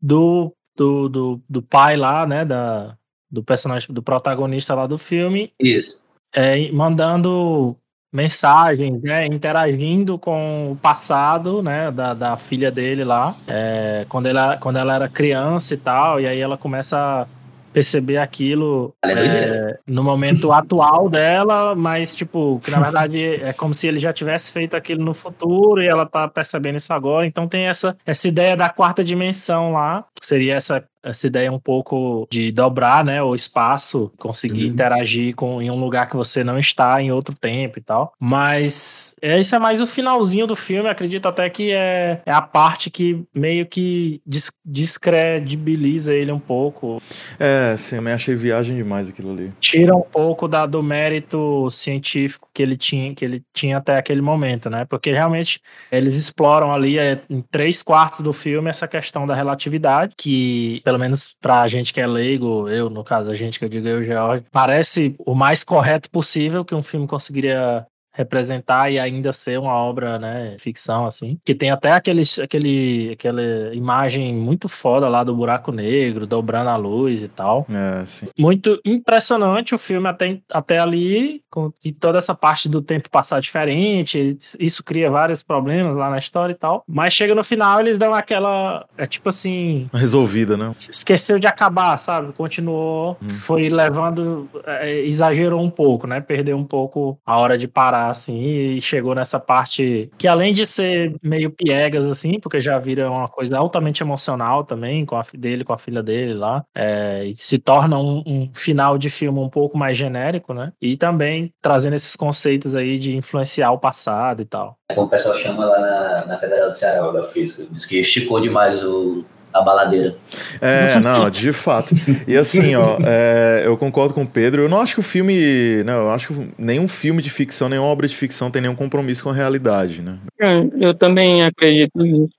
do, 0.00 0.52
do, 0.76 1.08
do, 1.08 1.40
do 1.48 1.62
pai 1.62 1.96
lá, 1.96 2.26
né? 2.26 2.44
Da, 2.44 2.96
do 3.30 3.44
personagem, 3.44 3.94
do 3.94 4.02
protagonista 4.02 4.74
lá 4.74 4.86
do 4.86 4.98
filme, 4.98 5.52
Isso. 5.60 6.02
é, 6.34 6.70
mandando 6.72 7.76
mensagens, 8.12 9.00
né, 9.02 9.24
interagindo 9.26 10.18
com 10.18 10.72
o 10.72 10.76
passado, 10.76 11.62
né, 11.62 11.92
da, 11.92 12.12
da 12.12 12.36
filha 12.36 12.68
dele 12.68 13.04
lá, 13.04 13.36
é, 13.46 14.04
quando, 14.08 14.26
ela, 14.26 14.56
quando 14.56 14.78
ela 14.78 14.96
era 14.96 15.08
criança 15.08 15.74
e 15.74 15.76
tal, 15.76 16.20
e 16.20 16.26
aí 16.26 16.40
ela 16.40 16.58
começa 16.58 16.98
a 16.98 17.26
perceber 17.72 18.18
aquilo 18.18 18.94
é 19.04 19.12
é, 19.12 19.78
no 19.86 20.02
momento 20.02 20.50
atual 20.52 21.08
dela, 21.08 21.74
mas 21.74 22.14
tipo, 22.14 22.60
que 22.64 22.70
na 22.70 22.80
verdade 22.80 23.42
é 23.42 23.52
como 23.52 23.74
se 23.74 23.86
ele 23.86 23.98
já 23.98 24.12
tivesse 24.12 24.52
feito 24.52 24.76
aquilo 24.76 25.04
no 25.04 25.14
futuro 25.14 25.82
e 25.82 25.86
ela 25.86 26.06
tá 26.06 26.28
percebendo 26.28 26.76
isso 26.76 26.92
agora, 26.92 27.26
então 27.26 27.48
tem 27.48 27.66
essa, 27.66 27.96
essa 28.04 28.28
ideia 28.28 28.56
da 28.56 28.68
quarta 28.68 29.02
dimensão 29.04 29.72
lá, 29.72 30.04
que 30.20 30.26
seria 30.26 30.54
essa 30.54 30.84
essa 31.02 31.26
ideia 31.26 31.50
um 31.50 31.58
pouco 31.58 32.28
de 32.30 32.52
dobrar, 32.52 33.02
né, 33.02 33.22
o 33.22 33.34
espaço, 33.34 34.12
conseguir 34.18 34.66
Uhum. 34.66 34.72
interagir 34.72 35.34
com 35.34 35.62
em 35.62 35.70
um 35.70 35.80
lugar 35.80 36.06
que 36.06 36.14
você 36.14 36.44
não 36.44 36.58
está 36.58 37.00
em 37.00 37.10
outro 37.10 37.34
tempo 37.34 37.78
e 37.78 37.82
tal. 37.82 38.12
Mas 38.20 39.09
é, 39.22 39.40
isso 39.40 39.54
é 39.54 39.58
mais 39.58 39.80
o 39.80 39.86
finalzinho 39.86 40.46
do 40.46 40.56
filme, 40.56 40.88
acredito 40.88 41.26
até 41.26 41.48
que 41.50 41.70
é, 41.72 42.20
é 42.24 42.32
a 42.32 42.42
parte 42.42 42.90
que 42.90 43.24
meio 43.34 43.66
que 43.66 44.20
des- 44.26 44.52
descredibiliza 44.64 46.14
ele 46.14 46.32
um 46.32 46.38
pouco, 46.38 47.00
É, 47.38 47.76
sim, 47.76 47.96
eu 47.96 48.08
achei 48.14 48.34
viagem 48.34 48.76
demais 48.76 49.08
aquilo 49.08 49.32
ali. 49.32 49.52
tira 49.60 49.94
um 49.94 50.02
pouco 50.02 50.46
da, 50.48 50.66
do 50.66 50.82
mérito 50.82 51.70
científico 51.70 52.48
que 52.52 52.62
ele 52.62 52.76
tinha 52.76 53.14
que 53.14 53.24
ele 53.24 53.42
tinha 53.52 53.78
até 53.78 53.96
aquele 53.96 54.20
momento, 54.20 54.68
né? 54.70 54.84
Porque 54.84 55.10
realmente 55.12 55.60
eles 55.90 56.16
exploram 56.16 56.72
ali 56.72 56.98
é, 56.98 57.20
em 57.28 57.40
três 57.42 57.82
quartos 57.82 58.20
do 58.20 58.32
filme 58.32 58.68
essa 58.70 58.86
questão 58.88 59.26
da 59.26 59.34
relatividade, 59.34 60.14
que 60.16 60.80
pelo 60.84 60.98
menos 60.98 61.34
pra 61.40 61.66
gente 61.68 61.92
que 61.92 62.00
é 62.00 62.06
leigo, 62.06 62.68
eu 62.68 62.88
no 62.90 63.04
caso 63.04 63.30
a 63.30 63.34
gente 63.34 63.58
que 63.58 63.64
eu 63.64 63.68
digo 63.68 63.86
eu, 63.88 64.02
George, 64.02 64.44
parece 64.50 65.14
o 65.20 65.34
mais 65.34 65.64
correto 65.64 66.10
possível 66.10 66.64
que 66.64 66.74
um 66.74 66.82
filme 66.82 67.06
conseguiria 67.06 67.86
representar 68.12 68.90
e 68.90 68.98
ainda 68.98 69.32
ser 69.32 69.58
uma 69.58 69.74
obra, 69.74 70.18
né, 70.18 70.56
ficção 70.58 71.06
assim, 71.06 71.38
que 71.44 71.54
tem 71.54 71.70
até 71.70 71.92
aquele, 71.92 72.22
aquele 72.42 73.12
aquela 73.12 73.42
imagem 73.74 74.34
muito 74.34 74.68
foda 74.68 75.08
lá 75.08 75.22
do 75.22 75.34
buraco 75.34 75.72
negro, 75.72 76.26
dobrando 76.26 76.70
a 76.70 76.76
luz 76.76 77.22
e 77.22 77.28
tal 77.28 77.66
É, 77.70 78.04
sim. 78.06 78.26
muito 78.38 78.80
impressionante 78.84 79.74
o 79.74 79.78
filme 79.78 80.08
até, 80.08 80.38
até 80.52 80.78
ali, 80.78 81.42
com 81.50 81.72
e 81.84 81.92
toda 81.92 82.18
essa 82.18 82.34
parte 82.34 82.68
do 82.68 82.82
tempo 82.82 83.10
passar 83.10 83.40
diferente, 83.40 84.36
isso 84.58 84.84
cria 84.84 85.10
vários 85.10 85.42
problemas 85.42 85.96
lá 85.96 86.10
na 86.10 86.18
história 86.18 86.52
e 86.52 86.56
tal, 86.56 86.84
mas 86.86 87.12
chega 87.12 87.34
no 87.34 87.44
final 87.44 87.80
eles 87.80 87.98
dão 87.98 88.14
aquela, 88.14 88.86
é 88.96 89.06
tipo 89.06 89.28
assim, 89.28 89.88
Resolvida, 89.92 90.56
né? 90.56 90.72
esqueceu 90.78 91.38
de 91.38 91.46
acabar, 91.46 91.96
sabe? 91.96 92.32
Continuou, 92.32 93.16
foi 93.40 93.68
levando, 93.68 94.48
é, 94.66 95.00
exagerou 95.00 95.62
um 95.62 95.70
pouco, 95.70 96.06
né? 96.06 96.20
Perdeu 96.20 96.56
um 96.56 96.64
pouco 96.64 97.18
a 97.24 97.38
hora 97.38 97.56
de 97.56 97.68
parar, 97.68 97.99
assim, 98.08 98.40
e 98.40 98.80
chegou 98.80 99.14
nessa 99.14 99.38
parte 99.38 100.10
que 100.16 100.26
além 100.26 100.52
de 100.52 100.64
ser 100.64 101.14
meio 101.22 101.50
piegas, 101.50 102.06
assim, 102.06 102.38
porque 102.40 102.60
já 102.60 102.78
vira 102.78 103.10
uma 103.10 103.28
coisa 103.28 103.58
altamente 103.58 104.02
emocional 104.02 104.64
também, 104.64 105.04
com 105.04 105.16
a 105.16 105.22
dele, 105.34 105.64
com 105.64 105.72
a 105.72 105.78
filha 105.78 106.02
dele 106.02 106.34
lá, 106.34 106.64
é, 106.74 107.24
e 107.24 107.36
se 107.36 107.58
torna 107.58 107.98
um, 107.98 108.22
um 108.26 108.50
final 108.54 108.96
de 108.96 109.10
filme 109.10 109.38
um 109.38 109.48
pouco 109.48 109.76
mais 109.76 109.96
genérico, 109.96 110.54
né? 110.54 110.72
E 110.80 110.96
também 110.96 111.52
trazendo 111.60 111.96
esses 111.96 112.16
conceitos 112.16 112.74
aí 112.74 112.98
de 112.98 113.16
influenciar 113.16 113.72
o 113.72 113.78
passado 113.78 114.42
e 114.42 114.44
tal. 114.44 114.76
É 114.88 114.94
como 114.94 115.06
o 115.06 115.10
pessoal 115.10 115.36
chama 115.36 115.64
lá 115.64 115.80
na, 115.80 116.26
na 116.26 116.38
Federal 116.38 116.68
do 116.68 116.74
Ceará, 116.74 117.10
da 117.10 117.22
Física. 117.22 117.66
Diz 117.70 117.86
que 117.86 118.00
esticou 118.00 118.40
demais 118.40 118.82
o, 118.82 119.24
a 119.52 119.60
baladeira. 119.62 120.16
É, 120.60 120.98
não, 121.00 121.28
de 121.30 121.52
fato. 121.52 121.94
E 122.26 122.36
assim, 122.36 122.74
ó, 122.74 122.98
é, 123.04 123.62
eu 123.64 123.76
concordo 123.76 124.14
com 124.14 124.22
o 124.22 124.26
Pedro. 124.26 124.62
Eu 124.62 124.68
não 124.68 124.80
acho 124.80 124.94
que 124.94 125.00
o 125.00 125.02
filme. 125.04 125.82
Não, 125.84 125.94
eu 125.94 126.10
acho 126.10 126.28
que 126.28 126.48
nenhum 126.58 126.86
filme 126.88 127.22
de 127.22 127.30
ficção, 127.30 127.68
nenhuma 127.68 127.88
obra 127.88 128.06
de 128.06 128.16
ficção 128.16 128.50
tem 128.50 128.62
nenhum 128.62 128.74
compromisso 128.74 129.22
com 129.22 129.30
a 129.30 129.34
realidade, 129.34 130.02
né? 130.02 130.16
É, 130.40 130.62
Eu 130.78 130.94
também 130.94 131.44
acredito 131.44 131.98
nisso. 131.98 132.30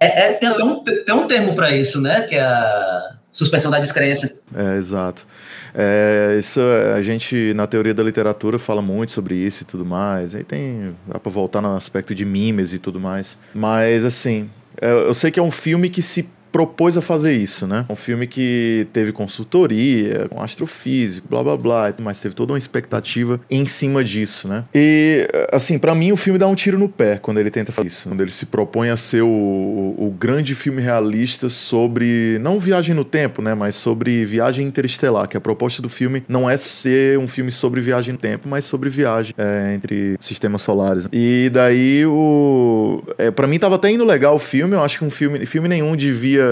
É, 0.00 0.28
é- 0.28 0.32
tem, 0.34 0.50
um, 0.62 0.82
tem 0.84 1.14
um 1.14 1.26
termo 1.26 1.54
pra 1.54 1.70
isso, 1.74 2.00
né? 2.00 2.22
Que 2.22 2.34
é 2.34 2.42
a 2.42 3.12
suspensão 3.32 3.70
da 3.70 3.78
descrença. 3.78 4.30
É, 4.54 4.76
exato. 4.76 5.26
É, 5.74 6.36
isso 6.38 6.58
é, 6.60 6.94
a 6.94 7.02
gente, 7.02 7.52
na 7.54 7.66
teoria 7.66 7.92
da 7.92 8.02
literatura, 8.02 8.58
fala 8.58 8.80
muito 8.80 9.12
sobre 9.12 9.34
isso 9.34 9.62
e 9.62 9.66
tudo 9.66 9.84
mais. 9.84 10.34
Aí 10.34 10.42
tem. 10.42 10.94
Dá 11.06 11.18
pra 11.18 11.30
voltar 11.30 11.60
no 11.60 11.76
aspecto 11.76 12.14
de 12.14 12.24
mimes 12.24 12.72
e 12.72 12.78
tudo 12.78 12.98
mais. 12.98 13.36
Mas, 13.54 14.04
assim, 14.04 14.48
é, 14.80 14.90
eu 14.90 15.14
sei 15.14 15.30
que 15.30 15.38
é 15.38 15.42
um 15.42 15.50
filme 15.50 15.88
que 15.88 16.02
se 16.02 16.28
propôs 16.56 16.96
a 16.96 17.02
fazer 17.02 17.34
isso, 17.34 17.66
né? 17.66 17.84
Um 17.86 17.94
filme 17.94 18.26
que 18.26 18.86
teve 18.90 19.12
consultoria, 19.12 20.26
com 20.30 20.40
astrofísico, 20.40 21.28
blá 21.28 21.42
blá 21.44 21.54
blá, 21.54 21.94
mas 22.00 22.18
teve 22.18 22.34
toda 22.34 22.54
uma 22.54 22.58
expectativa 22.58 23.38
em 23.50 23.66
cima 23.66 24.02
disso, 24.02 24.48
né? 24.48 24.64
E, 24.74 25.28
assim, 25.52 25.78
pra 25.78 25.94
mim 25.94 26.12
o 26.12 26.16
filme 26.16 26.38
dá 26.38 26.46
um 26.46 26.54
tiro 26.54 26.78
no 26.78 26.88
pé 26.88 27.18
quando 27.20 27.38
ele 27.38 27.50
tenta 27.50 27.72
fazer 27.72 27.88
isso. 27.88 28.08
Quando 28.08 28.22
ele 28.22 28.30
se 28.30 28.46
propõe 28.46 28.88
a 28.88 28.96
ser 28.96 29.20
o, 29.20 29.28
o, 29.28 30.06
o 30.06 30.10
grande 30.10 30.54
filme 30.54 30.80
realista 30.80 31.50
sobre, 31.50 32.38
não 32.40 32.58
viagem 32.58 32.94
no 32.94 33.04
tempo, 33.04 33.42
né? 33.42 33.54
Mas 33.54 33.76
sobre 33.76 34.24
viagem 34.24 34.66
interestelar, 34.66 35.28
que 35.28 35.36
a 35.36 35.40
proposta 35.42 35.82
do 35.82 35.90
filme 35.90 36.24
não 36.26 36.48
é 36.48 36.56
ser 36.56 37.18
um 37.18 37.28
filme 37.28 37.52
sobre 37.52 37.82
viagem 37.82 38.12
no 38.12 38.18
tempo, 38.18 38.48
mas 38.48 38.64
sobre 38.64 38.88
viagem 38.88 39.34
é, 39.36 39.74
entre 39.74 40.16
sistemas 40.22 40.62
solares. 40.62 41.06
E 41.12 41.50
daí 41.52 42.06
o. 42.06 43.02
É, 43.18 43.30
para 43.30 43.46
mim 43.46 43.58
tava 43.58 43.74
até 43.74 43.90
indo 43.90 44.06
legal 44.06 44.36
o 44.36 44.38
filme, 44.38 44.74
eu 44.74 44.82
acho 44.82 45.00
que 45.00 45.04
um 45.04 45.10
filme, 45.10 45.44
filme 45.44 45.68
nenhum 45.68 45.94
devia 45.94 46.45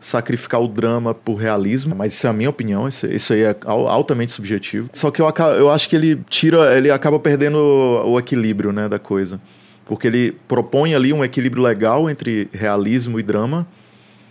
sacrificar 0.00 0.60
o 0.60 0.66
drama 0.66 1.14
por 1.14 1.36
realismo, 1.36 1.94
mas 1.94 2.12
isso 2.12 2.26
é 2.26 2.30
a 2.30 2.32
minha 2.32 2.50
opinião, 2.50 2.88
isso, 2.88 3.06
isso 3.06 3.32
aí 3.32 3.42
é 3.42 3.56
al- 3.64 3.86
altamente 3.86 4.32
subjetivo. 4.32 4.88
Só 4.92 5.10
que 5.10 5.22
eu, 5.22 5.32
eu 5.56 5.70
acho 5.70 5.88
que 5.88 5.94
ele 5.94 6.20
tira, 6.28 6.76
ele 6.76 6.90
acaba 6.90 7.18
perdendo 7.20 7.56
o, 7.56 8.10
o 8.12 8.18
equilíbrio, 8.18 8.72
né, 8.72 8.88
da 8.88 8.98
coisa. 8.98 9.40
Porque 9.84 10.06
ele 10.08 10.32
propõe 10.48 10.94
ali 10.94 11.12
um 11.12 11.24
equilíbrio 11.24 11.62
legal 11.62 12.10
entre 12.10 12.48
realismo 12.52 13.18
e 13.20 13.22
drama, 13.22 13.66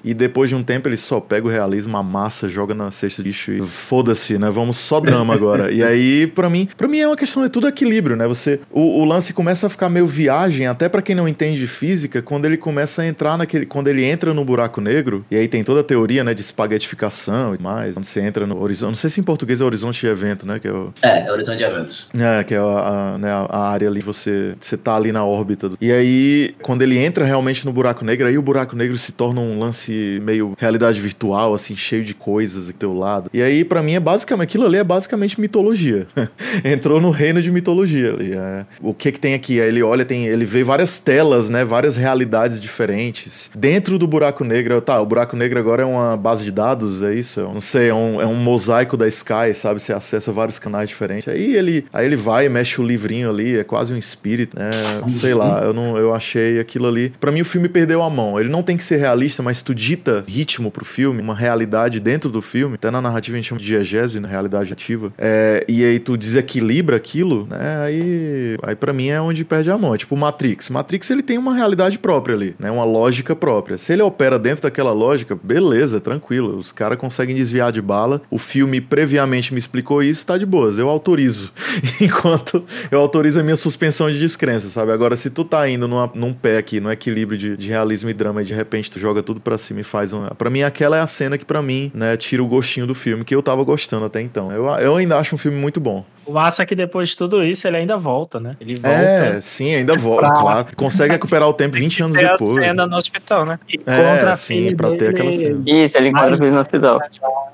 e 0.04 0.14
depois 0.14 0.50
de 0.50 0.56
um 0.56 0.64
tempo 0.64 0.88
ele 0.88 0.98
só 0.98 1.20
pega 1.20 1.48
o 1.48 1.50
realismo, 1.50 1.96
amassa, 1.98 2.48
joga 2.50 2.74
na 2.74 2.92
cesta 2.92 3.22
de 3.22 3.30
lixo 3.30 3.52
e 3.52 3.62
foda-se, 3.62 4.38
né? 4.38 4.50
Vamos 4.50 4.78
só 4.78 5.00
drama 5.00 5.34
agora. 5.34 5.72
e 5.72 5.84
aí, 5.84 6.28
pra 6.28 6.50
mim, 6.50 6.68
para 6.78 6.88
mim 6.88 7.00
é 7.00 7.08
uma 7.08 7.16
questão 7.18 7.44
de 7.44 7.50
tudo 7.50 7.68
equilíbrio, 7.68 8.16
né? 8.16 8.28
Você 8.28 8.60
o, 8.72 9.02
o 9.02 9.06
lance 9.06 9.34
começa 9.34 9.68
a 9.68 9.70
ficar 9.70 9.90
meio 9.90 10.08
viagem, 10.08 10.68
até 10.68 10.88
pra 10.90 11.02
quem 11.02 11.16
não 11.16 11.28
entende 11.28 11.60
de 11.60 11.68
física, 11.68 12.22
quando 12.22 12.46
ele 12.46 12.58
começa 12.58 13.02
a 13.02 13.08
entrar 13.08 13.38
naquele, 13.38 13.66
quando 13.66 13.88
ele 13.88 14.04
entra 14.04 14.34
no 14.34 14.44
buraco 14.46 14.80
negro, 14.82 15.26
e 15.32 15.36
aí 15.36 15.48
tem 15.48 15.64
toda 15.64 15.82
a 15.82 15.84
teoria, 15.84 16.24
né, 16.24 16.34
de 16.34 16.42
espaguetificação 16.42 17.56
e 17.56 17.62
mais, 17.62 17.94
quando 17.96 18.06
você 18.06 18.22
entra 18.22 18.46
no 18.48 18.62
horizonte, 18.62 18.90
não 18.90 18.96
sei 18.96 19.10
se 19.10 19.20
em 19.20 19.24
português 19.24 19.62
é 19.62 19.64
horizonte 19.64 20.02
de 20.02 20.08
evento, 20.08 20.46
né, 20.48 20.60
que 20.60 20.68
é 20.68 20.72
o 20.72 20.94
É, 21.02 21.28
é 21.28 21.32
horizonte 21.32 21.58
de 21.60 21.64
eventos. 21.64 22.10
é, 22.18 22.44
que 22.44 22.54
é 22.54 22.58
a, 22.58 22.62
a, 22.64 23.18
né, 23.18 23.30
a 23.32 23.60
área 23.70 23.88
ali, 23.88 24.02
você, 24.02 24.56
você 24.60 24.78
tá 24.78 24.96
ali 24.96 25.12
na 25.12 25.24
órbita. 25.26 25.70
do- 25.70 25.78
E 25.80 25.92
aí, 25.92 26.56
quando 26.62 26.82
ele 26.82 26.98
entra 26.98 27.26
realmente 27.26 27.66
no 27.66 27.72
buraco 27.74 28.04
negro, 28.04 28.28
aí 28.28 28.38
o 28.38 28.42
buraco 28.42 28.76
negro 28.76 28.98
se 28.98 29.12
torna 29.12 29.42
um 29.42 29.60
lance 29.60 29.91
meio 30.22 30.54
realidade 30.58 31.00
virtual, 31.00 31.54
assim, 31.54 31.76
cheio 31.76 32.04
de 32.04 32.14
coisas 32.14 32.68
do 32.68 32.74
teu 32.74 32.94
lado. 32.94 33.30
E 33.34 33.42
aí, 33.42 33.64
pra 33.64 33.82
mim, 33.82 33.94
é 33.94 34.00
basicamente, 34.00 34.50
aquilo 34.50 34.66
ali 34.66 34.78
é 34.78 34.84
basicamente 34.84 35.40
mitologia. 35.40 36.08
Entrou 36.64 37.02
no 37.02 37.12
reino 37.12 37.42
de 37.42 37.52
mitologia 37.52 38.14
ali. 38.14 38.34
é. 38.34 38.66
O 38.82 38.94
que 38.94 39.12
que 39.12 39.20
tem 39.20 39.34
aqui? 39.34 39.62
Aí 39.62 39.68
ele 39.68 39.84
olha, 39.84 40.06
tem, 40.06 40.28
ele 40.28 40.46
vê 40.46 40.64
várias 40.64 41.00
telas, 41.00 41.50
né, 41.50 41.64
várias 41.64 41.96
realidades 41.96 42.60
diferentes. 42.60 43.50
Dentro 43.56 43.98
do 43.98 44.08
buraco 44.08 44.44
negro, 44.44 44.80
tá, 44.82 45.00
o 45.02 45.06
buraco 45.06 45.36
negro 45.36 45.60
agora 45.60 45.84
é 45.84 45.86
uma 45.86 46.18
base 46.18 46.44
de 46.44 46.52
dados, 46.52 47.04
é 47.04 47.14
isso? 47.14 47.40
Eu 47.40 47.54
não 47.54 47.62
sei, 47.62 47.90
é 47.90 47.94
um, 47.94 48.22
é 48.22 48.26
um 48.26 48.36
mosaico 48.36 48.98
da 48.98 49.08
Sky, 49.08 49.54
sabe? 49.54 49.82
Você 49.82 49.94
acessa 49.94 50.32
vários 50.32 50.60
canais 50.60 50.90
diferentes. 50.90 51.28
Aí 51.28 51.56
ele, 51.56 51.86
aí 51.94 52.06
ele 52.06 52.16
vai, 52.16 52.48
mexe 52.50 52.80
o 52.80 52.84
livrinho 52.84 53.30
ali, 53.30 53.58
é 53.58 53.64
quase 53.64 53.94
um 53.94 53.98
espírito, 53.98 54.58
né? 54.58 54.70
Sei 55.10 55.34
lá, 55.34 55.62
eu 55.64 55.74
não, 55.74 55.98
eu 55.98 56.14
achei 56.14 56.60
aquilo 56.60 56.88
ali. 56.88 57.14
Pra 57.20 57.32
mim 57.32 57.42
o 57.42 57.46
filme 57.46 57.70
perdeu 57.70 58.02
a 58.02 58.10
mão. 58.10 58.40
Ele 58.40 58.50
não 58.50 58.64
tem 58.64 58.78
que 58.78 58.84
ser 58.84 58.98
realista, 58.98 59.44
mas 59.44 59.62
tu 59.62 59.74
dita 59.82 60.24
ritmo 60.28 60.70
pro 60.70 60.86
filme, 60.86 61.24
uma 61.24 61.34
realidade 61.34 62.00
dentro 62.00 62.30
do 62.30 62.40
filme. 62.40 62.76
Até 62.76 62.92
na 62.92 63.02
narrativa 63.02 63.36
a 63.36 63.40
gente 63.40 63.48
chama 63.50 63.60
de 63.60 63.66
diegese, 63.66 64.20
na 64.20 64.28
realidade 64.28 64.72
ativa. 64.72 65.12
É, 65.18 65.66
e 65.68 65.84
aí 65.84 65.98
tu 65.98 66.16
desequilibra 66.16 66.96
aquilo, 66.98 67.48
né? 67.50 67.84
Aí, 67.84 68.58
aí 68.62 68.76
para 68.76 68.94
mim 68.94 69.08
é 69.08 69.20
onde 69.20 69.44
perde 69.44 69.72
a 69.72 69.78
mão. 69.80 69.96
É 69.96 69.98
tipo 69.98 70.16
Matrix. 70.16 70.70
Matrix 70.70 71.10
ele 71.10 71.24
tem 71.24 71.36
uma 71.40 71.56
realidade 71.56 71.98
própria 71.98 72.36
ali, 72.36 72.56
né? 72.60 72.70
Uma 72.70 72.84
lógica 72.84 73.36
própria. 73.36 73.80
Se 73.80 73.92
ele 73.92 74.04
opera 74.04 74.38
dentro 74.38 74.62
daquela 74.64 74.92
lógica, 74.92 75.36
beleza, 75.42 76.00
tranquilo. 76.00 76.58
Os 76.58 76.72
caras 76.72 77.00
conseguem 77.00 77.36
desviar 77.36 77.72
de 77.72 77.82
bala. 77.82 78.22
O 78.30 78.38
filme 78.38 78.80
previamente 78.80 79.52
me 79.52 79.58
explicou 79.60 80.04
isso, 80.04 80.24
tá 80.28 80.38
de 80.38 80.46
boas. 80.46 80.78
Eu 80.78 80.90
autorizo. 80.90 81.52
Enquanto 82.00 82.64
eu 82.92 83.00
autorizo 83.00 83.40
a 83.40 83.44
minha 83.44 83.56
suspensão 83.56 84.12
de 84.12 84.20
descrença, 84.20 84.70
sabe? 84.70 84.92
Agora, 84.92 85.16
se 85.16 85.32
tu 85.32 85.44
tá 85.44 85.68
indo 85.68 85.88
numa- 85.88 86.12
num 86.14 86.34
pé 86.34 86.58
aqui, 86.58 86.80
no 86.80 86.92
equilíbrio 86.92 87.38
de, 87.38 87.58
de 87.58 87.68
realismo 87.68 88.10
e 88.10 88.14
drama, 88.14 88.42
e 88.44 88.46
de 88.46 88.54
repente 88.54 88.92
tu 88.92 89.00
joga 89.00 89.24
tudo 89.24 89.40
pra 89.40 89.58
cima 89.58 89.71
assim, 89.72 89.74
me 89.74 89.84
faz 89.84 90.14
uma. 90.14 90.32
Pra 90.36 90.50
mim, 90.50 90.62
aquela 90.62 90.98
é 90.98 91.02
a 91.02 91.08
cena 91.08 91.38
que, 91.38 91.46
pra 91.46 91.62
mim, 91.62 91.92
né, 91.94 92.16
tira 92.18 92.44
o 92.44 92.48
gostinho 92.48 92.86
do 92.86 92.94
filme, 92.94 93.24
que 93.24 93.34
eu 93.34 93.42
tava 93.42 93.64
gostando 93.64 94.06
até 94.06 94.22
então. 94.22 94.52
Eu, 94.52 94.66
eu 94.66 94.96
ainda 94.96 95.18
acho 95.18 95.34
um 95.36 95.38
filme 95.38 95.58
muito 95.58 95.80
bom. 95.80 96.06
O 96.26 96.32
massa 96.34 96.64
é 96.64 96.66
que 96.66 96.76
depois 96.76 97.10
de 97.10 97.18
tudo 97.18 97.44
isso, 97.44 97.68
ele 97.68 97.78
ainda 97.78 97.98
volta, 97.98 98.40
né? 98.40 98.56
Ele 98.60 98.76
volta. 98.76 98.90
É, 98.98 99.42
sim, 99.42 99.74
ainda 99.76 99.96
volta, 99.96 100.28
pra- 100.28 100.40
claro. 100.42 100.68
Consegue 100.76 101.12
recuperar 101.14 101.48
o 101.48 101.54
tempo 101.54 101.76
20 101.78 102.04
anos 102.04 102.18
Tem 102.18 102.26
a 102.26 102.32
depois. 102.36 102.54
cena 102.66 102.86
no 102.86 102.96
hospital, 102.98 103.46
né? 103.46 103.60
E 103.68 103.80
É, 103.86 104.36
sim, 104.36 104.76
pra 104.76 104.92
ter 104.96 105.10
aquela 105.10 105.34
cena. 105.34 105.62
Isso, 105.66 105.98
ele 105.98 106.10
encontra 106.10 106.36
ele 106.46 106.52
no 106.52 106.62
hospital. 106.62 107.00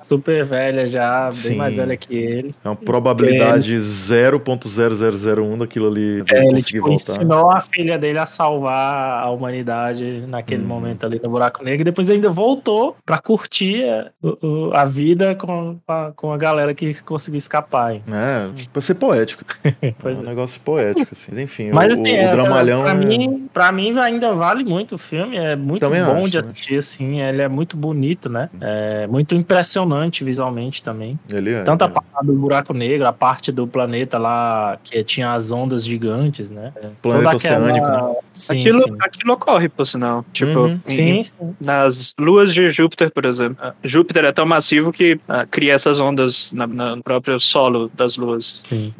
Super 0.01 0.43
velha 0.45 0.85
já, 0.87 1.29
Sim. 1.31 1.49
bem 1.49 1.57
mais 1.57 1.75
velha 1.75 1.97
que 1.97 2.15
ele. 2.15 2.55
É 2.63 2.69
uma 2.69 2.75
probabilidade 2.75 3.73
0.0001 3.75 5.57
daquilo 5.57 5.87
ali 5.87 6.21
É, 6.21 6.23
dele 6.23 6.47
ele 6.51 6.61
tipo, 6.61 6.87
voltar. 6.87 6.93
ensinou 6.93 7.51
a 7.51 7.59
filha 7.61 7.97
dele 7.97 8.19
a 8.19 8.25
salvar 8.25 9.23
a 9.23 9.29
humanidade 9.29 10.25
naquele 10.27 10.61
Uhum. 10.61 10.67
momento 10.67 11.05
ali 11.05 11.19
no 11.23 11.29
buraco 11.29 11.63
negro 11.63 11.81
e 11.81 11.83
depois 11.85 12.09
ainda 12.09 12.29
voltou 12.29 12.95
pra 13.05 13.17
curtir 13.19 13.83
a, 13.83 14.11
a 14.81 14.85
vida 14.85 15.35
com 15.35 15.77
a, 15.87 16.11
com 16.15 16.31
a 16.31 16.37
galera 16.37 16.73
que 16.73 17.01
conseguiu 17.03 17.37
escapar. 17.37 17.93
hein? 17.93 18.03
É, 18.11 18.47
pra 18.71 18.81
ser 18.81 18.95
poético. 18.95 19.43
Pois 19.99 20.17
é 20.17 20.21
um 20.21 20.25
é. 20.25 20.29
negócio 20.29 20.59
poético, 20.61 21.09
assim. 21.11 21.41
Enfim, 21.41 21.71
Mas 21.71 21.89
o, 21.89 21.93
assim, 22.01 22.13
o, 22.13 22.17
é, 22.17 22.31
dramalhão 22.31 22.81
pra, 22.83 22.91
é... 22.91 22.95
mim, 22.95 23.49
pra 23.53 23.71
mim 23.71 23.97
ainda 23.99 24.33
vale 24.33 24.63
muito 24.63 24.95
o 24.95 24.97
filme, 24.97 25.37
é 25.37 25.55
muito 25.55 25.79
Também 25.81 26.03
bom 26.03 26.19
acho, 26.21 26.29
de 26.29 26.37
também 26.39 26.51
assistir, 26.51 26.77
assim, 26.77 27.21
ele 27.21 27.41
é 27.41 27.47
muito 27.47 27.75
bonito, 27.77 28.29
né? 28.29 28.49
É 28.61 29.07
muito 29.07 29.33
impressionante 29.35 30.23
visualmente 30.23 30.81
também. 30.83 31.19
Ele 31.31 31.53
é. 31.53 31.63
Tanto 31.63 31.83
a 31.83 31.87
é. 31.87 31.89
parte 31.89 32.07
do 32.25 32.33
buraco 32.33 32.73
negro, 32.73 33.07
a 33.07 33.13
parte 33.13 33.51
do 33.51 33.67
planeta 33.67 34.17
lá 34.17 34.77
que 34.83 35.03
tinha 35.03 35.33
as 35.33 35.51
ondas 35.51 35.85
gigantes, 35.85 36.49
né? 36.49 36.71
Planeta 37.01 37.31
Toda 37.31 37.37
aquela- 37.37 37.65
oceânico, 37.65 37.87
né? 37.87 38.15
Sim, 38.33 38.59
aquilo, 38.59 38.81
sim. 38.83 38.95
aquilo 38.99 39.33
ocorre, 39.33 39.67
por 39.69 39.85
sinal. 39.87 40.23
Tipo, 40.31 40.59
Uhum. 40.59 40.79
em- 40.87 40.91
Sim, 40.91 41.23
sim. 41.23 41.55
nas 41.59 42.13
luas 42.19 42.53
de 42.53 42.69
Júpiter, 42.69 43.11
por 43.11 43.25
exemplo. 43.25 43.57
Ah, 43.59 43.73
Júpiter 43.83 44.25
é 44.25 44.31
tão 44.31 44.45
massivo 44.45 44.91
que 44.91 45.19
ah, 45.27 45.45
cria 45.49 45.73
essas 45.73 45.99
ondas 45.99 46.51
na- 46.51 46.67
na- 46.67 46.95
no 46.95 47.03
próprio 47.03 47.39
solo 47.39 47.89
das 47.95 48.15
luas. 48.17 48.46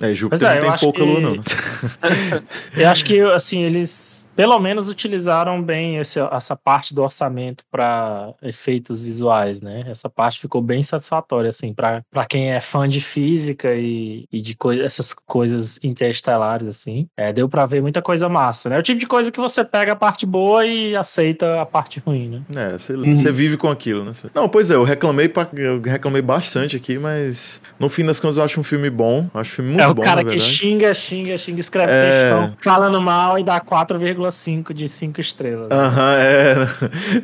É, 0.02 0.14
Júpiter 0.14 0.50
é, 0.50 0.54
não 0.56 0.62
tem 0.62 0.80
pouca 0.80 1.00
que- 1.00 1.06
lua, 1.06 1.20
não. 1.20 1.36
Eu 2.76 2.90
acho 2.90 3.04
que, 3.06 3.20
assim, 3.22 3.62
eles 3.64 4.17
pelo 4.38 4.60
menos 4.60 4.88
utilizaram 4.88 5.62
bem 5.64 5.98
esse- 5.98 6.20
essa 6.32 6.56
parte 6.56 6.94
do 6.94 7.02
orçamento 7.02 7.64
para 7.72 8.34
efeitos 8.44 9.02
visuais, 9.02 9.60
né? 9.62 9.84
Essa 9.90 10.08
parte 10.10 10.40
ficou 10.40 10.62
bem 10.62 10.84
satisfatória, 10.84 11.50
assim, 11.50 11.74
para 11.74 12.04
quem 12.30 12.52
é 12.52 12.62
fã 12.62 12.88
de 12.88 13.02
física 13.02 13.74
e, 13.74 14.26
e 14.32 14.40
de 14.40 14.56
coi- 14.56 14.80
essas 14.80 15.12
coisas 15.14 15.80
interestelares, 15.84 16.68
assim. 16.68 17.08
É, 17.18 17.34
deu 17.34 17.50
para 17.50 17.66
ver 17.66 17.82
muita 17.82 18.00
coisa 18.00 18.30
massa, 18.30 18.70
né? 18.70 18.76
É 18.76 18.80
o 18.80 18.84
tipo 18.84 19.00
de 19.00 19.08
coisa 19.08 19.32
que 19.32 19.40
você 19.40 19.66
pega 19.66 19.94
a 19.94 19.96
parte 19.96 20.24
boa 20.28 20.64
e 20.68 20.96
aceita 20.96 21.60
a 21.60 21.66
parte 21.66 22.00
ruim, 22.00 22.30
né? 22.30 22.42
É, 22.56 22.78
você 22.78 22.96
você 22.96 23.32
vive 23.32 23.58
com 23.58 23.70
aquilo, 23.72 24.04
né? 24.06 24.12
Não, 24.36 24.48
pois 24.48 24.70
é, 24.70 24.76
eu 24.76 24.84
reclamei, 24.84 25.28
pra- 25.28 25.48
eu 25.56 25.82
reclamei 25.82 26.22
bastante 26.22 26.78
aqui, 26.78 27.00
mas 27.00 27.60
no 27.80 27.90
fim 27.90 28.06
das 28.06 28.20
contas 28.20 28.38
eu 28.38 28.44
acho 28.44 28.60
um 28.60 28.64
filme 28.64 28.90
bom. 28.92 29.28
Acho 29.34 29.52
um 29.54 29.56
filme 29.56 29.72
muito 29.72 29.82
é 29.84 29.88
o 29.88 29.94
bom, 29.96 30.04
cara 30.04 30.22
na 30.24 30.30
que 30.32 30.40
xinga, 30.40 30.94
xinga, 30.94 31.36
xinga, 31.40 31.60
escreve 31.60 31.92
É. 31.92 32.12
textão, 32.12 32.54
falando 32.64 33.02
mal 33.02 33.40
e 33.40 33.44
dá 33.44 33.60
4,5 33.60 34.27
de 34.74 34.88
5 34.90 35.20
estrelas. 35.22 35.70
Aham, 35.72 36.16
é. 36.18 36.56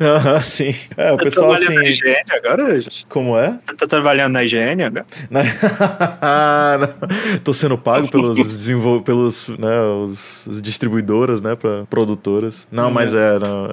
Aham, 0.04 0.40
sim. 0.40 0.74
É, 0.96 1.12
o 1.12 1.16
Tá 1.16 1.24
pessoal 1.24 1.54
trabalhando 1.54 1.74
na 1.74 1.80
assim. 1.90 1.90
IGN 1.92 2.24
agora? 2.32 2.82
gente? 2.82 3.06
Como 3.08 3.38
é? 3.38 3.58
Você 3.66 3.76
tá 3.76 3.86
trabalhando 3.86 4.32
na 4.32 4.44
IGN 4.44 4.82
agora? 4.84 5.06
Na- 5.30 5.40
Ah, 6.20 6.76
não. 7.32 7.38
Tô 7.40 7.52
sendo 7.52 7.76
pago 7.78 8.10
pelos 8.10 8.36
desenvol... 8.56 9.02
pelos, 9.02 9.48
né, 9.58 9.80
os, 10.04 10.46
os 10.46 10.62
distribuidoras, 10.62 11.40
né, 11.40 11.54
para 11.54 11.84
produtoras. 11.86 12.66
Não, 12.70 12.90
mas 12.90 13.14
é, 13.14 13.38
não, 13.38 13.66
é- 13.66 13.68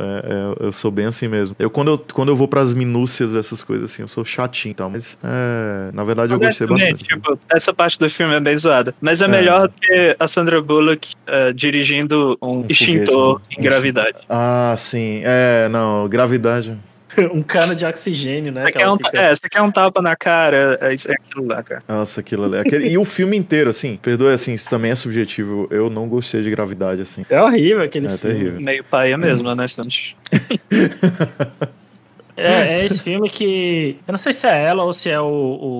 é- 0.63 0.65
eu 0.67 0.71
sou 0.71 0.91
bem 0.91 1.05
assim 1.05 1.27
mesmo. 1.27 1.55
Eu 1.59 1.69
quando 1.69 1.91
eu 1.91 1.97
quando 2.13 2.29
eu 2.29 2.35
vou 2.35 2.47
pras 2.47 2.73
minúcias 2.73 3.33
dessas 3.33 3.63
coisas 3.63 3.91
assim, 3.91 4.01
eu 4.01 4.07
sou 4.07 4.23
chatinho, 4.25 4.71
e 4.71 4.75
tal, 4.75 4.89
mas 4.89 5.17
é, 5.23 5.91
na 5.93 6.03
verdade 6.03 6.33
eu 6.33 6.39
gostei 6.39 6.67
bastante. 6.67 7.03
tipo, 7.03 7.37
essa 7.49 7.73
parte 7.73 7.97
do 7.99 8.09
filme 8.09 8.33
é 8.35 8.39
bem 8.39 8.57
zoada. 8.57 8.93
Mas 9.01 9.21
é, 9.21 9.25
É. 9.25 9.27
melhor 9.27 9.67
do 9.67 9.73
que 9.79 10.15
a 10.19 10.27
Sandra 10.27 10.61
Bullock 10.61 11.13
eh, 11.27 11.53
dirigindo 11.53 12.37
um, 12.41 12.61
foguete, 12.63 12.71
extintor 12.73 13.20
né? 13.29 13.41
em 13.57 13.61
gravidade. 13.61 14.17
Ah, 14.29 14.73
sim. 14.77 15.21
É, 15.23 15.67
não, 15.69 16.07
gravidade. 16.07 16.77
um 17.33 17.41
cano 17.43 17.75
de 17.75 17.83
oxigênio, 17.85 18.53
né? 18.53 18.61
Você 18.63 18.71
que 18.71 18.77
quer, 18.77 18.89
um, 18.89 18.95
fica- 18.97 19.17
é, 19.19 19.35
você 19.35 19.49
quer 19.49 19.61
um 19.61 19.69
tapa 19.69 20.01
na 20.01 20.15
cara, 20.15 20.77
é, 20.81 20.93
isso- 20.93 21.11
é 21.11 21.15
aquilo 21.15 21.45
lá, 21.45 21.61
cara. 21.61 21.83
Nossa, 21.87 22.21
aquilo 22.21 22.45
ali. 22.45 22.57
Aquele... 22.59 22.87
E 22.87 22.97
o 22.97 23.03
filme 23.03 23.35
inteiro, 23.35 23.69
assim, 23.69 23.97
perdoe 24.01 24.33
assim, 24.33 24.53
isso 24.53 24.69
também 24.69 24.91
é 24.91 24.95
subjetivo. 24.95 25.67
Eu 25.69 25.89
não 25.89 26.07
gostei 26.07 26.41
de 26.41 26.49
gravidade, 26.49 27.01
assim. 27.01 27.25
É 27.29 27.41
horrível 27.41 27.81
aquele 27.83 28.05
É 28.07 28.09
filme. 28.17 28.35
terrível. 28.35 28.61
Meio 28.61 28.83
paia 28.85 29.17
mesmo, 29.17 29.47
honestamente. 29.49 30.15
É, 32.41 32.79
é 32.81 32.85
esse 32.85 33.01
filme 33.01 33.29
que. 33.29 33.97
Eu 34.07 34.11
não 34.11 34.17
sei 34.19 34.33
se 34.33 34.47
é 34.47 34.63
ela 34.65 34.83
ou 34.83 34.93
se 34.93 35.09
é 35.09 35.19
o, 35.19 35.25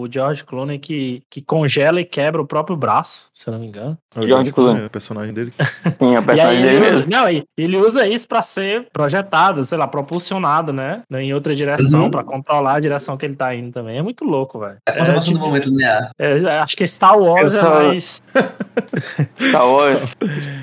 o 0.04 0.08
George 0.12 0.44
Clooney 0.44 0.80
que, 0.80 1.22
que 1.30 1.42
congela 1.42 2.00
e 2.02 2.06
quebra 2.06 2.42
o 2.42 2.46
próprio 2.48 2.76
braço, 2.76 3.28
se 3.34 3.48
eu 3.48 3.54
não 3.54 3.60
me 3.60 3.68
engano. 3.68 3.98
É 4.16 4.20
o 4.20 4.28
George 4.28 4.52
Clooney. 4.52 4.86
o 4.86 4.90
personagem 4.90 5.34
dele. 5.34 5.54
Sim, 6.00 6.16
a 6.16 6.20
E 6.22 6.24
personagem 6.26 6.42
aí 6.58 6.62
dele 6.64 6.76
ele, 6.86 6.96
mesmo. 6.98 7.12
não, 7.12 7.28
ele 7.58 7.78
usa 7.78 8.08
isso 8.08 8.28
pra 8.28 8.42
ser 8.42 8.88
projetado, 8.92 9.64
sei 9.64 9.78
lá, 9.78 9.88
propulsionado, 9.88 10.72
né? 10.74 11.02
Em 11.12 11.34
outra 11.34 11.56
direção, 11.56 12.04
Uhum. 12.04 12.12
pra 12.12 12.24
controlar 12.24 12.76
a 12.76 12.80
direção 12.80 13.16
que 13.18 13.26
ele 13.26 13.36
tá 13.36 13.54
indo 13.56 13.72
também. 13.72 13.98
É 13.98 14.02
muito 14.02 14.26
louco, 14.26 14.60
velho. 14.60 14.78
É 14.88 14.92
a 14.92 14.98
conservação 14.98 15.34
do 15.34 15.40
momento 15.40 15.70
linear. 15.70 16.12
É, 16.20 16.34
acho 16.60 16.76
que 16.76 16.86
Star 16.88 17.18
Wars 17.18 17.56
é 17.56 17.62
mais. 17.62 18.22
Star 19.40 19.66
Wars. 19.72 20.02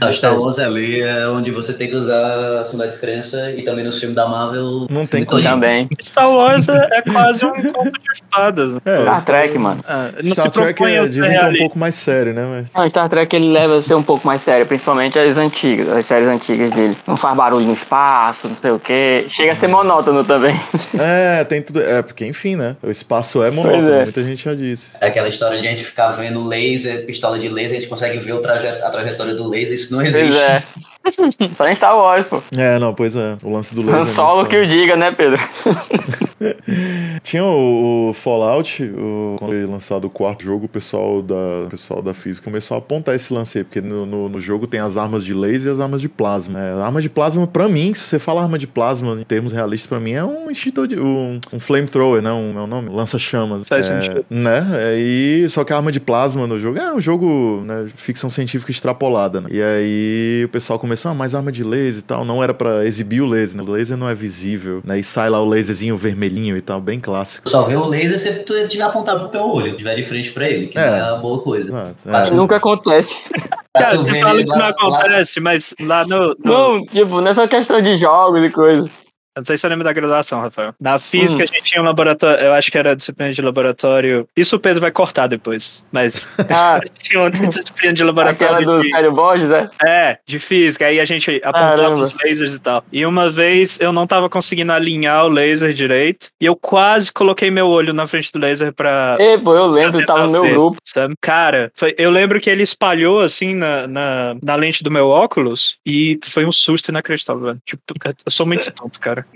Não, 0.01 0.13
Star 0.13 0.37
Wars 0.39 0.59
ali 0.59 1.01
é 1.01 1.29
onde 1.29 1.51
você 1.51 1.73
tem 1.73 1.89
que 1.89 1.97
usar 1.97 2.61
a 2.61 2.65
sua 2.65 2.87
descrença 2.87 3.51
e 3.53 3.63
também 3.65 3.85
nos 3.85 3.99
filmes 3.99 4.17
da 4.17 4.29
Marvel. 4.29 4.87
Não 4.91 5.07
tem 5.07 5.25
filme 5.25 5.27
como. 5.27 5.43
Também. 5.43 5.88
Star 6.03 6.31
Wars 6.31 6.69
é, 6.69 6.89
é 6.93 7.03
quase 7.03 7.45
um 7.45 7.51
conto 7.73 7.91
de 7.93 8.23
fadas. 8.33 8.75
né? 8.75 8.81
É, 8.85 9.03
Star 9.03 9.25
Trek, 9.25 9.59
mano. 9.59 9.85
Ah, 9.89 10.11
não 10.23 10.33
Star 10.33 10.47
se 10.47 10.53
Trek 10.53 10.85
é, 10.85 11.07
dizem 11.09 11.31
que 11.31 11.37
é 11.37 11.47
um 11.49 11.57
pouco 11.57 11.79
mais 11.79 11.95
sério, 11.95 12.33
né? 12.33 12.47
Mas... 12.51 12.71
Não, 12.75 12.89
Star 12.91 13.09
Trek 13.09 13.35
ele 13.35 13.51
leva 13.51 13.79
a 13.79 13.83
ser 13.83 13.95
um 13.95 14.03
pouco 14.03 14.27
mais 14.27 14.43
sério, 14.43 14.67
principalmente 14.67 15.19
as 15.19 15.37
antigas, 15.37 15.89
as 15.89 16.07
séries 16.07 16.29
antigas 16.29 16.71
dele. 16.73 16.97
Não 17.07 17.17
faz 17.17 17.37
barulho 17.37 17.67
no 17.67 17.73
espaço, 17.75 18.49
não 18.49 18.57
sei 18.57 18.71
o 18.71 18.79
quê. 18.79 19.27
Chega 19.31 19.53
a 19.53 19.57
ser 19.57 19.69
monótono 19.69 20.25
também. 20.25 20.59
É, 21.01 21.45
tem 21.45 21.63
tudo. 21.63 21.81
É, 21.81 22.03
porque, 22.03 22.27
enfim, 22.27 22.57
né? 22.57 22.75
O 22.83 22.91
espaço 22.91 23.43
é 23.43 23.51
monótono, 23.51 23.93
é. 23.93 24.03
muita 24.05 24.25
gente 24.25 24.43
já 24.45 24.55
disse. 24.55 24.93
É 25.01 25.07
aquela 25.09 25.29
história 25.29 25.59
de 25.61 25.67
a 25.67 25.71
gente 25.71 25.85
ficar 25.85 26.09
vendo 26.11 26.45
laser, 26.45 27.05
pistola 27.07 27.39
de 27.39 27.49
laser, 27.49 27.77
a 27.77 27.81
gente 27.81 27.89
consegue 27.89 28.19
ver 28.19 28.33
o 28.33 28.41
traje- 28.41 28.67
a 28.67 28.91
trajetória 28.91 29.35
do 29.35 29.47
laser, 29.49 29.75
isso 29.75 29.93
não 29.93 30.01
Pois 30.03 30.17
existe. 30.17 30.41
é. 30.43 30.63
Só 31.57 31.69
em 31.69 31.75
Star 31.75 31.97
Wars, 31.97 32.27
pô. 32.27 32.43
É, 32.57 32.79
não, 32.79 32.95
pois 32.95 33.17
é. 33.17 33.37
O 33.43 33.53
lance 33.53 33.75
do 33.75 33.83
laser. 33.83 33.97
é 33.97 34.01
Han 34.01 34.05
muito 34.05 34.15
Solo 34.17 34.47
que 34.47 34.57
o 34.57 34.67
diga, 34.67 34.97
né, 34.97 35.13
Pedro? 35.13 35.41
Tinha 37.23 37.45
o, 37.45 38.11
o 38.11 38.13
Fallout, 38.15 38.83
o- 38.83 39.37
quando 39.39 39.51
foi 39.51 39.67
lançado 39.67 40.07
o 40.07 40.11
quarto 40.11 40.45
jogo, 40.45 40.67
o 40.67 40.69
pessoal 40.69 41.23
da, 41.23 41.35
o 41.67 41.69
pessoal 41.71 42.03
da 42.03 42.15
física 42.15 42.45
começou 42.45 42.75
a 42.75 42.79
apontar 42.79 43.15
esse 43.15 43.33
lance 43.33 43.59
aí, 43.59 43.65
porque 43.65 43.81
no, 43.81 44.07
no, 44.07 44.29
no 44.29 44.41
jogo 44.41 44.67
tem 44.67 44.81
as 44.81 44.97
armas 44.97 45.25
de 45.25 45.35
laser 45.35 45.71
e 45.71 45.75
as 45.75 45.81
armas 45.81 46.01
de 46.01 46.09
plasma. 46.09 46.59
É, 46.59 46.73
arma 46.83 47.01
de 47.01 47.09
plasma, 47.11 47.47
pra 47.47 47.69
mim, 47.69 47.93
se 47.95 48.03
você 48.05 48.19
fala 48.19 48.43
arma 48.43 48.59
de 48.59 48.67
plasma 48.67 49.19
em 49.21 49.25
termos 49.25 49.53
realistas, 49.53 49.87
pra 49.89 50.01
mim 50.01 50.13
é 50.13 50.25
um 50.25 50.51
extintor 50.51 50.87
de. 50.87 50.99
um, 50.99 51.41
um 51.53 51.61
flamethrower, 51.61 52.23
né? 52.23 52.33
Um, 52.33 52.59
é 52.59 52.63
o 52.63 52.67
nome? 52.67 52.89
Lança-chamas. 52.91 53.67
Faz 53.67 53.89
é, 53.89 54.01
sentido. 54.01 54.25
Né? 54.31 54.67
É, 54.75 54.97
e, 54.99 55.49
só 55.49 55.65
que 55.65 55.73
a 55.73 55.77
arma 55.77 55.91
de 55.93 56.01
plasma 56.01 56.47
no 56.47 56.59
jogo 56.59 56.79
é 56.79 56.93
um 56.93 57.01
jogo, 57.01 57.63
né? 57.65 57.87
Ficção 57.95 58.31
científica 58.31 58.71
extrapolada, 58.71 59.41
né? 59.41 59.49
E 59.51 59.63
aí 59.63 60.45
o 60.45 60.49
pessoal 60.49 60.79
começou, 60.79 61.11
ah, 61.11 61.15
mais 61.15 61.35
arma 61.35 61.51
de 61.51 61.65
laser 61.65 62.01
e 62.01 62.05
tal. 62.05 62.25
Não 62.25 62.43
era 62.43 62.55
pra 62.55 62.85
exibir 62.85 63.21
o 63.21 63.27
laser, 63.27 63.57
né? 63.59 63.63
O 63.67 63.71
laser 63.71 63.97
não 63.97 64.09
é 64.09 64.15
visível, 64.15 64.81
né? 64.85 64.99
E 64.99 65.05
sai 65.05 65.29
lá 65.29 65.41
o 65.41 65.45
laserzinho 65.45 65.97
vermelhinho 66.29 66.57
e 66.57 66.61
tal, 66.61 66.81
bem 66.81 67.01
clássico. 67.01 67.49
Só 67.49 67.63
vê 67.63 67.77
o 67.77 67.87
laser 67.87 68.19
se 68.19 68.33
tu 68.45 68.69
tiver 68.69 68.85
apontado 68.85 69.21
pro 69.21 69.29
teu 69.29 69.43
olho, 69.49 69.77
tiver 69.77 69.95
de 69.97 70.03
frente 70.03 70.31
pra 70.33 70.49
ele, 70.49 70.69
que 70.69 70.79
É. 70.79 70.99
é 70.99 71.03
uma 71.05 71.17
boa 71.19 71.41
coisa. 71.43 71.95
É. 72.07 72.25
tu- 72.29 72.35
Nunca 72.35 72.57
acontece. 72.57 73.17
Cara, 73.77 73.97
tu 73.99 74.05
fala 74.05 74.43
que 74.43 74.51
lá- 74.51 74.57
não 74.57 74.59
lá- 74.65 74.69
acontece, 74.71 75.41
mas 75.41 75.75
lá 75.81 76.05
no. 76.05 76.29
no 76.29 76.37
Não, 76.45 76.85
tipo, 76.87 77.21
não 77.21 77.29
é 77.29 77.35
só 77.35 77.47
questão 77.47 77.81
de 77.81 77.97
jogos 77.97 78.43
e 78.43 78.51
coisa. 78.51 78.91
Eu 79.39 79.41
não 79.41 79.45
sei 79.47 79.57
se 79.57 79.61
você 79.61 79.69
lembra 79.69 79.85
da 79.85 79.93
graduação, 79.93 80.41
Rafael. 80.41 80.75
Na 80.81 80.99
física, 80.99 81.45
a 81.45 81.47
gente 81.47 81.63
tinha 81.63 81.81
um 81.81 81.85
laboratório, 81.85 82.45
eu 82.45 82.53
acho 82.55 82.73
que 82.73 82.77
era 82.79 82.97
disciplina 82.97 83.33
de 83.33 83.41
laboratório. 83.41 84.29
Isso 84.37 84.57
o 84.57 84.59
Pedro 84.59 84.81
vai 84.81 84.91
cortar 84.91 85.29
depois, 85.29 85.87
mas 85.93 86.29
Ah, 86.51 86.81
tinha 87.01 87.21
uma 87.21 87.31
disciplina 87.31 87.93
de 87.93 88.03
aquela 88.03 88.07
laboratório. 88.11 88.67
do 88.67 88.83
de- 88.83 88.91
Sério 88.91 89.13
Borges, 89.13 89.51
é? 89.51 89.69
É, 89.87 90.19
de 90.27 90.39
física. 90.41 90.87
Aí 90.87 90.99
a 90.99 91.05
gente 91.05 91.31
apontava 91.45 91.77
Caramba. 91.77 91.97
os 91.97 92.13
lasers 92.15 92.55
e 92.57 92.59
tal. 92.61 92.85
E 92.93 93.07
uma 93.07 93.31
vez 93.31 93.79
eu 93.81 93.93
não 93.93 94.07
tava 94.09 94.29
conseguindo 94.29 94.73
alinhar 94.73 95.25
o 95.25 95.29
laser 95.29 95.73
direito. 95.73 96.29
E 96.41 96.45
eu 96.47 96.57
quase 96.57 97.13
coloquei 97.13 97.49
meu 97.51 97.69
olho 97.69 97.93
na 97.93 98.07
frente 98.09 98.33
do 98.33 98.41
laser 98.41 98.73
pra. 98.73 99.17
Ei, 99.21 99.39
pô, 99.39 99.55
eu 99.55 99.67
lembro, 99.67 100.05
tava 100.05 100.25
no 100.27 100.33
meu 100.33 100.43
ver, 100.43 100.51
grupo. 100.53 100.79
Sabe? 100.85 101.15
Cara, 101.21 101.71
foi- 101.77 101.95
eu 101.97 102.11
lembro 102.11 102.41
que 102.41 102.51
ele 102.51 102.65
espalhou 102.65 103.21
assim 103.21 103.55
na, 103.55 103.87
na, 103.87 104.37
na 104.43 104.57
lente 104.57 104.83
do 104.83 104.91
meu 104.91 105.09
óculos 105.09 105.77
e 105.87 106.19
foi 106.25 106.45
um 106.45 106.51
susto 106.53 106.89
inacreditável. 106.89 107.43
velho. 107.45 107.59
Tipo, 107.65 107.83
eu 108.05 108.31
sou 108.33 108.45
muito 108.47 108.69
tonto, 108.73 108.99
cara. 108.99 109.28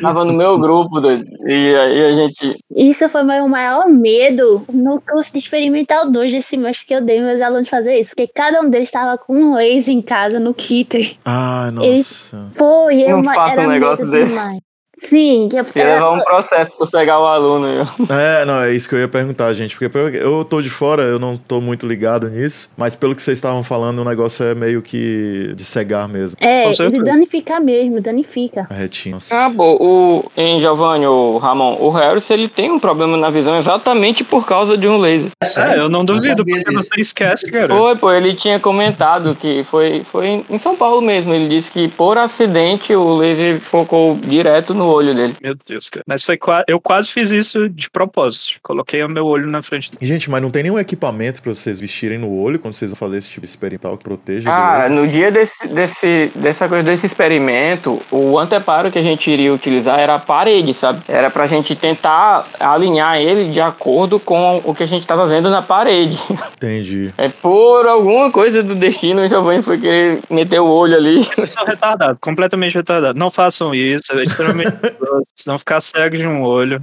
Tava 0.00 0.24
no 0.24 0.32
meu 0.32 0.58
grupo, 0.58 1.00
doido. 1.00 1.24
E 1.46 1.74
aí 1.76 2.04
a 2.06 2.12
gente. 2.12 2.56
Isso 2.74 3.08
foi 3.08 3.22
meu 3.22 3.46
maior 3.48 3.88
medo 3.88 4.64
no 4.72 5.00
curso 5.00 5.32
de 5.32 5.38
experimental 5.38 6.10
2 6.10 6.32
desse 6.32 6.48
semestre 6.48 6.86
que 6.86 6.94
eu 6.94 7.00
dei 7.04 7.20
meus 7.20 7.40
alunos 7.40 7.68
fazer 7.68 7.98
isso. 7.98 8.10
Porque 8.10 8.26
cada 8.26 8.60
um 8.60 8.68
deles 8.70 8.88
estava 8.88 9.16
com 9.18 9.34
um 9.34 9.54
laser 9.54 9.94
em 9.94 10.02
casa 10.02 10.38
no 10.40 10.54
Kitter. 10.54 11.14
Ah, 11.24 11.70
Eles- 11.82 12.30
nossa. 12.32 12.48
Foi, 12.52 13.02
eu, 13.02 13.18
Não 13.18 13.24
faça 13.24 13.52
era 13.52 13.62
um 13.62 13.68
negócio 13.70 14.04
medo 14.06 14.10
desse. 14.18 14.28
demais. 14.30 14.58
Sim, 15.08 15.48
que 15.50 15.56
eu 15.58 15.64
Ia 15.76 15.94
levar 15.94 16.12
um 16.12 16.18
processo 16.18 16.72
pra 16.76 16.86
cegar 16.86 17.20
o 17.20 17.26
aluno. 17.26 17.66
viu? 17.96 18.06
É, 18.16 18.44
não, 18.44 18.62
é 18.62 18.72
isso 18.72 18.88
que 18.88 18.94
eu 18.94 19.00
ia 19.00 19.08
perguntar, 19.08 19.52
gente. 19.52 19.76
Porque 19.78 20.16
eu 20.18 20.44
tô 20.44 20.62
de 20.62 20.70
fora, 20.70 21.02
eu 21.02 21.18
não 21.18 21.36
tô 21.36 21.60
muito 21.60 21.86
ligado 21.86 22.28
nisso. 22.30 22.70
Mas 22.76 22.94
pelo 22.94 23.14
que 23.14 23.22
vocês 23.22 23.38
estavam 23.38 23.62
falando, 23.62 23.98
o 24.00 24.04
negócio 24.04 24.44
é 24.44 24.54
meio 24.54 24.80
que 24.82 25.52
de 25.56 25.64
cegar 25.64 26.08
mesmo. 26.08 26.36
É, 26.40 26.70
ele 26.70 27.02
danifica 27.02 27.58
mesmo, 27.60 28.00
danifica. 28.00 28.66
A 28.70 28.74
retina. 28.74 29.18
Ah, 29.32 29.50
pô, 29.54 29.76
o, 29.80 30.30
em 30.36 30.60
Giovanni, 30.60 31.06
o 31.06 31.36
Ramon, 31.38 31.76
o 31.80 31.90
Harris, 31.90 32.28
ele 32.30 32.48
tem 32.48 32.70
um 32.70 32.78
problema 32.78 33.16
na 33.16 33.30
visão 33.30 33.58
exatamente 33.58 34.22
por 34.24 34.46
causa 34.46 34.76
de 34.76 34.86
um 34.88 34.98
laser. 34.98 35.30
É, 35.58 35.78
eu 35.78 35.88
não 35.88 36.04
duvido, 36.04 36.44
porque 36.44 36.62
disso. 36.70 36.88
você 36.88 37.00
esquece, 37.00 37.50
cara. 37.50 37.68
Foi, 37.68 37.96
pô, 37.96 38.12
ele 38.12 38.34
tinha 38.34 38.58
comentado 38.60 39.34
que 39.34 39.64
foi, 39.64 40.04
foi 40.10 40.26
em- 40.26 40.44
em 40.50 40.58
São 40.58 40.76
Paulo 40.76 41.00
mesmo. 41.00 41.32
Ele 41.34 41.48
disse 41.48 41.70
que 41.70 41.88
por 41.88 42.16
acidente 42.18 42.94
o 42.94 43.14
laser 43.14 43.60
focou 43.60 44.16
direto 44.16 44.72
no 44.74 44.91
olho 44.92 45.14
dele. 45.14 45.34
Meu 45.42 45.54
Deus, 45.66 45.88
cara. 45.90 46.04
Mas 46.06 46.24
foi 46.24 46.36
qua- 46.36 46.64
eu 46.68 46.80
quase 46.80 47.08
fiz 47.08 47.30
isso 47.30 47.68
de 47.68 47.90
propósito. 47.90 48.58
Coloquei 48.62 49.02
o 49.02 49.08
meu 49.08 49.26
olho 49.26 49.46
na 49.48 49.62
frente 49.62 49.90
do. 49.90 49.98
E, 50.00 50.06
Gente, 50.06 50.30
mas 50.30 50.42
não 50.42 50.50
tem 50.50 50.62
nenhum 50.64 50.78
equipamento 50.78 51.42
pra 51.42 51.54
vocês 51.54 51.78
vestirem 51.80 52.18
no 52.18 52.30
olho 52.40 52.58
quando 52.58 52.74
vocês 52.74 52.90
vão 52.90 52.96
fazer 52.96 53.18
esse 53.18 53.30
tipo 53.30 53.46
de 53.46 53.50
experimental 53.50 53.96
que 53.96 54.04
proteja 54.04 54.50
Ah, 54.52 54.88
no 54.88 55.06
dia 55.08 55.30
desse, 55.30 55.66
desse, 55.68 56.30
dessa 56.34 56.68
coisa 56.68 56.82
desse 56.84 57.06
experimento, 57.06 58.00
o 58.10 58.38
anteparo 58.38 58.90
que 58.90 58.98
a 58.98 59.02
gente 59.02 59.30
iria 59.30 59.52
utilizar 59.52 59.98
era 59.98 60.14
a 60.14 60.18
parede, 60.18 60.74
sabe? 60.74 61.02
Era 61.08 61.30
pra 61.30 61.46
gente 61.46 61.74
tentar 61.74 62.46
alinhar 62.60 63.20
ele 63.20 63.50
de 63.52 63.60
acordo 63.60 64.18
com 64.20 64.60
o 64.64 64.74
que 64.74 64.82
a 64.82 64.86
gente 64.86 65.06
tava 65.06 65.26
vendo 65.26 65.50
na 65.50 65.62
parede. 65.62 66.18
Entendi. 66.56 67.12
É 67.18 67.28
por 67.28 67.86
alguma 67.86 68.30
coisa 68.30 68.62
do 68.62 68.74
destino, 68.74 69.22
o 69.22 69.28
Giovanni 69.28 69.62
foi 69.62 69.78
querer 69.78 70.20
meter 70.30 70.60
o 70.60 70.66
olho 70.66 70.96
ali. 70.96 71.26
Eu 71.36 71.46
sou 71.46 71.64
retardado, 71.64 72.18
completamente 72.20 72.74
retardado. 72.74 73.18
Não 73.18 73.30
façam 73.30 73.74
isso, 73.74 74.12
é 74.12 74.22
extremamente 74.22 74.71
perigoso. 74.80 75.26
Senão 75.34 75.58
ficar 75.58 75.80
cego 75.80 76.16
de 76.16 76.26
um 76.26 76.42
olho. 76.42 76.82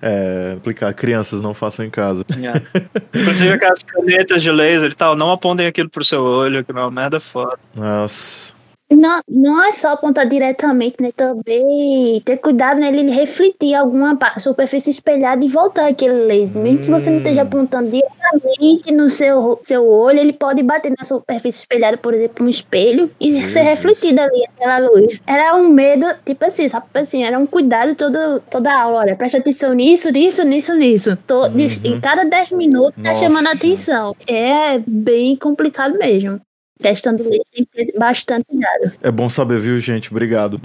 É, 0.00 0.54
aplicar. 0.56 0.92
Crianças 0.92 1.40
não 1.40 1.54
façam 1.54 1.84
em 1.84 1.90
casa. 1.90 2.24
Inclusive 3.14 3.52
aquelas 3.52 3.82
canetas 3.82 4.42
de 4.42 4.50
laser 4.50 4.90
e 4.90 4.94
tal, 4.94 5.16
não 5.16 5.30
apontem 5.30 5.66
aquilo 5.66 5.88
pro 5.88 6.04
seu 6.04 6.22
olho, 6.22 6.64
que 6.64 6.70
é 6.70 6.74
uma 6.74 6.90
merda 6.90 7.20
foda. 7.20 7.58
Nossa. 7.74 8.57
Não, 8.90 9.20
não 9.28 9.62
é 9.64 9.72
só 9.72 9.92
apontar 9.92 10.26
diretamente, 10.26 10.96
né? 11.00 11.12
Também 11.14 12.22
ter 12.24 12.38
cuidado 12.38 12.80
nele 12.80 13.10
refletir 13.10 13.74
alguma 13.74 14.18
superfície 14.38 14.90
espelhada 14.90 15.44
e 15.44 15.48
voltar 15.48 15.88
aquele 15.90 16.24
laser. 16.24 16.62
Mesmo 16.62 16.84
que 16.84 16.90
você 16.90 17.10
não 17.10 17.18
esteja 17.18 17.42
apontando 17.42 17.90
diretamente 17.90 18.90
no 18.90 19.10
seu, 19.10 19.60
seu 19.62 19.86
olho, 19.86 20.18
ele 20.18 20.32
pode 20.32 20.62
bater 20.62 20.90
na 20.98 21.04
superfície 21.04 21.60
espelhada, 21.60 21.98
por 21.98 22.14
exemplo, 22.14 22.46
um 22.46 22.48
espelho, 22.48 23.10
e 23.20 23.32
ser 23.32 23.40
Jesus. 23.40 23.54
refletida 23.66 24.22
ali 24.24 24.44
aquela 24.46 24.78
luz. 24.78 25.22
Era 25.26 25.54
um 25.54 25.68
medo, 25.68 26.06
tipo 26.24 26.44
assim, 26.46 26.66
sabe? 26.68 26.86
Assim, 26.94 27.24
era 27.24 27.38
um 27.38 27.44
cuidado 27.46 27.94
todo, 27.94 28.40
toda 28.50 28.70
a 28.72 28.82
aula. 28.82 29.00
Olha, 29.00 29.16
presta 29.16 29.36
atenção 29.38 29.74
nisso, 29.74 30.10
nisso, 30.10 30.42
nisso, 30.44 30.74
nisso. 30.74 31.16
To- 31.26 31.48
de- 31.50 31.78
Em 31.86 32.00
cada 32.00 32.24
10 32.24 32.50
minutos 32.52 32.94
tá 33.02 33.10
Nossa. 33.10 33.20
chamando 33.24 33.46
a 33.48 33.52
atenção. 33.52 34.16
É 34.26 34.78
bem 34.78 35.36
complicado 35.36 35.96
mesmo. 35.98 36.40
Testando 36.80 37.24
laser 37.24 37.42
tem 37.52 37.64
que 37.64 37.86
ter 37.86 37.98
bastante 37.98 38.46
cuidado. 38.46 38.92
É 39.02 39.10
bom 39.10 39.28
saber, 39.28 39.58
viu, 39.58 39.78
gente? 39.80 40.10
Obrigado. 40.10 40.60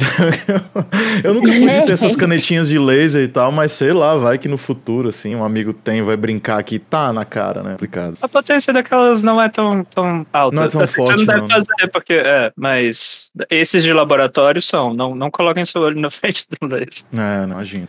eu 1.23 1.33
nunca 1.33 1.51
fui 1.51 1.67
de 1.67 1.85
ter 1.85 1.91
essas 1.91 2.15
canetinhas 2.17 2.69
de 2.69 2.77
laser 2.77 3.23
e 3.23 3.27
tal, 3.27 3.51
mas 3.51 3.71
sei 3.71 3.93
lá, 3.93 4.15
vai 4.15 4.37
que 4.37 4.47
no 4.47 4.57
futuro, 4.57 5.09
assim, 5.09 5.35
um 5.35 5.43
amigo 5.43 5.73
tem, 5.73 6.01
vai 6.01 6.15
brincar 6.15 6.59
aqui, 6.59 6.77
tá 6.77 7.11
na 7.11 7.25
cara, 7.25 7.63
né? 7.63 7.71
Complicado. 7.71 8.17
A 8.21 8.27
potência 8.27 8.71
daquelas 8.71 9.23
não 9.23 9.41
é 9.41 9.49
tão, 9.49 9.83
tão 9.83 10.25
alta. 10.31 10.55
Não 10.55 10.63
é 10.63 10.67
tão 10.67 10.81
Assim, 10.81 10.93
forte, 10.95 11.11
Você 11.13 11.17
não 11.17 11.25
deve 11.25 11.41
não. 11.41 11.49
fazer, 11.49 11.87
porque 11.91 12.13
é, 12.13 12.51
mas 12.55 13.31
esses 13.49 13.83
de 13.83 13.91
laboratório 13.93 14.61
são. 14.61 14.93
Não, 14.93 15.15
não 15.15 15.31
coloquem 15.31 15.65
seu 15.65 15.81
olho 15.81 15.99
na 15.99 16.09
frente 16.11 16.45
do 16.59 16.67
laser. 16.67 17.03
É, 17.13 17.45
não, 17.45 17.55
imagina. 17.55 17.87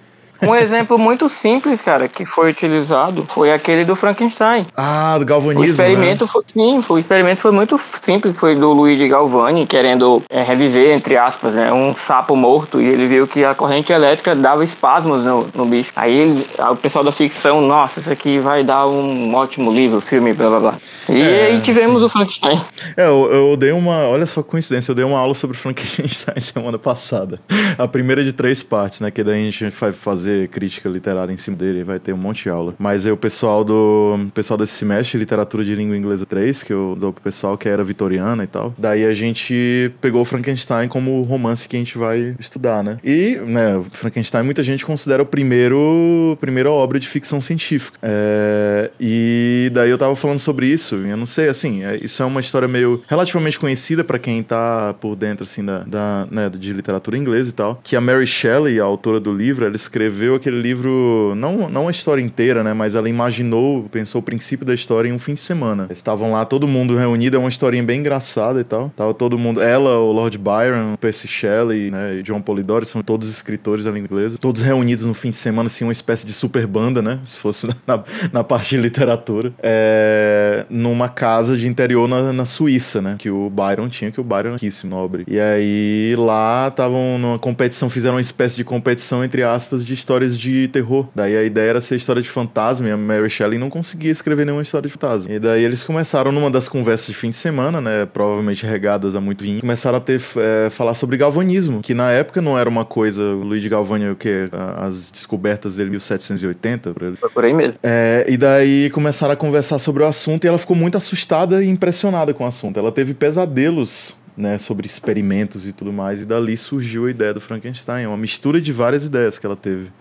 Um 0.48 0.54
exemplo 0.54 0.98
muito 0.98 1.28
simples, 1.28 1.80
cara, 1.80 2.08
que 2.08 2.24
foi 2.26 2.50
utilizado 2.50 3.26
foi 3.34 3.52
aquele 3.52 3.84
do 3.84 3.96
Frankenstein. 3.96 4.66
Ah, 4.76 5.16
do 5.18 5.22
O 5.22 5.26
galvanismo, 5.26 5.64
experimento 5.70 6.26
foi, 6.26 6.42
sim, 6.52 6.82
o 6.88 6.98
experimento 6.98 7.40
foi 7.40 7.50
muito 7.52 7.80
simples, 8.02 8.34
foi 8.36 8.54
do 8.56 8.72
Luigi 8.72 9.08
Galvani 9.08 9.66
querendo 9.66 10.22
é, 10.30 10.42
reviver, 10.42 10.94
entre 10.96 11.16
aspas, 11.16 11.54
né, 11.54 11.72
um 11.72 11.94
sapo 11.94 12.36
morto 12.36 12.80
e 12.80 12.86
ele 12.86 13.06
viu 13.06 13.26
que 13.26 13.44
a 13.44 13.54
corrente 13.54 13.92
elétrica 13.92 14.34
dava 14.34 14.64
espasmos 14.64 15.24
no, 15.24 15.46
no 15.54 15.64
bicho. 15.64 15.90
Aí 15.96 16.14
ele- 16.16 16.46
aí 16.58 16.72
o 16.72 16.76
pessoal 16.76 17.04
da 17.04 17.12
ficção, 17.12 17.60
nossa, 17.60 18.00
isso 18.00 18.10
aqui 18.10 18.38
vai 18.38 18.62
dar 18.64 18.86
um 18.86 19.34
ótimo 19.34 19.72
livro, 19.72 20.00
filme, 20.00 20.32
blá 20.32 20.48
blá 20.50 20.60
blá. 20.60 20.74
E 21.08 21.20
É, 21.20 21.46
aí 21.46 21.60
tivemos 21.60 21.98
sim. 22.00 22.04
o 22.06 22.08
Frankenstein. 22.08 22.56
né? 22.56 22.64
É, 22.96 23.06
eu, 23.06 23.30
eu 23.50 23.56
dei 23.56 23.72
uma. 23.72 24.08
Olha 24.08 24.26
só 24.26 24.42
coincidência, 24.42 24.90
eu 24.90 24.94
dei 24.94 25.04
uma 25.04 25.18
aula 25.18 25.34
sobre 25.34 25.56
Frankenstein 25.58 26.40
semana 26.40 26.78
passada. 26.78 27.40
A 27.78 27.86
primeira 27.88 28.22
de 28.24 28.32
três 28.32 28.62
partes, 28.62 29.00
né? 29.00 29.10
Que 29.10 29.22
daí 29.22 29.40
a 29.42 29.50
gente 29.50 29.70
vai 29.70 29.92
fazer 29.92 30.33
crítica 30.48 30.88
literária 30.88 31.32
em 31.32 31.36
cima 31.36 31.56
dele, 31.56 31.84
vai 31.84 31.98
ter 31.98 32.12
um 32.12 32.16
monte 32.16 32.44
de 32.44 32.50
aula. 32.50 32.74
Mas 32.78 33.06
aí 33.06 33.12
o 33.12 33.16
pessoal 33.16 33.64
do. 33.64 34.18
pessoal 34.34 34.58
desse 34.58 34.72
semestre, 34.72 35.18
literatura 35.18 35.64
de 35.64 35.74
língua 35.74 35.96
inglesa 35.96 36.26
3, 36.26 36.62
que 36.62 36.72
eu 36.72 36.96
dou 36.98 37.12
pro 37.12 37.22
pessoal 37.22 37.56
que 37.56 37.68
era 37.68 37.82
vitoriana 37.84 38.44
e 38.44 38.46
tal. 38.46 38.74
Daí 38.78 39.04
a 39.04 39.12
gente 39.12 39.92
pegou 40.00 40.22
o 40.22 40.24
Frankenstein 40.24 40.88
como 40.88 41.22
romance 41.22 41.68
que 41.68 41.76
a 41.76 41.78
gente 41.78 41.96
vai 41.98 42.34
estudar, 42.38 42.82
né? 42.82 42.98
E, 43.04 43.40
né, 43.46 43.82
Frankenstein 43.92 44.42
muita 44.44 44.62
gente 44.62 44.84
considera 44.84 45.22
o 45.22 45.26
primeiro 45.26 46.36
primeira 46.40 46.70
obra 46.70 46.98
de 46.98 47.08
ficção 47.08 47.40
científica. 47.40 47.98
É, 48.02 48.90
e 49.00 49.70
daí 49.72 49.90
eu 49.90 49.98
tava 49.98 50.14
falando 50.16 50.38
sobre 50.38 50.66
isso, 50.66 50.96
eu 50.96 51.16
não 51.16 51.26
sei, 51.26 51.48
assim, 51.48 51.84
é- 51.84 51.98
isso 52.02 52.22
é 52.22 52.26
uma 52.26 52.40
história 52.40 52.66
meio 52.68 53.02
relativamente 53.06 53.58
conhecida 53.58 54.02
pra 54.04 54.18
quem 54.18 54.42
tá 54.42 54.94
por 55.00 55.16
dentro, 55.16 55.44
assim, 55.44 55.64
da, 55.64 55.80
da, 55.80 56.26
né, 56.30 56.48
de 56.50 56.72
literatura 56.72 57.16
inglesa 57.16 57.50
e 57.50 57.52
tal, 57.52 57.80
que 57.82 57.96
a 57.96 58.00
Mary 58.00 58.26
Shelley, 58.26 58.80
a 58.80 58.84
autora 58.84 59.20
do 59.20 59.32
livro, 59.32 59.64
ela 59.64 59.76
escreveu 59.76 60.23
aquele 60.32 60.60
livro, 60.60 61.34
não, 61.36 61.68
não 61.68 61.88
a 61.88 61.90
história 61.90 62.22
inteira, 62.22 62.62
né, 62.62 62.72
mas 62.72 62.94
ela 62.94 63.08
imaginou, 63.08 63.88
pensou 63.90 64.20
o 64.20 64.22
princípio 64.22 64.64
da 64.64 64.72
história 64.72 65.08
em 65.08 65.12
um 65.12 65.18
fim 65.18 65.34
de 65.34 65.40
semana. 65.40 65.88
Estavam 65.90 66.32
lá, 66.32 66.44
todo 66.44 66.68
mundo 66.68 66.96
reunido, 66.96 67.36
é 67.36 67.40
uma 67.40 67.48
historinha 67.48 67.82
bem 67.82 67.98
engraçada 67.98 68.60
e 68.60 68.64
tal. 68.64 68.92
Tava 68.94 69.12
todo 69.12 69.36
mundo, 69.36 69.60
ela, 69.60 69.98
o 69.98 70.12
Lord 70.12 70.38
Byron, 70.38 70.96
Percy 71.00 71.26
Shelley, 71.26 71.90
né, 71.90 72.16
e 72.16 72.22
John 72.22 72.40
Polidori, 72.40 72.86
são 72.86 73.02
todos 73.02 73.28
escritores 73.28 73.84
da 73.84 73.90
língua 73.90 74.06
inglesa, 74.06 74.38
todos 74.38 74.62
reunidos 74.62 75.04
no 75.04 75.14
fim 75.14 75.30
de 75.30 75.36
semana, 75.36 75.66
assim, 75.66 75.84
uma 75.84 75.92
espécie 75.92 76.24
de 76.24 76.32
super 76.32 76.66
banda, 76.66 77.02
né, 77.02 77.18
se 77.24 77.36
fosse 77.36 77.66
na, 77.86 78.02
na 78.32 78.44
parte 78.44 78.76
de 78.76 78.82
literatura, 78.82 79.52
é, 79.60 80.64
numa 80.70 81.08
casa 81.08 81.56
de 81.56 81.66
interior 81.66 82.08
na, 82.08 82.32
na 82.32 82.44
Suíça, 82.44 83.02
né, 83.02 83.16
que 83.18 83.30
o 83.30 83.50
Byron 83.50 83.88
tinha, 83.88 84.10
que 84.10 84.20
o 84.20 84.24
Byron 84.24 84.52
riquíssimo, 84.52 84.94
nobre. 84.94 85.24
E 85.26 85.40
aí 85.40 86.14
lá 86.16 86.68
estavam 86.68 87.18
numa 87.18 87.38
competição, 87.38 87.90
fizeram 87.90 88.14
uma 88.14 88.20
espécie 88.20 88.56
de 88.56 88.64
competição, 88.64 89.24
entre 89.24 89.42
aspas, 89.42 89.84
de 89.84 89.92
histórias 90.04 90.38
de 90.38 90.68
terror. 90.68 91.08
Daí 91.14 91.34
a 91.34 91.42
ideia 91.42 91.70
era 91.70 91.80
ser 91.80 91.96
história 91.96 92.20
de 92.20 92.28
fantasma 92.28 92.88
e 92.88 92.92
a 92.92 92.96
Mary 92.96 93.30
Shelley 93.30 93.58
não 93.58 93.70
conseguia 93.70 94.10
escrever 94.10 94.44
nenhuma 94.44 94.62
história 94.62 94.86
de 94.86 94.92
fantasma. 94.92 95.32
E 95.32 95.38
daí 95.38 95.64
eles 95.64 95.82
começaram 95.82 96.30
numa 96.30 96.50
das 96.50 96.68
conversas 96.68 97.06
de 97.06 97.14
fim 97.14 97.30
de 97.30 97.36
semana, 97.36 97.80
né, 97.80 98.06
provavelmente 98.06 98.66
regadas 98.66 99.16
a 99.16 99.20
muito 99.20 99.42
vinho, 99.42 99.60
começaram 99.60 99.96
a 99.96 100.00
ter, 100.00 100.20
é, 100.36 100.68
falar 100.68 100.92
sobre 100.92 101.16
galvanismo, 101.16 101.80
que 101.80 101.94
na 101.94 102.10
época 102.10 102.42
não 102.42 102.58
era 102.58 102.68
uma 102.68 102.84
coisa, 102.84 103.22
o 103.22 103.42
Luigi 103.42 103.68
Galvani, 103.68 104.10
o 104.10 104.16
que? 104.16 104.48
As 104.76 105.10
descobertas 105.10 105.76
dele 105.76 105.88
em 105.88 105.92
1780, 105.92 106.92
por 106.92 107.02
ele. 107.02 107.16
Foi 107.16 107.30
por 107.30 107.44
aí 107.44 107.54
mesmo. 107.54 107.74
É, 107.82 108.26
e 108.28 108.36
daí 108.36 108.90
começaram 108.90 109.32
a 109.32 109.36
conversar 109.36 109.78
sobre 109.78 110.02
o 110.02 110.06
assunto 110.06 110.44
e 110.44 110.48
ela 110.48 110.58
ficou 110.58 110.76
muito 110.76 110.98
assustada 110.98 111.64
e 111.64 111.68
impressionada 111.68 112.34
com 112.34 112.44
o 112.44 112.46
assunto. 112.46 112.78
Ela 112.78 112.92
teve 112.92 113.14
pesadelos. 113.14 114.16
Né, 114.36 114.58
sobre 114.58 114.84
experimentos 114.84 115.64
e 115.64 115.72
tudo 115.72 115.92
mais, 115.92 116.20
e 116.20 116.24
dali 116.24 116.56
surgiu 116.56 117.06
a 117.06 117.10
ideia 117.10 117.32
do 117.32 117.40
Frankenstein. 117.40 118.06
Uma 118.06 118.16
mistura 118.16 118.60
de 118.60 118.72
várias 118.72 119.06
ideias 119.06 119.38
que 119.38 119.46
ela 119.46 119.54
teve. 119.54 119.92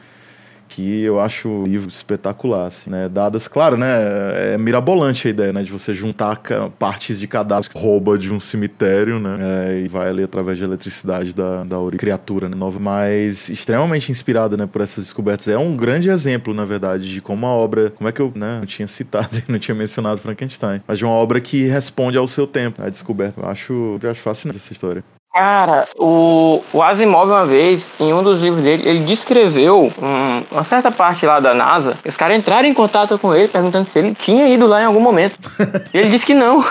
Que 0.74 1.04
eu 1.04 1.20
acho 1.20 1.48
o 1.48 1.66
livro 1.68 1.88
espetacular, 1.88 2.66
assim, 2.66 2.90
né? 2.90 3.08
Dadas, 3.08 3.48
claro, 3.48 3.78
né? 3.78 3.86
É 4.54 4.58
mirabolante 4.58 5.28
a 5.28 5.30
ideia, 5.30 5.54
né? 5.54 5.62
De 5.62 5.72
você 5.72 5.94
juntar 5.94 6.42
partes 6.80 7.20
de 7.20 7.28
cadáveres 7.28 7.68
que 7.68 7.78
rouba 7.78 8.18
de 8.18 8.34
um 8.34 8.40
cemitério, 8.40 9.20
né? 9.20 9.38
é, 9.70 9.80
e 9.82 9.88
vai 9.88 10.10
ali 10.10 10.24
através 10.24 10.58
de 10.58 10.64
eletricidade 10.64 11.34
da, 11.34 11.64
da 11.64 11.78
criatura 11.96 12.50
né? 12.50 12.56
nova. 12.56 12.80
Mas 12.80 13.50
extremamente 13.50 14.12
inspirada, 14.12 14.58
né? 14.58 14.66
Por 14.66 14.82
essas 14.82 15.04
descobertas. 15.04 15.48
É 15.48 15.58
um 15.58 15.76
grande 15.76 16.10
exemplo, 16.10 16.56
na 16.56 16.66
verdade, 16.66 17.08
de 17.08 17.22
como 17.22 17.46
a 17.46 17.52
obra... 17.52 17.92
Como 17.92 18.10
é 18.10 18.12
que 18.12 18.22
eu 18.22 18.32
né, 18.34 18.60
não 18.60 18.66
tinha 18.66 18.88
citado, 18.88 19.42
não 19.48 19.60
tinha 19.60 19.76
mencionado 19.76 20.20
Frankenstein. 20.20 20.82
Mas 20.88 20.98
de 20.98 21.06
uma 21.06 21.14
obra 21.14 21.40
que 21.40 21.68
responde 21.68 22.18
ao 22.18 22.28
seu 22.28 22.48
tempo. 22.48 22.82
A 22.82 22.90
descoberta. 22.90 23.42
Eu 23.42 23.48
acho, 23.48 24.00
eu 24.02 24.10
acho 24.10 24.22
fascinante 24.22 24.58
essa 24.58 24.74
história. 24.74 25.04
Cara, 25.34 25.88
o, 25.98 26.62
o 26.72 26.84
Asimov, 26.84 27.28
uma 27.32 27.44
vez, 27.44 27.88
em 28.00 28.14
um 28.14 28.22
dos 28.22 28.40
livros 28.40 28.64
dele, 28.64 28.88
ele 28.88 29.00
descreveu 29.00 29.92
um- 30.00 30.44
uma 30.52 30.64
certa 30.64 30.92
parte 30.92 31.26
lá 31.26 31.40
da 31.40 31.56
NASA. 31.56 31.98
Os 32.06 32.16
caras 32.16 32.38
entraram 32.38 32.68
em 32.68 32.74
contato 32.74 33.18
com 33.18 33.34
ele, 33.34 33.48
perguntando 33.48 33.90
se 33.90 33.98
ele 33.98 34.14
tinha 34.14 34.48
ido 34.48 34.68
lá 34.68 34.84
em 34.84 34.86
algum 34.86 35.00
momento. 35.00 35.36
e 35.92 35.98
ele 35.98 36.12
disse 36.12 36.28
que 36.28 36.36
não. 36.36 36.64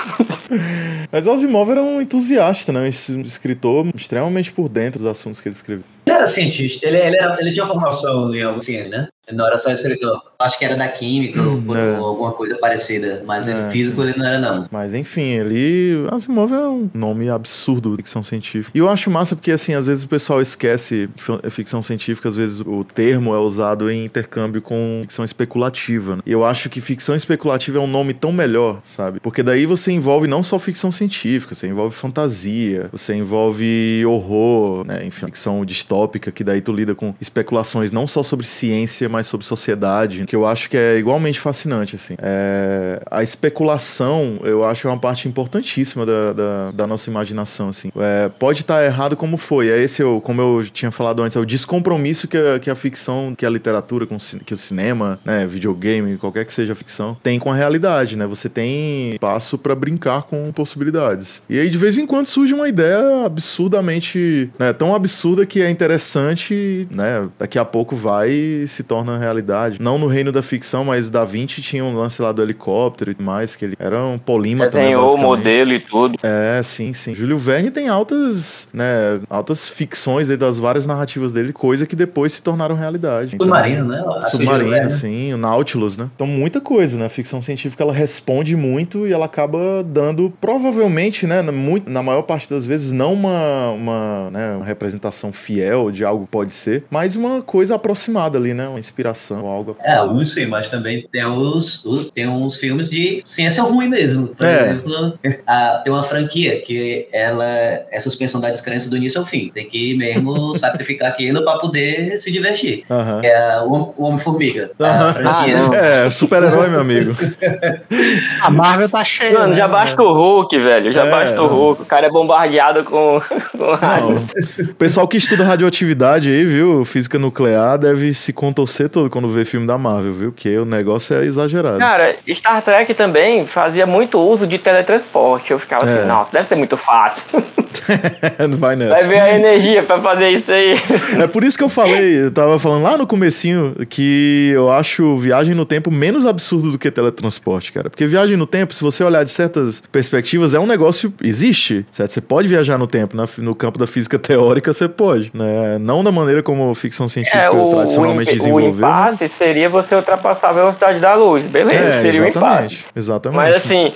Mas 1.10 1.26
Asimov 1.26 1.70
era 1.72 1.82
um 1.82 2.00
entusiasta, 2.00 2.72
né? 2.72 2.82
Um 2.82 2.86
escritor 3.22 3.86
extremamente 3.96 4.52
por 4.52 4.68
dentro 4.68 5.00
dos 5.00 5.08
assuntos 5.08 5.40
que 5.40 5.48
ele 5.48 5.56
escreveu. 5.56 5.84
Ele 6.06 6.16
era 6.16 6.26
cientista, 6.26 6.86
ele, 6.86 6.98
ele, 6.98 7.16
era- 7.16 7.36
ele 7.40 7.52
tinha 7.52 7.66
formação 7.66 8.34
em 8.34 8.42
algo 8.42 8.58
assim, 8.58 8.88
né? 8.88 9.08
Não 9.32 9.46
era 9.46 9.56
só 9.56 9.70
escritor. 9.70 10.20
Acho 10.38 10.58
que 10.58 10.64
era 10.64 10.76
da 10.76 10.88
química 10.88 11.40
ou, 11.40 11.76
É. 11.76 11.98
ou 11.98 12.06
alguma 12.06 12.32
coisa 12.32 12.56
parecida. 12.58 13.22
Mas 13.24 13.46
É, 13.48 13.70
físico 13.70 14.02
ele 14.02 14.18
não 14.18 14.26
era, 14.26 14.38
não. 14.40 14.66
Mas 14.70 14.92
enfim, 14.92 15.22
ele. 15.22 16.04
Asimov 16.10 16.52
é 16.52 16.58
um 16.68 16.90
nome 16.92 17.30
absurdo 17.30 17.92
de 17.92 17.98
ficção 17.98 18.22
científica. 18.22 18.72
E 18.76 18.78
eu 18.80 18.90
acho 18.90 19.10
massa 19.10 19.34
porque, 19.36 19.52
assim, 19.52 19.72
às 19.74 19.86
vezes 19.86 20.02
o 20.04 20.08
pessoal 20.08 20.42
esquece 20.42 21.08
que 21.16 21.22
fi- 21.22 21.50
ficção 21.50 21.80
científica, 21.80 22.28
às 22.28 22.34
vezes 22.36 22.60
o 22.60 22.84
termo 22.84 23.32
é 23.34 23.38
usado 23.38 23.88
em 23.90 24.04
intercâmbio 24.04 24.60
com 24.60 24.98
ficção 25.02 25.24
especulativa. 25.24 26.16
né? 26.16 26.22
E 26.26 26.32
eu 26.32 26.44
acho 26.44 26.68
que 26.68 26.80
ficção 26.80 27.14
especulativa 27.14 27.78
é 27.78 27.80
um 27.80 27.86
nome 27.86 28.12
tão 28.12 28.32
melhor, 28.32 28.80
sabe? 28.82 29.20
Porque 29.20 29.42
daí 29.42 29.64
você 29.64 29.92
envolve 29.92 30.26
não 30.26 30.42
só 30.42 30.58
ficção 30.58 30.90
científica, 30.90 31.54
você 31.54 31.68
envolve 31.68 31.94
fantasia, 31.94 32.88
você 32.90 33.14
envolve 33.14 34.04
horror, 34.04 34.84
né? 34.84 35.06
Enfim, 35.06 35.26
ficção 35.26 35.64
distópica, 35.64 35.91
que 36.32 36.44
daí 36.44 36.60
tu 36.60 36.72
lida 36.72 36.94
com 36.94 37.14
especulações 37.20 37.92
não 37.92 38.06
só 38.06 38.22
sobre 38.22 38.46
ciência, 38.46 39.08
mas 39.08 39.26
sobre 39.26 39.46
sociedade, 39.46 40.24
que 40.26 40.36
eu 40.36 40.46
acho 40.46 40.68
que 40.68 40.76
é 40.76 40.98
igualmente 40.98 41.40
fascinante, 41.40 41.96
assim. 41.96 42.14
É, 42.18 43.02
a 43.10 43.22
especulação, 43.22 44.40
eu 44.42 44.64
acho, 44.64 44.86
é 44.86 44.90
uma 44.90 44.98
parte 44.98 45.28
importantíssima 45.28 46.04
da, 46.06 46.32
da, 46.32 46.70
da 46.72 46.86
nossa 46.86 47.10
imaginação, 47.10 47.68
assim. 47.68 47.90
É, 47.96 48.28
pode 48.28 48.60
estar 48.60 48.84
errado 48.84 49.16
como 49.16 49.36
foi, 49.36 49.68
é 49.68 49.78
esse, 49.78 50.02
o, 50.02 50.20
como 50.20 50.40
eu 50.40 50.64
tinha 50.70 50.90
falado 50.90 51.22
antes, 51.22 51.36
é 51.36 51.40
o 51.40 51.46
descompromisso 51.46 52.28
que 52.28 52.36
a, 52.36 52.58
que 52.58 52.70
a 52.70 52.74
ficção, 52.74 53.34
que 53.36 53.44
a 53.44 53.50
literatura, 53.50 54.06
que 54.44 54.54
o 54.54 54.58
cinema, 54.58 55.18
né, 55.24 55.46
videogame, 55.46 56.16
qualquer 56.18 56.44
que 56.44 56.52
seja 56.52 56.72
a 56.72 56.76
ficção, 56.76 57.16
tem 57.22 57.38
com 57.38 57.50
a 57.50 57.54
realidade, 57.54 58.16
né? 58.16 58.26
Você 58.26 58.48
tem 58.48 59.12
espaço 59.12 59.58
pra 59.58 59.74
brincar 59.74 60.22
com 60.22 60.50
possibilidades. 60.52 61.42
E 61.48 61.58
aí, 61.58 61.68
de 61.68 61.78
vez 61.78 61.98
em 61.98 62.06
quando, 62.06 62.26
surge 62.26 62.54
uma 62.54 62.68
ideia 62.68 63.24
absurdamente, 63.24 64.50
né, 64.58 64.72
tão 64.72 64.94
absurda 64.94 65.44
que 65.46 65.60
é 65.60 65.70
interessante, 65.82 66.86
né? 66.90 67.28
Daqui 67.38 67.58
a 67.58 67.64
pouco 67.64 67.96
vai 67.96 68.30
e 68.30 68.66
se 68.68 68.82
torna 68.82 69.18
realidade. 69.18 69.78
Não 69.80 69.98
no 69.98 70.06
reino 70.06 70.30
da 70.30 70.42
ficção, 70.42 70.84
mas 70.84 71.10
Da 71.10 71.24
Vinci 71.24 71.60
tinha 71.60 71.84
um 71.84 71.96
lance 71.96 72.22
lá 72.22 72.30
do 72.30 72.40
helicóptero 72.42 73.14
e 73.18 73.22
mais, 73.22 73.56
que 73.56 73.64
ele 73.64 73.74
era 73.78 74.00
um 74.04 74.18
polímata, 74.18 74.78
né, 74.78 74.84
Desenhou 74.84 75.14
o 75.14 75.18
modelo 75.18 75.72
e 75.72 75.80
tudo. 75.80 76.18
É, 76.22 76.60
sim, 76.62 76.92
sim. 76.94 77.14
Júlio 77.14 77.36
Verne 77.36 77.70
tem 77.70 77.88
altas, 77.88 78.68
né, 78.72 79.20
altas 79.28 79.68
ficções 79.68 80.30
aí 80.30 80.36
das 80.36 80.58
várias 80.58 80.86
narrativas 80.86 81.32
dele, 81.32 81.52
coisa 81.52 81.86
que 81.86 81.96
depois 81.96 82.32
se 82.32 82.42
tornaram 82.42 82.74
realidade. 82.74 83.34
Então, 83.34 83.46
Submarino, 83.46 83.88
né? 83.88 84.04
Submarino, 84.30 84.90
sim, 84.90 85.34
o 85.34 85.36
Nautilus, 85.36 85.96
né? 85.96 86.08
Então, 86.14 86.26
muita 86.26 86.60
coisa, 86.60 86.98
né? 86.98 87.06
A 87.06 87.08
ficção 87.08 87.40
científica, 87.40 87.82
ela 87.82 87.92
responde 87.92 88.56
muito 88.56 89.06
e 89.06 89.12
ela 89.12 89.26
acaba 89.26 89.82
dando, 89.84 90.32
provavelmente, 90.40 91.26
né, 91.26 91.42
na, 91.42 91.52
muito, 91.52 91.90
na 91.90 92.02
maior 92.02 92.22
parte 92.22 92.48
das 92.48 92.64
vezes, 92.64 92.92
não 92.92 93.12
uma, 93.12 93.70
uma, 93.70 94.30
né, 94.30 94.56
uma 94.56 94.64
representação 94.64 95.32
fiel 95.32 95.71
de 95.92 96.04
algo 96.04 96.24
que 96.24 96.30
pode 96.30 96.52
ser, 96.52 96.84
mas 96.90 97.16
uma 97.16 97.42
coisa 97.42 97.74
aproximada 97.76 98.38
ali, 98.38 98.52
né? 98.54 98.68
Uma 98.68 98.78
inspiração, 98.80 99.46
algo. 99.46 99.76
É, 99.82 99.94
alguns 99.94 100.32
sim, 100.34 100.46
mas 100.46 100.68
também 100.68 101.06
tem 101.10 101.24
uns, 101.26 101.84
tem 102.14 102.28
uns 102.28 102.56
filmes 102.56 102.90
de 102.90 103.22
ciência 103.26 103.62
ruim 103.62 103.88
mesmo. 103.88 104.28
Por 104.28 104.46
É. 104.46 104.60
exemplo, 104.70 105.18
a- 105.46 105.80
tem 105.84 105.92
uma 105.92 106.02
franquia 106.02 106.60
que 106.60 107.06
ela 107.12 107.44
é 107.46 107.98
suspensão 108.00 108.40
da 108.40 108.50
descrença 108.50 108.88
do 108.90 108.96
início 108.96 109.20
ao 109.20 109.26
fim. 109.26 109.50
Tem 109.52 109.66
que 109.68 109.96
mesmo 109.96 110.54
sacrificar 110.58 111.08
aquilo 111.10 111.42
pra 111.44 111.58
poder 111.58 112.18
se 112.18 112.30
divertir. 112.30 112.84
É 113.22 113.60
o 113.60 113.82
o 113.96 114.04
Homem-Formiga. 114.06 114.70
A 114.78 114.84
Aham. 114.84 115.12
franquia. 115.12 115.56
Ah. 115.72 115.76
É, 116.06 116.10
super-herói, 116.10 116.68
meu 116.68 116.80
amigo. 116.80 117.14
A 118.40 118.50
Marvel 118.50 118.88
tá 118.88 119.04
cheia. 119.04 119.32
Mano, 119.38 119.52
né, 119.52 119.56
já 119.58 119.68
basta 119.68 120.02
o 120.02 120.12
Hulk, 120.12 120.58
velho. 120.58 120.92
Já 120.92 121.04
É, 121.06 121.10
basta 121.10 121.42
o. 121.42 121.46
Hulk. 121.46 121.82
O 121.82 121.84
cara 121.84 122.06
é 122.06 122.10
bombardeado 122.10 122.84
com, 122.84 123.20
com. 123.52 124.62
O 124.70 124.74
pessoal 124.74 125.06
que 125.08 125.16
estuda 125.16 125.44
radioatividade 125.62 126.30
aí, 126.30 126.44
viu? 126.44 126.84
Física 126.84 127.18
nuclear 127.18 127.78
deve 127.78 128.12
se 128.14 128.32
contorcer 128.32 128.88
todo 128.88 129.08
quando 129.08 129.28
vê 129.28 129.44
filme 129.44 129.66
da 129.66 129.78
Marvel, 129.78 130.12
viu? 130.12 130.32
Porque 130.32 130.56
o 130.58 130.64
negócio 130.64 131.16
é 131.16 131.24
exagerado. 131.24 131.78
Cara, 131.78 132.16
Star 132.34 132.62
Trek 132.62 132.92
também 132.94 133.46
fazia 133.46 133.86
muito 133.86 134.18
uso 134.18 134.46
de 134.46 134.58
teletransporte. 134.58 135.50
Eu 135.52 135.58
ficava 135.58 135.88
É. 135.88 135.98
assim, 135.98 136.08
nossa, 136.08 136.32
deve 136.32 136.48
ser 136.48 136.56
muito 136.56 136.76
fácil. 136.76 137.22
Não 138.48 138.56
vai 138.56 138.76
nessa. 138.76 138.94
Vai 138.94 139.08
ver 139.08 139.20
a 139.20 139.34
energia 139.34 139.82
pra 139.82 140.00
fazer 140.00 140.30
isso 140.30 140.50
aí. 140.52 140.74
É 141.22 141.26
por 141.26 141.42
isso 141.44 141.56
que 141.56 141.64
eu 141.64 141.68
falei, 141.68 142.24
eu 142.24 142.30
tava 142.30 142.58
falando 142.58 142.82
lá 142.82 142.96
no 142.98 143.06
comecinho 143.06 143.74
que 143.88 144.50
eu 144.54 144.70
acho 144.70 145.16
viagem 145.16 145.54
no 145.54 145.64
tempo 145.64 145.90
menos 145.90 146.26
absurdo 146.26 146.70
do 146.72 146.78
que 146.78 146.90
teletransporte, 146.90 147.72
cara. 147.72 147.88
Porque 147.88 148.06
viagem 148.06 148.36
no 148.36 148.46
tempo, 148.46 148.74
se 148.74 148.82
você 148.82 149.02
olhar 149.04 149.24
de 149.24 149.30
certas 149.30 149.82
perspectivas, 149.92 150.54
é 150.54 150.60
um 150.60 150.66
negócio 150.66 151.12
existe, 151.22 151.86
certo? 151.90 152.10
Você 152.12 152.20
pode 152.20 152.46
viajar 152.48 152.76
no 152.78 152.86
tempo, 152.86 153.16
na- 153.16 153.26
no 153.38 153.54
campo 153.54 153.78
da 153.78 153.86
física 153.86 154.18
teórica 154.18 154.72
você 154.72 154.88
pode, 154.88 155.30
né? 155.34 155.51
Não 155.80 156.02
da 156.04 156.10
maneira 156.12 156.42
como 156.42 156.74
ficção 156.74 157.08
científica 157.08 157.42
É, 157.44 157.50
o, 157.50 157.68
tradicionalmente 157.70 158.30
o, 158.30 158.32
imp- 158.32 158.32
o 158.32 158.38
desenvolveu. 158.38 158.72
mas- 158.88 159.30
seria 159.38 159.68
você 159.68 159.94
ultrapassar 159.94 160.48
a 160.48 160.52
velocidade 160.52 160.98
da 161.00 161.14
luz. 161.14 161.44
Beleza, 161.44 161.74
É, 161.76 162.02
seria 162.02 162.22
o 162.24 162.28
impasse. 162.28 162.84
exatamente, 162.84 162.86
exatamente. 162.96 163.36
Mas 163.36 163.56
assim, 163.56 163.92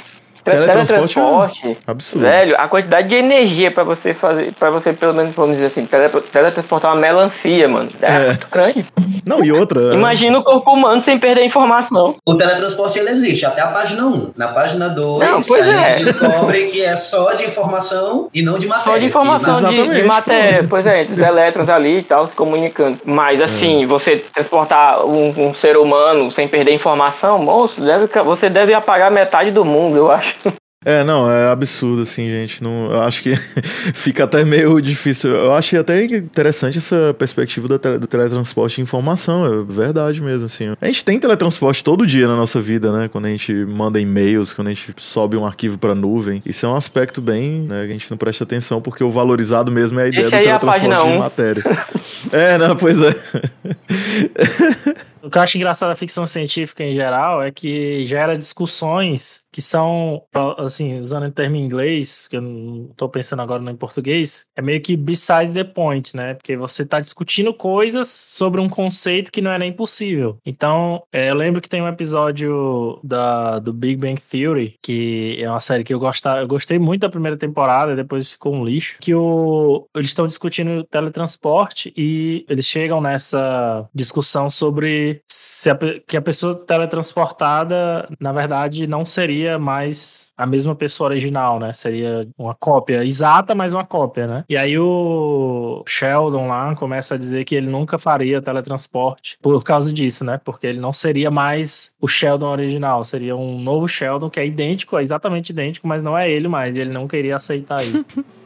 Teletransporte 0.51 1.15
teletransporte, 1.15 1.69
é 1.87 1.91
absurdo. 1.91 2.23
velho, 2.25 2.55
a 2.59 2.69
quantidade 2.69 3.09
de 3.09 3.15
energia 3.15 3.71
pra 3.71 3.85
você 3.85 4.15
fazer, 4.15 4.53
para 4.59 4.71
você 4.71 4.93
pelo 4.93 5.13
menos, 5.15 5.35
vamos 5.35 5.57
dizer 5.57 5.67
assim, 5.67 5.87
tele- 5.87 6.09
teletransportar 6.33 6.93
uma 6.93 7.01
melancia, 7.01 7.69
mano, 7.69 7.89
é, 8.01 8.07
É. 8.07 8.27
muito 8.29 8.47
grande. 8.51 8.87
Não, 9.25 9.43
e 9.45 9.51
outra. 9.53 9.93
Imagina 9.95 10.39
o 10.39 10.43
corpo 10.45 10.71
humano 10.73 11.01
sem 11.01 11.19
perder 11.19 11.45
informação. 11.45 12.15
O 12.25 12.35
teletransporte 12.37 12.99
ele 12.99 13.11
existe, 13.11 13.45
até 13.45 13.61
a 13.61 13.67
página 13.69 14.05
1. 14.07 14.31
Na 14.37 14.49
página 14.49 14.89
2, 14.89 15.29
Não, 15.31 15.43
pois 15.43 15.67
a 15.67 15.73
é. 15.73 15.99
gente 15.99 16.05
descobre 16.13 16.67
que 16.67 16.83
é 16.85 16.95
só 16.95 17.33
de 17.35 17.45
informação 17.45 18.29
e 18.33 18.43
não 18.43 18.59
de 18.59 18.67
matéria. 18.69 18.93
Só 18.93 18.99
de 18.99 19.05
informação 19.07 19.55
de, 19.55 19.75
Exatamente, 19.75 20.01
de 20.01 20.03
matéria, 20.07 20.63
pô. 20.63 20.69
pois 20.71 20.87
é, 20.87 21.03
os 21.11 21.19
elétrons 21.19 21.69
ali 21.69 21.99
e 21.99 22.03
tal, 22.03 22.29
se 22.29 22.35
comunicando. 22.37 22.99
Mas 23.05 23.41
assim, 23.41 23.85
você 23.87 24.17
transportar 24.33 25.05
um, 25.05 25.49
um 25.49 25.55
ser 25.55 25.77
humano 25.77 26.31
sem 26.31 26.47
perder 26.47 26.73
informação, 26.73 27.39
moço, 27.39 27.81
deve, 27.81 28.07
você 28.25 28.49
deve 28.49 28.73
apagar 28.75 29.11
metade 29.11 29.51
do 29.51 29.65
mundo, 29.65 29.97
eu 29.97 30.11
acho. 30.13 30.36
É, 30.89 31.03
não, 31.03 31.29
é 31.29 31.51
absurdo, 31.51 32.03
assim, 32.03 32.29
gente. 32.29 32.63
Não, 32.63 32.93
eu 32.93 33.03
acho 33.03 33.21
que 33.21 33.35
fica 33.93 34.23
até 34.23 34.45
meio 34.45 34.81
difícil. 34.81 35.33
Eu 35.33 35.53
achei 35.53 35.77
até 35.81 36.05
interessante 36.05 36.79
essa 36.79 37.13
perspectiva 37.19 37.67
do, 37.67 37.77
tele- 37.77 37.99
do 37.99 38.07
teletransporte 38.07 38.77
de 38.77 38.83
informação. 38.83 39.45
É 39.47 39.65
verdade 39.65 40.23
mesmo, 40.23 40.47
assim. 40.47 40.77
A 40.81 40.87
gente 40.87 41.05
tem 41.05 41.19
teletransporte 41.19 41.83
todo 41.83 42.07
dia 42.07 42.29
na 42.29 42.37
nossa 42.37 42.61
vida, 42.61 42.93
né? 42.93 43.09
Quando 43.09 43.25
a 43.25 43.31
gente 43.31 43.53
manda 43.53 44.01
e-mails, 44.01 44.53
quando 44.53 44.69
a 44.69 44.73
gente 44.73 44.95
sobe 44.99 45.37
um 45.37 45.45
arquivo 45.45 45.77
pra 45.77 45.93
nuvem. 45.93 46.41
Isso 46.47 46.65
é 46.65 46.69
um 46.69 46.77
aspecto 46.77 47.21
bem, 47.21 47.63
né? 47.63 47.83
Que 47.87 47.91
a 47.91 47.95
gente 47.95 48.09
não 48.09 48.17
presta 48.17 48.45
atenção, 48.45 48.81
porque 48.81 49.03
o 49.03 49.11
valorizado 49.11 49.73
mesmo 49.73 49.99
é 49.99 50.05
a 50.05 50.07
ideia 50.07 50.21
Esse 50.23 50.31
do 50.31 50.37
é 50.37 50.53
a 50.53 50.59
teletransporte 50.61 50.89
página 50.89 51.13
de 51.13 51.19
matéria. 51.19 51.65
é, 52.31 52.59
não, 52.59 52.77
pois 52.77 53.03
é. 53.03 53.13
O 55.27 55.31
que 55.31 55.39
eu 55.39 55.43
acho 55.43 55.57
engraçado 55.57 55.89
da 55.89 55.97
ficção 55.97 56.25
científica 56.25 56.85
em 56.85 56.93
geral 56.93 57.43
é 57.43 57.51
que 57.51 58.05
gera 58.05 58.39
discussões 58.39 59.45
que 59.57 59.63
são, 59.63 60.23
assim, 60.59 61.01
usando 61.01 61.27
o 61.27 61.33
termo 61.33 61.57
em 61.57 61.65
inglês, 61.65 62.29
que 62.29 62.37
eu 62.37 62.43
não 62.43 62.89
tô 62.95 63.09
pensando 63.09 63.41
agora 63.41 63.63
no 63.63 63.71
em 63.71 63.75
português, 63.75 64.47
é 64.55 64.61
meio 64.61 64.83
que 64.83 64.97
beside 64.99 65.55
the 65.55 65.65
point, 65.65 66.15
né? 66.15 66.35
Porque 66.35 66.59
você 66.59 66.85
tá 66.85 67.01
discutindo 67.01 67.55
coisas 67.55 68.07
sobre 68.07 68.61
um 68.61 68.69
conceito 68.69 69.33
que 69.33 69.41
não 69.41 69.51
é 69.51 69.59
nem 69.59 69.73
possível. 69.73 70.39
Então, 70.45 71.03
é, 71.11 71.31
eu 71.31 71.35
lembro 71.35 71.63
que 71.63 71.71
tem 71.71 71.81
um 71.81 71.89
episódio 71.89 73.01
da, 73.03 73.59
do 73.59 73.73
Big 73.73 73.97
Bang 73.97 74.21
Theory, 74.21 74.75
que 74.83 75.39
é 75.41 75.49
uma 75.49 75.59
série 75.59 75.85
que 75.85 75.95
eu, 75.95 75.99
gostava, 75.99 76.43
eu 76.43 76.47
gostei 76.47 76.79
muito 76.79 77.01
da 77.01 77.09
primeira 77.09 77.39
temporada, 77.39 77.97
depois 77.97 78.33
ficou 78.33 78.55
um 78.55 78.65
lixo, 78.65 78.99
que 79.01 79.15
o, 79.15 79.89
eles 79.97 80.11
estão 80.11 80.29
discutindo 80.29 80.85
teletransporte 80.85 81.95
e 81.97 82.45
eles 82.47 82.67
chegam 82.67 83.01
nessa 83.01 83.89
discussão 83.95 84.51
sobre 84.51 85.16
se 85.27 85.71
a, 85.71 85.79
que 86.07 86.17
a 86.17 86.23
pessoa 86.23 86.55
teletransportada, 86.55 88.09
na 88.21 88.33
verdade, 88.33 88.87
não 88.87 89.05
seria 89.05 89.59
mais 89.59 90.27
a 90.37 90.47
mesma 90.47 90.75
pessoa 90.75 91.09
original, 91.09 91.59
né? 91.59 91.73
Seria 91.73 92.29
uma 92.37 92.55
cópia 92.55 93.05
exata, 93.05 93.55
mas 93.55 93.73
uma 93.73 93.85
cópia, 93.85 94.27
né? 94.27 94.45
E 94.49 94.57
aí 94.57 94.79
o 94.79 95.83
Sheldon 95.87 96.49
lá 96.49 96.75
começa 96.77 97.15
a 97.15 97.19
dizer 97.19 97.45
que 97.45 97.55
ele 97.55 97.69
nunca 97.69 97.97
faria 97.97 98.43
teletransporte 98.43 99.39
por 99.41 99.63
causa 99.65 99.93
disso, 99.93 100.25
né? 100.25 100.39
Porque 100.45 100.67
ele 100.67 100.81
não 100.81 100.93
seria 100.93 101.31
mais 101.31 101.95
o 102.01 102.07
Sheldon 102.07 102.51
original, 102.51 103.05
seria 103.05 103.35
um 103.35 103.59
novo 103.59 103.89
Sheldon 103.89 104.29
que 104.29 104.39
é 104.39 104.47
idêntico, 104.47 104.99
é 104.99 105.03
exatamente 105.03 105.51
idêntico, 105.51 105.89
mas 105.89 106.03
não 106.03 106.17
é 106.17 106.31
ele 106.31 106.49
mais, 106.49 106.75
e 106.75 106.79
ele 106.79 106.93
não 106.93 107.09
queria 107.09 107.37
aceitar 107.37 107.83
isso. 107.83 108.07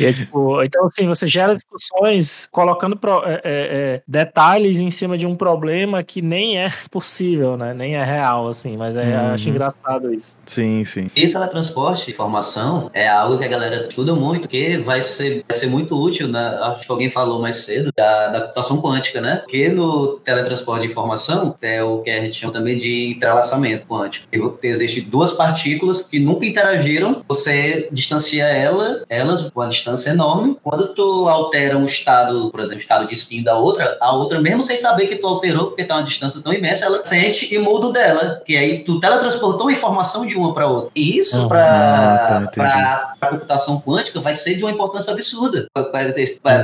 E 0.00 0.04
é, 0.06 0.12
tipo, 0.12 0.62
então, 0.62 0.86
assim, 0.86 1.06
você 1.06 1.26
gera 1.28 1.54
discussões 1.54 2.48
colocando 2.50 2.96
pro- 2.96 3.22
é, 3.24 3.34
é, 3.34 3.40
é, 3.44 4.02
detalhes 4.06 4.80
em 4.80 4.90
cima 4.90 5.16
de 5.18 5.26
um 5.26 5.34
problema 5.36 6.02
que 6.02 6.20
nem 6.22 6.58
é 6.58 6.68
possível, 6.90 7.56
né? 7.56 7.74
Nem 7.74 7.96
é 7.96 8.04
real, 8.04 8.48
assim, 8.48 8.76
mas 8.76 8.96
é, 8.96 9.00
Uhum. 9.16 9.34
acho 9.34 9.48
engraçado 9.48 10.12
isso. 10.14 10.38
Sim, 10.46 10.84
sim. 10.84 11.10
E 11.16 11.26
teletransporte, 11.28 12.10
informação, 12.10 12.90
é 12.94 13.08
algo 13.08 13.38
que 13.38 13.44
a 13.44 13.48
galera 13.48 13.86
estuda 13.88 14.14
muito, 14.14 14.46
que 14.48 14.78
vai 14.78 15.00
ser, 15.02 15.44
vai 15.48 15.56
ser 15.58 15.66
muito 15.66 15.96
útil, 16.00 16.28
na, 16.28 16.68
acho 16.72 16.86
que 16.86 16.92
alguém 16.92 17.10
falou 17.10 17.40
mais 17.40 17.56
cedo, 17.64 17.90
da, 17.96 18.28
da 18.28 18.40
computação 18.42 18.80
quântica, 18.80 19.20
né? 19.20 19.36
Porque 19.36 19.68
no 19.68 20.18
teletransporte 20.18 20.86
de 20.86 20.90
informação 20.92 21.54
é 21.60 21.82
o 21.82 21.98
que 22.02 22.10
a 22.10 22.20
gente 22.20 22.34
chama 22.36 22.52
também 22.52 22.76
de 22.76 23.12
entrelaçamento 23.16 23.86
quântico. 23.86 24.26
Existem 24.62 25.02
duas 25.04 25.32
partículas 25.32 26.02
que 26.02 26.18
nunca 26.18 26.46
interagiram, 26.46 27.22
você 27.28 27.88
distancia 27.92 28.44
ela, 28.44 29.04
elas, 29.08 29.50
distância 29.70 30.10
enorme. 30.10 30.56
Quando 30.62 30.88
tu 30.88 31.28
altera 31.28 31.76
um 31.78 31.84
estado, 31.84 32.50
por 32.50 32.60
exemplo, 32.60 32.76
um 32.76 32.80
estado 32.80 33.06
de 33.06 33.14
spin 33.14 33.42
da 33.42 33.56
outra, 33.56 33.96
a 34.00 34.12
outra, 34.12 34.40
mesmo 34.40 34.62
sem 34.62 34.76
saber 34.76 35.06
que 35.06 35.16
tu 35.16 35.26
alterou, 35.26 35.68
porque 35.68 35.84
tá 35.84 35.96
uma 35.96 36.02
distância 36.04 36.40
tão 36.42 36.52
imensa, 36.52 36.84
ela 36.86 37.04
sente 37.04 37.52
e 37.54 37.58
muda 37.58 37.86
o 37.86 37.92
dela. 37.92 38.42
Que 38.44 38.56
aí 38.56 38.84
tu 38.84 39.00
teletransportou 39.00 39.62
uma 39.62 39.72
informação 39.72 40.26
de 40.26 40.36
uma 40.36 40.52
para 40.52 40.66
outra. 40.66 40.90
E 40.94 41.18
isso, 41.18 41.44
Ah, 41.46 41.48
para 41.48 42.46
tá, 42.50 43.16
a 43.20 43.26
computação 43.30 43.80
quântica, 43.80 44.20
vai 44.20 44.34
ser 44.34 44.54
de 44.56 44.62
uma 44.62 44.70
importância 44.70 45.12
absurda. 45.12 45.66
Pra- 45.72 45.84
pra- 45.84 46.10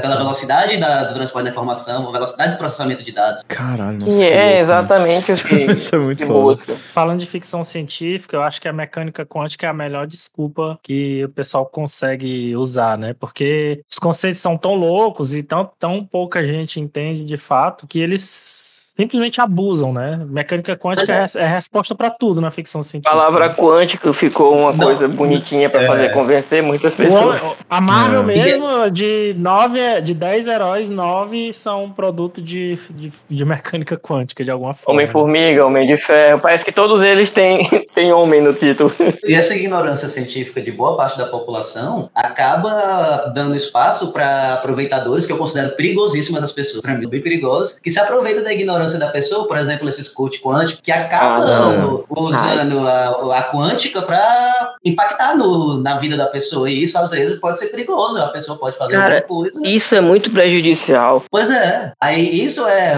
Pela 0.00 0.16
velocidade 0.16 0.76
da, 0.78 1.04
do 1.04 1.14
transporte 1.14 1.44
da 1.44 1.50
informação, 1.50 2.08
a 2.08 2.12
velocidade 2.12 2.52
do 2.52 2.58
processamento 2.58 3.02
de 3.02 3.12
dados. 3.12 3.42
Caralho, 3.46 3.98
nossa. 3.98 4.12
E 4.12 4.18
que 4.18 4.24
é 4.24 4.28
louco, 4.28 4.46
né? 4.46 4.60
exatamente 4.60 5.32
o 5.32 5.36
que, 5.44 5.54
Isso 5.72 5.94
é 5.94 5.98
muito 5.98 6.26
foda. 6.26 6.62
Falando 6.92 7.20
de 7.20 7.26
ficção 7.26 7.62
científica, 7.64 8.36
eu 8.36 8.42
acho 8.42 8.60
que 8.60 8.68
a 8.68 8.72
mecânica 8.72 9.24
quântica 9.24 9.66
é 9.66 9.70
a 9.70 9.72
melhor 9.72 10.06
desculpa 10.06 10.78
que 10.82 11.24
o 11.24 11.28
pessoal 11.28 11.66
consegue 11.66 12.54
usar, 12.56 12.85
né? 12.94 13.14
Porque 13.14 13.82
os 13.90 13.98
conceitos 13.98 14.40
são 14.40 14.58
tão 14.58 14.74
loucos 14.74 15.34
e 15.34 15.42
tão, 15.42 15.64
tão 15.78 16.04
pouca 16.04 16.42
gente 16.42 16.78
entende 16.78 17.24
de 17.24 17.36
fato 17.38 17.86
que 17.86 17.98
eles 17.98 18.75
simplesmente 18.96 19.40
abusam, 19.40 19.92
né? 19.92 20.20
Mecânica 20.28 20.76
quântica 20.76 21.12
é, 21.12 21.26
é 21.42 21.46
resposta 21.46 21.94
pra 21.94 22.10
tudo 22.10 22.40
na 22.40 22.50
ficção 22.50 22.80
A 22.80 22.84
científica. 22.84 23.10
palavra 23.16 23.54
quântica 23.54 24.12
ficou 24.12 24.56
uma 24.56 24.72
Não. 24.72 24.78
coisa 24.86 25.06
bonitinha 25.06 25.68
pra 25.68 25.82
É. 25.82 25.86
fazer 25.86 26.08
convencer 26.12 26.62
muitas 26.62 26.94
O 26.94 26.96
pessoas. 26.96 27.42
homem- 27.42 27.56
a 27.68 27.80
Marvel 27.80 28.20
É. 28.20 28.24
mesmo, 28.24 28.90
de 28.90 29.34
nove, 29.38 30.00
de 30.00 30.14
10 30.14 30.46
heróis, 30.46 30.88
nove 30.88 31.52
são 31.52 31.90
produto 31.90 32.40
de, 32.40 32.78
de, 32.90 33.12
de 33.28 33.44
mecânica 33.44 33.96
quântica, 33.96 34.42
de 34.42 34.50
alguma 34.50 34.72
forma. 34.72 34.94
Homem-Formiga, 35.00 35.66
Homem 35.66 35.86
de 35.86 35.96
Ferro, 35.98 36.40
parece 36.40 36.64
que 36.64 36.72
todos 36.72 37.02
eles 37.02 37.30
têm, 37.30 37.68
têm 37.94 38.12
homem 38.12 38.40
no 38.40 38.54
título. 38.54 38.92
E 39.24 39.34
essa 39.34 39.54
ignorância 39.54 40.08
científica 40.08 40.60
de 40.60 40.72
boa 40.72 40.96
parte 40.96 41.18
da 41.18 41.26
população 41.26 42.08
acaba 42.14 43.32
dando 43.34 43.54
espaço 43.54 44.12
para 44.12 44.54
aproveitadores 44.54 45.26
que 45.26 45.32
eu 45.32 45.36
considero 45.36 45.70
perigosíssimas 45.76 46.42
as 46.42 46.52
pessoas, 46.52 46.80
para 46.82 46.94
mim, 46.94 47.08
bem 47.08 47.20
perigosas, 47.20 47.78
que 47.78 47.90
se 47.90 47.98
aproveitam 47.98 48.42
da 48.42 48.52
ignorância 48.52 48.85
da 48.94 49.08
pessoa, 49.08 49.46
por 49.46 49.58
exemplo, 49.58 49.88
esses 49.88 50.08
coach 50.08 50.40
quânticos, 50.40 50.80
que 50.82 50.92
acabam 50.92 51.46
Ah, 51.46 52.14
usando 52.16 52.86
a, 52.88 53.38
a 53.38 53.42
quântica 53.50 54.02
para 54.02 54.74
impactar 54.84 55.36
no, 55.36 55.80
na 55.82 55.96
vida 55.96 56.16
da 56.16 56.26
pessoa. 56.26 56.70
E 56.70 56.82
isso, 56.82 56.96
às 56.98 57.10
vezes, 57.10 57.38
pode 57.38 57.58
ser 57.58 57.66
perigoso. 57.68 58.18
A 58.18 58.28
pessoa 58.28 58.58
pode 58.58 58.76
fazer 58.76 58.92
Cara, 58.92 59.16
alguma 59.22 59.42
coisa. 59.42 59.66
Isso 59.66 59.94
é 59.94 60.00
muito 60.00 60.30
prejudicial. 60.30 61.24
Pois 61.30 61.50
é. 61.50 61.92
Aí 62.00 62.44
isso 62.44 62.66
é, 62.66 62.92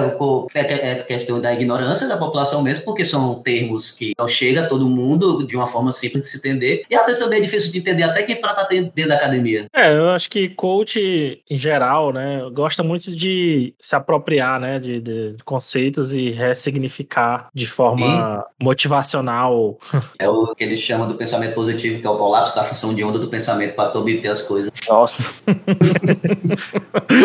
é 0.55 0.65
que- 0.65 0.75
é 0.75 0.95
questão 0.97 1.41
da 1.41 1.53
ignorância 1.53 2.07
da 2.07 2.17
população 2.17 2.63
mesmo, 2.63 2.85
porque 2.85 3.05
são 3.05 3.35
termos 3.37 3.91
que 3.91 4.13
não 4.19 4.29
chega 4.29 4.63
a 4.63 4.67
todo 4.69 4.89
mundo 4.89 5.47
de 5.47 5.57
uma 5.57 5.67
forma 5.67 5.93
simples 5.93 6.23
de 6.23 6.29
se 6.29 6.39
entender. 6.39 6.83
E 6.91 6.95
às 6.95 7.07
vezes 7.07 7.21
também 7.23 7.39
é 7.39 7.43
difícil 7.43 7.73
de 7.73 7.79
entender 7.79 8.03
até 8.03 8.23
quem 8.23 8.37
tá 8.37 8.67
dentro 8.69 9.09
da 9.09 9.15
academia. 9.15 9.67
É, 9.75 9.97
eu 9.97 10.11
acho 10.11 10.29
que 10.31 10.49
coach, 10.49 11.41
em 11.49 11.57
geral, 11.57 12.13
né, 12.13 12.43
gosta 12.53 12.83
muito 12.83 13.15
de 13.15 13.73
se 13.79 13.95
apropriar, 13.95 14.59
né, 14.61 14.79
de, 14.79 15.01
de 15.01 15.35
conceitos 15.45 15.78
e 16.15 16.31
ressignificar 16.31 17.49
de 17.55 17.67
forma 17.67 18.45
motivacional. 18.61 19.79
É 20.19 20.29
o 20.29 20.55
que 20.55 20.65
eles 20.65 20.81
chamam 20.81 21.07
do 21.09 21.15
pensamento 21.15 21.55
positivo, 21.55 22.01
que 22.01 22.07
é 22.07 22.11
o 22.11 22.17
colapso 22.17 22.57
da 22.57 22.65
função 22.65 22.95
de 22.95 23.03
onda 23.05 23.19
do 23.19 23.29
pensamento 23.29 23.75
para 23.75 23.91
tu 23.91 23.99
obter 24.01 24.29
as 24.29 24.43
coisas. 24.43 24.71
Nossa, 24.89 25.23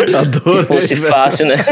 se 0.08 0.14
Adorei, 0.14 0.64
fosse 0.64 0.94
velho. 0.94 1.08
fácil, 1.08 1.46
né? 1.46 1.64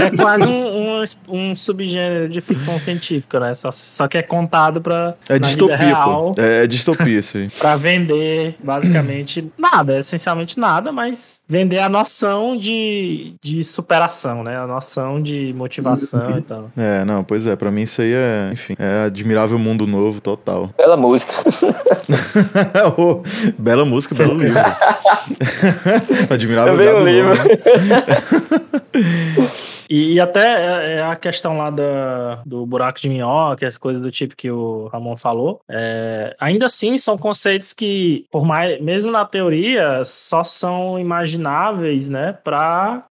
É 0.00 0.16
quase 0.16 0.46
um, 0.46 1.00
um, 1.00 1.04
um 1.28 1.56
subgênero 1.56 2.28
de 2.28 2.40
ficção 2.40 2.78
científica, 2.78 3.40
né, 3.40 3.52
só, 3.54 3.70
só 3.72 4.06
que 4.06 4.16
é 4.16 4.22
contado 4.22 4.80
pra, 4.80 5.14
É 5.28 5.38
distopia, 5.38 5.76
real. 5.76 6.34
É, 6.38 6.64
é 6.64 6.66
distopia 6.66 7.18
isso 7.18 7.36
aí. 7.38 7.48
pra 7.50 7.74
vender, 7.76 8.54
basicamente, 8.62 9.50
nada, 9.58 9.98
essencialmente 9.98 10.58
nada, 10.58 10.92
mas 10.92 11.40
vender 11.48 11.78
a 11.80 11.88
noção 11.88 12.56
de, 12.56 13.34
de 13.42 13.64
superação, 13.64 14.42
né, 14.44 14.56
a 14.56 14.66
noção 14.66 15.20
de 15.20 15.52
motivação 15.54 16.05
e 16.14 16.42
tal. 16.42 16.70
É, 16.76 17.04
não, 17.04 17.24
pois 17.24 17.46
é, 17.46 17.56
pra 17.56 17.70
mim 17.70 17.82
isso 17.82 18.02
aí 18.02 18.12
é, 18.12 18.50
enfim, 18.52 18.74
é 18.78 19.06
admirável 19.06 19.58
mundo 19.58 19.86
novo 19.86 20.20
total. 20.20 20.70
Bela 20.76 20.96
música. 20.96 21.32
Ô, 22.96 23.22
bela 23.58 23.84
música, 23.84 24.14
belo 24.14 24.38
livro. 24.38 24.60
admirável 26.30 26.76
Também 26.76 26.94
um 26.94 27.04
livro. 27.04 27.36
E, 29.88 30.14
e 30.14 30.20
até 30.20 30.40
é- 30.40 30.92
é 30.98 31.02
a 31.02 31.16
questão 31.16 31.56
lá 31.56 31.70
da, 31.70 32.42
do 32.44 32.64
buraco 32.66 33.00
de 33.00 33.08
minhoca, 33.08 33.66
as 33.66 33.78
coisas 33.78 34.02
do 34.02 34.10
tipo 34.10 34.36
que 34.36 34.50
o 34.50 34.88
Ramon 34.88 35.16
falou, 35.16 35.60
é, 35.68 36.34
ainda 36.40 36.66
assim 36.66 36.98
são 36.98 37.16
conceitos 37.18 37.72
que, 37.72 38.26
por 38.30 38.44
mais, 38.44 38.80
mesmo 38.80 39.10
na 39.10 39.24
teoria, 39.24 40.02
só 40.04 40.42
são 40.44 40.98
imagináveis, 40.98 42.08
né, 42.08 42.32
para, 42.44 43.04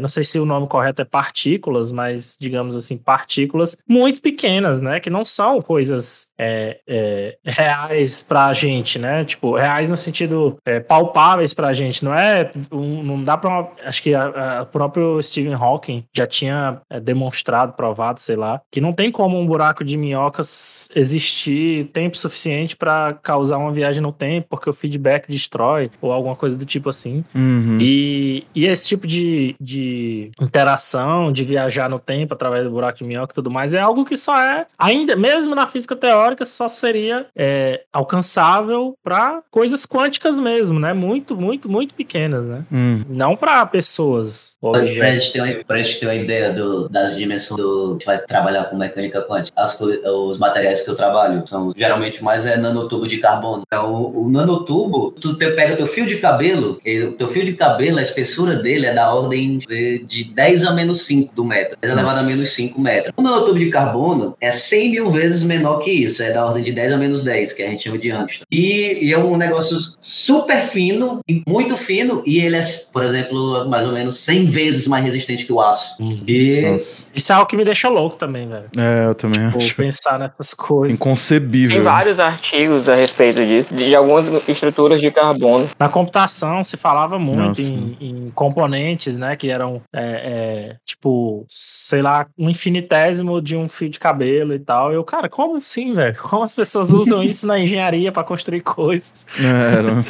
não 0.00 0.08
sei 0.08 0.24
se 0.24 0.38
o 0.38 0.44
nome 0.44 0.66
correto 0.68 1.02
é 1.02 1.04
partículas, 1.04 1.90
mas 1.92 2.36
digamos 2.40 2.74
assim, 2.76 2.96
partículas 2.96 3.76
muito 3.88 4.20
pequenas, 4.20 4.80
né, 4.80 5.00
que 5.00 5.10
não 5.10 5.24
são 5.24 5.60
coisas 5.60 6.30
é, 6.44 6.80
é, 6.88 7.36
reais 7.44 8.20
pra 8.20 8.52
gente, 8.52 8.98
né, 8.98 9.24
tipo, 9.24 9.54
reais 9.54 9.88
no 9.88 9.96
sentido 9.96 10.56
é, 10.66 10.80
palpáveis 10.80 11.54
pra 11.54 11.72
gente, 11.72 12.04
não 12.04 12.12
é, 12.14 12.50
um- 12.72 13.02
não 13.02 13.22
dá 13.22 13.36
pra, 13.36 13.68
acho 13.84 14.02
que 14.02 14.14
a- 14.14 14.58
a- 14.58 14.62
o 14.62 14.66
próprio 14.66 15.22
Stephen 15.22 15.54
Hawking 15.54 16.04
já 16.12 16.26
tinha 16.26 16.80
é, 16.90 16.98
demonstrado, 16.98 17.74
provado, 17.74 18.18
sei 18.20 18.36
lá, 18.36 18.60
que 18.70 18.80
não 18.80 18.92
tem 18.92 19.10
como 19.10 19.38
um 19.38 19.46
buraco 19.46 19.84
de 19.84 19.96
minhocas 19.96 20.88
existir 20.94 21.86
tempo 21.88 22.16
suficiente 22.18 22.76
pra 22.76 23.14
causar 23.22 23.58
uma 23.58 23.70
viagem 23.72 24.02
no 24.02 24.12
tempo, 24.12 24.46
porque 24.50 24.68
o 24.68 24.72
feedback 24.72 25.28
destrói, 25.28 25.90
ou 26.00 26.12
alguma 26.12 26.34
coisa 26.34 26.56
do 26.56 26.64
tipo 26.64 26.88
assim. 26.88 27.24
Uhum. 27.34 27.78
E, 27.80 28.46
e 28.54 28.66
esse 28.66 28.88
tipo 28.88 29.06
de, 29.06 29.54
de 29.60 30.30
interação, 30.40 31.30
de 31.32 31.44
viajar 31.44 31.88
no 31.88 31.98
tempo 31.98 32.34
através 32.34 32.64
do 32.64 32.70
buraco 32.70 32.98
de 32.98 33.04
minhoca 33.04 33.32
e 33.32 33.34
tudo 33.34 33.50
mais, 33.50 33.74
é 33.74 33.80
algo 33.80 34.04
que 34.04 34.16
só 34.16 34.40
é, 34.40 34.66
ainda 34.78 35.14
mesmo 35.16 35.54
na 35.54 35.66
física 35.66 35.94
teórica, 35.96 36.31
só 36.44 36.68
seria 36.68 37.26
é, 37.36 37.82
alcançável 37.92 38.94
para 39.02 39.42
coisas 39.50 39.84
quânticas 39.86 40.38
mesmo, 40.38 40.78
né? 40.78 40.92
Muito, 40.92 41.36
muito, 41.36 41.68
muito 41.68 41.94
pequenas, 41.94 42.46
né? 42.46 42.64
Hum. 42.72 43.02
Não 43.14 43.36
para 43.36 43.64
pessoas. 43.66 44.52
Pra 44.60 44.70
objetos. 44.80 45.24
gente 45.24 45.32
ter 45.32 45.40
uma, 45.42 45.64
pra 45.64 45.78
gente 45.78 45.98
ter 45.98 46.06
uma 46.06 46.14
ideia 46.14 46.52
do- 46.52 46.88
das 46.88 47.16
dimensões 47.16 47.60
do. 47.60 47.88
A 47.88 47.92
gente 47.94 48.06
vai 48.06 48.18
trabalhar 48.18 48.64
com 48.66 48.76
mecânica 48.76 49.20
quântica. 49.22 49.60
As 49.60 49.78
os 49.80 50.38
materiais 50.38 50.82
que 50.82 50.90
eu 50.90 50.94
trabalho 50.94 51.42
são 51.46 51.72
geralmente 51.76 52.22
mais 52.22 52.46
é 52.46 52.56
nanotubo 52.56 53.08
de 53.08 53.18
carbono. 53.18 53.64
Então, 53.66 53.92
o, 53.92 54.26
o 54.26 54.30
nanotubo, 54.30 55.10
tu 55.20 55.36
te- 55.36 55.50
pega 55.50 55.74
o 55.74 55.76
teu 55.76 55.86
fio 55.88 56.06
de 56.06 56.18
cabelo, 56.18 56.78
o 57.08 57.12
teu 57.14 57.26
fio 57.26 57.44
de 57.44 57.54
cabelo, 57.54 57.98
a 57.98 58.02
espessura 58.02 58.54
dele 58.54 58.86
é 58.86 58.94
da 58.94 59.12
ordem 59.12 59.58
de, 59.58 60.04
de 60.04 60.24
10 60.24 60.64
a 60.64 60.72
menos 60.72 61.02
5 61.02 61.34
do 61.34 61.44
metro. 61.44 61.76
10 61.80 61.92
elevado 61.92 62.20
a 62.20 62.22
menos 62.22 62.50
5 62.50 62.80
metros. 62.80 63.12
O 63.16 63.22
nanotubo 63.22 63.58
de 63.58 63.68
carbono 63.68 64.36
é 64.40 64.50
100 64.52 64.90
mil 64.92 65.10
vezes 65.10 65.42
menor 65.42 65.78
que 65.80 65.90
isso. 65.90 66.21
É 66.22 66.32
da 66.32 66.44
ordem 66.44 66.62
de 66.62 66.72
10 66.72 66.92
a 66.92 66.96
menos 66.96 67.24
10, 67.24 67.52
que 67.52 67.62
a 67.62 67.66
gente 67.66 67.82
chama 67.82 67.98
de 67.98 68.10
angstrom. 68.10 68.46
E, 68.50 69.06
e 69.06 69.12
é 69.12 69.18
um 69.18 69.36
negócio 69.36 69.76
super 70.00 70.60
fino, 70.60 71.20
e 71.28 71.42
muito 71.46 71.76
fino, 71.76 72.22
e 72.24 72.40
ele 72.40 72.56
é, 72.56 72.62
por 72.92 73.04
exemplo, 73.04 73.68
mais 73.68 73.86
ou 73.86 73.92
menos 73.92 74.18
100 74.18 74.46
vezes 74.46 74.86
mais 74.86 75.04
resistente 75.04 75.44
que 75.44 75.52
o 75.52 75.60
aço. 75.60 75.96
E 76.26 76.62
Nossa. 76.62 77.06
Isso 77.14 77.32
é 77.32 77.34
algo 77.34 77.48
que 77.48 77.56
me 77.56 77.64
deixa 77.64 77.88
louco 77.88 78.16
também, 78.16 78.48
velho. 78.48 78.68
É, 78.76 79.06
eu 79.06 79.14
também 79.14 79.48
Vou 79.48 79.60
acho 79.60 79.74
pensar 79.74 80.18
nessas 80.18 80.54
coisas. 80.54 80.96
inconcebível. 80.96 81.76
Tem 81.76 81.84
vários 81.84 82.18
artigos 82.18 82.88
a 82.88 82.94
respeito 82.94 83.44
disso, 83.44 83.74
de 83.74 83.94
algumas 83.94 84.48
estruturas 84.48 85.00
de 85.00 85.10
carbono. 85.10 85.68
Na 85.78 85.88
computação 85.88 86.62
se 86.64 86.76
falava 86.76 87.18
muito 87.18 87.60
em, 87.60 87.96
em 88.00 88.32
componentes, 88.34 89.16
né? 89.16 89.36
Que 89.36 89.50
eram 89.50 89.82
é, 89.94 90.02
é, 90.02 90.76
tipo, 90.84 91.46
sei 91.48 92.02
lá, 92.02 92.26
um 92.38 92.48
infinitésimo 92.50 93.40
de 93.40 93.56
um 93.56 93.68
fio 93.68 93.88
de 93.88 93.98
cabelo 93.98 94.54
e 94.54 94.58
tal. 94.58 94.92
Eu, 94.92 95.04
cara, 95.04 95.28
como 95.28 95.56
assim, 95.56 95.94
velho? 95.94 96.01
Como 96.10 96.42
as 96.42 96.54
pessoas 96.54 96.90
usam 96.92 97.22
isso 97.22 97.46
na 97.46 97.58
engenharia 97.58 98.10
pra 98.10 98.24
construir 98.24 98.62
coisas? 98.62 99.24
É, 99.38 99.82
não- 99.82 100.04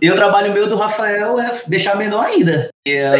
E 0.00 0.10
o 0.10 0.14
trabalho 0.14 0.52
meu 0.52 0.68
do 0.68 0.76
Rafael 0.76 1.38
é 1.40 1.60
deixar 1.66 1.96
menor 1.96 2.24
ainda. 2.24 2.68
É 2.86 3.16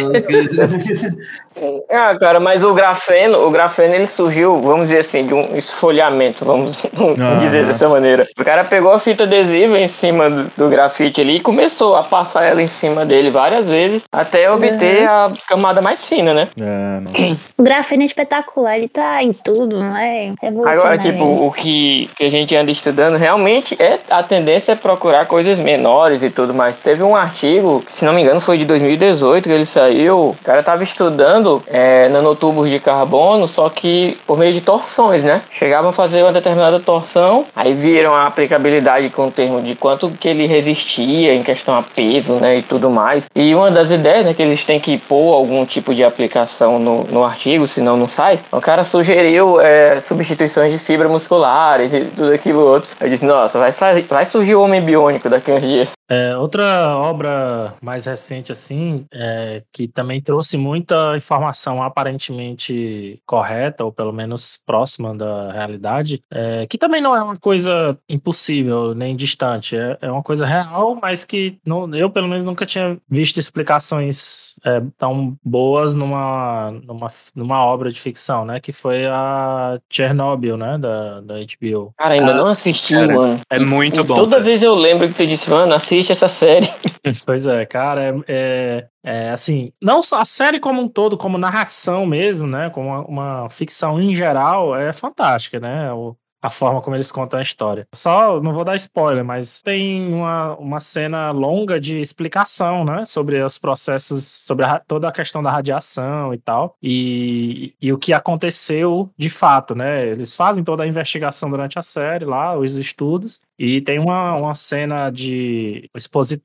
Ah, 1.89 2.15
cara, 2.19 2.39
mas 2.39 2.63
o 2.63 2.73
grafeno, 2.73 3.47
o 3.47 3.49
grafeno 3.49 3.95
ele 3.95 4.05
surgiu, 4.05 4.61
vamos 4.61 4.87
dizer 4.89 4.99
assim, 4.99 5.25
de 5.25 5.33
um 5.33 5.55
esfolhamento, 5.57 6.43
vamos, 6.45 6.77
vamos 6.93 7.17
Ah. 7.25 7.39
dizer 7.39 7.65
dessa 7.65 7.87
maneira. 7.89 8.27
O 8.37 8.43
cara 8.43 8.63
pegou 8.65 8.91
a 8.91 8.99
fita 8.99 9.23
adesiva 9.23 9.79
em 9.79 9.87
cima 9.87 10.29
do, 10.29 10.51
do 10.55 10.69
grafite 10.69 11.21
ali 11.21 11.37
e 11.37 11.39
começou 11.39 11.95
a 11.95 12.03
passar 12.03 12.45
ela 12.45 12.61
em 12.61 12.67
cima 12.67 13.05
dele 13.05 13.31
várias 13.31 13.65
vezes 13.67 14.03
até 14.11 14.51
obter 14.51 15.07
a 15.07 15.31
camada 15.47 15.81
mais 15.81 16.05
fina, 16.05 16.33
né? 16.33 16.47
é, 16.61 16.99
nossa. 16.99 17.49
O 17.57 17.63
grafeno 17.63 18.03
é 18.03 18.05
espetacular, 18.05 18.77
ele 18.77 18.89
tá 18.89 19.23
em 19.23 19.31
tudo, 19.31 19.79
não 19.79 19.97
é? 19.97 20.33
Agora, 20.43 20.97
tipo, 20.97 21.23
o 21.23 21.51
que, 21.51 22.07
que 22.15 22.25
a 22.25 22.29
gente 22.29 22.55
anda 22.55 22.69
estudando 22.69 23.15
realmente 23.15 23.75
é 23.81 23.97
a 24.09 24.21
tendência 24.21 24.73
é 24.73 24.75
procurar 24.75 25.25
coisas 25.25 25.57
menores 25.57 26.21
e 26.21 26.29
tudo 26.29 26.53
mais. 26.53 26.75
Teve 26.77 27.01
um 27.01 27.15
artigo, 27.15 27.83
se 27.89 28.05
não 28.05 28.13
me 28.13 28.21
engano, 28.21 28.41
foi 28.41 28.57
de 28.57 28.65
2018, 28.65 29.43
que 29.47 29.54
ele 29.55 29.65
saiu, 29.65 30.29
o 30.29 30.35
cara 30.43 30.61
tava 30.63 30.83
estudando 30.83 31.63
é, 31.67 32.09
nanotubos 32.09 32.69
de 32.69 32.79
carbono, 32.79 33.47
só 33.47 33.69
que 33.69 34.17
por 34.27 34.37
meio 34.37 34.53
de 34.53 34.61
torções, 34.61 35.23
né? 35.23 35.41
Chegavam 35.51 35.89
a 35.89 35.93
fazer 35.93 36.21
uma 36.21 36.31
determinada 36.31 36.79
torção, 36.79 37.45
aí 37.55 37.73
viram 37.73 38.13
a 38.13 38.27
aplicabilidade 38.27 39.09
com 39.09 39.27
o 39.27 39.31
termo 39.31 39.61
de 39.61 39.75
quanto 39.75 40.09
que 40.09 40.27
ele 40.27 40.45
resistia 40.45 41.33
em 41.33 41.43
questão 41.43 41.75
a 41.75 41.81
peso, 41.81 42.33
né, 42.33 42.57
e 42.57 42.61
tudo 42.61 42.89
mais. 42.89 43.25
E 43.35 43.53
uma 43.55 43.71
das 43.71 43.91
ideias, 43.91 44.25
né, 44.25 44.33
que 44.33 44.41
eles 44.41 44.63
têm 44.65 44.79
que 44.79 44.97
pôr 44.97 45.33
algum 45.33 45.65
tipo 45.65 45.93
de 45.93 46.03
aplicação 46.03 46.79
no, 46.79 47.03
no 47.05 47.23
artigo, 47.23 47.67
senão 47.67 47.97
não 47.97 48.07
sai. 48.07 48.39
O 48.51 48.61
cara 48.61 48.83
sugeriu 48.83 49.59
é, 49.61 50.01
substituições 50.01 50.71
de 50.71 50.79
fibra 50.79 51.07
musculares 51.07 51.93
e 51.93 52.01
tudo 52.01 52.33
aquilo 52.33 52.59
outro. 52.59 52.89
Eu 52.99 53.09
disse, 53.09 53.25
nossa, 53.25 53.59
vai, 53.59 53.71
vai 54.03 54.25
surgir 54.25 54.55
o 54.55 54.61
homem 54.61 54.81
biônico 54.81 55.29
daqui 55.29 55.51
uns 55.51 55.61
dias. 55.61 55.94
É, 56.09 56.37
outra 56.37 56.95
obra 56.97 57.73
mais 57.81 58.05
recente, 58.05 58.51
assim, 58.51 59.05
é, 59.11 59.63
que 59.71 59.87
também 59.87 60.21
trouxe 60.21 60.57
muita 60.57 61.15
informação 61.17 61.81
aparentemente 61.81 63.19
correta, 63.25 63.83
ou 63.83 63.91
pelo 63.91 64.13
menos 64.13 64.59
próxima 64.65 65.15
da 65.15 65.51
realidade, 65.51 66.21
é, 66.31 66.67
que 66.67 66.77
também 66.77 67.01
não 67.01 67.15
é 67.15 67.23
uma 67.23 67.37
coisa 67.37 67.97
impossível 68.07 68.93
nem 68.93 69.15
distante, 69.15 69.75
é, 69.75 69.97
é 70.01 70.11
uma 70.11 70.21
coisa 70.21 70.45
real, 70.45 70.97
mas 71.01 71.23
que 71.25 71.57
não, 71.65 71.93
eu, 71.95 72.09
pelo 72.09 72.27
menos, 72.27 72.43
nunca 72.43 72.65
tinha 72.65 72.97
visto 73.09 73.39
explicações 73.39 74.55
é, 74.63 74.81
tão 74.97 75.35
boas 75.43 75.95
numa, 75.95 76.71
numa, 76.83 77.07
numa 77.35 77.65
obra 77.65 77.91
de 77.91 77.99
ficção, 77.99 78.45
né? 78.45 78.59
Que 78.59 78.71
foi 78.71 79.05
a 79.05 79.79
Chernobyl, 79.89 80.57
né? 80.57 80.77
Da, 80.77 81.21
da 81.21 81.35
HBO. 81.35 81.93
Cara, 81.97 82.13
ainda 82.13 82.31
ah, 82.31 82.37
não 82.37 82.49
assisti, 82.49 82.93
cara, 82.93 83.13
mano. 83.13 83.41
É 83.49 83.59
muito 83.59 84.03
bom. 84.03 84.15
Toda 84.15 84.31
cara. 84.37 84.43
vez 84.43 84.61
eu 84.61 84.75
lembro 84.75 85.07
que 85.07 85.13
tu 85.15 85.25
disse, 85.25 85.49
mano, 85.49 85.73
assiste 85.73 85.94
assiste 85.95 86.11
essa 86.11 86.29
série. 86.29 86.69
Pois 87.23 87.45
é, 87.45 87.67
cara, 87.67 88.03
é, 88.03 88.15
é, 88.27 88.87
é, 89.03 89.29
assim, 89.29 89.71
não 89.79 90.01
só 90.01 90.21
a 90.21 90.25
série 90.25 90.59
como 90.59 90.81
um 90.81 90.87
todo, 90.87 91.15
como 91.15 91.37
narração 91.37 92.03
mesmo, 92.03 92.47
né? 92.47 92.71
Como 92.71 92.87
uma, 92.87 93.05
uma 93.05 93.49
ficção 93.49 94.01
em 94.01 94.15
geral, 94.15 94.75
é 94.75 94.91
fantástica, 94.91 95.59
né? 95.59 95.93
O, 95.93 96.17
a 96.45 96.49
forma 96.49 96.81
como 96.81 96.95
eles 96.95 97.11
contam 97.11 97.39
a 97.39 97.41
história. 97.41 97.87
Só, 97.93 98.39
não 98.39 98.53
vou 98.53 98.63
dar 98.63 98.75
spoiler, 98.75 99.25
mas 99.25 99.61
tem 99.61 100.13
uma, 100.13 100.55
uma 100.57 100.79
cena 100.79 101.31
longa 101.31 101.79
de 101.79 101.99
explicação, 101.99 102.85
né, 102.85 103.03
sobre 103.05 103.41
os 103.41 103.57
processos, 103.57 104.25
sobre 104.25 104.63
a, 104.63 104.79
toda 104.79 105.07
a 105.07 105.11
questão 105.11 105.41
da 105.41 105.51
radiação 105.51 106.33
e 106.33 106.37
tal, 106.37 106.75
e, 106.81 107.73
e 107.81 107.91
o 107.91 107.97
que 107.97 108.13
aconteceu 108.13 109.09
de 109.17 109.29
fato, 109.29 109.73
né, 109.73 110.07
eles 110.07 110.35
fazem 110.35 110.63
toda 110.63 110.83
a 110.83 110.87
investigação 110.87 111.49
durante 111.49 111.79
a 111.79 111.81
série 111.81 112.25
lá, 112.25 112.55
os 112.55 112.75
estudos, 112.75 113.39
e 113.57 113.81
tem 113.81 113.99
uma, 113.99 114.35
uma 114.35 114.53
cena 114.53 115.09
de 115.09 115.89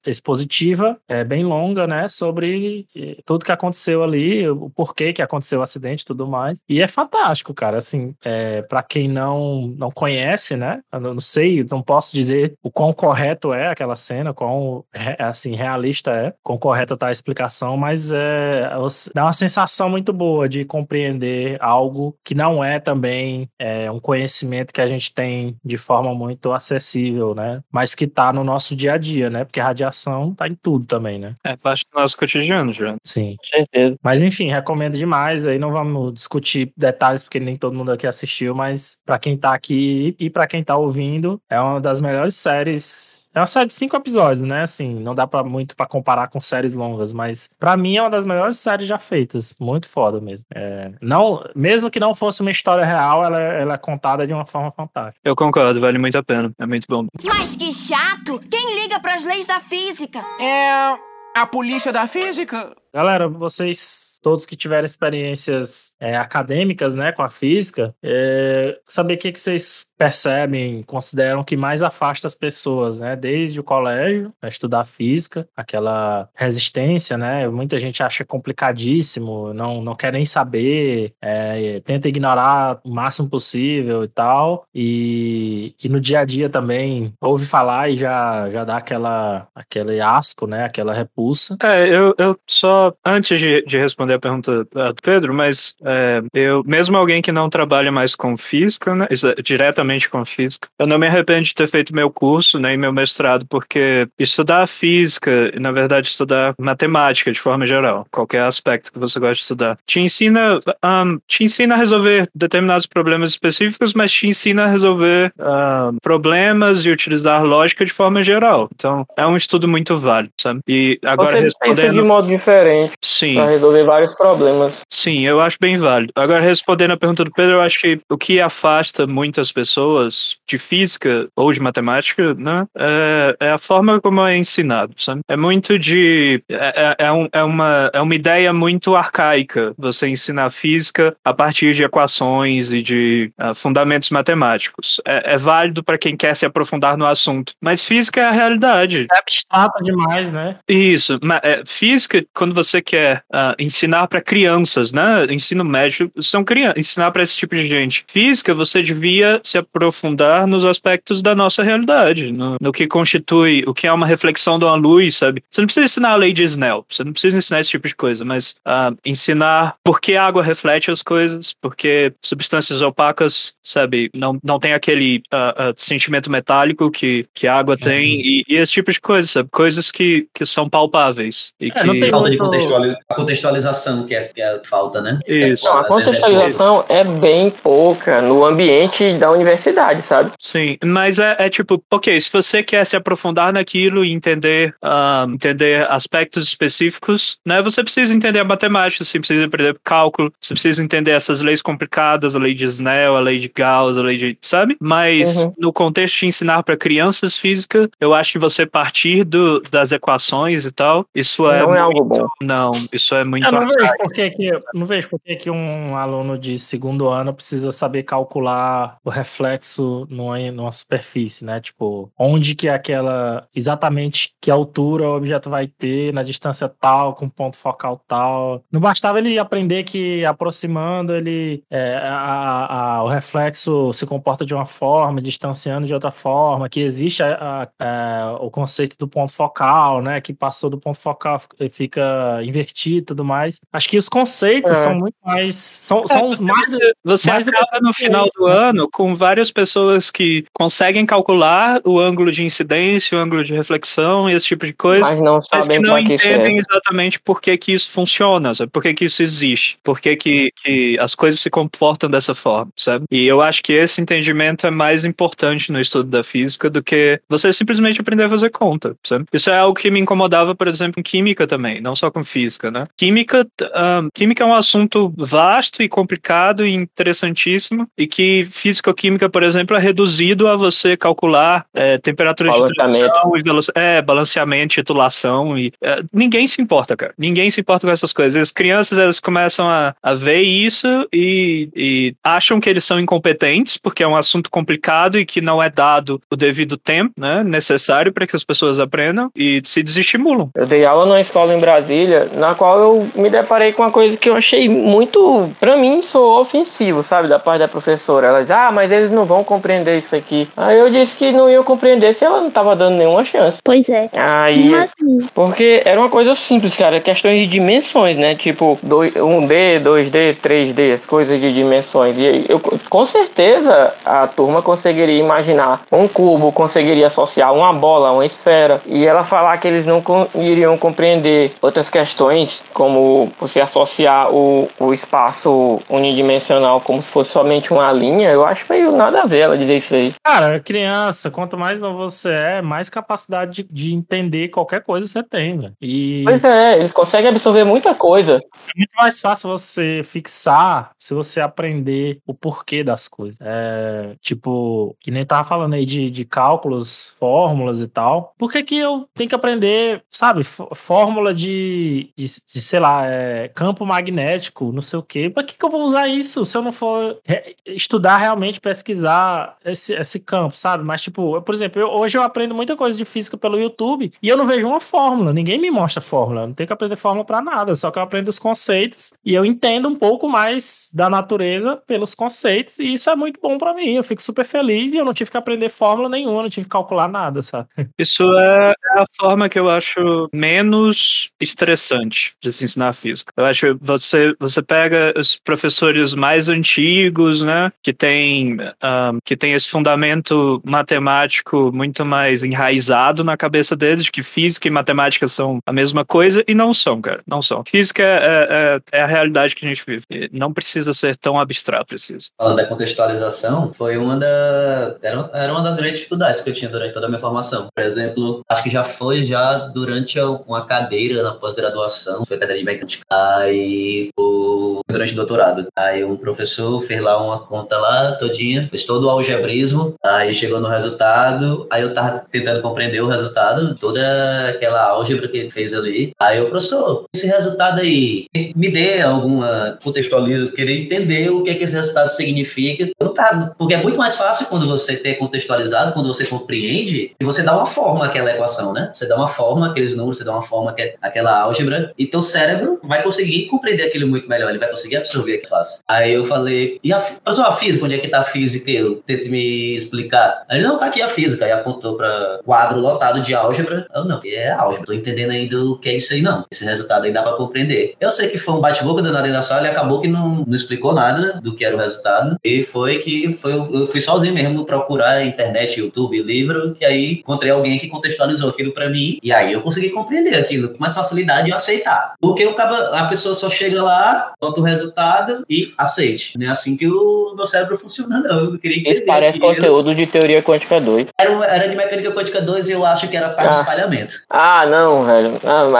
expositiva, 0.06 0.98
é, 1.08 1.24
bem 1.24 1.44
longa, 1.44 1.86
né? 1.86 2.08
Sobre 2.08 2.86
eh, 2.94 3.16
tudo 3.24 3.44
que 3.44 3.52
aconteceu 3.52 4.02
ali, 4.02 4.48
o 4.48 4.70
porquê 4.70 5.12
que 5.12 5.22
aconteceu 5.22 5.60
o 5.60 5.62
acidente 5.62 6.02
e 6.02 6.06
tudo 6.06 6.26
mais. 6.26 6.60
E 6.68 6.80
é 6.80 6.86
fantástico, 6.86 7.52
cara. 7.52 7.78
Assim, 7.78 8.14
é, 8.24 8.62
para 8.62 8.82
quem 8.82 9.08
não, 9.08 9.66
não 9.76 9.90
conhece, 9.90 10.56
né? 10.56 10.80
Eu 10.92 11.00
não 11.00 11.20
sei, 11.20 11.64
não 11.68 11.82
posso 11.82 12.14
dizer 12.14 12.54
o 12.62 12.70
quão 12.70 12.92
correto 12.92 13.52
é 13.52 13.68
aquela 13.68 13.96
cena, 13.96 14.32
quão 14.32 14.84
assim, 15.18 15.56
realista 15.56 16.12
é, 16.12 16.34
quão 16.42 16.58
correta 16.58 16.96
tá 16.96 17.08
a 17.08 17.12
explicação, 17.12 17.76
mas 17.76 18.12
é, 18.12 18.70
dá 19.14 19.24
uma 19.24 19.32
sensação 19.32 19.88
muito 19.88 20.12
boa 20.12 20.48
de 20.48 20.64
compreender 20.64 21.56
algo 21.60 22.16
que 22.24 22.34
não 22.34 22.62
é 22.62 22.78
também 22.78 23.48
é, 23.58 23.90
um 23.90 23.98
conhecimento 23.98 24.72
que 24.72 24.80
a 24.80 24.86
gente 24.86 25.12
tem 25.12 25.56
de 25.64 25.76
forma 25.76 26.14
muito 26.14 26.52
acessível 26.52 26.99
possível, 27.00 27.34
né? 27.34 27.62
Mas 27.70 27.94
que 27.94 28.06
tá 28.06 28.32
no 28.32 28.44
nosso 28.44 28.76
dia 28.76 28.94
a 28.94 28.98
dia, 28.98 29.30
né? 29.30 29.44
Porque 29.44 29.60
a 29.60 29.64
radiação 29.64 30.34
tá 30.34 30.46
em 30.46 30.54
tudo 30.54 30.84
também, 30.86 31.18
né? 31.18 31.34
É 31.44 31.56
parte 31.56 31.84
do 31.90 31.98
nosso 31.98 32.16
cotidiano, 32.16 32.72
já. 32.72 32.96
Sim. 33.04 33.36
Com 33.36 33.56
certeza. 33.56 33.96
Mas 34.02 34.22
enfim, 34.22 34.50
recomendo 34.50 34.96
demais. 34.96 35.46
Aí 35.46 35.58
não 35.58 35.72
vamos 35.72 36.14
discutir 36.14 36.72
detalhes, 36.76 37.24
porque 37.24 37.40
nem 37.40 37.56
todo 37.56 37.76
mundo 37.76 37.92
aqui 37.92 38.06
assistiu, 38.06 38.54
mas 38.54 38.98
para 39.04 39.18
quem 39.18 39.36
tá 39.36 39.54
aqui 39.54 40.14
e 40.18 40.28
para 40.28 40.46
quem 40.46 40.62
tá 40.62 40.76
ouvindo, 40.76 41.40
é 41.48 41.60
uma 41.60 41.80
das 41.80 42.00
melhores 42.00 42.34
séries 42.34 43.19
é 43.34 43.40
uma 43.40 43.46
série 43.46 43.66
de 43.66 43.74
cinco 43.74 43.96
episódios, 43.96 44.42
né? 44.42 44.62
Assim, 44.62 44.94
não 44.94 45.14
dá 45.14 45.26
para 45.26 45.44
muito 45.44 45.76
para 45.76 45.86
comparar 45.86 46.28
com 46.28 46.40
séries 46.40 46.72
longas, 46.72 47.12
mas 47.12 47.50
para 47.58 47.76
mim 47.76 47.96
é 47.96 48.02
uma 48.02 48.10
das 48.10 48.24
melhores 48.24 48.58
séries 48.58 48.88
já 48.88 48.98
feitas. 48.98 49.54
Muito 49.60 49.88
foda 49.88 50.20
mesmo. 50.20 50.44
É, 50.54 50.92
não, 51.00 51.44
mesmo 51.54 51.90
que 51.90 52.00
não 52.00 52.14
fosse 52.14 52.40
uma 52.40 52.50
história 52.50 52.84
real, 52.84 53.24
ela, 53.24 53.40
ela 53.40 53.74
é 53.74 53.78
contada 53.78 54.26
de 54.26 54.32
uma 54.32 54.46
forma 54.46 54.70
fantástica. 54.72 55.20
Eu 55.24 55.36
concordo, 55.36 55.80
vale 55.80 55.98
muito 55.98 56.18
a 56.18 56.22
pena. 56.22 56.52
É 56.58 56.66
muito 56.66 56.86
bom. 56.88 57.06
Mas 57.24 57.56
que 57.56 57.72
chato! 57.72 58.40
Quem 58.50 58.82
liga 58.82 58.98
para 59.00 59.14
as 59.14 59.24
leis 59.24 59.46
da 59.46 59.60
física? 59.60 60.20
É 60.40 60.98
a 61.34 61.46
polícia 61.46 61.92
da 61.92 62.06
física. 62.06 62.74
Galera, 62.92 63.28
vocês 63.28 64.09
todos 64.22 64.46
que 64.46 64.56
tiveram 64.56 64.84
experiências 64.84 65.92
é, 66.00 66.16
acadêmicas 66.16 66.94
né, 66.94 67.12
com 67.12 67.22
a 67.22 67.28
física, 67.28 67.94
é, 68.02 68.78
saber 68.86 69.14
o 69.14 69.18
que, 69.18 69.32
que 69.32 69.40
vocês 69.40 69.90
percebem, 69.98 70.82
consideram 70.82 71.44
que 71.44 71.56
mais 71.56 71.82
afasta 71.82 72.26
as 72.26 72.34
pessoas, 72.34 73.00
né? 73.00 73.14
Desde 73.14 73.60
o 73.60 73.64
colégio, 73.64 74.32
a 74.40 74.48
estudar 74.48 74.84
física, 74.84 75.46
aquela 75.54 76.26
resistência, 76.34 77.18
né? 77.18 77.46
Muita 77.48 77.78
gente 77.78 78.02
acha 78.02 78.24
complicadíssimo, 78.24 79.52
não, 79.52 79.82
não 79.82 79.94
quer 79.94 80.10
nem 80.10 80.24
saber, 80.24 81.12
é, 81.20 81.80
tenta 81.80 82.08
ignorar 82.08 82.80
o 82.82 82.90
máximo 82.90 83.28
possível 83.28 84.02
e 84.02 84.08
tal. 84.08 84.64
E, 84.74 85.74
e 85.82 85.88
no 85.88 86.00
dia 86.00 86.20
a 86.20 86.24
dia 86.24 86.48
também 86.48 87.12
ouve 87.20 87.44
falar 87.44 87.90
e 87.90 87.96
já, 87.96 88.48
já 88.50 88.64
dá 88.64 88.78
aquela, 88.78 89.48
aquele 89.54 90.00
asco, 90.00 90.46
né? 90.46 90.64
Aquela 90.64 90.94
repulsa. 90.94 91.58
É, 91.62 91.86
eu, 91.94 92.14
eu 92.16 92.38
só, 92.48 92.94
antes 93.04 93.38
de, 93.38 93.62
de 93.66 93.76
responder 93.76 94.09
a 94.14 94.18
pergunta 94.18 94.64
do 94.64 95.02
Pedro, 95.02 95.34
mas 95.34 95.74
é, 95.84 96.22
eu, 96.34 96.62
mesmo 96.66 96.96
alguém 96.96 97.22
que 97.22 97.32
não 97.32 97.50
trabalha 97.50 97.90
mais 97.90 98.14
com 98.14 98.36
física, 98.36 98.94
né? 98.94 99.08
Diretamente 99.42 100.08
com 100.08 100.24
física. 100.24 100.68
Eu 100.78 100.86
não 100.86 100.98
me 100.98 101.06
arrependo 101.06 101.42
de 101.42 101.54
ter 101.54 101.66
feito 101.66 101.94
meu 101.94 102.10
curso, 102.10 102.58
né, 102.58 102.74
e 102.74 102.76
meu 102.76 102.92
mestrado, 102.92 103.46
porque 103.48 104.08
estudar 104.18 104.66
física, 104.66 105.52
na 105.58 105.72
verdade, 105.72 106.08
estudar 106.08 106.54
matemática 106.58 107.30
de 107.30 107.40
forma 107.40 107.66
geral, 107.66 108.06
qualquer 108.10 108.42
aspecto 108.42 108.92
que 108.92 108.98
você 108.98 109.18
gosta 109.18 109.34
de 109.34 109.40
estudar, 109.40 109.78
te 109.86 110.00
ensina, 110.00 110.58
um, 110.84 111.18
te 111.26 111.44
ensina 111.44 111.74
a 111.74 111.78
resolver 111.78 112.28
determinados 112.34 112.86
problemas 112.86 113.30
específicos, 113.30 113.94
mas 113.94 114.12
te 114.12 114.26
ensina 114.26 114.64
a 114.64 114.66
resolver 114.66 115.32
um, 115.38 115.98
problemas 116.02 116.84
e 116.84 116.90
utilizar 116.90 117.44
lógica 117.44 117.84
de 117.84 117.92
forma 117.92 118.22
geral. 118.22 118.68
Então, 118.74 119.06
é 119.16 119.26
um 119.26 119.36
estudo 119.36 119.68
muito 119.68 119.96
válido, 119.96 120.32
sabe? 120.40 120.60
E 120.66 120.98
agora 121.04 121.36
você 121.38 121.44
respondendo 121.44 121.94
de 121.94 122.02
modo 122.02 122.28
diferente. 122.28 122.92
Sim. 123.02 123.34
Para 123.34 123.50
resolver 123.50 123.84
vários 123.84 123.99
problemas. 124.14 124.74
Sim, 124.88 125.26
eu 125.26 125.40
acho 125.40 125.56
bem 125.60 125.76
válido. 125.76 126.12
Agora 126.14 126.40
respondendo 126.40 126.92
a 126.92 126.96
pergunta 126.96 127.24
do 127.24 127.32
Pedro, 127.32 127.54
eu 127.54 127.62
acho 127.62 127.80
que 127.80 128.00
o 128.08 128.18
que 128.18 128.40
afasta 128.40 129.06
muitas 129.06 129.52
pessoas 129.52 129.80
pessoas 129.80 130.36
de 130.48 130.58
física 130.58 131.28
ou 131.36 131.52
de 131.52 131.60
matemática, 131.60 132.34
né? 132.34 132.66
É, 132.76 133.36
é 133.40 133.50
a 133.50 133.58
forma 133.58 134.00
como 134.00 134.24
é 134.26 134.36
ensinado, 134.36 134.94
sabe? 134.96 135.20
É 135.28 135.36
muito 135.36 135.78
de. 135.78 136.42
É, 136.48 136.96
é, 136.98 137.06
é, 137.06 137.12
um, 137.12 137.28
é, 137.32 137.42
uma, 137.42 137.90
é 137.92 138.00
uma 138.00 138.14
ideia 138.14 138.52
muito 138.52 138.96
arcaica 138.96 139.72
você 139.78 140.08
ensinar 140.08 140.50
física 140.50 141.14
a 141.24 141.32
partir 141.32 141.74
de 141.74 141.84
equações 141.84 142.72
e 142.72 142.82
de 142.82 143.32
uh, 143.40 143.54
fundamentos 143.54 144.10
matemáticos. 144.10 145.00
É, 145.06 145.34
é 145.34 145.36
válido 145.36 145.84
para 145.84 145.98
quem 145.98 146.16
quer 146.16 146.34
se 146.34 146.46
aprofundar 146.46 146.96
no 146.96 147.06
assunto, 147.06 147.52
mas 147.60 147.84
física 147.84 148.20
é 148.20 148.24
a 148.24 148.32
realidade. 148.32 149.06
É 149.10 149.18
abstrato 149.18 149.82
demais, 149.82 150.32
né? 150.32 150.56
Isso. 150.68 151.18
Mas, 151.22 151.40
é, 151.42 151.62
física, 151.66 152.24
quando 152.34 152.54
você 152.54 152.82
quer 152.82 153.22
uh, 153.32 153.54
ensinar 153.58 153.89
para 154.08 154.20
crianças, 154.20 154.92
né? 154.92 155.26
Ensino 155.30 155.64
médio, 155.64 156.10
são 156.20 156.44
crianças, 156.44 156.78
ensinar 156.78 157.10
para 157.10 157.22
esse 157.22 157.36
tipo 157.36 157.54
de 157.54 157.66
gente. 157.66 158.04
Física, 158.08 158.54
você 158.54 158.82
devia 158.82 159.40
se 159.44 159.58
aprofundar 159.58 160.46
nos 160.46 160.64
aspectos 160.64 161.22
da 161.22 161.34
nossa 161.34 161.62
realidade, 161.62 162.32
no, 162.32 162.56
no, 162.60 162.72
que 162.72 162.86
constitui 162.86 163.64
o 163.66 163.74
que 163.74 163.86
é 163.86 163.92
uma 163.92 164.06
reflexão 164.06 164.58
de 164.58 164.64
uma 164.64 164.74
luz, 164.74 165.16
sabe? 165.16 165.42
Você 165.50 165.60
não 165.60 165.66
precisa 165.66 165.84
ensinar 165.84 166.10
a 166.10 166.16
lei 166.16 166.32
de 166.32 166.42
Snell, 166.42 166.84
você 166.88 167.04
não 167.04 167.12
precisa 167.12 167.36
ensinar 167.36 167.60
esse 167.60 167.70
tipo 167.70 167.88
de 167.88 167.94
coisa, 167.94 168.24
mas 168.24 168.54
uh, 168.66 168.96
ensinar 169.04 169.76
por 169.84 170.00
que 170.00 170.16
a 170.16 170.24
água 170.24 170.42
reflete 170.42 170.90
as 170.90 171.02
coisas, 171.02 171.52
porque 171.60 172.12
substâncias 172.22 172.82
opacas, 172.82 173.54
sabe, 173.62 174.10
não, 174.14 174.38
não 174.42 174.58
tem 174.58 174.72
aquele 174.72 175.22
uh, 175.32 175.70
uh, 175.70 175.74
sentimento 175.76 176.30
metálico 176.30 176.90
que, 176.90 177.26
que 177.34 177.46
a 177.46 177.54
água 177.56 177.76
tem 177.76 178.16
uhum. 178.16 178.22
e, 178.22 178.44
e, 178.48 178.56
esse 178.56 178.72
tipo 178.72 178.90
de 178.90 179.00
coisa, 179.00 179.28
sabe? 179.28 179.48
Coisas 179.50 179.90
que, 179.90 180.26
que 180.34 180.44
são 180.46 180.68
palpáveis. 180.68 181.52
E 181.60 181.68
é, 181.68 181.70
que... 181.70 181.86
não 181.86 181.94
tem 181.94 182.10
falta 182.10 182.28
muito... 182.28 182.58
de 182.58 182.96
contextualização, 183.08 183.79
contextualização 183.80 184.04
que 184.06 184.14
é, 184.14 184.22
que 184.24 184.42
é 184.42 184.60
falta, 184.64 185.00
né? 185.00 185.18
Isso. 185.26 185.64
Não, 185.66 185.78
a 185.78 185.80
Às 185.80 185.88
vezes 185.88 186.12
é 186.12 186.20
contextualização 186.20 186.84
é 186.88 187.04
bem 187.04 187.50
pouca 187.50 188.20
no 188.22 188.44
ambiente 188.44 189.14
da 189.14 189.30
universidade, 189.30 190.02
sabe? 190.02 190.30
Sim, 190.38 190.76
mas 190.84 191.18
é, 191.18 191.36
é 191.38 191.48
tipo, 191.48 191.82
ok, 191.90 192.20
se 192.20 192.30
você 192.32 192.62
quer 192.62 192.84
se 192.86 192.96
aprofundar 192.96 193.52
naquilo 193.52 194.04
e 194.04 194.12
entender, 194.12 194.74
ah, 194.82 195.26
entender 195.28 195.86
aspectos 195.90 196.44
específicos, 196.46 197.38
né, 197.46 197.60
você 197.62 197.82
precisa 197.82 198.14
entender 198.14 198.40
a 198.40 198.44
matemática, 198.44 199.04
você 199.04 199.18
precisa 199.18 199.44
aprender 199.44 199.76
cálculo, 199.84 200.32
você 200.40 200.54
precisa 200.54 200.82
entender 200.82 201.10
essas 201.12 201.40
leis 201.40 201.62
complicadas, 201.62 202.34
a 202.34 202.38
lei 202.38 202.54
de 202.54 202.64
Snell, 202.64 203.16
a 203.16 203.20
lei 203.20 203.38
de 203.38 203.48
Gauss, 203.54 203.96
a 203.96 204.02
lei 204.02 204.16
de, 204.16 204.38
sabe? 204.42 204.76
Mas 204.80 205.44
Uhum. 205.44 205.52
no 205.58 205.72
contexto 205.72 206.20
de 206.20 206.26
ensinar 206.26 206.62
para 206.62 206.76
crianças 206.76 207.36
física, 207.36 207.88
eu 208.00 208.14
acho 208.14 208.32
que 208.32 208.38
você 208.38 208.66
partir 208.66 209.24
do, 209.24 209.60
das 209.70 209.92
equações 209.92 210.64
e 210.64 210.70
tal, 210.72 211.06
isso 211.14 211.50
é 211.50 211.62
Não 211.62 211.74
é 211.74 211.78
algo 211.80 212.04
muito- 212.04 212.18
bom. 212.20 212.26
Não, 212.42 212.72
isso 212.92 213.14
é 213.14 213.24
muito 213.24 213.50
não 213.50 213.69
vejo 213.78 213.92
por 213.98 214.12
que 214.12 214.30
não 214.74 214.86
vejo 214.86 215.08
por 215.08 215.20
que 215.20 215.36
que 215.36 215.50
um 215.50 215.96
aluno 215.96 216.38
de 216.38 216.58
segundo 216.58 217.08
ano 217.08 217.32
precisa 217.34 217.72
saber 217.72 218.02
calcular 218.02 218.96
o 219.04 219.10
reflexo 219.10 220.06
numa, 220.10 220.38
numa 220.50 220.72
superfície, 220.72 221.44
né? 221.44 221.60
Tipo, 221.60 222.10
onde 222.18 222.54
que 222.54 222.68
é 222.68 222.74
aquela. 222.74 223.46
Exatamente 223.54 224.34
que 224.40 224.50
altura 224.50 225.04
o 225.08 225.16
objeto 225.16 225.48
vai 225.50 225.66
ter, 225.66 226.12
na 226.12 226.22
distância 226.22 226.68
tal, 226.68 227.14
com 227.14 227.28
ponto 227.28 227.56
focal 227.56 228.00
tal. 228.06 228.62
Não 228.70 228.80
bastava 228.80 229.18
ele 229.18 229.38
aprender 229.38 229.84
que 229.84 230.24
aproximando 230.24 231.14
ele. 231.14 231.62
é, 231.70 231.96
a- 231.98 232.96
a- 232.98 233.04
o 233.04 233.08
reflexo 233.08 233.92
se 233.92 234.06
comporta 234.06 234.44
de 234.44 234.54
uma 234.54 234.66
forma, 234.66 235.20
distanciando 235.22 235.86
de 235.86 235.94
outra 235.94 236.10
forma, 236.10 236.68
que 236.68 236.80
existe 236.80 237.22
a- 237.22 237.68
a- 237.78 238.36
o 238.40 238.50
conceito 238.50 238.96
do 238.98 239.06
ponto 239.08 239.32
focal, 239.32 240.00
né? 240.02 240.20
Que 240.20 240.32
passou 240.32 240.68
do 240.70 240.78
ponto 240.78 240.98
focal, 240.98 241.38
fi- 241.38 241.68
fica 241.70 242.40
invertido 242.44 242.98
e 242.98 243.02
tudo 243.02 243.24
mais. 243.24 243.59
Acho 243.72 243.88
que 243.88 243.98
os 243.98 244.08
conceitos 244.08 244.72
É. 244.72 244.74
são 244.74 244.94
muito 244.94 245.14
mais. 245.24 245.54
São, 245.54 246.06
são 246.06 246.36
mais. 246.40 246.66
Você 247.04 247.30
mais 247.30 247.46
acaba 247.46 247.78
no 247.80 247.92
final 247.92 248.28
do 248.36 248.46
ano 248.46 248.88
com 248.90 249.14
várias 249.14 249.50
pessoas 249.50 250.10
que 250.10 250.44
conseguem 250.52 251.06
calcular 251.06 251.80
o 251.84 251.98
ângulo 251.98 252.32
de 252.32 252.44
incidência, 252.44 253.16
o 253.16 253.20
ângulo 253.20 253.44
de 253.44 253.54
reflexão 253.54 254.28
e 254.28 254.34
esse 254.34 254.46
tipo 254.46 254.66
de 254.66 254.72
coisa, 254.72 255.10
Mas 255.10 255.20
não 255.22 255.40
mas 255.52 255.68
que 255.68 255.78
não 255.78 255.96
é 255.96 256.04
que 256.04 256.14
entendem 256.14 256.56
é. 256.56 256.58
exatamente 256.58 257.20
por 257.20 257.40
que, 257.40 257.56
que 257.56 257.72
isso 257.72 257.90
funciona, 257.90 258.54
sabe? 258.54 258.70
por 258.70 258.82
que, 258.82 258.94
que 258.94 259.04
isso 259.04 259.22
existe, 259.22 259.78
por 259.82 260.00
que, 260.00 260.16
que, 260.16 260.52
que 260.62 260.98
as 260.98 261.14
coisas 261.14 261.40
se 261.40 261.50
comportam 261.50 262.10
dessa 262.10 262.34
forma, 262.34 262.70
sabe? 262.76 263.04
E 263.10 263.26
eu 263.26 263.40
acho 263.40 263.62
que 263.62 263.72
esse 263.72 264.00
entendimento 264.00 264.66
é 264.66 264.70
mais 264.70 265.04
importante 265.04 265.70
no 265.72 265.80
estudo 265.80 266.08
da 266.08 266.22
física 266.22 266.68
do 266.68 266.82
que 266.82 267.20
você 267.28 267.52
simplesmente 267.52 268.00
aprender 268.00 268.24
a 268.24 268.28
fazer 268.28 268.50
conta, 268.50 268.94
sabe? 269.04 269.24
Isso 269.32 269.50
é 269.50 269.58
algo 269.58 269.78
que 269.78 269.90
me 269.90 270.00
incomodava, 270.00 270.54
por 270.54 270.68
exemplo, 270.68 270.98
em 271.00 271.02
química 271.02 271.46
também, 271.46 271.80
não 271.80 271.94
só 271.94 272.10
com 272.10 272.22
física, 272.24 272.70
né? 272.70 272.86
Química, 272.96 273.46
ah, 273.74 274.02
química 274.14 274.44
é 274.44 274.46
um 274.46 274.54
assunto 274.54 275.12
vasto 275.16 275.82
e 275.82 275.88
complicado 275.88 276.64
e 276.64 276.72
interessantíssimo 276.72 277.86
e 277.96 278.06
que 278.06 278.44
físico-química, 278.44 279.28
por 279.28 279.42
exemplo, 279.42 279.76
é 279.76 279.80
reduzido 279.80 280.48
a 280.48 280.56
você 280.56 280.96
calcular 280.96 281.64
eh, 281.74 281.98
temperatura 281.98 282.50
de 282.50 282.64
titulação 282.64 283.32
e 283.36 283.42
é, 283.74 284.02
balanceamento, 284.02 284.74
titulação 284.74 285.58
e 285.58 285.72
eh, 285.82 286.02
ninguém 286.12 286.46
se 286.46 286.60
importa, 286.60 286.96
cara. 286.96 287.14
Ninguém 287.18 287.50
se 287.50 287.60
importa 287.60 287.86
com 287.86 287.92
essas 287.92 288.12
coisas. 288.12 288.40
As 288.40 288.52
crianças 288.52 288.98
elas 288.98 289.20
começam 289.20 289.68
a, 289.68 289.94
a 290.02 290.14
ver 290.14 290.40
isso 290.40 290.86
e, 291.12 291.68
e 291.74 292.14
acham 292.22 292.60
que 292.60 292.68
eles 292.68 292.84
são 292.84 293.00
incompetentes 293.00 293.76
porque 293.76 294.02
é 294.02 294.08
um 294.08 294.16
assunto 294.16 294.50
complicado 294.50 295.18
e 295.18 295.24
que 295.24 295.40
não 295.40 295.62
é 295.62 295.70
dado 295.70 296.20
o 296.30 296.36
devido 296.36 296.76
tempo, 296.76 297.12
né, 297.16 297.42
necessário 297.42 298.12
para 298.12 298.26
que 298.26 298.36
as 298.36 298.44
pessoas 298.44 298.78
aprendam 298.78 299.30
e 299.34 299.62
se 299.64 299.82
desestimulam. 299.82 300.50
Eu 300.54 300.66
dei 300.66 300.84
aula 300.84 301.06
numa 301.06 301.20
escola 301.20 301.54
em 301.54 301.60
Brasília, 301.60 302.28
na 302.34 302.54
qual 302.54 302.78
eu 302.80 303.08
me 303.14 303.29
deparei 303.30 303.72
com 303.72 303.82
uma 303.82 303.90
coisa 303.90 304.16
que 304.16 304.28
eu 304.28 304.34
achei 304.36 304.68
muito, 304.68 305.48
pra 305.58 305.76
mim, 305.76 306.02
soou 306.02 306.40
ofensivo, 306.40 307.02
sabe, 307.02 307.28
da 307.28 307.38
parte 307.38 307.60
da 307.60 307.68
professora. 307.68 308.26
Ela 308.28 308.42
diz, 308.42 308.50
ah, 308.50 308.70
mas 308.72 308.90
eles 308.90 309.10
não 309.10 309.24
vão 309.24 309.42
compreender 309.44 309.98
isso 309.98 310.14
aqui. 310.14 310.48
Aí 310.56 310.78
eu 310.78 310.90
disse 310.90 311.16
que 311.16 311.32
não 311.32 311.48
iam 311.48 311.62
compreender 311.64 312.14
se 312.14 312.24
ela 312.24 312.40
não 312.40 312.50
tava 312.50 312.74
dando 312.76 312.96
nenhuma 312.96 313.24
chance. 313.24 313.58
Pois 313.64 313.88
é. 313.88 314.08
Aí, 314.14 314.68
Mas 314.68 314.90
assim, 314.98 315.26
porque 315.34 315.82
era 315.84 315.98
uma 316.00 316.08
coisa 316.08 316.34
simples, 316.34 316.76
cara, 316.76 317.00
questões 317.00 317.38
de 317.40 317.46
dimensões, 317.46 318.16
né? 318.16 318.34
Tipo, 318.34 318.78
dois- 318.82 319.14
1D, 319.14 319.80
2D, 319.80 320.36
3D, 320.42 320.92
as 320.94 321.06
coisas 321.06 321.40
de 321.40 321.52
dimensões. 321.52 322.16
E 322.18 322.46
eu, 322.48 322.60
com 322.88 323.06
certeza 323.06 323.94
a 324.04 324.26
turma 324.26 324.62
conseguiria 324.62 325.18
imaginar 325.18 325.82
um 325.92 326.06
cubo, 326.08 326.52
conseguiria 326.52 327.06
associar 327.06 327.52
uma 327.52 327.72
bola, 327.72 328.12
uma 328.12 328.24
esfera. 328.26 328.80
E 328.86 329.06
ela 329.06 329.24
falar 329.24 329.58
que 329.58 329.68
eles 329.68 329.86
não 329.86 330.02
iriam 330.34 330.76
compreender 330.76 331.52
outras 331.60 331.88
questões, 331.90 332.62
como 332.72 333.19
você 333.38 333.60
associar 333.60 334.32
o, 334.32 334.68
o 334.78 334.92
espaço 334.94 335.80
unidimensional 335.88 336.80
como 336.80 337.02
se 337.02 337.08
fosse 337.10 337.30
somente 337.32 337.72
uma 337.72 337.90
linha, 337.92 338.30
eu 338.30 338.44
acho 338.44 338.64
meio 338.70 338.92
nada 338.92 339.22
a 339.22 339.26
ver 339.26 339.40
ela 339.40 339.58
dizer 339.58 339.78
isso 339.78 339.94
aí. 339.94 340.12
Cara, 340.24 340.60
criança, 340.60 341.30
quanto 341.30 341.56
mais 341.58 341.80
novo 341.80 341.98
você 341.98 342.30
é, 342.30 342.62
mais 342.62 342.88
capacidade 342.90 343.62
de, 343.64 343.68
de 343.70 343.94
entender 343.94 344.48
qualquer 344.48 344.82
coisa 344.82 345.06
você 345.06 345.22
tem, 345.22 345.58
velho. 345.58 345.74
E 345.80 346.22
Pois 346.24 346.42
é, 346.44 346.78
eles 346.78 346.92
conseguem 346.92 347.28
absorver 347.30 347.64
muita 347.64 347.94
coisa. 347.94 348.36
é 348.36 348.78
muito 348.78 348.92
mais 348.96 349.20
fácil 349.20 349.48
você 349.50 350.02
fixar 350.04 350.90
se 350.98 351.14
você 351.14 351.40
aprender 351.40 352.18
o 352.26 352.34
porquê 352.34 352.82
das 352.84 353.08
coisas. 353.08 353.38
É, 353.40 354.14
tipo, 354.20 354.96
que 355.00 355.10
nem 355.10 355.24
tava 355.24 355.44
falando 355.44 355.74
aí 355.74 355.84
de, 355.84 356.10
de 356.10 356.24
cálculos, 356.24 357.14
fórmulas 357.18 357.80
e 357.80 357.88
tal. 357.88 358.34
Por 358.38 358.50
que 358.50 358.62
que 358.62 358.78
eu 358.78 359.08
tenho 359.14 359.28
que 359.28 359.34
aprender, 359.34 360.02
sabe, 360.10 360.42
fó- 360.44 360.68
fórmula 360.74 361.34
de, 361.34 362.10
de, 362.16 362.26
de, 362.26 362.62
sei 362.62 362.80
lá, 362.80 363.06
é, 363.10 363.50
campo 363.54 363.84
magnético, 363.84 364.72
não 364.72 364.82
sei 364.82 364.98
o 364.98 365.02
quê. 365.02 365.28
Pra 365.30 365.42
que 365.42 365.56
que 365.56 365.64
eu 365.64 365.70
vou 365.70 365.82
usar 365.82 366.06
isso 366.08 366.44
se 366.46 366.56
eu 366.56 366.62
não 366.62 366.72
for 366.72 367.18
re- 367.24 367.56
estudar 367.66 368.16
realmente, 368.18 368.60
pesquisar 368.60 369.56
esse, 369.64 369.92
esse 369.94 370.20
campo, 370.20 370.56
sabe? 370.56 370.84
Mas, 370.84 371.02
tipo, 371.02 371.36
eu, 371.36 371.42
por 371.42 371.54
exemplo, 371.54 371.80
eu- 371.80 371.88
hoje 371.90 372.16
eu 372.16 372.22
aprendo 372.22 372.54
muita 372.54 372.76
coisa 372.76 372.96
de 372.96 373.04
física 373.04 373.36
pelo 373.36 373.58
YouTube 373.58 374.12
e 374.22 374.28
eu 374.28 374.36
não 374.36 374.46
vejo 374.46 374.66
uma 374.68 374.80
fórmula. 374.80 375.32
Ninguém 375.32 375.58
me 375.58 375.70
mostra 375.70 376.00
fórmula. 376.00 376.42
Eu 376.42 376.46
não 376.48 376.54
tenho 376.54 376.66
que 376.66 376.72
aprender 376.72 376.96
fórmula 376.96 377.24
pra 377.24 377.40
nada. 377.42 377.74
Só 377.74 377.90
que 377.90 377.98
eu 377.98 378.02
aprendo 378.02 378.28
os 378.28 378.38
conceitos 378.38 379.12
e 379.24 379.34
eu 379.34 379.44
entendo 379.44 379.88
um 379.88 379.94
pouco 379.94 380.28
mais 380.28 380.88
da 380.92 381.08
natureza 381.10 381.76
pelos 381.86 382.14
conceitos. 382.14 382.78
E 382.78 382.92
isso 382.92 383.10
é 383.10 383.16
muito 383.16 383.40
bom 383.40 383.58
pra 383.58 383.74
mim. 383.74 383.94
Eu 383.94 384.04
fico 384.04 384.22
super 384.22 384.44
feliz 384.44 384.92
e 384.92 384.96
eu 384.96 385.04
não 385.04 385.14
tive 385.14 385.30
que 385.30 385.36
aprender 385.36 385.68
fórmula 385.68 386.08
nenhuma, 386.08 386.42
não 386.42 386.50
tive 386.50 386.66
que 386.66 386.70
calcular 386.70 387.08
nada, 387.08 387.42
sabe? 387.42 387.68
Isso 387.98 388.22
é 388.38 388.72
é 388.96 389.00
a 389.00 389.04
forma 389.20 389.48
que 389.48 389.56
eu 389.58 389.70
acho 389.70 390.28
menos 390.32 391.30
estressante 391.40 392.34
de 392.42 392.52
se 392.52 392.64
ensinar 392.64 392.92
física. 393.00 393.32
Eu 393.36 393.44
acho 393.44 393.60
que 393.60 393.78
você, 393.80 394.34
você 394.38 394.62
pega 394.62 395.12
os 395.16 395.36
professores 395.36 396.14
mais 396.14 396.48
antigos, 396.48 397.42
né, 397.42 397.72
que 397.82 397.92
tem, 397.92 398.56
ah, 398.80 399.12
que 399.24 399.36
tem 399.36 399.52
esse 399.52 399.68
fundamento 399.68 400.62
matemático 400.64 401.70
muito 401.72 402.04
mais 402.04 402.44
enraizado 402.44 403.24
na 403.24 403.36
cabeça 403.36 403.76
deles, 403.76 404.04
de 404.04 404.12
que 404.12 404.22
física 404.22 404.68
e 404.68 404.70
matemática 404.70 405.26
são 405.26 405.58
a 405.66 405.72
mesma 405.72 406.04
coisa, 406.04 406.44
e 406.46 406.54
não 406.54 406.72
são, 406.74 407.00
cara, 407.00 407.22
não 407.26 407.42
são. 407.42 407.64
Física 407.66 408.02
é, 408.02 408.80
é, 408.92 408.98
é 408.98 409.02
a 409.02 409.06
realidade 409.06 409.54
que 409.54 409.64
a 409.64 409.68
gente 409.68 409.82
vive. 409.86 410.04
Não 410.32 410.52
precisa 410.52 410.92
ser 410.92 411.16
tão 411.16 411.38
abstrato, 411.38 411.86
precisa. 411.86 412.28
Falando 412.36 412.56
da 412.56 412.66
contextualização, 412.66 413.72
foi 413.72 413.96
uma 413.96 414.16
da 414.16 414.96
era, 415.02 415.30
era 415.32 415.52
uma 415.52 415.62
das 415.62 415.76
grandes 415.76 415.98
dificuldades 415.98 416.42
que 416.42 416.50
eu 416.50 416.54
tinha 416.54 416.70
durante 416.70 416.92
toda 416.92 417.06
a 417.06 417.08
minha 417.08 417.20
formação. 417.20 417.68
Por 417.74 417.84
exemplo, 417.84 418.42
acho 418.48 418.62
que 418.62 418.70
já 418.70 418.82
foi 418.82 419.22
já 419.22 419.54
durante 419.68 420.18
uma 420.20 420.66
cadeira 420.66 421.22
na 421.22 421.32
pós-graduação, 421.32 422.24
foi 422.26 422.38
cadeira 422.38 422.58
de 422.58 422.64
Aí 423.10 424.10
foi 424.16 424.80
durante 424.90 425.12
o 425.12 425.16
doutorado. 425.16 425.66
Aí 425.76 426.04
um 426.04 426.16
professor 426.16 426.80
fez 426.82 427.00
lá 427.00 427.22
uma 427.22 427.38
conta 427.40 427.78
lá 427.78 428.12
todinha, 428.12 428.66
fez 428.70 428.84
todo 428.84 429.04
o 429.04 429.10
algebrismo, 429.10 429.94
aí 430.04 430.32
chegou 430.34 430.60
no 430.60 430.68
resultado, 430.68 431.66
aí 431.70 431.82
eu 431.82 431.92
tava 431.92 432.24
tentando 432.30 432.60
compreender 432.62 433.00
o 433.00 433.08
resultado, 433.08 433.74
toda 433.76 434.00
aquela 434.48 434.82
álgebra 434.88 435.28
que 435.28 435.38
ele 435.38 435.50
fez 435.50 435.72
ali. 435.74 436.12
Aí 436.18 436.38
eu, 436.38 436.48
professor, 436.48 437.04
esse 437.14 437.26
resultado 437.26 437.80
aí, 437.80 438.26
me 438.56 438.70
dê 438.70 439.00
alguma 439.00 439.78
contextualização, 439.82 440.46
eu 440.48 440.52
queria 440.52 440.80
entender 440.80 441.30
o 441.30 441.42
que, 441.42 441.50
é 441.50 441.54
que 441.54 441.64
esse 441.64 441.76
resultado 441.76 442.10
significa. 442.10 442.84
Eu 442.98 443.06
não 443.06 443.14
tava- 443.14 443.54
porque 443.58 443.74
é 443.74 443.82
muito 443.82 443.96
mais 443.98 444.16
fácil 444.16 444.46
quando 444.46 444.66
você 444.66 444.96
tem 444.96 445.14
contextualizado, 445.16 445.92
quando 445.92 446.08
você 446.12 446.24
compreende, 446.26 447.12
e 447.20 447.24
você 447.24 447.42
dá 447.42 447.56
uma 447.56 447.66
forma 447.66 448.06
àquela 448.06 448.30
equação, 448.30 448.72
né? 448.72 448.90
Você 448.92 449.06
dá 449.06 449.16
uma 449.16 449.28
forma 449.28 449.68
àqueles 449.70 449.94
números, 449.94 450.18
você 450.18 450.24
dá 450.24 450.32
uma 450.32 450.42
forma 450.42 450.70
àque- 450.70 450.94
àquela 451.00 451.38
álgebra, 451.40 451.92
e 451.98 452.06
teu 452.06 452.22
cérebro 452.22 452.79
vai 452.82 453.02
conseguir 453.02 453.46
compreender 453.46 453.84
aquilo 453.84 454.06
muito 454.06 454.28
melhor, 454.28 454.50
ele 454.50 454.58
vai 454.58 454.68
conseguir 454.68 454.96
absorver 454.96 455.34
aquilo 455.34 455.50
fácil. 455.50 455.80
Aí 455.88 456.12
eu 456.12 456.24
falei, 456.24 456.78
e 456.82 456.92
a, 456.92 456.98
professor, 456.98 457.46
a 457.46 457.52
física, 457.52 457.84
onde 457.84 457.94
é 457.94 457.98
que 457.98 458.08
tá 458.08 458.20
a 458.20 458.24
física? 458.24 458.70
Eu 458.70 458.96
tente 459.06 459.28
me 459.28 459.74
explicar. 459.74 460.44
Aí 460.48 460.58
ele, 460.58 460.66
não, 460.66 460.78
tá 460.78 460.86
aqui 460.86 461.02
a 461.02 461.08
física. 461.08 461.44
Aí 461.44 461.52
apontou 461.52 461.96
para 461.96 462.40
quadro 462.44 462.80
lotado 462.80 463.20
de 463.20 463.34
álgebra. 463.34 463.86
Eu, 463.94 464.04
não, 464.04 464.20
é 464.24 464.50
álgebra. 464.50 464.86
Tô 464.86 464.92
entendendo 464.92 465.30
ainda 465.30 465.58
o 465.58 465.78
que 465.78 465.88
é 465.88 465.96
isso 465.96 466.14
aí, 466.14 466.22
não. 466.22 466.44
Esse 466.50 466.64
resultado 466.64 467.04
aí 467.04 467.12
dá 467.12 467.22
pra 467.22 467.32
compreender. 467.32 467.94
Eu 468.00 468.10
sei 468.10 468.28
que 468.28 468.38
foi 468.38 468.54
um 468.54 468.60
bate-boca 468.60 469.02
danado 469.02 469.28
na 469.28 469.42
sala 469.42 469.66
e 469.66 469.70
acabou 469.70 470.00
que 470.00 470.08
não, 470.08 470.44
não 470.46 470.54
explicou 470.54 470.94
nada 470.94 471.40
do 471.42 471.54
que 471.54 471.64
era 471.64 471.76
o 471.76 471.78
resultado. 471.78 472.36
E 472.44 472.62
foi 472.62 472.98
que 472.98 473.32
foi, 473.32 473.52
eu 473.52 473.86
fui 473.86 474.00
sozinho 474.00 474.32
mesmo 474.32 474.64
procurar 474.64 475.24
internet, 475.24 475.80
YouTube, 475.80 476.22
livro, 476.22 476.74
que 476.74 476.84
aí 476.84 477.12
encontrei 477.20 477.50
alguém 477.50 477.78
que 477.78 477.88
contextualizou 477.88 478.50
aquilo 478.50 478.72
pra 478.72 478.88
mim. 478.88 479.18
E 479.22 479.32
aí 479.32 479.52
eu 479.52 479.60
consegui 479.60 479.90
compreender 479.90 480.36
aquilo 480.36 480.70
com 480.70 480.78
mais 480.78 480.94
facilidade 480.94 481.50
e 481.50 481.52
aceitar. 481.52 482.14
Porque 482.20 482.44
cara 482.60 482.69
acaba, 482.70 482.98
a 482.98 483.04
pessoa 483.08 483.34
só 483.34 483.48
chega 483.50 483.82
lá, 483.82 484.32
bota 484.40 484.60
o 484.60 484.62
resultado 484.62 485.44
e 485.48 485.72
aceite. 485.76 486.38
Não 486.38 486.46
é 486.46 486.50
assim 486.50 486.76
que 486.76 486.86
o 486.86 487.34
meu 487.36 487.46
cérebro 487.46 487.76
funciona, 487.76 488.20
não. 488.20 488.38
Eu 488.40 488.58
queria 488.58 488.78
entender. 488.78 488.96
Esse 488.98 489.06
parece 489.06 489.38
aquilo. 489.38 489.54
conteúdo 489.54 489.94
de 489.94 490.06
teoria 490.06 490.42
quântica 490.42 490.80
2. 490.80 491.08
Era, 491.18 491.44
era 491.46 491.68
de 491.68 491.76
mecânica 491.76 492.12
quântica 492.12 492.40
2 492.40 492.68
e 492.68 492.72
eu 492.72 492.84
acho 492.84 493.08
que 493.08 493.16
era 493.16 493.30
parte 493.30 493.50
de 493.50 493.56
Ah. 493.56 493.60
espalhamento. 493.60 494.14
Ah, 494.28 494.66
não, 494.66 495.04
velho. 495.04 495.32
Ah, 495.44 495.70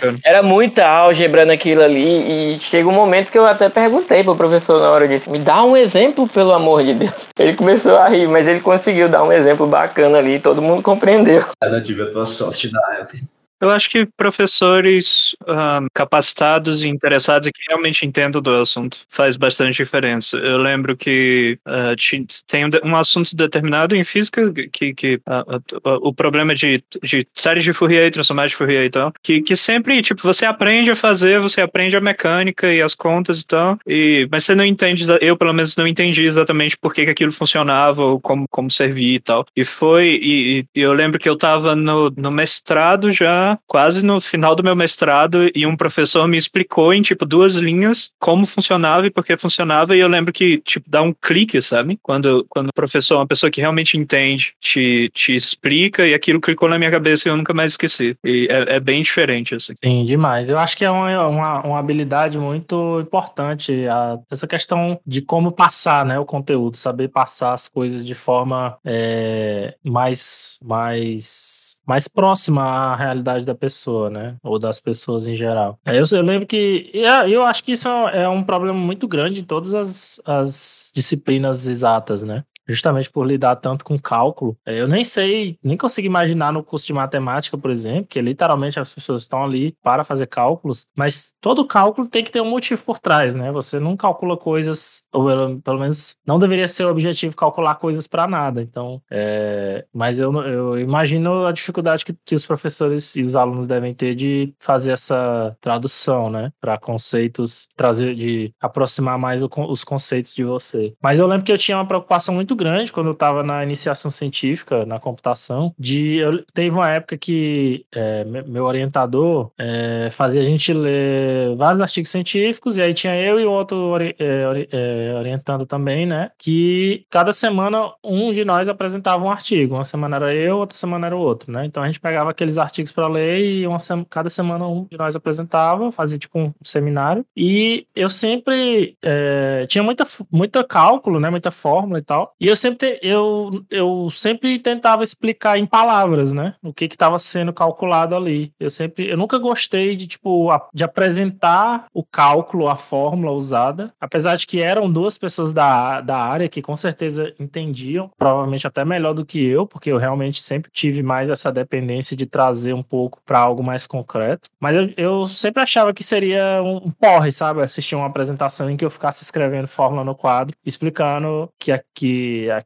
cara. 0.00 0.14
era 0.24 0.42
muita 0.42 0.86
álgebra 0.86 1.44
naquilo 1.44 1.82
ali 1.82 2.54
e 2.56 2.60
chega 2.60 2.88
um 2.88 2.92
momento 2.92 3.30
que 3.30 3.38
eu 3.38 3.46
até 3.46 3.68
perguntei 3.68 4.22
pro 4.24 4.36
professor 4.36 4.80
na 4.80 4.90
hora 4.90 5.06
disso, 5.06 5.30
me 5.30 5.38
dá 5.38 5.62
um 5.62 5.76
exemplo, 5.76 6.28
pelo 6.28 6.52
amor 6.52 6.82
de 6.82 6.94
Deus. 6.94 7.26
Ele 7.38 7.54
começou 7.54 7.96
a 7.96 8.08
rir, 8.08 8.28
mas 8.28 8.46
ele 8.48 8.60
conseguiu 8.60 9.08
dar 9.08 9.22
um 9.22 9.32
exemplo 9.32 9.66
bacana 9.66 10.18
ali, 10.18 10.38
todo 10.38 10.62
mundo 10.62 10.82
compreendeu. 10.82 11.44
Eu 11.62 11.70
não 11.70 11.82
tive 11.82 12.02
a 12.02 12.10
tua 12.10 12.24
sorte 12.24 12.70
na 12.72 12.80
época. 12.98 13.18
Eu 13.64 13.70
acho 13.70 13.88
que 13.88 14.04
professores 14.14 15.34
ah, 15.48 15.80
capacitados 15.94 16.84
e 16.84 16.88
interessados 16.88 17.48
e 17.48 17.52
que 17.52 17.62
realmente 17.66 18.04
entendam 18.04 18.42
do 18.42 18.50
assunto 18.60 18.98
faz 19.08 19.38
bastante 19.38 19.76
diferença. 19.76 20.36
Eu 20.36 20.58
lembro 20.58 20.94
que 20.94 21.58
ti- 21.96 22.26
tem 22.46 22.66
um 22.66 22.68
um 22.84 22.96
assunto 22.96 23.34
determinado 23.34 23.96
em 23.96 24.04
física 24.04 24.52
que, 24.70 24.92
que 24.92 25.20
ah, 25.26 25.44
ah, 25.84 25.98
o 26.02 26.12
problema 26.12 26.54
de, 26.54 26.82
de 27.02 27.26
séries 27.34 27.64
de 27.64 27.72
Fourier, 27.72 28.10
transformadas 28.10 28.50
de 28.50 28.56
Fourier 28.56 28.84
e 28.84 28.90
tal, 28.90 29.12
que, 29.22 29.40
que 29.40 29.56
sempre, 29.56 30.02
tipo, 30.02 30.20
você 30.22 30.44
aprende 30.44 30.90
a 30.90 30.96
fazer, 30.96 31.40
você 31.40 31.62
aprende 31.62 31.96
a 31.96 32.00
mecânica 32.00 32.70
e 32.72 32.82
as 32.82 32.94
contas 32.94 33.40
e 33.40 33.46
tal, 33.46 33.78
e, 33.86 34.28
mas 34.30 34.44
você 34.44 34.54
não 34.54 34.64
entende, 34.64 35.04
eu 35.22 35.36
pelo 35.38 35.54
menos 35.54 35.74
não 35.76 35.86
entendi 35.86 36.24
exatamente 36.26 36.76
por 36.76 36.92
que, 36.92 37.04
que 37.06 37.10
aquilo 37.10 37.32
funcionava 37.32 38.02
ou 38.02 38.20
como, 38.20 38.46
como 38.50 38.70
servia 38.70 39.16
e 39.16 39.20
tal. 39.20 39.46
E 39.56 39.64
foi, 39.64 40.18
e, 40.22 40.66
e 40.74 40.80
eu 40.82 40.92
lembro 40.92 41.18
que 41.18 41.28
eu 41.28 41.36
tava 41.36 41.74
no, 41.74 42.10
no 42.10 42.30
mestrado 42.30 43.10
já, 43.12 43.53
quase 43.66 44.04
no 44.04 44.20
final 44.20 44.54
do 44.54 44.62
meu 44.62 44.76
mestrado, 44.76 45.50
e 45.54 45.66
um 45.66 45.76
professor 45.76 46.26
me 46.28 46.36
explicou 46.36 46.92
em, 46.92 47.02
tipo, 47.02 47.24
duas 47.26 47.56
linhas 47.56 48.10
como 48.18 48.46
funcionava 48.46 49.06
e 49.06 49.10
por 49.10 49.24
que 49.24 49.36
funcionava, 49.36 49.96
e 49.96 50.00
eu 50.00 50.08
lembro 50.08 50.32
que, 50.32 50.58
tipo, 50.58 50.88
dá 50.88 51.02
um 51.02 51.12
clique, 51.12 51.60
sabe? 51.60 51.98
Quando, 52.02 52.44
quando 52.48 52.68
o 52.68 52.72
professor, 52.74 53.16
uma 53.16 53.26
pessoa 53.26 53.50
que 53.50 53.60
realmente 53.60 53.96
entende, 53.96 54.52
te, 54.60 55.10
te 55.12 55.34
explica, 55.34 56.06
e 56.06 56.14
aquilo 56.14 56.40
clicou 56.40 56.68
na 56.68 56.78
minha 56.78 56.90
cabeça 56.90 57.28
e 57.28 57.30
eu 57.30 57.36
nunca 57.36 57.52
mais 57.54 57.72
esqueci. 57.72 58.16
E 58.24 58.46
é, 58.50 58.76
é 58.76 58.80
bem 58.80 59.02
diferente, 59.02 59.54
assim. 59.54 59.74
Sim, 59.82 60.04
demais. 60.04 60.50
Eu 60.50 60.58
acho 60.58 60.76
que 60.76 60.84
é 60.84 60.90
uma, 60.90 61.26
uma, 61.26 61.60
uma 61.66 61.78
habilidade 61.78 62.38
muito 62.38 63.00
importante 63.00 63.86
a- 63.88 64.18
essa 64.30 64.46
questão 64.46 64.98
de 65.06 65.22
como 65.22 65.52
passar 65.52 66.04
né, 66.04 66.18
o 66.18 66.24
conteúdo, 66.24 66.76
saber 66.76 67.08
passar 67.08 67.52
as 67.52 67.68
coisas 67.68 68.04
de 68.04 68.14
forma 68.14 68.76
é, 68.84 69.74
mais, 69.82 70.56
mais, 70.62 71.63
mais 71.86 72.08
próxima 72.08 72.62
à 72.62 72.96
realidade 72.96 73.44
da 73.44 73.54
pessoa, 73.54 74.08
né? 74.10 74.36
Ou 74.42 74.58
das 74.58 74.80
pessoas 74.80 75.26
em 75.26 75.34
geral. 75.34 75.78
É, 75.84 75.98
Eu, 75.98 76.04
eu 76.12 76.22
lembro 76.22 76.46
que. 76.46 76.90
é- 76.94 77.28
Eu 77.30 77.44
acho 77.44 77.62
que 77.64 77.72
isso 77.72 77.88
é 77.88 78.28
um 78.28 78.42
problema 78.42 78.78
muito 78.78 79.06
grande 79.08 79.40
em 79.40 79.44
todas 79.44 79.74
as, 79.74 80.20
as 80.24 80.90
disciplinas 80.94 81.66
exatas, 81.66 82.22
né? 82.22 82.44
Justamente 82.66 83.10
por 83.10 83.26
lidar 83.26 83.56
tanto 83.56 83.84
com 83.84 83.98
cálculo. 83.98 84.56
É, 84.64 84.80
Eu 84.80 84.88
nem 84.88 85.04
sei, 85.04 85.58
nem 85.62 85.76
consigo 85.76 86.06
imaginar 86.06 86.52
no 86.52 86.62
curso 86.62 86.86
de 86.86 86.92
matemática, 86.92 87.56
por 87.58 87.70
exemplo, 87.70 88.06
que 88.06 88.20
literalmente 88.20 88.78
as 88.78 88.92
pessoas 88.92 89.22
estão 89.22 89.44
ali 89.44 89.76
para 89.82 90.04
fazer 90.04 90.26
cálculos, 90.26 90.86
mas 90.96 91.34
todo 91.40 91.66
cálculo 91.66 92.08
tem 92.08 92.24
que 92.24 92.30
ter 92.30 92.40
um 92.40 92.50
motivo 92.50 92.82
por 92.84 92.98
trás, 92.98 93.34
né? 93.34 93.50
Você 93.52 93.80
não 93.80 93.96
calcula 93.96 94.36
coisas, 94.36 95.02
ou 95.12 95.26
pelo, 95.60 95.78
menos 95.78 96.16
não 96.26 96.38
deveria 96.38 96.68
ser 96.68 96.84
o 96.84 96.90
objetivo 96.90 97.36
calcular 97.36 97.76
coisas 97.76 98.06
para 98.06 98.26
nada. 98.26 98.62
Então, 98.62 99.00
é, 99.10 99.84
mas 99.92 100.20
eu, 100.20 100.32
eu 100.42 100.78
imagino 100.78 101.46
a 101.46 101.52
dificuldade 101.52 102.04
que, 102.04 102.14
que 102.24 102.34
os 102.34 102.46
professores 102.46 103.14
e 103.16 103.22
os 103.22 103.34
alunos 103.34 103.66
devem 103.66 103.94
ter 103.94 104.14
de 104.14 104.54
fazer 104.58 104.92
essa 104.92 105.56
tradução, 105.60 106.30
né? 106.30 106.52
Para 106.60 106.78
conceitos, 106.78 107.68
trazer, 107.76 108.14
de 108.14 108.52
aproximar 108.60 109.18
mais 109.18 109.42
o 109.42 109.48
os 109.68 109.84
conceitos 109.84 110.34
de 110.34 110.44
você. 110.44 110.94
Mas 111.02 111.18
eu 111.18 111.26
lembro 111.26 111.44
que 111.44 111.52
eu 111.52 111.58
tinha 111.58 111.76
uma 111.76 111.86
preocupação 111.86 112.34
muito 112.34 112.53
grande 112.54 112.92
quando 112.92 113.06
eu 113.08 113.12
estava 113.12 113.42
na 113.42 113.62
iniciação 113.62 114.10
científica, 114.10 114.84
na 114.86 114.98
computação, 114.98 115.74
de 115.78 116.16
eu, 116.16 116.44
teve 116.52 116.70
uma 116.74 116.90
época 116.90 117.16
que 117.16 117.84
é, 117.92 118.24
me- 118.24 118.42
meu 118.42 118.64
orientador 118.64 119.50
é, 119.58 120.08
fazia 120.10 120.40
a 120.40 120.44
gente 120.44 120.72
ler 120.72 121.54
vários 121.56 121.80
artigos 121.80 122.10
científicos, 122.10 122.76
e 122.78 122.82
aí 122.82 122.94
tinha 122.94 123.14
eu 123.16 123.38
e 123.40 123.44
outro 123.44 123.96
é, 124.18 124.46
ori- 124.48 124.68
é, 124.72 125.14
orientando 125.18 125.66
também, 125.66 126.06
né? 126.06 126.30
Que 126.38 127.04
cada 127.10 127.32
semana 127.32 127.92
um 128.02 128.32
de 128.32 128.44
nós 128.44 128.68
apresentava 128.68 129.24
um 129.24 129.30
artigo. 129.30 129.74
Uma 129.74 129.84
semana 129.84 130.16
era 130.16 130.34
eu, 130.34 130.58
outra 130.58 130.76
semana 130.76 131.06
era 131.06 131.16
o 131.16 131.20
outro, 131.20 131.52
né? 131.52 131.64
Então 131.64 131.82
a 131.82 131.86
gente 131.86 132.00
pegava 132.00 132.30
aqueles 132.30 132.58
artigos 132.58 132.92
para 132.92 133.06
ler 133.08 133.40
e 133.44 133.66
uma 133.66 133.78
cada 134.08 134.28
semana 134.30 134.66
um 134.66 134.84
de 134.90 134.96
nós 134.96 135.14
apresentava, 135.16 135.90
fazia 135.92 136.18
tipo 136.18 136.38
um 136.38 136.52
seminário. 136.62 137.24
E 137.36 137.86
eu 137.94 138.08
sempre 138.08 138.96
é, 139.02 139.66
tinha 139.68 139.82
muita, 139.82 140.04
muita 140.30 140.64
cálculo, 140.64 141.20
né? 141.20 141.30
Muita 141.30 141.50
fórmula 141.50 141.98
e 141.98 142.02
tal. 142.02 142.34
E 142.44 142.46
eu 142.46 142.54
sempre, 142.56 142.98
eu, 143.00 143.64
eu 143.70 144.10
sempre 144.10 144.58
tentava 144.58 145.02
explicar 145.02 145.58
em 145.58 145.64
palavras, 145.64 146.30
né? 146.30 146.54
O 146.62 146.74
que 146.74 146.84
estava 146.84 147.18
sendo 147.18 147.54
calculado 147.54 148.14
ali. 148.14 148.52
Eu 148.60 148.68
sempre, 148.68 149.08
eu 149.08 149.16
nunca 149.16 149.38
gostei 149.38 149.96
de 149.96 150.06
tipo 150.06 150.50
a- 150.50 150.68
de 150.74 150.84
apresentar 150.84 151.86
o 151.94 152.04
cálculo, 152.04 152.68
a 152.68 152.76
fórmula 152.76 153.32
usada, 153.32 153.94
apesar 153.98 154.36
de 154.36 154.46
que 154.46 154.60
eram 154.60 154.92
duas 154.92 155.16
pessoas 155.16 155.54
da, 155.54 156.02
da 156.02 156.18
área 156.18 156.46
que 156.46 156.60
com 156.60 156.76
certeza 156.76 157.32
entendiam, 157.40 158.10
provavelmente 158.18 158.66
até 158.66 158.84
melhor 158.84 159.14
do 159.14 159.24
que 159.24 159.42
eu, 159.42 159.66
porque 159.66 159.90
eu 159.90 159.96
realmente 159.96 160.42
sempre 160.42 160.70
tive 160.70 161.02
mais 161.02 161.30
essa 161.30 161.50
dependência 161.50 162.14
de 162.14 162.26
trazer 162.26 162.74
um 162.74 162.82
pouco 162.82 163.22
para 163.24 163.38
algo 163.38 163.62
mais 163.62 163.86
concreto. 163.86 164.50
Mas 164.60 164.76
eu, 164.76 164.92
eu 164.98 165.26
sempre 165.26 165.62
achava 165.62 165.94
que 165.94 166.04
seria 166.04 166.62
um, 166.62 166.76
um 166.88 166.90
porre, 166.90 167.32
sabe? 167.32 167.62
Assistir 167.62 167.94
uma 167.94 168.04
apresentação 168.06 168.68
em 168.68 168.76
que 168.76 168.84
eu 168.84 168.90
ficasse 168.90 169.24
escrevendo 169.24 169.66
fórmula 169.66 170.04
no 170.04 170.14
quadro, 170.14 170.54
explicando 170.62 171.48
que, 171.58 171.72
a- 171.72 171.82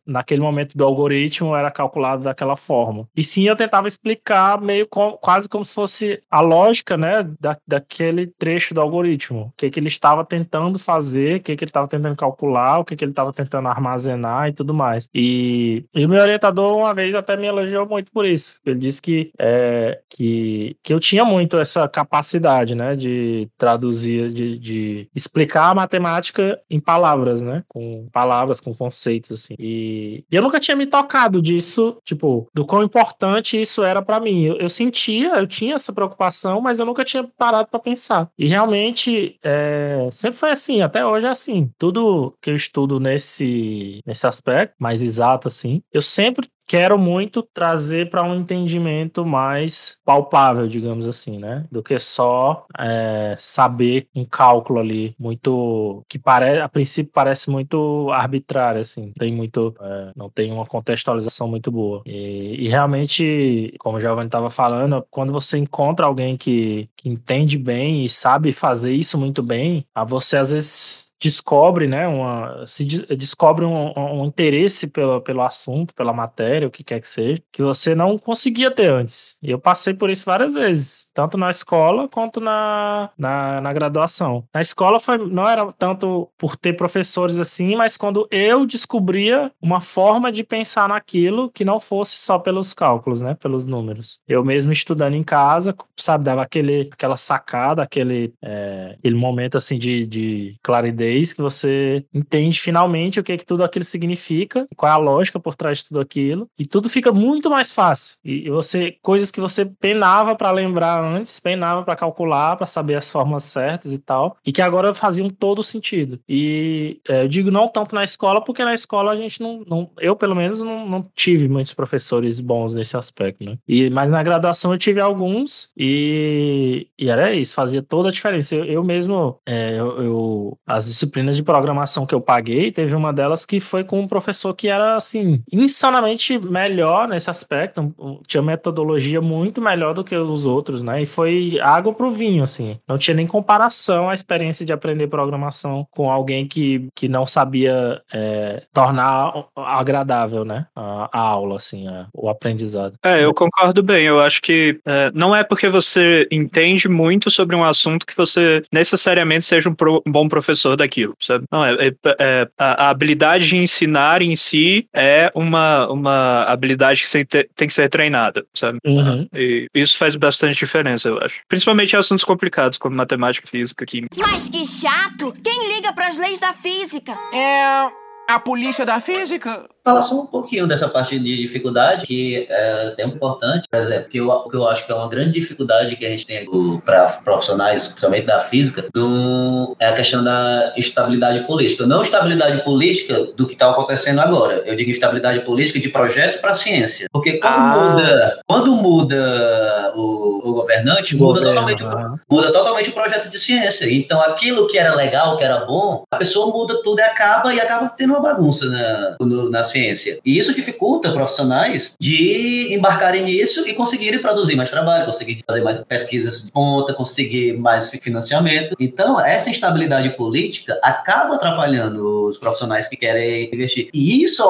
naquele 0.06 0.40
momento 0.40 0.76
do 0.76 0.84
algoritmo 0.84 1.54
era 1.54 1.70
calculado 1.70 2.22
daquela 2.22 2.56
forma. 2.56 3.08
E 3.16 3.22
sim, 3.22 3.46
eu 3.46 3.56
tentava 3.56 3.88
explicar 3.88 4.60
meio 4.60 4.86
com- 4.86 5.16
quase 5.20 5.48
como 5.48 5.64
se 5.64 5.74
fosse 5.74 6.22
a 6.30 6.40
lógica, 6.40 6.96
né, 6.96 7.28
da, 7.40 7.56
daquele 7.66 8.26
trecho 8.26 8.74
do 8.74 8.80
algoritmo. 8.80 9.46
O 9.46 9.52
que, 9.56 9.70
que 9.70 9.80
ele 9.80 9.88
estava 9.88 10.24
tentando 10.24 10.78
fazer, 10.78 11.36
o 11.36 11.42
que, 11.42 11.56
que 11.56 11.64
ele 11.64 11.68
estava 11.68 11.88
tentando 11.88 12.16
calcular, 12.16 12.78
o 12.78 12.84
que, 12.84 12.96
que 12.96 13.04
ele 13.04 13.12
estava 13.12 13.32
tentando 13.32 13.68
armazenar 13.68 14.48
e 14.48 14.52
tudo 14.52 14.72
mais. 14.74 15.08
E, 15.14 15.84
e 15.94 16.04
o 16.04 16.08
meu 16.08 16.20
orientador, 16.20 16.76
uma 16.76 16.94
vez, 16.94 17.14
até 17.14 17.36
me 17.36 17.46
elogiou 17.46 17.86
muito 17.86 18.10
por 18.12 18.24
isso. 18.26 18.56
Ele 18.64 18.78
disse 18.78 19.00
que, 19.02 19.30
é, 19.38 20.00
que, 20.08 20.76
que 20.82 20.92
eu 20.92 21.00
tinha 21.00 21.24
muito 21.24 21.56
essa 21.56 21.88
capacidade, 21.88 22.74
né, 22.74 22.94
de 22.96 23.48
traduzir, 23.56 24.30
de, 24.30 24.58
de 24.58 25.08
explicar 25.14 25.70
a 25.70 25.74
matemática 25.74 26.60
em 26.70 26.80
palavras, 26.80 27.42
né, 27.42 27.62
com 27.68 28.08
palavras, 28.12 28.60
com 28.60 28.74
conceitos, 28.74 29.32
assim. 29.32 29.54
E, 29.58 30.24
e 30.30 30.36
eu 30.36 30.42
nunca 30.42 30.60
tinha 30.60 30.76
me 30.76 30.86
tocado 30.86 31.42
disso, 31.42 31.98
tipo, 32.04 32.46
do 32.54 32.64
quão 32.64 32.82
importante 32.82 33.60
isso 33.60 33.82
era 33.82 34.00
pra 34.00 34.20
mim. 34.20 34.44
Eu, 34.44 34.56
eu 34.56 34.68
sentia, 34.68 35.34
eu 35.36 35.46
tinha 35.46 35.74
essa 35.74 35.92
preocupação, 35.92 36.60
mas 36.60 36.78
eu 36.78 36.86
nunca 36.86 37.04
tinha 37.04 37.24
parado 37.36 37.68
pra 37.68 37.80
pensar. 37.80 38.30
E 38.38 38.46
realmente, 38.46 39.38
é, 39.42 40.08
sempre 40.10 40.38
foi 40.38 40.50
assim, 40.50 40.82
até 40.82 41.04
hoje 41.04 41.26
é 41.26 41.30
assim. 41.30 41.70
Tudo 41.78 42.34
que 42.40 42.50
eu 42.50 42.54
estudo 42.54 43.00
nesse, 43.00 44.00
nesse 44.06 44.26
aspecto, 44.26 44.74
mais 44.78 45.02
exato, 45.02 45.48
assim, 45.48 45.82
eu 45.92 46.02
sempre 46.02 46.48
quero 46.68 46.98
muito 46.98 47.42
trazer 47.42 48.10
para 48.10 48.22
um 48.22 48.34
entendimento 48.34 49.24
mais 49.24 49.98
palpável, 50.04 50.68
digamos 50.68 51.08
assim, 51.08 51.38
né? 51.38 51.64
Do 51.72 51.82
que 51.82 51.98
só 51.98 52.66
é, 52.78 53.34
saber 53.38 54.06
um 54.14 54.24
cálculo 54.24 54.78
ali 54.78 55.14
muito 55.18 56.04
que 56.08 56.18
parece, 56.18 56.60
a 56.60 56.68
princípio 56.68 57.10
parece 57.12 57.50
muito 57.50 58.10
arbitrário, 58.12 58.82
assim, 58.82 59.12
tem 59.18 59.34
muito, 59.34 59.74
é, 59.80 60.12
não 60.14 60.28
tem 60.28 60.52
uma 60.52 60.66
contextualização 60.66 61.48
muito 61.48 61.72
boa. 61.72 62.02
E, 62.04 62.66
e 62.66 62.68
realmente, 62.68 63.74
como 63.78 63.96
o 63.96 64.00
Giovanni 64.00 64.28
estava 64.28 64.50
falando, 64.50 65.04
quando 65.10 65.32
você 65.32 65.56
encontra 65.56 66.04
alguém 66.04 66.36
que, 66.36 66.88
que 66.94 67.08
entende 67.08 67.56
bem 67.56 68.04
e 68.04 68.10
sabe 68.10 68.52
fazer 68.52 68.92
isso 68.92 69.16
muito 69.16 69.42
bem, 69.42 69.86
a 69.94 70.04
você 70.04 70.36
às 70.36 70.50
vezes 70.50 71.07
descobre, 71.20 71.86
né, 71.86 72.06
uma, 72.06 72.64
se 72.66 72.84
de- 72.84 73.06
descobre 73.16 73.64
um, 73.64 73.92
um 73.96 74.24
interesse 74.24 74.90
pelo, 74.90 75.20
pelo 75.20 75.42
assunto, 75.42 75.94
pela 75.94 76.12
matéria, 76.12 76.68
o 76.68 76.70
que 76.70 76.84
quer 76.84 77.00
que 77.00 77.08
seja, 77.08 77.42
que 77.52 77.62
você 77.62 77.94
não 77.94 78.16
conseguia 78.16 78.70
ter 78.70 78.90
antes. 78.90 79.36
E 79.42 79.50
eu 79.50 79.58
passei 79.58 79.94
por 79.94 80.10
isso 80.10 80.24
várias 80.24 80.54
vezes, 80.54 81.08
tanto 81.12 81.36
na 81.36 81.50
escola 81.50 82.08
quanto 82.08 82.40
na, 82.40 83.10
na, 83.18 83.60
na 83.60 83.72
graduação. 83.72 84.44
Na 84.54 84.60
escola 84.60 85.00
foi, 85.00 85.18
não 85.18 85.48
era 85.48 85.70
tanto 85.72 86.30
por 86.38 86.56
ter 86.56 86.74
professores 86.74 87.38
assim, 87.38 87.74
mas 87.74 87.96
quando 87.96 88.28
eu 88.30 88.64
descobria 88.64 89.50
uma 89.60 89.80
forma 89.80 90.30
de 90.30 90.44
pensar 90.44 90.88
naquilo 90.88 91.50
que 91.50 91.64
não 91.64 91.80
fosse 91.80 92.18
só 92.18 92.38
pelos 92.38 92.72
cálculos, 92.72 93.20
né, 93.20 93.34
pelos 93.34 93.66
números. 93.66 94.20
Eu 94.28 94.44
mesmo 94.44 94.72
estudando 94.72 95.14
em 95.14 95.22
casa, 95.22 95.74
sabe, 95.96 96.24
dava 96.24 96.42
aquele, 96.42 96.88
aquela 96.92 97.16
sacada, 97.16 97.82
aquele, 97.82 98.32
é, 98.42 98.94
aquele 98.98 99.16
momento 99.16 99.56
assim 99.56 99.78
de, 99.78 100.06
de 100.06 100.56
claridez 100.62 101.07
que 101.34 101.42
você 101.42 102.04
entende 102.12 102.60
finalmente 102.60 103.20
o 103.20 103.24
que, 103.24 103.36
que 103.36 103.46
tudo 103.46 103.64
aquilo 103.64 103.84
significa, 103.84 104.66
qual 104.76 104.92
é 104.92 104.94
a 104.94 104.98
lógica 104.98 105.38
por 105.38 105.54
trás 105.54 105.78
de 105.78 105.86
tudo 105.86 106.00
aquilo, 106.00 106.48
e 106.58 106.66
tudo 106.66 106.88
fica 106.88 107.12
muito 107.12 107.50
mais 107.50 107.72
fácil. 107.72 108.16
E 108.24 108.48
você 108.50 108.96
coisas 109.02 109.30
que 109.30 109.40
você 109.40 109.64
penava 109.66 110.34
para 110.34 110.50
lembrar 110.50 111.02
antes, 111.02 111.40
penava 111.40 111.82
para 111.82 111.96
calcular, 111.96 112.56
para 112.56 112.66
saber 112.66 112.96
as 112.96 113.10
fórmulas 113.10 113.44
certas 113.44 113.92
e 113.92 113.98
tal, 113.98 114.36
e 114.44 114.52
que 114.52 114.62
agora 114.62 114.94
faziam 114.94 115.28
todo 115.28 115.62
sentido. 115.62 116.20
E 116.28 117.00
é, 117.08 117.24
eu 117.24 117.28
digo 117.28 117.50
não 117.50 117.68
tanto 117.68 117.94
na 117.94 118.04
escola, 118.04 118.42
porque 118.42 118.64
na 118.64 118.74
escola 118.74 119.12
a 119.12 119.16
gente 119.16 119.40
não, 119.40 119.64
não 119.66 119.90
eu 119.98 120.16
pelo 120.16 120.34
menos 120.34 120.62
não, 120.62 120.88
não 120.88 121.10
tive 121.14 121.48
muitos 121.48 121.72
professores 121.72 122.40
bons 122.40 122.74
nesse 122.74 122.96
aspecto, 122.96 123.44
né? 123.44 123.58
E 123.66 123.90
mas 123.90 124.10
na 124.10 124.22
graduação 124.22 124.72
eu 124.72 124.78
tive 124.78 125.00
alguns 125.00 125.70
e, 125.76 126.88
e 126.98 127.08
era 127.08 127.34
isso, 127.34 127.54
fazia 127.54 127.82
toda 127.82 128.08
a 128.08 128.12
diferença. 128.12 128.54
Eu, 128.54 128.64
eu 128.64 128.84
mesmo, 128.84 129.38
é, 129.46 129.78
eu, 129.78 130.02
eu, 130.02 130.58
as 130.66 130.88
disciplinas 130.98 131.36
de 131.36 131.42
programação 131.42 132.04
que 132.04 132.14
eu 132.14 132.20
paguei, 132.20 132.72
teve 132.72 132.94
uma 132.94 133.12
delas 133.12 133.46
que 133.46 133.60
foi 133.60 133.84
com 133.84 134.00
um 134.00 134.08
professor 134.08 134.54
que 134.54 134.68
era 134.68 134.96
assim 134.96 135.42
insanamente 135.52 136.38
melhor 136.38 137.06
nesse 137.08 137.30
aspecto, 137.30 137.94
tinha 138.26 138.42
metodologia 138.42 139.20
muito 139.20 139.60
melhor 139.60 139.94
do 139.94 140.04
que 140.04 140.16
os 140.16 140.46
outros, 140.46 140.82
né? 140.82 141.02
E 141.02 141.06
foi 141.06 141.58
água 141.62 141.92
pro 141.92 142.10
vinho, 142.10 142.42
assim. 142.42 142.78
Não 142.86 142.98
tinha 142.98 143.14
nem 143.14 143.26
comparação 143.26 144.08
a 144.10 144.14
experiência 144.14 144.66
de 144.66 144.72
aprender 144.72 145.06
programação 145.06 145.86
com 145.90 146.10
alguém 146.10 146.46
que, 146.46 146.88
que 146.94 147.08
não 147.08 147.26
sabia 147.26 148.00
é, 148.12 148.62
tornar 148.72 149.32
agradável, 149.56 150.44
né? 150.44 150.66
A, 150.74 151.08
a 151.12 151.20
aula, 151.20 151.56
assim, 151.56 151.86
a, 151.86 152.06
o 152.12 152.28
aprendizado. 152.28 152.94
É, 153.02 153.24
eu 153.24 153.32
concordo 153.32 153.82
bem. 153.82 154.04
Eu 154.04 154.20
acho 154.20 154.40
que 154.42 154.80
é, 154.84 155.10
não 155.14 155.34
é 155.34 155.44
porque 155.44 155.68
você 155.68 156.26
entende 156.30 156.88
muito 156.88 157.30
sobre 157.30 157.54
um 157.54 157.64
assunto 157.64 158.06
que 158.06 158.16
você 158.16 158.62
necessariamente 158.72 159.44
seja 159.44 159.68
um, 159.68 159.74
pro, 159.74 160.02
um 160.06 160.12
bom 160.12 160.28
professor 160.28 160.76
daquilo, 160.88 161.14
sabe? 161.20 161.44
Não, 161.52 161.64
é, 161.64 161.74
é, 161.74 161.94
é 162.18 162.48
a, 162.58 162.86
a, 162.86 162.90
habilidade 162.90 163.46
de 163.46 163.56
ensinar 163.56 164.22
em 164.22 164.34
si 164.34 164.88
é 164.92 165.30
uma, 165.34 165.86
uma 165.88 166.44
habilidade 166.44 167.02
que 167.02 167.24
tem 167.54 167.68
que 167.68 167.74
ser 167.74 167.88
treinada, 167.88 168.44
sabe? 168.54 168.78
Uhum. 168.84 169.28
E 169.34 169.66
isso 169.74 169.98
faz 169.98 170.16
bastante 170.16 170.56
diferença, 170.56 171.08
eu 171.08 171.18
acho. 171.18 171.40
Principalmente 171.48 171.92
em 171.92 171.98
assuntos 171.98 172.24
complicados, 172.24 172.78
como 172.78 172.96
matemática, 172.96 173.46
física, 173.46 173.84
química. 173.84 174.16
Mas 174.18 174.48
que 174.48 174.64
chato! 174.64 175.36
Quem 175.44 175.74
liga 175.74 175.92
para 175.92 176.08
as 176.08 176.18
leis 176.18 176.38
da 176.38 176.52
física? 176.52 177.12
É. 177.32 178.07
A 178.28 178.38
polícia 178.38 178.84
da 178.84 179.00
física? 179.00 179.66
falar 179.88 180.02
só 180.02 180.20
um 180.20 180.26
pouquinho 180.26 180.66
dessa 180.66 180.88
parte 180.88 181.18
de 181.18 181.36
dificuldade, 181.36 182.06
que 182.06 182.46
é 182.48 182.88
até 182.88 183.04
importante, 183.04 183.66
por 183.70 183.78
exemplo, 183.78 184.08
que 184.08 184.18
eu, 184.18 184.28
que 184.48 184.56
eu 184.56 184.68
acho 184.68 184.84
que 184.84 184.92
é 184.92 184.94
uma 184.94 185.08
grande 185.08 185.32
dificuldade 185.32 185.96
que 185.96 186.04
a 186.04 186.10
gente 186.10 186.26
tem 186.26 186.46
para 186.84 187.06
profissionais, 187.24 187.88
principalmente 187.88 188.26
da 188.26 188.40
física, 188.40 188.84
do, 188.92 189.76
é 189.80 189.86
a 189.86 189.92
questão 189.94 190.22
da 190.22 190.74
estabilidade 190.76 191.46
política. 191.46 191.86
Não 191.86 192.02
estabilidade 192.02 192.62
política 192.64 193.28
do 193.36 193.46
que 193.46 193.54
está 193.54 193.70
acontecendo 193.70 194.20
agora. 194.20 194.62
Eu 194.66 194.76
digo 194.76 194.90
estabilidade 194.90 195.40
política 195.40 195.80
de 195.80 195.88
projeto 195.88 196.40
para 196.40 196.54
ciência. 196.54 197.06
Porque 197.12 197.38
quando 197.38 197.54
ah. 197.54 197.90
muda, 197.90 198.40
quando 198.46 198.76
muda 198.76 199.92
o, 199.94 200.50
o 200.50 200.52
governante, 200.54 201.16
muda 201.16 201.42
totalmente, 201.42 201.82
o, 201.82 202.18
muda 202.30 202.52
totalmente 202.52 202.90
o 202.90 202.92
projeto 202.92 203.28
de 203.28 203.38
ciência. 203.38 203.90
Então 203.90 204.20
aquilo 204.20 204.66
que 204.66 204.78
era 204.78 204.94
legal, 204.94 205.36
que 205.36 205.44
era 205.44 205.64
bom, 205.64 206.04
a 206.10 206.16
pessoa 206.16 206.52
muda 206.52 206.80
tudo 206.82 207.00
e 207.00 207.02
acaba 207.02 207.54
e 207.54 207.60
acaba 207.60 207.88
tendo 207.88 208.17
uma 208.18 208.34
bagunça 208.34 208.66
na, 208.66 209.16
na 209.50 209.62
ciência 209.62 209.78
ciência. 209.98 210.18
E 210.24 210.38
isso 210.38 210.54
dificulta 210.54 211.12
profissionais 211.12 211.94
de 212.00 212.74
embarcarem 212.74 213.24
nisso 213.24 213.66
e 213.66 213.74
conseguirem 213.74 214.20
produzir 214.20 214.56
mais 214.56 214.70
trabalho, 214.70 215.06
conseguir 215.06 215.42
fazer 215.46 215.62
mais 215.62 215.78
pesquisas 215.78 216.44
de 216.44 216.52
ponta, 216.52 216.94
conseguir 216.94 217.56
mais 217.58 217.90
financiamento. 217.90 218.74
Então, 218.78 219.20
essa 219.20 219.50
instabilidade 219.50 220.10
política 220.10 220.78
acaba 220.82 221.34
atrapalhando 221.34 222.26
os 222.26 222.38
profissionais 222.38 222.88
que 222.88 222.96
querem 222.96 223.52
investir. 223.52 223.88
E 223.92 224.22
isso 224.22 224.42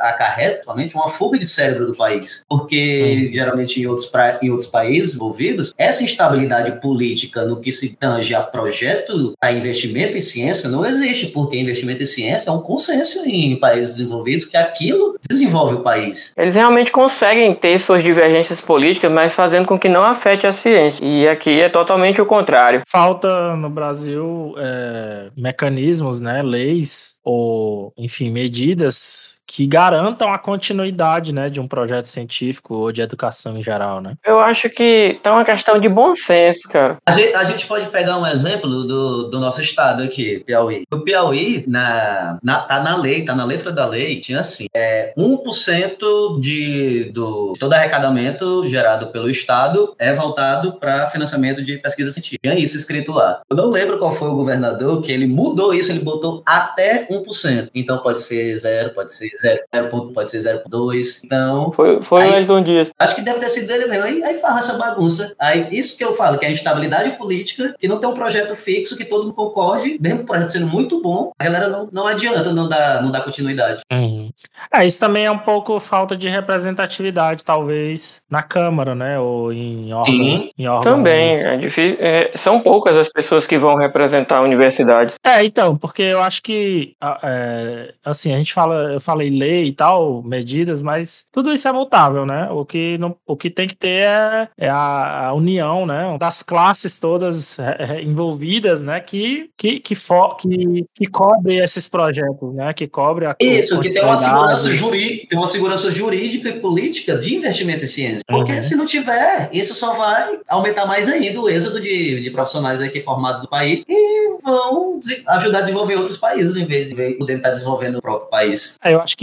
acarreta, 0.00 0.64
somente 0.64 0.94
uma 0.94 1.08
fuga 1.08 1.38
de 1.38 1.46
cérebro 1.46 1.86
do 1.86 1.94
país. 1.94 2.44
Porque, 2.48 3.28
hum. 3.30 3.34
geralmente, 3.34 3.80
em 3.80 3.86
outros, 3.86 4.06
pra, 4.06 4.38
em 4.42 4.50
outros 4.50 4.68
países 4.68 5.14
envolvidos, 5.14 5.72
essa 5.76 6.02
instabilidade 6.02 6.80
política 6.80 7.44
no 7.44 7.60
que 7.60 7.72
se 7.72 7.96
tange 7.96 8.34
a 8.34 8.42
projeto, 8.42 9.34
a 9.40 9.52
investimento 9.52 10.16
em 10.16 10.22
ciência, 10.22 10.68
não 10.68 10.84
existe, 10.84 11.26
porque 11.26 11.58
investimento 11.58 12.02
em 12.02 12.06
ciência 12.06 12.50
é 12.50 12.52
um 12.52 12.60
consenso 12.60 13.09
em 13.18 13.56
países 13.56 13.96
desenvolvidos 13.96 14.44
que 14.44 14.56
aquilo 14.56 15.16
desenvolve 15.28 15.76
o 15.76 15.80
país. 15.82 16.34
Eles 16.36 16.54
realmente 16.54 16.90
conseguem 16.90 17.54
ter 17.54 17.78
suas 17.78 18.02
divergências 18.02 18.60
políticas, 18.60 19.10
mas 19.10 19.34
fazendo 19.34 19.66
com 19.66 19.78
que 19.78 19.88
não 19.88 20.02
afete 20.02 20.46
a 20.46 20.52
ciência. 20.52 21.04
E 21.04 21.28
aqui 21.28 21.60
é 21.60 21.68
totalmente 21.68 22.20
o 22.20 22.26
contrário. 22.26 22.82
Falta 22.86 23.56
no 23.56 23.70
Brasil 23.70 24.54
é, 24.58 25.30
mecanismos, 25.36 26.20
né, 26.20 26.42
leis 26.42 27.14
ou, 27.24 27.92
enfim, 27.96 28.30
medidas 28.30 29.39
que 29.50 29.66
garantam 29.66 30.32
a 30.32 30.38
continuidade, 30.38 31.34
né, 31.34 31.50
de 31.50 31.60
um 31.60 31.66
projeto 31.66 32.06
científico 32.06 32.72
ou 32.72 32.92
de 32.92 33.02
educação 33.02 33.58
em 33.58 33.62
geral, 33.62 34.00
né? 34.00 34.14
Eu 34.24 34.38
acho 34.38 34.70
que 34.70 35.18
é 35.24 35.28
uma 35.30 35.44
questão 35.44 35.80
de 35.80 35.88
bom 35.88 36.14
senso, 36.14 36.68
cara. 36.68 36.98
A 37.04 37.10
gente, 37.10 37.34
a 37.34 37.42
gente 37.42 37.66
pode 37.66 37.86
pegar 37.86 38.16
um 38.16 38.24
exemplo 38.24 38.84
do, 38.84 39.28
do 39.28 39.40
nosso 39.40 39.60
estado 39.60 40.04
aqui, 40.04 40.44
Piauí. 40.46 40.84
O 40.88 41.00
Piauí, 41.00 41.64
na, 41.66 42.38
na, 42.44 42.60
tá 42.60 42.80
na 42.80 42.96
lei, 42.96 43.24
tá 43.24 43.34
na 43.34 43.44
letra 43.44 43.72
da 43.72 43.84
lei, 43.86 44.20
tinha 44.20 44.38
assim, 44.38 44.66
é 44.72 45.12
1% 45.18 46.40
de 46.40 47.10
do 47.12 47.54
todo 47.58 47.72
arrecadamento 47.72 48.64
gerado 48.68 49.08
pelo 49.08 49.28
estado 49.28 49.96
é 49.98 50.14
voltado 50.14 50.74
para 50.74 51.08
financiamento 51.08 51.60
de 51.60 51.76
pesquisa 51.78 52.12
científica. 52.12 52.48
Tinha 52.48 52.54
isso 52.54 52.76
escrito 52.76 53.10
lá. 53.10 53.40
Eu 53.50 53.56
não 53.56 53.68
lembro 53.68 53.98
qual 53.98 54.12
foi 54.12 54.28
o 54.28 54.34
governador 54.34 55.02
que 55.02 55.10
ele 55.10 55.26
mudou 55.26 55.74
isso, 55.74 55.90
ele 55.90 56.04
botou 56.04 56.40
até 56.46 57.08
1%. 57.08 57.70
Então 57.74 57.98
pode 57.98 58.20
ser 58.20 58.56
zero, 58.56 58.94
pode 58.94 59.12
ser 59.12 59.39
0, 59.40 60.12
pode 60.12 60.30
ser 60.30 60.38
0.2. 60.38 61.20
Então. 61.24 61.72
Foi, 61.72 62.02
foi 62.02 62.22
aí, 62.22 62.30
mais 62.30 62.46
de 62.46 62.52
um 62.52 62.62
dia. 62.62 62.90
Acho 62.98 63.16
que 63.16 63.22
deve 63.22 63.40
ter 63.40 63.48
sido 63.48 63.70
ele 63.70 63.86
mesmo. 63.86 64.04
Aí, 64.04 64.22
aí 64.22 64.38
faz 64.38 64.58
essa 64.58 64.78
bagunça. 64.78 65.34
Aí, 65.38 65.68
isso 65.70 65.96
que 65.96 66.04
eu 66.04 66.14
falo, 66.14 66.38
que 66.38 66.44
é 66.44 66.48
a 66.48 66.52
instabilidade 66.52 67.16
política, 67.16 67.74
que 67.78 67.88
não 67.88 67.98
tem 67.98 68.08
um 68.08 68.14
projeto 68.14 68.54
fixo, 68.54 68.96
que 68.96 69.04
todo 69.04 69.24
mundo 69.24 69.34
concorde, 69.34 69.98
mesmo 70.00 70.22
o 70.22 70.26
projeto 70.26 70.52
sendo 70.52 70.66
muito 70.66 71.00
bom, 71.00 71.32
a 71.38 71.44
galera 71.44 71.68
não, 71.68 71.88
não 71.90 72.06
adianta, 72.06 72.52
não 72.52 72.68
dá, 72.68 73.00
não 73.02 73.10
dá 73.10 73.20
continuidade. 73.20 73.82
Uhum. 73.92 74.30
É, 74.72 74.86
isso 74.86 75.00
também 75.00 75.26
é 75.26 75.30
um 75.30 75.38
pouco 75.38 75.78
falta 75.80 76.16
de 76.16 76.28
representatividade, 76.28 77.44
talvez, 77.44 78.22
na 78.28 78.42
Câmara, 78.42 78.94
né? 78.94 79.18
Ou 79.18 79.52
em 79.52 79.92
órgãos. 79.92 80.46
Em 80.58 80.66
órgãos. 80.66 80.96
Também, 80.96 81.36
é 81.36 81.56
difícil. 81.56 81.98
É, 82.00 82.32
são 82.36 82.60
poucas 82.60 82.96
as 82.96 83.08
pessoas 83.08 83.46
que 83.46 83.58
vão 83.58 83.76
representar 83.76 84.38
a 84.38 84.42
universidade. 84.42 85.14
É, 85.24 85.44
então, 85.44 85.76
porque 85.76 86.02
eu 86.02 86.20
acho 86.20 86.42
que, 86.42 86.94
é, 87.22 87.92
assim, 88.04 88.34
a 88.34 88.36
gente 88.36 88.52
fala, 88.52 88.92
eu 88.92 89.00
falei 89.00 89.29
lei 89.30 89.64
e 89.64 89.72
tal, 89.72 90.22
medidas, 90.22 90.82
mas 90.82 91.26
tudo 91.32 91.52
isso 91.52 91.66
é 91.66 91.72
mutável, 91.72 92.26
né? 92.26 92.48
O 92.50 92.64
que, 92.64 92.98
não, 92.98 93.16
o 93.26 93.36
que 93.36 93.50
tem 93.50 93.66
que 93.66 93.76
ter 93.76 94.02
é, 94.02 94.48
é 94.58 94.68
a, 94.68 95.28
a, 95.28 95.34
união, 95.34 95.86
né? 95.86 96.16
Das 96.18 96.42
classes 96.42 96.98
todas 96.98 97.58
é, 97.58 97.76
é, 97.78 98.02
envolvidas, 98.02 98.82
né? 98.82 99.00
Que, 99.00 99.50
que, 99.56 99.80
que, 99.80 99.94
for, 99.94 100.36
que, 100.36 100.84
que 100.94 101.06
cobre 101.06 101.56
esses 101.56 101.88
projetos, 101.88 102.54
né? 102.54 102.72
Que 102.72 102.86
cobre 102.86 103.26
a 103.26 103.36
Isso, 103.40 103.80
que 103.80 103.90
tem 103.90 104.04
uma 104.04 104.16
segurança 104.16 104.72
jurídica, 104.72 105.26
tem 105.28 105.38
uma 105.38 105.48
segurança 105.48 105.90
jurídica 105.90 106.48
e 106.48 106.60
política 106.60 107.16
de 107.16 107.34
investimento 107.34 107.84
em 107.84 107.88
ciência. 107.88 108.20
Porque 108.26 108.52
uhum. 108.52 108.62
se 108.62 108.76
não 108.76 108.86
tiver, 108.86 109.48
isso 109.52 109.74
só 109.74 109.94
vai 109.94 110.38
aumentar 110.48 110.86
mais 110.86 111.08
ainda 111.08 111.40
o 111.40 111.48
êxodo 111.48 111.80
de, 111.80 112.22
de 112.22 112.30
profissionais 112.30 112.82
aqui 112.82 113.00
formados 113.00 113.42
no 113.42 113.48
país 113.48 113.84
e 113.88 114.38
vão 114.42 114.98
ajudar 115.28 115.58
a 115.58 115.62
desenvolver 115.62 115.96
outros 115.96 116.18
países 116.18 116.56
em 116.56 116.64
vez 116.64 116.88
de 116.88 117.14
poder 117.14 117.36
estar 117.36 117.50
desenvolvendo 117.50 117.98
o 117.98 118.02
próprio 118.02 118.30
país. 118.30 118.76
É, 118.82 118.94
eu 118.94 119.00
acho 119.00 119.16
que 119.16 119.19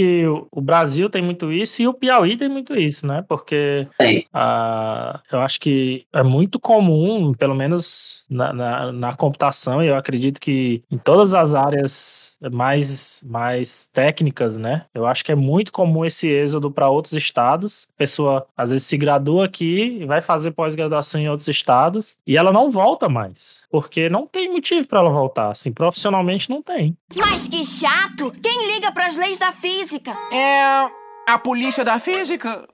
o 0.51 0.61
Brasil 0.61 1.09
tem 1.09 1.21
muito 1.21 1.51
isso 1.51 1.81
e 1.81 1.87
o 1.87 1.93
Piauí 1.93 2.37
tem 2.37 2.49
muito 2.49 2.75
isso, 2.75 3.05
né? 3.05 3.23
Porque 3.27 3.87
uh, 4.01 5.19
eu 5.31 5.39
acho 5.41 5.59
que 5.59 6.05
é 6.13 6.23
muito 6.23 6.59
comum, 6.59 7.33
pelo 7.33 7.55
menos 7.55 8.25
na, 8.29 8.53
na, 8.53 8.91
na 8.91 9.13
computação, 9.15 9.83
e 9.83 9.87
eu 9.87 9.95
acredito 9.95 10.39
que 10.39 10.83
em 10.91 10.97
todas 10.97 11.33
as 11.33 11.53
áreas 11.55 12.27
mais, 12.51 13.23
mais 13.25 13.89
técnicas, 13.91 14.57
né? 14.57 14.85
Eu 14.93 15.05
acho 15.07 15.25
que 15.25 15.31
é 15.31 15.35
muito 15.35 15.71
comum 15.71 16.05
esse 16.05 16.27
êxodo 16.27 16.69
para 16.69 16.89
outros 16.89 17.13
estados. 17.13 17.87
A 17.95 17.97
pessoa 17.97 18.47
às 18.55 18.69
vezes 18.69 18.85
se 18.85 18.97
gradua 18.97 19.45
aqui 19.45 19.97
e 20.01 20.05
vai 20.05 20.21
fazer 20.21 20.51
pós-graduação 20.51 21.19
em 21.19 21.29
outros 21.29 21.47
estados 21.47 22.17
e 22.25 22.37
ela 22.37 22.51
não 22.51 22.69
volta 22.69 23.09
mais, 23.09 23.63
porque 23.71 24.09
não 24.09 24.27
tem 24.27 24.51
motivo 24.51 24.87
para 24.87 24.99
ela 24.99 25.09
voltar. 25.09 25.51
Assim, 25.51 25.71
profissionalmente 25.71 26.49
não 26.49 26.61
tem. 26.61 26.95
Mas 27.15 27.47
que 27.47 27.63
chato! 27.63 28.31
Quem 28.41 28.73
liga 28.73 28.91
para 28.91 29.07
as 29.07 29.17
leis 29.17 29.37
da 29.37 29.51
física? 29.51 29.86
É 30.31 30.89
a 31.27 31.37
polícia 31.37 31.83
da 31.83 31.99
física. 31.99 32.67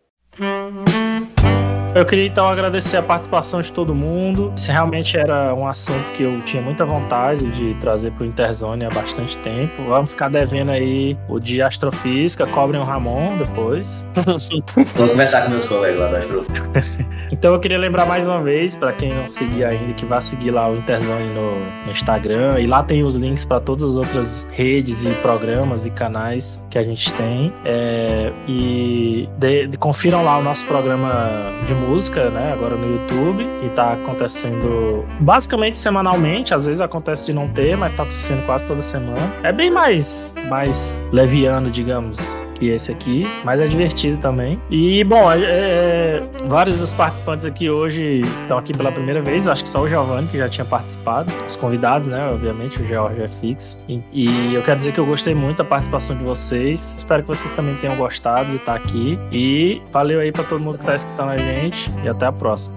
Eu 1.95 2.03
queria 2.05 2.25
então 2.25 2.47
agradecer 2.47 2.97
a 2.97 3.03
participação 3.03 3.61
de 3.61 3.71
todo 3.71 3.93
mundo. 3.93 4.51
Esse 4.57 4.71
realmente 4.71 5.15
era 5.15 5.53
um 5.53 5.67
assunto 5.67 6.03
que 6.17 6.23
eu 6.23 6.41
tinha 6.41 6.61
muita 6.61 6.83
vontade 6.85 7.45
de 7.51 7.75
trazer 7.75 8.11
para 8.11 8.23
o 8.23 8.25
Interzone 8.25 8.83
há 8.83 8.89
bastante 8.89 9.37
tempo. 9.37 9.83
Vamos 9.87 10.09
ficar 10.11 10.29
devendo 10.29 10.71
aí 10.71 11.15
o 11.29 11.39
de 11.39 11.61
astrofísica, 11.61 12.47
cobrem 12.47 12.81
o 12.81 12.83
Ramon 12.83 13.37
depois. 13.37 14.07
Vou 14.95 15.07
conversar 15.07 15.43
com 15.43 15.51
meus 15.51 15.65
colegas 15.65 15.99
lá 15.99 16.07
da 16.07 16.17
astrofísica. 16.17 17.13
Então 17.33 17.51
eu 17.51 17.59
queria 17.59 17.79
lembrar 17.79 18.05
mais 18.05 18.27
uma 18.27 18.43
vez, 18.43 18.75
para 18.75 18.93
quem 18.93 19.11
não 19.11 19.31
seguir 19.31 19.65
ainda, 19.65 19.91
que 19.93 20.05
vá 20.05 20.21
seguir 20.21 20.51
lá 20.51 20.69
o 20.69 20.75
Interzone 20.77 21.33
no, 21.33 21.83
no 21.83 21.91
Instagram. 21.91 22.59
E 22.59 22.67
lá 22.67 22.83
tem 22.83 23.03
os 23.03 23.15
links 23.15 23.43
para 23.43 23.59
todas 23.59 23.83
as 23.83 23.95
outras 23.95 24.45
redes 24.51 25.03
e 25.03 25.09
programas 25.15 25.87
e 25.87 25.89
canais 25.89 26.63
que 26.69 26.77
a 26.77 26.83
gente 26.83 27.11
tem. 27.13 27.51
É, 27.65 28.31
e 28.47 29.27
de, 29.39 29.65
de, 29.65 29.77
confiram 29.79 30.23
lá 30.23 30.37
o 30.37 30.43
nosso 30.43 30.63
programa 30.67 31.27
de 31.65 31.73
música, 31.87 32.29
né? 32.29 32.53
Agora 32.53 32.75
no 32.75 32.87
YouTube, 32.87 33.45
que 33.61 33.69
tá 33.69 33.93
acontecendo 33.93 35.05
basicamente 35.19 35.77
semanalmente. 35.77 36.53
Às 36.53 36.65
vezes 36.65 36.81
acontece 36.81 37.25
de 37.25 37.33
não 37.33 37.47
ter, 37.47 37.75
mas 37.77 37.93
tá 37.93 38.03
acontecendo 38.03 38.45
quase 38.45 38.65
toda 38.65 38.81
semana. 38.81 39.33
É 39.43 39.51
bem 39.51 39.69
mais, 39.69 40.35
mais 40.49 41.01
leviano, 41.11 41.69
digamos 41.69 42.43
que 42.63 42.69
esse 42.69 42.91
aqui, 42.91 43.27
mas 43.43 43.59
é 43.59 43.67
divertido 43.67 44.17
também. 44.17 44.59
E, 44.69 45.03
bom, 45.03 45.31
é, 45.31 45.41
é, 45.41 46.21
vários 46.45 46.77
dos 46.79 46.93
participantes 46.93 47.45
aqui 47.45 47.69
hoje 47.69 48.21
estão 48.21 48.57
aqui 48.57 48.73
pela 48.73 48.91
primeira 48.91 49.21
vez, 49.21 49.47
acho 49.47 49.63
que 49.63 49.69
só 49.69 49.81
o 49.81 49.87
Giovanni, 49.87 50.27
que 50.27 50.37
já 50.37 50.47
tinha 50.47 50.65
participado, 50.65 51.31
os 51.45 51.55
convidados, 51.55 52.07
né? 52.07 52.29
Obviamente, 52.31 52.81
o 52.81 52.87
George 52.87 53.21
é 53.21 53.27
fixo. 53.27 53.77
E, 53.87 54.01
e, 54.11 54.53
eu 54.53 54.61
quero 54.63 54.77
dizer 54.77 54.93
que 54.93 54.99
eu 54.99 55.05
gostei 55.05 55.35
muito 55.35 55.57
da 55.57 55.65
participação 55.65 56.17
de 56.17 56.23
vocês. 56.23 56.95
Espero 56.97 57.23
que 57.23 57.27
vocês 57.27 57.53
também 57.53 57.75
tenham 57.75 57.95
gostado 57.97 58.49
de 58.49 58.57
estar 58.57 58.75
aqui. 58.75 59.19
E 59.31 59.81
valeu 59.91 60.19
aí 60.19 60.31
para 60.31 60.43
todo 60.43 60.61
mundo 60.61 60.77
que 60.77 60.83
está 60.83 60.95
escutando 60.95 61.29
a 61.29 61.37
gente 61.37 61.91
e 62.03 62.09
até 62.09 62.25
a 62.25 62.31
próxima. 62.31 62.75